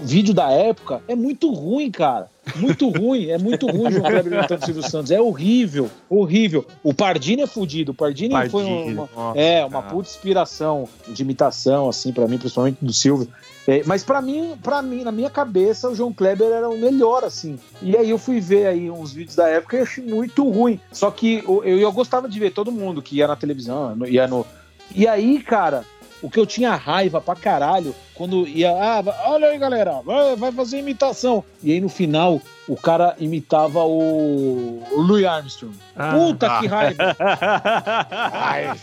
o 0.01 0.05
vídeo 0.05 0.33
da 0.33 0.51
época, 0.51 1.03
é 1.09 1.15
muito 1.15 1.53
ruim, 1.53 1.91
cara. 1.91 2.31
Muito 2.57 2.89
ruim, 2.89 3.29
é 3.29 3.39
muito 3.39 3.67
ruim 3.67 3.89
o 3.89 3.91
João 3.91 4.05
Kleber 4.05 4.33
imitando 4.33 4.63
o 4.63 4.65
Silvio 4.65 4.83
Santos. 4.83 5.11
É 5.11 5.21
horrível, 5.21 5.91
horrível. 6.09 6.67
O 6.83 6.93
Pardini 6.95 7.43
é 7.43 7.47
fudido. 7.47 7.93
O 7.93 7.95
Pardini, 7.95 8.35
foi 8.49 8.65
Pardini, 8.65 8.95
uma, 8.95 9.09
nossa, 9.15 9.39
é, 9.39 9.65
uma 9.65 9.83
cara. 9.83 9.95
puta 9.95 10.09
inspiração 10.09 10.89
de 11.09 11.23
imitação, 11.23 11.89
assim, 11.89 12.13
pra 12.13 12.27
mim, 12.27 12.39
principalmente 12.39 12.79
do 12.81 12.93
Silvio. 12.93 13.29
É, 13.67 13.83
mas 13.85 14.03
pra 14.03 14.21
mim, 14.21 14.57
para 14.63 14.83
mim, 14.83 15.05
na 15.05 15.13
minha 15.13 15.31
cabeça, 15.31 15.89
o 15.89 15.95
João 15.95 16.13
Kleber 16.13 16.51
era 16.51 16.69
o 16.69 16.79
melhor, 16.79 17.25
assim. 17.25 17.59
E 17.83 17.97
aí 17.97 18.11
eu 18.11 18.19
fui 18.19 18.41
ver 18.41 18.67
aí 18.67 18.91
uns 18.91 19.13
vídeos 19.13 19.37
da 19.37 19.49
época 19.49 19.77
e 19.77 19.81
achei 19.81 20.05
muito 20.05 20.49
ruim. 20.49 20.81
Só 20.91 21.11
que 21.11 21.45
eu, 21.47 21.63
eu, 21.65 21.79
eu 21.79 21.93
gostava 21.93 22.29
de 22.29 22.39
ver 22.39 22.53
todo 22.53 22.73
mundo 22.73 23.03
que 23.03 23.17
ia 23.17 23.29
na 23.29 23.37
televisão, 23.37 23.97
ia 24.07 24.27
no. 24.27 24.47
E 24.95 25.07
aí, 25.07 25.41
cara, 25.41 25.85
o 26.23 26.31
que 26.31 26.39
eu 26.39 26.47
tinha 26.47 26.75
raiva 26.75 27.21
pra 27.21 27.35
caralho, 27.35 27.95
quando 28.15 28.47
ia, 28.47 28.71
ah, 28.71 29.03
olha 29.27 29.49
aí, 29.49 29.59
galera, 29.59 30.01
vai, 30.37 30.53
fazer 30.53 30.79
imitação. 30.79 31.43
E 31.63 31.73
aí 31.73 31.81
no 31.81 31.89
final, 31.89 32.41
o 32.69 32.77
cara 32.77 33.17
imitava 33.19 33.85
o, 33.85 34.83
o 34.93 35.01
Louis 35.01 35.25
Armstrong. 35.25 35.75
Ah. 35.97 36.13
Puta 36.13 36.61
que 36.61 36.67
raiva! 36.69 37.17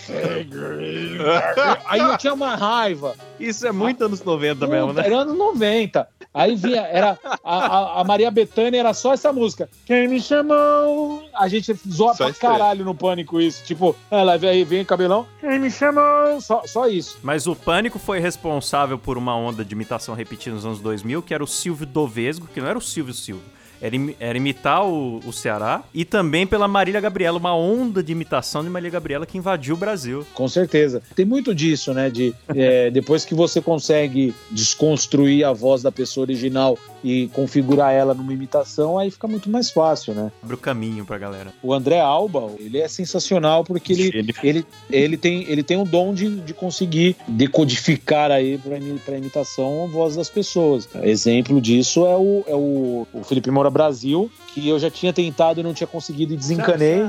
Aí 1.86 2.00
eu 2.00 2.18
tinha 2.18 2.34
uma 2.34 2.56
raiva. 2.56 3.16
Isso 3.40 3.66
é 3.66 3.72
muito 3.72 4.04
anos 4.04 4.24
90 4.24 4.68
mesmo, 4.68 4.94
né? 4.94 5.04
Era 5.06 5.20
anos 5.20 5.38
90. 5.38 6.08
Aí 6.38 6.56
vinha, 6.56 6.82
era 6.82 7.18
a, 7.44 7.58
a- 7.58 8.02
a 8.02 8.04
Maria 8.04 8.30
Bethânia 8.32 8.80
era 8.80 8.94
só 8.94 9.14
essa 9.14 9.32
música. 9.34 9.70
Quem 9.86 10.08
me 10.08 10.20
chamou? 10.22 11.24
A 11.36 11.48
gente 11.48 11.74
zoa 11.90 12.14
Só 12.14 12.26
pra 12.26 12.34
caralho 12.34 12.86
no 12.86 12.94
pânico 12.96 13.40
isso. 13.42 13.64
Tipo, 13.64 13.96
ela 14.12 14.38
vem, 14.38 14.64
vem 14.64 14.86
cabelão. 14.86 15.26
Quem 15.40 15.60
me 15.60 15.70
chamou? 15.72 16.40
Só, 16.42 16.62
só 16.66 16.88
isso. 16.88 17.18
Mas 17.24 17.48
o 17.48 17.56
Pânico 17.56 17.98
foi 18.00 18.20
responsável 18.20 18.98
por 18.98 19.18
uma 19.18 19.36
onda 19.36 19.64
de 19.66 19.74
imitação 19.74 20.14
repetida 20.16 20.56
nos 20.56 20.66
anos 20.66 20.80
2000, 20.80 21.22
que 21.24 21.34
era 21.34 21.44
o 21.44 21.48
Silvio 21.48 21.86
Dovesgo, 21.86 22.48
que 22.48 22.60
não 22.62 22.68
era 22.68 22.78
o 22.78 22.82
Silvio 22.82 23.14
Silvio. 23.14 23.44
Era, 23.82 23.96
imi- 23.96 24.16
era 24.20 24.38
imitar 24.38 24.86
o, 24.86 25.20
o 25.26 25.32
Ceará 25.34 25.84
e 25.94 26.04
também 26.06 26.46
pela 26.48 26.68
Marília 26.68 27.02
Gabriela, 27.02 27.38
uma 27.38 27.56
onda 27.56 28.02
de 28.04 28.12
imitação 28.12 28.64
de 28.64 28.70
Marília 28.70 28.92
Gabriela 28.92 29.26
que 29.26 29.38
invadiu 29.38 29.76
o 29.76 29.78
Brasil. 29.78 30.26
Com 30.34 30.48
certeza. 30.48 31.02
Tem 31.16 31.26
muito 31.26 31.54
disso, 31.54 31.94
né? 31.94 32.10
De 32.10 32.34
é, 32.56 32.90
depois 32.92 33.24
que 33.26 33.34
você 33.36 33.62
consegue 33.62 34.34
desconstruir 34.52 35.44
a 35.46 35.54
voz 35.54 35.82
da 35.82 35.92
pessoa 35.92 36.24
original 36.26 36.78
e 37.04 37.28
configurar 37.34 37.94
ela 37.94 38.14
numa 38.14 38.34
imitação, 38.34 38.98
aí 38.98 39.10
fica 39.12 39.28
muito 39.28 39.50
mais 39.50 39.70
fácil, 39.72 40.14
né? 40.14 40.32
Abre 40.44 40.56
o 40.56 40.58
caminho 40.58 41.06
pra 41.06 41.18
galera. 41.18 41.54
O 41.62 41.74
André 41.74 42.00
Alba, 42.00 42.52
ele 42.60 42.80
é 42.80 42.88
sensacional 42.88 43.64
porque 43.64 43.94
ele, 43.94 44.34
ele, 44.44 44.66
ele, 44.90 45.18
tem, 45.18 45.44
ele 45.50 45.64
tem 45.64 45.80
o 45.80 45.86
dom 45.86 46.14
de, 46.14 46.42
de 46.42 46.54
conseguir 46.54 47.16
decodificar 47.28 48.32
aí 48.32 48.58
para 48.58 48.78
pra 49.06 49.18
imitação 49.18 49.84
a 49.86 49.88
voz 49.88 50.16
das 50.16 50.30
pessoas. 50.30 50.88
Exemplo 51.04 51.62
disso 51.62 52.06
é 52.06 52.16
o, 52.16 52.44
é 52.48 52.56
o, 52.56 53.08
o 53.14 53.24
Felipe 53.24 53.50
Moura 53.52 53.67
Brasil, 53.70 54.30
que 54.54 54.68
eu 54.68 54.78
já 54.80 54.90
tinha 54.90 55.12
tentado 55.14 55.60
e 55.60 55.64
não 55.64 55.74
tinha 55.74 55.88
conseguido 55.88 56.34
e 56.34 56.38
desencanei. 56.38 57.00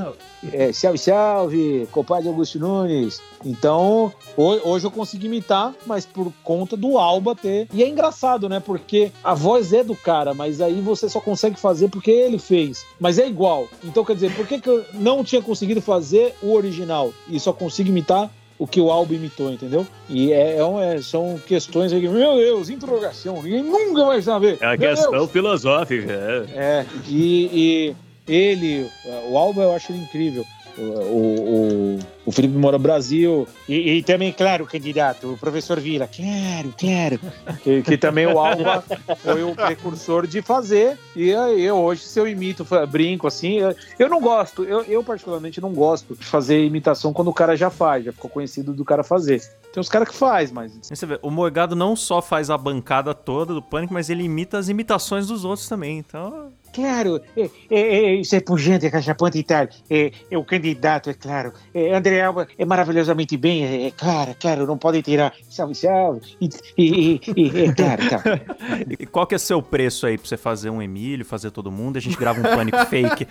É, 0.53 0.73
salve, 0.73 0.99
salve, 0.99 1.89
compadre 1.91 2.29
Augusto 2.29 2.59
Nunes. 2.59 3.21
Então, 3.45 4.13
ho- 4.37 4.61
hoje 4.71 4.87
eu 4.87 4.91
consegui 4.91 5.27
imitar, 5.27 5.75
mas 5.87 6.07
por 6.07 6.33
conta 6.45 6.77
do 6.77 6.97
Alba 6.99 7.35
ter. 7.35 7.67
E 7.73 7.83
é 7.83 7.89
engraçado, 7.89 8.49
né? 8.49 8.61
Porque 8.61 9.11
a 9.25 9.35
voz 9.35 9.73
é 9.73 9.83
do 9.83 9.97
cara, 9.97 10.35
mas 10.35 10.61
aí 10.61 10.81
você 10.81 11.09
só 11.09 11.21
consegue 11.21 11.59
fazer 11.59 11.89
porque 11.89 12.11
ele 12.11 12.39
fez. 12.39 12.85
Mas 13.01 13.19
é 13.19 13.27
igual. 13.27 13.67
Então, 13.83 14.05
quer 14.05 14.15
dizer, 14.15 14.35
por 14.35 14.47
que, 14.47 14.61
que 14.61 14.69
eu 14.69 14.85
não 14.95 15.25
tinha 15.25 15.43
conseguido 15.43 15.81
fazer 15.81 16.35
o 16.43 16.53
original 16.53 17.13
e 17.29 17.41
só 17.41 17.53
consigo 17.53 17.89
imitar? 17.89 18.31
O 18.59 18.67
que 18.67 18.81
o 18.81 18.91
Alba 18.91 19.15
imitou, 19.15 19.53
entendeu? 19.53 19.87
E 20.09 20.33
é, 20.33 20.57
é 20.57 20.95
é- 20.97 21.01
são 21.01 21.39
questões 21.47 21.93
aí 21.93 22.01
que, 22.01 22.09
meu 22.09 22.35
Deus, 22.37 22.69
interrogação, 22.69 23.41
ninguém 23.43 23.63
nunca 23.63 24.05
vai 24.05 24.21
saber. 24.21 24.59
É 24.61 24.67
uma 24.67 24.77
Meu 24.77 24.89
questão 24.91 25.11
Deus. 25.13 25.31
filosófica. 25.31 26.13
É. 26.55 26.81
É, 26.81 26.87
e, 27.09 27.95
e 28.27 28.33
ele, 28.33 28.91
o 29.31 29.39
Alba 29.39 29.63
eu 29.63 29.73
acho 29.73 29.93
ele 29.93 30.01
incrível. 30.03 30.45
O, 30.79 31.97
o, 31.97 31.99
o 32.27 32.33
Felipe 32.33 32.55
Moura 32.57 32.79
Brasil. 32.79 33.49
E, 33.69 33.99
e 33.99 34.03
também, 34.03 34.33
claro, 34.33 34.67
candidato, 34.67 35.33
o 35.33 35.39
professor 35.39 35.81
Vila. 35.81 36.09
Claro, 36.09 36.75
claro. 36.79 37.21
Que, 37.63 37.83
que 37.83 37.99
também 37.99 38.27
o 38.27 38.39
Alba 38.39 38.85
foi 39.19 39.43
o 39.43 39.55
precursor 39.55 40.27
de 40.27 40.41
fazer. 40.41 40.99
E 41.17 41.35
aí, 41.35 41.63
eu 41.63 41.77
hoje, 41.77 42.03
se 42.03 42.19
eu 42.21 42.29
imito, 42.29 42.67
brinco 42.89 43.27
assim, 43.27 43.59
eu, 43.59 43.75
eu 43.99 44.09
não 44.09 44.21
gosto, 44.21 44.65
eu, 44.65 44.83
eu 44.83 45.03
particularmente 45.03 45.61
não 45.61 45.73
gosto 45.73 46.15
de 46.15 46.25
fazer 46.25 46.65
imitação 46.65 47.13
quando 47.13 47.29
o 47.29 47.35
cara 47.35 47.57
já 47.57 47.71
faz, 47.71 48.05
já 48.05 48.13
ficou 48.13 48.31
conhecido 48.31 48.73
do 48.73 48.85
cara 48.85 49.03
fazer. 49.03 49.43
Tem 49.73 49.81
os 49.81 49.89
caras 49.89 50.09
que 50.09 50.15
faz, 50.15 50.51
mas. 50.51 50.79
Você 50.83 51.07
vê, 51.07 51.19
o 51.23 51.31
Morgado 51.31 51.77
não 51.77 51.95
só 51.95 52.23
faz 52.23 52.51
a 52.51 52.57
bancada 52.57 53.15
toda 53.15 53.53
do 53.53 53.63
Pânico, 53.63 53.93
mas 53.93 54.09
ele 54.09 54.23
imita 54.23 54.59
as 54.59 54.69
imitações 54.69 55.27
dos 55.27 55.45
outros 55.45 55.69
também. 55.69 55.99
Então, 55.99 56.51
Claro, 56.73 57.21
é, 57.37 57.51
é, 57.71 57.81
é, 57.81 58.15
isso 58.15 58.35
é 58.37 58.41
pungente, 58.41 58.91
cachapante 58.91 59.39
e 59.39 59.43
tal. 59.43 59.67
É, 59.91 60.13
é 60.31 60.39
o 60.39 60.45
candidato, 60.45 61.11
é 61.11 61.15
claro. 61.15 61.53
É, 61.75 61.95
André 61.95 62.21
Alba 62.23 62.47
é 62.57 62.65
maravilhosamente 62.65 63.37
bem, 63.37 63.65
é, 63.65 63.87
é 63.87 63.91
claro, 63.91 64.35
claro, 64.39 64.67
não 64.67 64.79
pode 64.79 65.03
tirar. 65.03 65.35
Salve, 65.49 65.75
salve. 65.75 66.21
E, 66.41 66.49
e, 66.77 67.21
e, 67.37 67.65
é 67.65 67.73
claro, 67.73 68.09
tá. 68.09 68.23
e 68.99 69.07
qual 69.07 69.27
que 69.27 69.35
é 69.35 69.39
seu 69.39 69.63
preço 69.63 70.07
aí 70.07 70.17
pra 70.17 70.27
você 70.27 70.37
fazer 70.37 70.71
um 70.71 70.81
Emílio, 70.81 71.25
fazer 71.25 71.51
todo 71.51 71.71
mundo? 71.71 71.97
A 71.97 72.01
gente 72.01 72.17
grava 72.17 72.41
um 72.41 72.43
Pânico 72.43 72.79
fake. 72.87 73.27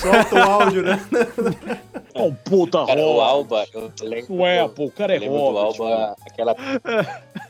Solta 0.00 0.34
o 0.34 0.50
áudio, 0.50 0.82
né? 0.82 1.00
É 2.14 2.20
um 2.20 2.34
puta 2.34 2.84
Cara, 2.86 3.00
o. 3.06 3.20
Alba, 3.20 3.66
eu 3.72 3.90
lembro, 4.02 4.34
Ué, 4.36 4.68
pô, 4.68 4.86
o 4.86 4.90
cara 4.90 5.14
é 5.14 5.16
eu 5.16 5.20
lembro 5.20 5.38
do 5.38 5.58
Alba, 5.58 6.16
aquela, 6.26 6.56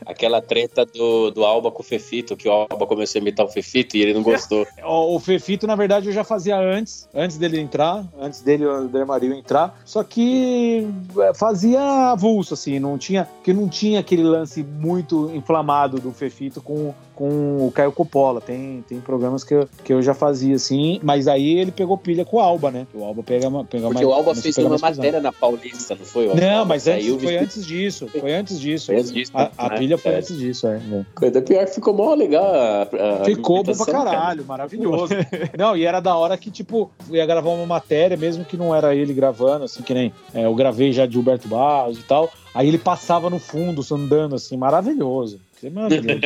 aquela 0.05 0.41
treta 0.41 0.85
do, 0.85 1.31
do 1.31 1.43
Alba 1.43 1.71
com 1.71 1.81
o 1.81 1.85
Fefito, 1.85 2.37
que 2.37 2.47
o 2.47 2.51
Alba 2.51 2.85
começou 2.85 3.19
a 3.19 3.21
imitar 3.21 3.45
o 3.45 3.49
Fefito 3.49 3.97
e 3.97 4.01
ele 4.01 4.13
não 4.13 4.23
gostou. 4.23 4.65
Ó, 4.81 5.15
O 5.15 5.19
Fefito, 5.19 5.67
na 5.67 5.75
verdade, 5.75 6.07
eu 6.07 6.13
já 6.13 6.23
fazia 6.23 6.57
antes, 6.57 7.07
antes 7.13 7.37
dele 7.37 7.59
entrar, 7.59 8.03
antes 8.19 8.41
dele, 8.41 8.65
o 8.65 8.71
André 8.71 9.05
Marinho 9.05 9.35
entrar. 9.35 9.79
Só 9.85 10.03
que 10.03 10.87
é, 11.19 11.33
fazia 11.33 11.81
avulso, 12.11 12.53
assim, 12.53 12.79
não 12.79 12.97
tinha, 12.97 13.27
que 13.43 13.53
não 13.53 13.67
tinha 13.69 13.99
aquele 13.99 14.23
lance 14.23 14.63
muito 14.63 15.31
inflamado 15.33 15.99
do 15.99 16.11
Fefito 16.11 16.61
com, 16.61 16.93
com 17.15 17.65
o 17.65 17.71
Caio 17.73 17.91
Coppola. 17.91 18.41
Tem, 18.41 18.83
tem 18.87 18.99
programas 18.99 19.43
que 19.43 19.53
eu, 19.53 19.67
que 19.83 19.93
eu 19.93 20.01
já 20.01 20.13
fazia, 20.13 20.55
assim, 20.55 20.99
mas 21.03 21.27
aí 21.27 21.57
ele 21.59 21.71
pegou 21.71 21.97
pilha 21.97 22.25
com 22.25 22.37
o 22.37 22.39
Alba, 22.39 22.71
né? 22.71 22.87
O 22.93 23.03
Alba 23.03 23.23
pega, 23.23 23.47
uma- 23.47 23.63
pega 23.63 23.83
Porque 23.87 24.03
mais. 24.03 24.07
o 24.07 24.11
Alba 24.13 24.31
a 24.31 24.35
fez 24.35 24.57
uma 24.57 24.77
matéria 24.77 25.19
na 25.21 25.31
Paulista, 25.31 25.95
não 25.95 26.05
foi? 26.05 26.27
O 26.27 26.35
Não, 26.35 26.49
Alba 26.59 26.65
mas 26.65 26.87
antes, 26.87 27.07
foi 27.07 27.17
vestido- 27.17 27.43
antes 27.43 27.65
disso. 27.65 28.07
Foi 28.19 28.33
antes 28.33 28.59
disso. 28.59 28.85
Foi 28.87 28.95
antes 28.97 29.11
disso, 29.13 29.31
A, 29.35 29.51
a 29.57 29.69
né? 29.69 29.77
pilha 29.77 29.97
foi 29.97 30.11
É. 30.13 30.17
antes 30.17 30.37
disso, 30.37 30.67
é. 30.67 30.75
é. 30.77 31.05
Coisa 31.15 31.41
pior 31.41 31.65
que 31.65 31.75
ficou 31.75 31.93
mó 31.93 32.13
legal. 32.13 32.43
a- 32.45 32.81
a 33.21 33.25
Ficou 33.25 33.57
bom 33.57 33.63
pra 33.63 33.73
imitação, 33.73 33.93
cara. 34.05 34.09
caralho, 34.11 34.45
maravilhoso. 34.45 35.13
Não, 35.57 35.75
e 35.77 35.85
era 35.85 35.99
da 35.99 36.15
hora 36.15 36.37
que, 36.37 36.49
tipo, 36.51 36.89
eu 37.09 37.15
ia 37.15 37.25
gravar 37.25 37.49
uma 37.51 37.65
matéria, 37.65 38.17
mesmo 38.17 38.43
que 38.45 38.57
não 38.57 38.73
era 38.75 38.95
ele 38.95 39.13
gravando, 39.13 39.65
assim, 39.65 39.81
que 39.83 39.93
nem 39.93 40.13
é, 40.33 40.45
eu 40.45 40.55
gravei 40.55 40.91
já 40.91 41.05
de 41.05 41.13
Gilberto 41.13 41.47
Barros 41.47 41.97
e 41.99 42.03
tal. 42.03 42.29
Aí 42.53 42.67
ele 42.67 42.77
passava 42.77 43.29
no 43.29 43.39
fundo, 43.39 43.81
andando, 43.93 44.35
assim, 44.35 44.55
maravilhoso. 44.57 45.39
Isso 45.63 45.67
é 45.67 45.69
maravilhoso. 45.69 46.21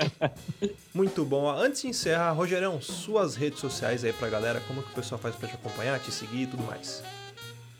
Muito 0.94 1.24
bom. 1.24 1.50
Antes 1.50 1.82
de 1.82 1.88
encerrar, 1.88 2.32
Rogerão, 2.32 2.80
suas 2.80 3.36
redes 3.36 3.60
sociais 3.60 4.02
aí 4.04 4.12
pra 4.12 4.28
galera, 4.30 4.62
como 4.66 4.82
que 4.82 4.90
o 4.90 4.94
pessoal 4.94 5.20
faz 5.20 5.34
pra 5.36 5.48
te 5.48 5.54
acompanhar, 5.54 5.98
te 6.00 6.10
seguir 6.10 6.42
e 6.42 6.46
tudo 6.46 6.62
mais. 6.62 7.02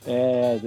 É, 0.07 0.61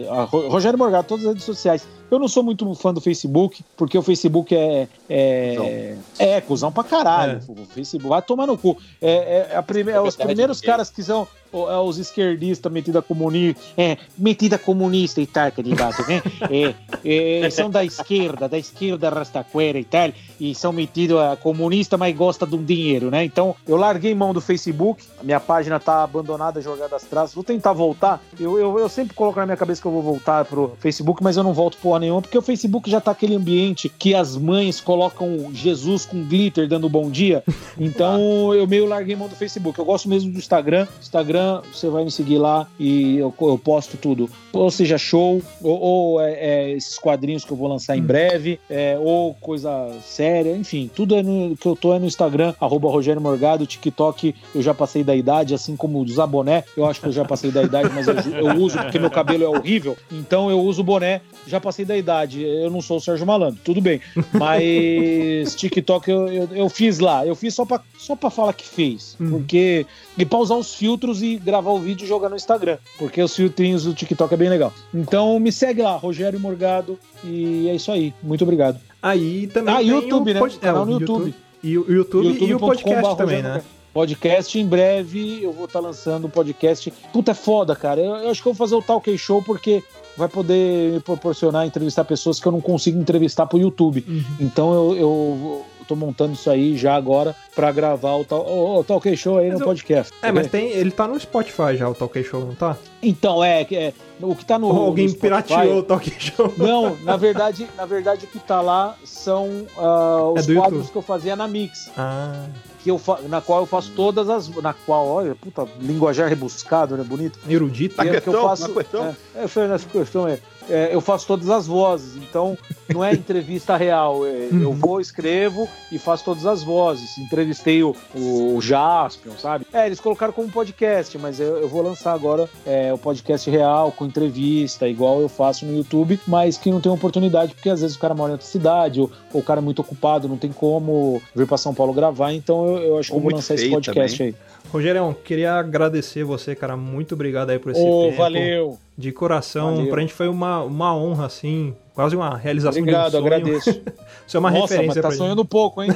Rogério 0.49 0.79
Morgado, 0.79 1.07
todas 1.07 1.23
as 1.25 1.31
redes 1.33 1.45
sociais. 1.45 1.87
Eu 2.09 2.19
não 2.19 2.27
sou 2.27 2.43
muito 2.43 2.73
fã 2.75 2.93
do 2.93 3.01
Facebook, 3.01 3.63
porque 3.75 3.97
o 3.97 4.01
Facebook 4.01 4.55
é. 4.55 4.87
É, 5.09 5.97
é 6.19 6.41
cuzão 6.41 6.71
pra 6.71 6.83
caralho. 6.83 7.39
O 7.47 7.65
Facebook 7.65 8.07
vai 8.07 8.21
tomar 8.21 8.47
no 8.47 8.57
cu. 8.57 8.77
É, 9.01 9.47
é 9.51 9.55
a 9.55 9.63
prime- 9.63 9.91
é 9.91 10.01
os 10.01 10.15
primeiros 10.15 10.61
é. 10.61 10.65
caras 10.65 10.89
que 10.89 11.03
são 11.03 11.27
é 11.53 11.77
os 11.77 11.97
esquerdistas 11.97 12.71
metida 12.71 13.01
comunista. 13.01 13.61
É, 13.77 13.97
metida 14.17 14.57
comunista 14.57 15.21
e 15.21 15.27
tal, 15.27 15.51
candidato, 15.51 16.03
né? 16.07 16.21
É, 16.49 17.45
é, 17.45 17.49
são 17.49 17.69
da 17.69 17.83
esquerda, 17.83 18.47
da 18.47 18.57
esquerda 18.57 19.09
rastaquera 19.09 19.79
e 19.79 19.83
tal, 19.83 20.11
e 20.39 20.53
são 20.55 20.71
metidos 20.71 21.17
a 21.19 21.35
comunista, 21.35 21.97
mas 21.97 22.15
gosta 22.15 22.45
de 22.45 22.55
um 22.55 22.63
dinheiro, 22.63 23.09
né? 23.09 23.23
Então 23.23 23.55
eu 23.67 23.75
larguei 23.75 24.13
mão 24.13 24.33
do 24.33 24.41
Facebook, 24.41 25.03
a 25.19 25.23
minha 25.23 25.39
página 25.39 25.79
tá 25.79 26.03
abandonada, 26.03 26.61
jogada 26.61 26.97
traças. 26.99 27.33
Vou 27.33 27.43
tentar 27.43 27.73
voltar. 27.73 28.21
Eu, 28.39 28.57
eu, 28.57 28.79
eu 28.79 28.89
sempre 28.89 29.13
coloco 29.13 29.39
na 29.39 29.45
minha 29.45 29.57
cabeça 29.57 29.81
que 29.81 29.87
eu 29.87 29.91
vou 29.91 30.01
voltar 30.01 30.45
pro 30.45 30.75
Facebook, 30.79 31.23
mas 31.23 31.37
eu 31.37 31.43
não 31.43 31.53
volto 31.53 31.77
porra 31.97 31.99
nenhuma, 31.99 32.21
porque 32.21 32.37
o 32.37 32.41
Facebook 32.41 32.89
já 32.89 33.01
tá 33.01 33.11
aquele 33.11 33.35
ambiente 33.35 33.89
que 33.89 34.13
as 34.13 34.37
mães 34.37 34.79
colocam 34.79 35.49
Jesus 35.53 36.05
com 36.05 36.23
glitter 36.23 36.67
dando 36.67 36.87
bom 36.87 37.09
dia. 37.09 37.43
Então 37.79 38.55
eu 38.55 38.65
meio 38.65 38.87
larguei 38.87 39.15
mão 39.15 39.27
do 39.27 39.35
Facebook. 39.35 39.77
Eu 39.77 39.85
gosto 39.85 40.09
mesmo 40.09 40.31
do 40.31 40.37
Instagram. 40.39 40.87
Instagram, 40.99 41.61
você 41.71 41.87
vai 41.89 42.03
me 42.03 42.09
seguir 42.09 42.39
lá 42.39 42.67
e 42.79 43.17
eu, 43.17 43.33
eu 43.39 43.57
posto 43.57 43.97
tudo. 43.97 44.27
Ou 44.51 44.71
seja, 44.71 44.97
show, 44.97 45.41
ou, 45.61 45.79
ou, 45.79 46.21
é, 46.21 46.33
é, 46.33 46.71
esses 46.71 46.97
quadrinhos 46.97 47.45
que 47.45 47.51
eu 47.51 47.57
vou 47.57 47.67
lançar 47.67 47.95
em 47.95 48.01
breve, 48.01 48.59
é, 48.67 48.97
ou 48.99 49.35
coisa 49.35 49.69
séria, 50.03 50.55
enfim, 50.55 50.89
tudo 50.93 51.15
é 51.15 51.21
no, 51.21 51.55
que 51.55 51.67
eu 51.67 51.75
tô 51.75 51.93
é 51.93 51.99
no 51.99 52.07
Instagram, 52.07 52.55
arroba 52.59 52.89
Rogério 52.89 53.21
Morgado, 53.21 53.67
TikTok, 53.67 54.33
eu 54.55 54.61
já 54.61 54.73
passei 54.73 55.03
da 55.03 55.15
idade, 55.15 55.53
assim 55.53 55.75
como 55.75 55.99
usar 55.99 56.25
boné, 56.25 56.63
eu 56.75 56.85
acho 56.85 56.99
que 56.99 57.07
eu 57.07 57.11
já 57.11 57.23
passei 57.23 57.51
da 57.51 57.61
idade, 57.61 57.89
mas 57.93 58.07
eu, 58.07 58.15
eu 58.15 58.55
uso 58.57 58.77
porque 58.77 58.97
meu 58.97 59.11
cabelo 59.11 59.43
é 59.43 59.47
horrível, 59.47 59.95
então 60.11 60.49
eu 60.49 60.59
uso 60.59 60.83
boné, 60.83 61.21
já 61.45 61.59
passei 61.59 61.85
da 61.87 61.97
idade, 61.97 62.43
eu 62.43 62.69
não 62.69 62.81
sou 62.81 62.97
o 62.97 63.01
Sérgio 63.01 63.25
Malandro, 63.25 63.59
tudo 63.63 63.81
bem, 63.81 63.99
mas 64.33 65.55
TikTok 65.57 66.09
eu, 66.09 66.27
eu, 66.27 66.49
eu 66.53 66.69
fiz 66.69 66.99
lá, 66.99 67.25
eu 67.25 67.35
fiz 67.35 67.53
só 67.53 67.65
pra, 67.65 67.81
só 67.97 68.15
pra 68.15 68.29
falar 68.29 68.53
que 68.53 68.65
fez, 68.65 69.15
porque, 69.29 69.85
e 70.17 70.25
pra 70.25 70.37
usar 70.39 70.55
os 70.55 70.75
filtros 70.75 71.21
e 71.23 71.37
gravar 71.37 71.71
o 71.71 71.79
vídeo 71.79 72.05
e 72.05 72.07
jogar 72.07 72.29
no 72.29 72.35
Instagram, 72.35 72.77
porque 72.99 73.21
os 73.21 73.35
filtrinhos 73.35 73.83
do 73.85 73.93
TikTok 73.93 74.33
é 74.33 74.37
bem 74.37 74.49
legal. 74.49 74.73
Então 74.93 75.39
me 75.39 75.51
segue 75.51 75.81
lá, 75.81 75.95
Rogério 75.95 76.39
Morgado, 76.39 76.99
e 77.23 77.67
é 77.69 77.75
isso 77.75 77.91
aí, 77.91 78.13
muito 78.21 78.43
obrigado. 78.43 78.79
Aí 79.01 79.47
também 79.47 79.73
Ah, 79.73 79.77
tem 79.77 79.87
YouTube, 79.87 80.31
o 80.31 80.33
né? 80.33 80.39
pod- 80.39 80.57
Canal 80.59 80.81
é, 80.81 80.83
o 80.83 80.85
no 80.85 80.99
YouTube. 80.99 81.33
E 81.63 81.77
o 81.77 81.91
YouTube, 81.91 82.37
e 82.45 82.53
o 82.53 82.59
podcast 82.59 83.17
também, 83.17 83.41
né? 83.41 83.61
Podcast 83.97 84.59
em 84.59 84.63
breve, 84.63 85.41
eu 85.41 85.51
vou 85.51 85.65
estar 85.65 85.79
lançando 85.79 86.27
um 86.27 86.29
podcast. 86.29 86.93
Puta, 87.11 87.31
é 87.31 87.33
foda, 87.33 87.75
cara. 87.75 87.99
Eu, 87.99 88.15
eu 88.17 88.29
acho 88.29 88.43
que 88.43 88.47
eu 88.47 88.53
vou 88.53 88.67
fazer 88.67 88.75
o 88.75 88.81
Talk 88.83 89.17
Show 89.17 89.41
porque 89.41 89.83
vai 90.15 90.27
poder 90.27 90.93
me 90.93 90.99
proporcionar 90.99 91.65
entrevistar 91.65 92.03
pessoas 92.03 92.39
que 92.39 92.47
eu 92.47 92.51
não 92.51 92.61
consigo 92.61 92.99
entrevistar 92.99 93.47
pro 93.47 93.57
YouTube. 93.57 94.05
Uhum. 94.07 94.23
Então 94.39 94.71
eu, 94.71 94.95
eu 94.99 95.65
tô 95.87 95.95
montando 95.95 96.33
isso 96.33 96.47
aí 96.47 96.77
já 96.77 96.93
agora 96.93 97.35
pra 97.57 97.71
gravar 97.71 98.13
o, 98.15 98.23
tal, 98.23 98.45
o, 98.47 98.77
o 98.79 98.83
Talk 98.83 99.17
Show 99.17 99.39
aí 99.39 99.47
Mas 99.49 99.55
no 99.55 99.63
eu- 99.63 99.67
podcast. 99.67 100.13
É, 100.21 100.31
mas 100.31 100.45
tem, 100.45 100.69
ele 100.69 100.91
tá 100.91 101.07
no 101.07 101.19
Spotify 101.19 101.75
já, 101.75 101.89
o 101.89 101.95
Talk 101.95 102.23
Show, 102.23 102.45
não 102.45 102.53
tá? 102.53 102.77
Então, 103.01 103.43
é, 103.43 103.63
é 103.71 103.93
o 104.21 104.35
que 104.35 104.45
tá 104.45 104.59
no. 104.59 104.67
Ou 104.67 104.85
alguém 104.85 105.05
no 105.05 105.11
Spotify- 105.11 105.43
pirateou 105.47 105.79
o 105.79 105.83
Talk 105.83 106.13
Show. 106.19 106.53
Não, 106.55 106.95
na 106.97 107.17
verdade, 107.17 107.67
na 107.75 107.85
verdade 107.87 108.25
o 108.25 108.27
que 108.27 108.37
tá 108.37 108.61
lá 108.61 108.95
são 109.03 109.65
É 109.75 110.39
os 110.39 110.45
do 110.45 110.53
quadros 110.53 110.73
YouTube. 110.73 110.91
que 110.91 110.97
eu 110.97 111.01
fazia 111.01 111.35
na 111.35 111.47
Mix. 111.47 111.89
Ah. 111.97 112.45
Que 112.83 112.91
eu 112.91 112.99
fa- 112.99 113.19
na 113.27 113.41
qual 113.41 113.61
eu 113.61 113.65
faço 113.65 113.91
todas 113.95 114.29
as. 114.29 114.47
Na 114.61 114.73
qual, 114.73 115.07
olha, 115.07 115.33
puta, 115.35 115.67
linguajar 115.81 116.29
rebuscado, 116.29 116.95
né? 116.95 117.03
Bonito. 117.03 117.39
Erudito. 117.49 117.95
Que, 117.99 118.07
é 118.07 118.21
que 118.21 118.27
eu 118.29 118.41
faço. 118.43 118.67
naquetão. 118.67 119.15
É, 119.35 119.43
é, 119.43 119.47
foi 119.47 119.67
nessa 119.67 119.87
questão, 119.89 120.27
é, 120.27 120.39
é, 120.69 120.89
Eu 120.93 121.01
faço 121.01 121.25
todas 121.27 121.49
as 121.49 121.65
vozes, 121.67 122.15
então 122.17 122.57
não 122.93 123.03
é 123.03 123.13
entrevista 123.13 123.75
real. 123.75 124.25
é, 124.25 124.47
eu 124.51 124.71
vou, 124.73 125.01
escrevo 125.01 125.67
e 125.91 125.97
faço 125.99 126.23
todas 126.25 126.45
as 126.45 126.63
vozes. 126.63 127.17
Entrevista 127.17 127.46
entrevistei 127.47 127.83
o, 127.83 127.95
o 128.13 128.59
Jaspion, 128.61 129.33
sabe? 129.37 129.65
É, 129.71 129.85
eles 129.85 129.99
colocaram 129.99 130.33
como 130.33 130.49
podcast, 130.49 131.17
mas 131.17 131.39
eu, 131.39 131.57
eu 131.57 131.69
vou 131.69 131.81
lançar 131.81 132.13
agora 132.13 132.49
é, 132.65 132.93
o 132.93 132.97
podcast 132.97 133.49
real, 133.49 133.91
com 133.91 134.05
entrevista, 134.05 134.87
igual 134.87 135.21
eu 135.21 135.29
faço 135.29 135.65
no 135.65 135.75
YouTube, 135.75 136.19
mas 136.27 136.57
que 136.57 136.69
não 136.69 136.81
tem 136.81 136.91
oportunidade, 136.91 137.53
porque 137.53 137.69
às 137.69 137.81
vezes 137.81 137.95
o 137.95 137.99
cara 137.99 138.13
mora 138.13 138.31
em 138.31 138.33
outra 138.33 138.47
cidade, 138.47 138.99
ou, 138.99 139.11
ou 139.33 139.41
o 139.41 139.43
cara 139.43 139.61
é 139.61 139.63
muito 139.63 139.79
ocupado, 139.79 140.27
não 140.27 140.37
tem 140.37 140.51
como 140.51 141.21
vir 141.35 141.47
pra 141.47 141.57
São 141.57 141.73
Paulo 141.73 141.93
gravar, 141.93 142.33
então 142.33 142.67
eu, 142.67 142.77
eu 142.77 142.97
acho 142.97 143.09
que 143.09 143.13
Ou 143.13 143.19
eu 143.19 143.21
vou 143.21 143.31
muito 143.31 143.35
lançar 143.37 143.55
esse 143.55 143.69
podcast 143.69 144.17
também. 144.17 144.33
aí. 144.33 144.47
Rogerião, 144.71 145.15
queria 145.23 145.53
agradecer 145.53 146.25
você, 146.25 146.53
cara. 146.53 146.75
Muito 146.75 147.15
obrigado 147.15 147.51
aí 147.51 147.57
por 147.59 147.71
esse 147.71 147.79
Ô, 147.81 148.07
tempo. 148.07 148.17
valeu. 148.17 148.77
De 148.97 149.13
coração. 149.13 149.77
Valeu. 149.77 149.89
Pra 149.89 150.01
gente 150.01 150.13
foi 150.13 150.27
uma, 150.27 150.61
uma 150.63 150.93
honra, 150.93 151.25
assim. 151.25 151.73
Quase 151.93 152.17
uma 152.17 152.35
realização 152.35 152.81
Obrigado, 152.81 153.11
de 153.11 153.17
um 153.17 153.21
sonho. 153.21 153.25
agradeço. 153.33 153.81
Isso 154.27 154.35
é 154.35 154.39
uma 154.41 154.51
Nossa, 154.51 154.61
referência 154.73 154.87
mas 154.87 154.95
tá 154.95 155.01
pra 155.01 155.09
gente. 155.11 155.17
sonhando 155.19 155.45
pouco, 155.45 155.81
hein? 155.81 155.89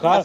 cara, 0.00 0.24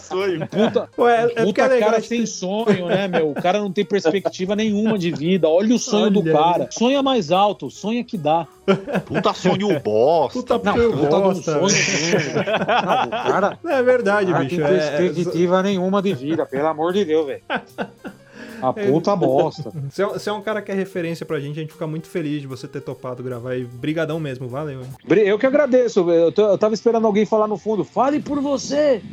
puta, 0.49 0.89
Ué, 0.97 1.24
é 1.24 1.28
porque 1.28 1.43
puta 1.62 1.76
é 1.76 1.80
cara 1.80 2.01
sem 2.01 2.26
sonho, 2.26 2.88
né, 2.88 3.07
meu? 3.07 3.30
O 3.32 3.34
cara 3.36 3.60
não 3.60 3.72
tem 3.72 3.86
perspectiva 3.86 4.55
nenhuma 4.55 4.97
de 4.97 5.12
vida. 5.12 5.47
Olha 5.47 5.76
o 5.76 5.80
sonho 5.80 6.10
do 6.10 6.22
Olha 6.22 6.34
cara. 6.34 6.64
aí. 6.64 6.68
Sonha 6.72 7.03
mais 7.03 7.32
alto, 7.32 7.70
sonha 7.70 8.03
que 8.03 8.18
dá. 8.18 8.47
Puta 9.05 9.34
sonho 9.34 9.80
bosta. 9.80 10.39
Puta 10.39 10.60
Não, 10.64 10.74
puta 10.91 11.20
gosto, 11.20 11.43
sonho. 11.43 11.68
velho. 11.68 12.34
Não, 12.86 13.05
o 13.05 13.10
cara, 13.10 13.60
É 13.70 13.84
verdade, 13.84 14.32
cara 14.32 14.43
bicho. 14.43 14.55
tem 14.57 14.66
É, 14.66 14.97
perspectiva 14.97 15.62
nenhuma 15.64 16.01
de 16.01 16.14
vida, 16.14 16.45
pelo 16.45 16.68
amor 16.68 16.91
de 16.93 17.05
Deus, 17.05 17.28
velho. 17.28 17.41
A 18.62 18.74
puta 18.74 19.16
bosta. 19.16 19.72
Você 19.89 20.03
é, 20.03 20.05
você 20.05 20.30
é 20.30 20.34
um 20.34 20.41
cara 20.41 20.62
que 20.62 20.72
é 20.72 20.76
referência 20.76 21.26
pra 21.26 21.39
gente, 21.39 21.57
a 21.60 21.62
gente 21.62 21.74
fica 21.74 21.88
muito 21.88 22.07
feliz 22.07 22.41
de 22.41 22.47
você 22.47 22.68
ter 22.68 22.82
topado 22.82 23.24
gravar 23.24 23.55
e 23.55 23.64
brigadão 23.66 24.20
mesmo, 24.20 24.47
valeu. 24.47 24.82
hein? 24.82 24.88
Eu 25.26 25.38
que 25.39 25.45
agradeço. 25.45 25.99
Eu, 26.10 26.32
eu 26.36 26.57
tava 26.57 26.74
esperando 26.74 27.05
alguém 27.07 27.26
falar 27.26 27.47
no 27.47 27.57
fundo, 27.57 27.84
fale 27.84 28.20
por 28.20 28.39
você. 28.41 29.01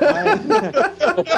Mas, 0.00 1.36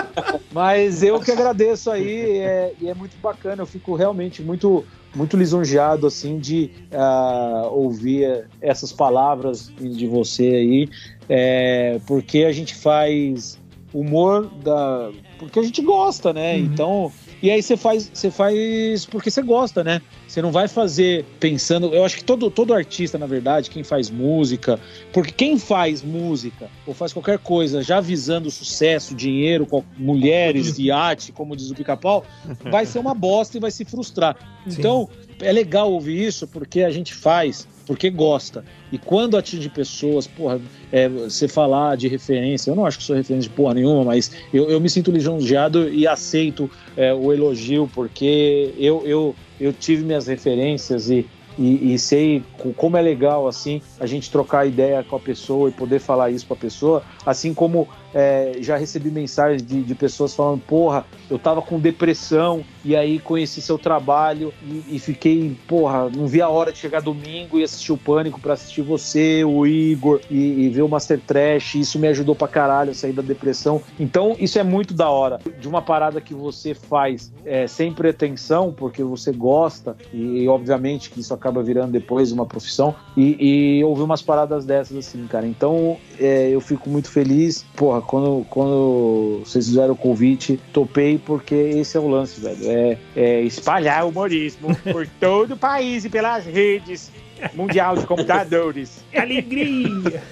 mas 0.52 1.02
eu 1.02 1.20
que 1.20 1.30
agradeço 1.30 1.90
aí, 1.90 2.38
é- 2.38 2.72
e 2.80 2.88
é 2.88 2.94
muito 2.94 3.16
bacana. 3.20 3.62
Eu 3.62 3.66
fico 3.66 3.94
realmente 3.94 4.42
muito, 4.42 4.84
muito 5.14 5.36
lisonjeado 5.36 6.06
assim 6.06 6.38
de 6.38 6.70
ah, 6.92 7.68
ouvir 7.70 8.46
essas 8.61 8.92
palavras 8.92 9.70
de 9.78 10.06
você 10.06 10.42
aí, 10.46 10.88
é, 11.28 12.00
porque 12.06 12.44
a 12.44 12.52
gente 12.52 12.74
faz 12.74 13.59
humor 13.92 14.46
da, 14.62 15.11
porque 15.38 15.59
a 15.59 15.62
gente 15.62 15.80
gosta, 15.82 16.32
né? 16.32 16.59
Então 16.59 17.11
e 17.43 17.51
aí 17.51 17.62
você 17.62 17.76
faz, 17.76 18.11
você 18.12 18.30
faz 18.30 19.05
porque 19.07 19.30
você 19.30 19.43
gosta, 19.43 19.84
né? 19.84 20.01
Você 20.26 20.43
não 20.43 20.51
vai 20.53 20.68
fazer 20.68 21.24
pensando. 21.41 21.95
Eu 21.95 22.05
acho 22.05 22.16
que 22.16 22.24
todo, 22.24 22.51
todo 22.51 22.74
artista, 22.74 23.16
na 23.18 23.26
verdade, 23.26 23.70
quem 23.70 23.82
faz 23.82 24.11
música, 24.11 24.78
porque 25.12 25.32
quem 25.32 25.59
faz 25.59 26.03
música 26.03 26.68
ou 26.86 26.93
faz 26.95 27.12
qualquer 27.12 27.39
coisa 27.39 27.82
já 27.82 28.01
visando 28.01 28.51
sucesso, 28.51 29.14
dinheiro, 29.14 29.64
qual- 29.66 29.84
mulheres, 29.97 30.78
iate, 30.78 31.32
como 31.32 31.57
diz 31.57 31.70
o 31.70 31.74
pica-pau, 31.74 32.24
vai 32.70 32.84
ser 32.84 32.99
uma 32.99 33.14
bosta 33.14 33.57
e 33.57 33.61
vai 33.61 33.70
se 33.70 33.84
frustrar. 33.84 34.36
Então, 34.78 35.09
é 35.41 35.53
legal 35.53 35.93
ouvir 35.93 36.26
isso 36.26 36.47
porque 36.47 36.82
a 36.82 36.91
gente 36.91 37.14
faz, 37.14 37.66
porque 37.86 38.11
gosta. 38.11 38.64
E 38.93 38.99
quando 38.99 39.36
atinge 39.36 39.68
pessoas, 39.68 40.26
porra, 40.26 40.61
é, 40.93 41.09
você 41.09 41.47
falar 41.49 41.97
de 41.97 42.09
referência, 42.09 42.70
eu 42.70 42.76
não 42.76 42.84
acho 42.86 42.99
que 42.99 43.05
sou 43.05 43.16
referência 43.16 43.49
de 43.49 43.55
porra 43.57 43.74
nenhuma, 43.74 44.05
mas 44.05 44.30
eu, 44.53 44.70
eu 44.70 44.80
me 44.80 44.89
sinto 44.91 45.11
lisonjeado 45.11 45.89
e 45.89 46.07
aceito 46.07 46.70
é, 46.97 47.12
o 47.14 47.32
elogio, 47.32 47.89
porque 47.95 48.74
eu, 48.78 49.07
eu, 49.07 49.34
eu 49.61 49.72
tive 49.72 50.05
minhas 50.05 50.26
referências 50.26 51.11
e, 51.11 51.26
e, 51.59 51.95
e 51.95 51.99
sei 51.99 52.43
co- 52.59 52.72
como 52.72 52.97
é 52.97 53.03
legal 53.03 53.47
assim 53.49 53.80
a 54.01 54.07
gente 54.07 54.30
trocar 54.30 54.66
ideia 54.66 55.03
com 55.03 55.16
a 55.16 55.20
pessoa 55.20 55.68
e 55.68 55.72
poder 55.72 55.99
falar 55.99 56.30
isso 56.30 56.47
pra 56.47 56.57
pessoa, 56.57 57.03
assim 57.26 57.53
como 57.53 57.89
é, 58.14 58.56
já 58.61 58.76
recebi 58.76 59.11
mensagens 59.11 59.62
de, 59.62 59.82
de 59.82 59.94
pessoas 59.94 60.34
falando, 60.34 60.61
porra, 60.61 61.04
eu 61.30 61.38
tava 61.38 61.61
com 61.62 61.78
depressão 61.78 62.64
e 62.84 62.96
aí 62.96 63.18
conheci 63.18 63.61
seu 63.61 63.78
trabalho 63.78 64.52
e, 64.62 64.96
e 64.96 64.98
fiquei, 64.98 65.56
porra, 65.66 66.09
não 66.09 66.26
vi 66.26 66.40
a 66.40 66.48
hora 66.48 66.72
de 66.72 66.78
chegar 66.78 67.00
domingo 67.00 67.59
e 67.59 67.64
assistir 67.64 67.92
o 67.92 67.96
Pânico 67.96 68.40
pra 68.40 68.54
assistir 68.54 68.82
você, 68.82 69.44
o 69.44 69.66
Igor 69.66 70.20
e, 70.30 70.64
e 70.64 70.68
ver 70.70 70.82
o 70.82 70.88
Master 70.88 71.20
Trash, 71.20 71.74
isso 71.76 71.98
me 71.98 72.09
ajudou 72.09 72.34
pra 72.34 72.48
caralho 72.48 72.90
a 72.90 72.94
sair 72.94 73.12
da 73.12 73.22
depressão. 73.22 73.82
Então, 73.98 74.36
isso 74.38 74.59
é 74.59 74.62
muito 74.62 74.94
da 74.94 75.11
hora. 75.11 75.40
De 75.61 75.68
uma 75.68 75.82
parada 75.82 76.20
que 76.20 76.34
você 76.34 76.74
faz 76.74 77.32
é, 77.44 77.66
sem 77.66 77.92
pretensão, 77.92 78.72
porque 78.72 79.02
você 79.02 79.32
gosta, 79.32 79.96
e, 80.12 80.46
obviamente 80.48 81.11
que 81.11 81.20
isso 81.20 81.34
acaba 81.34 81.62
virando 81.62 81.92
depois 81.92 82.32
uma 82.32 82.46
profissão, 82.46 82.94
e, 83.16 83.78
e 83.78 83.84
ouvir 83.84 84.02
umas 84.02 84.22
paradas 84.22 84.64
dessas 84.64 84.96
assim, 84.96 85.26
cara. 85.26 85.46
Então, 85.46 85.96
é, 86.18 86.48
eu 86.50 86.61
fico 86.61 86.88
muito 86.88 87.11
feliz, 87.11 87.64
porra, 87.76 87.97
quando, 88.01 88.44
quando 88.49 89.42
vocês 89.44 89.66
fizeram 89.66 89.94
o 89.94 89.96
convite, 89.96 90.61
topei, 90.72 91.18
porque 91.18 91.55
esse 91.55 91.96
é 91.96 92.01
o 92.01 92.09
lance, 92.09 92.40
velho. 92.40 92.59
É, 92.64 92.99
é 93.16 93.40
espalhar 93.42 94.05
o 94.05 94.09
humorismo 94.09 94.74
por 94.92 95.07
todo 95.20 95.55
o 95.55 95.57
país 95.57 96.05
e 96.05 96.11
pelas 96.11 96.44
redes 96.44 97.11
mundial 97.55 97.96
de 97.96 98.07
computadores. 98.07 99.05
Alegria! 99.14 100.22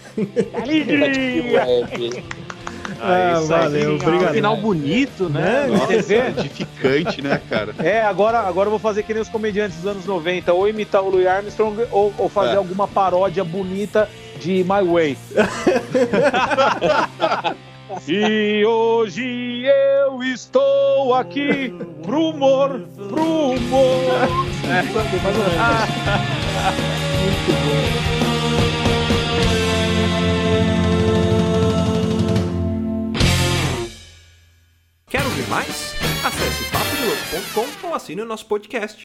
Alegria! 0.54 2.24
Ah, 3.00 3.40
valeu, 3.46 3.94
obrigado. 3.96 4.32
Final 4.34 4.56
bonito, 4.56 5.28
né? 5.28 5.66
Né? 5.66 5.98
Vê? 6.02 6.28
Edificante, 6.28 7.20
né, 7.22 7.40
cara? 7.48 7.74
É, 7.78 8.02
agora, 8.02 8.38
agora 8.40 8.66
eu 8.66 8.70
vou 8.70 8.78
fazer 8.78 9.02
que 9.02 9.12
nem 9.12 9.22
os 9.22 9.28
comediantes 9.28 9.76
dos 9.78 9.86
anos 9.90 10.06
90, 10.06 10.52
ou 10.52 10.68
imitar 10.68 11.02
o 11.02 11.10
Louis 11.10 11.26
Armstrong, 11.26 11.84
ou, 11.90 12.12
ou 12.18 12.28
fazer 12.28 12.54
É. 12.54 12.56
alguma 12.56 12.86
paródia 12.88 13.42
bonita 13.44 14.08
de 14.40 14.64
My 14.64 14.82
Way. 14.86 15.16
e 18.08 18.64
hoje 18.64 19.64
eu 19.64 20.22
estou 20.22 21.14
aqui 21.14 21.74
pro 22.02 22.30
humor, 22.30 22.80
pro 23.08 23.50
humor. 23.50 24.28
É, 24.64 24.82
mais 24.82 25.36
ou 25.36 25.44
menos. 25.44 25.66
Quer 35.08 35.22
ouvir 35.24 35.46
mais? 35.48 35.94
Acesse 36.24 36.64
papodelouco.com 36.72 37.86
ou 37.86 37.94
assine 37.94 38.22
o 38.22 38.26
nosso 38.26 38.44
podcast. 38.46 39.04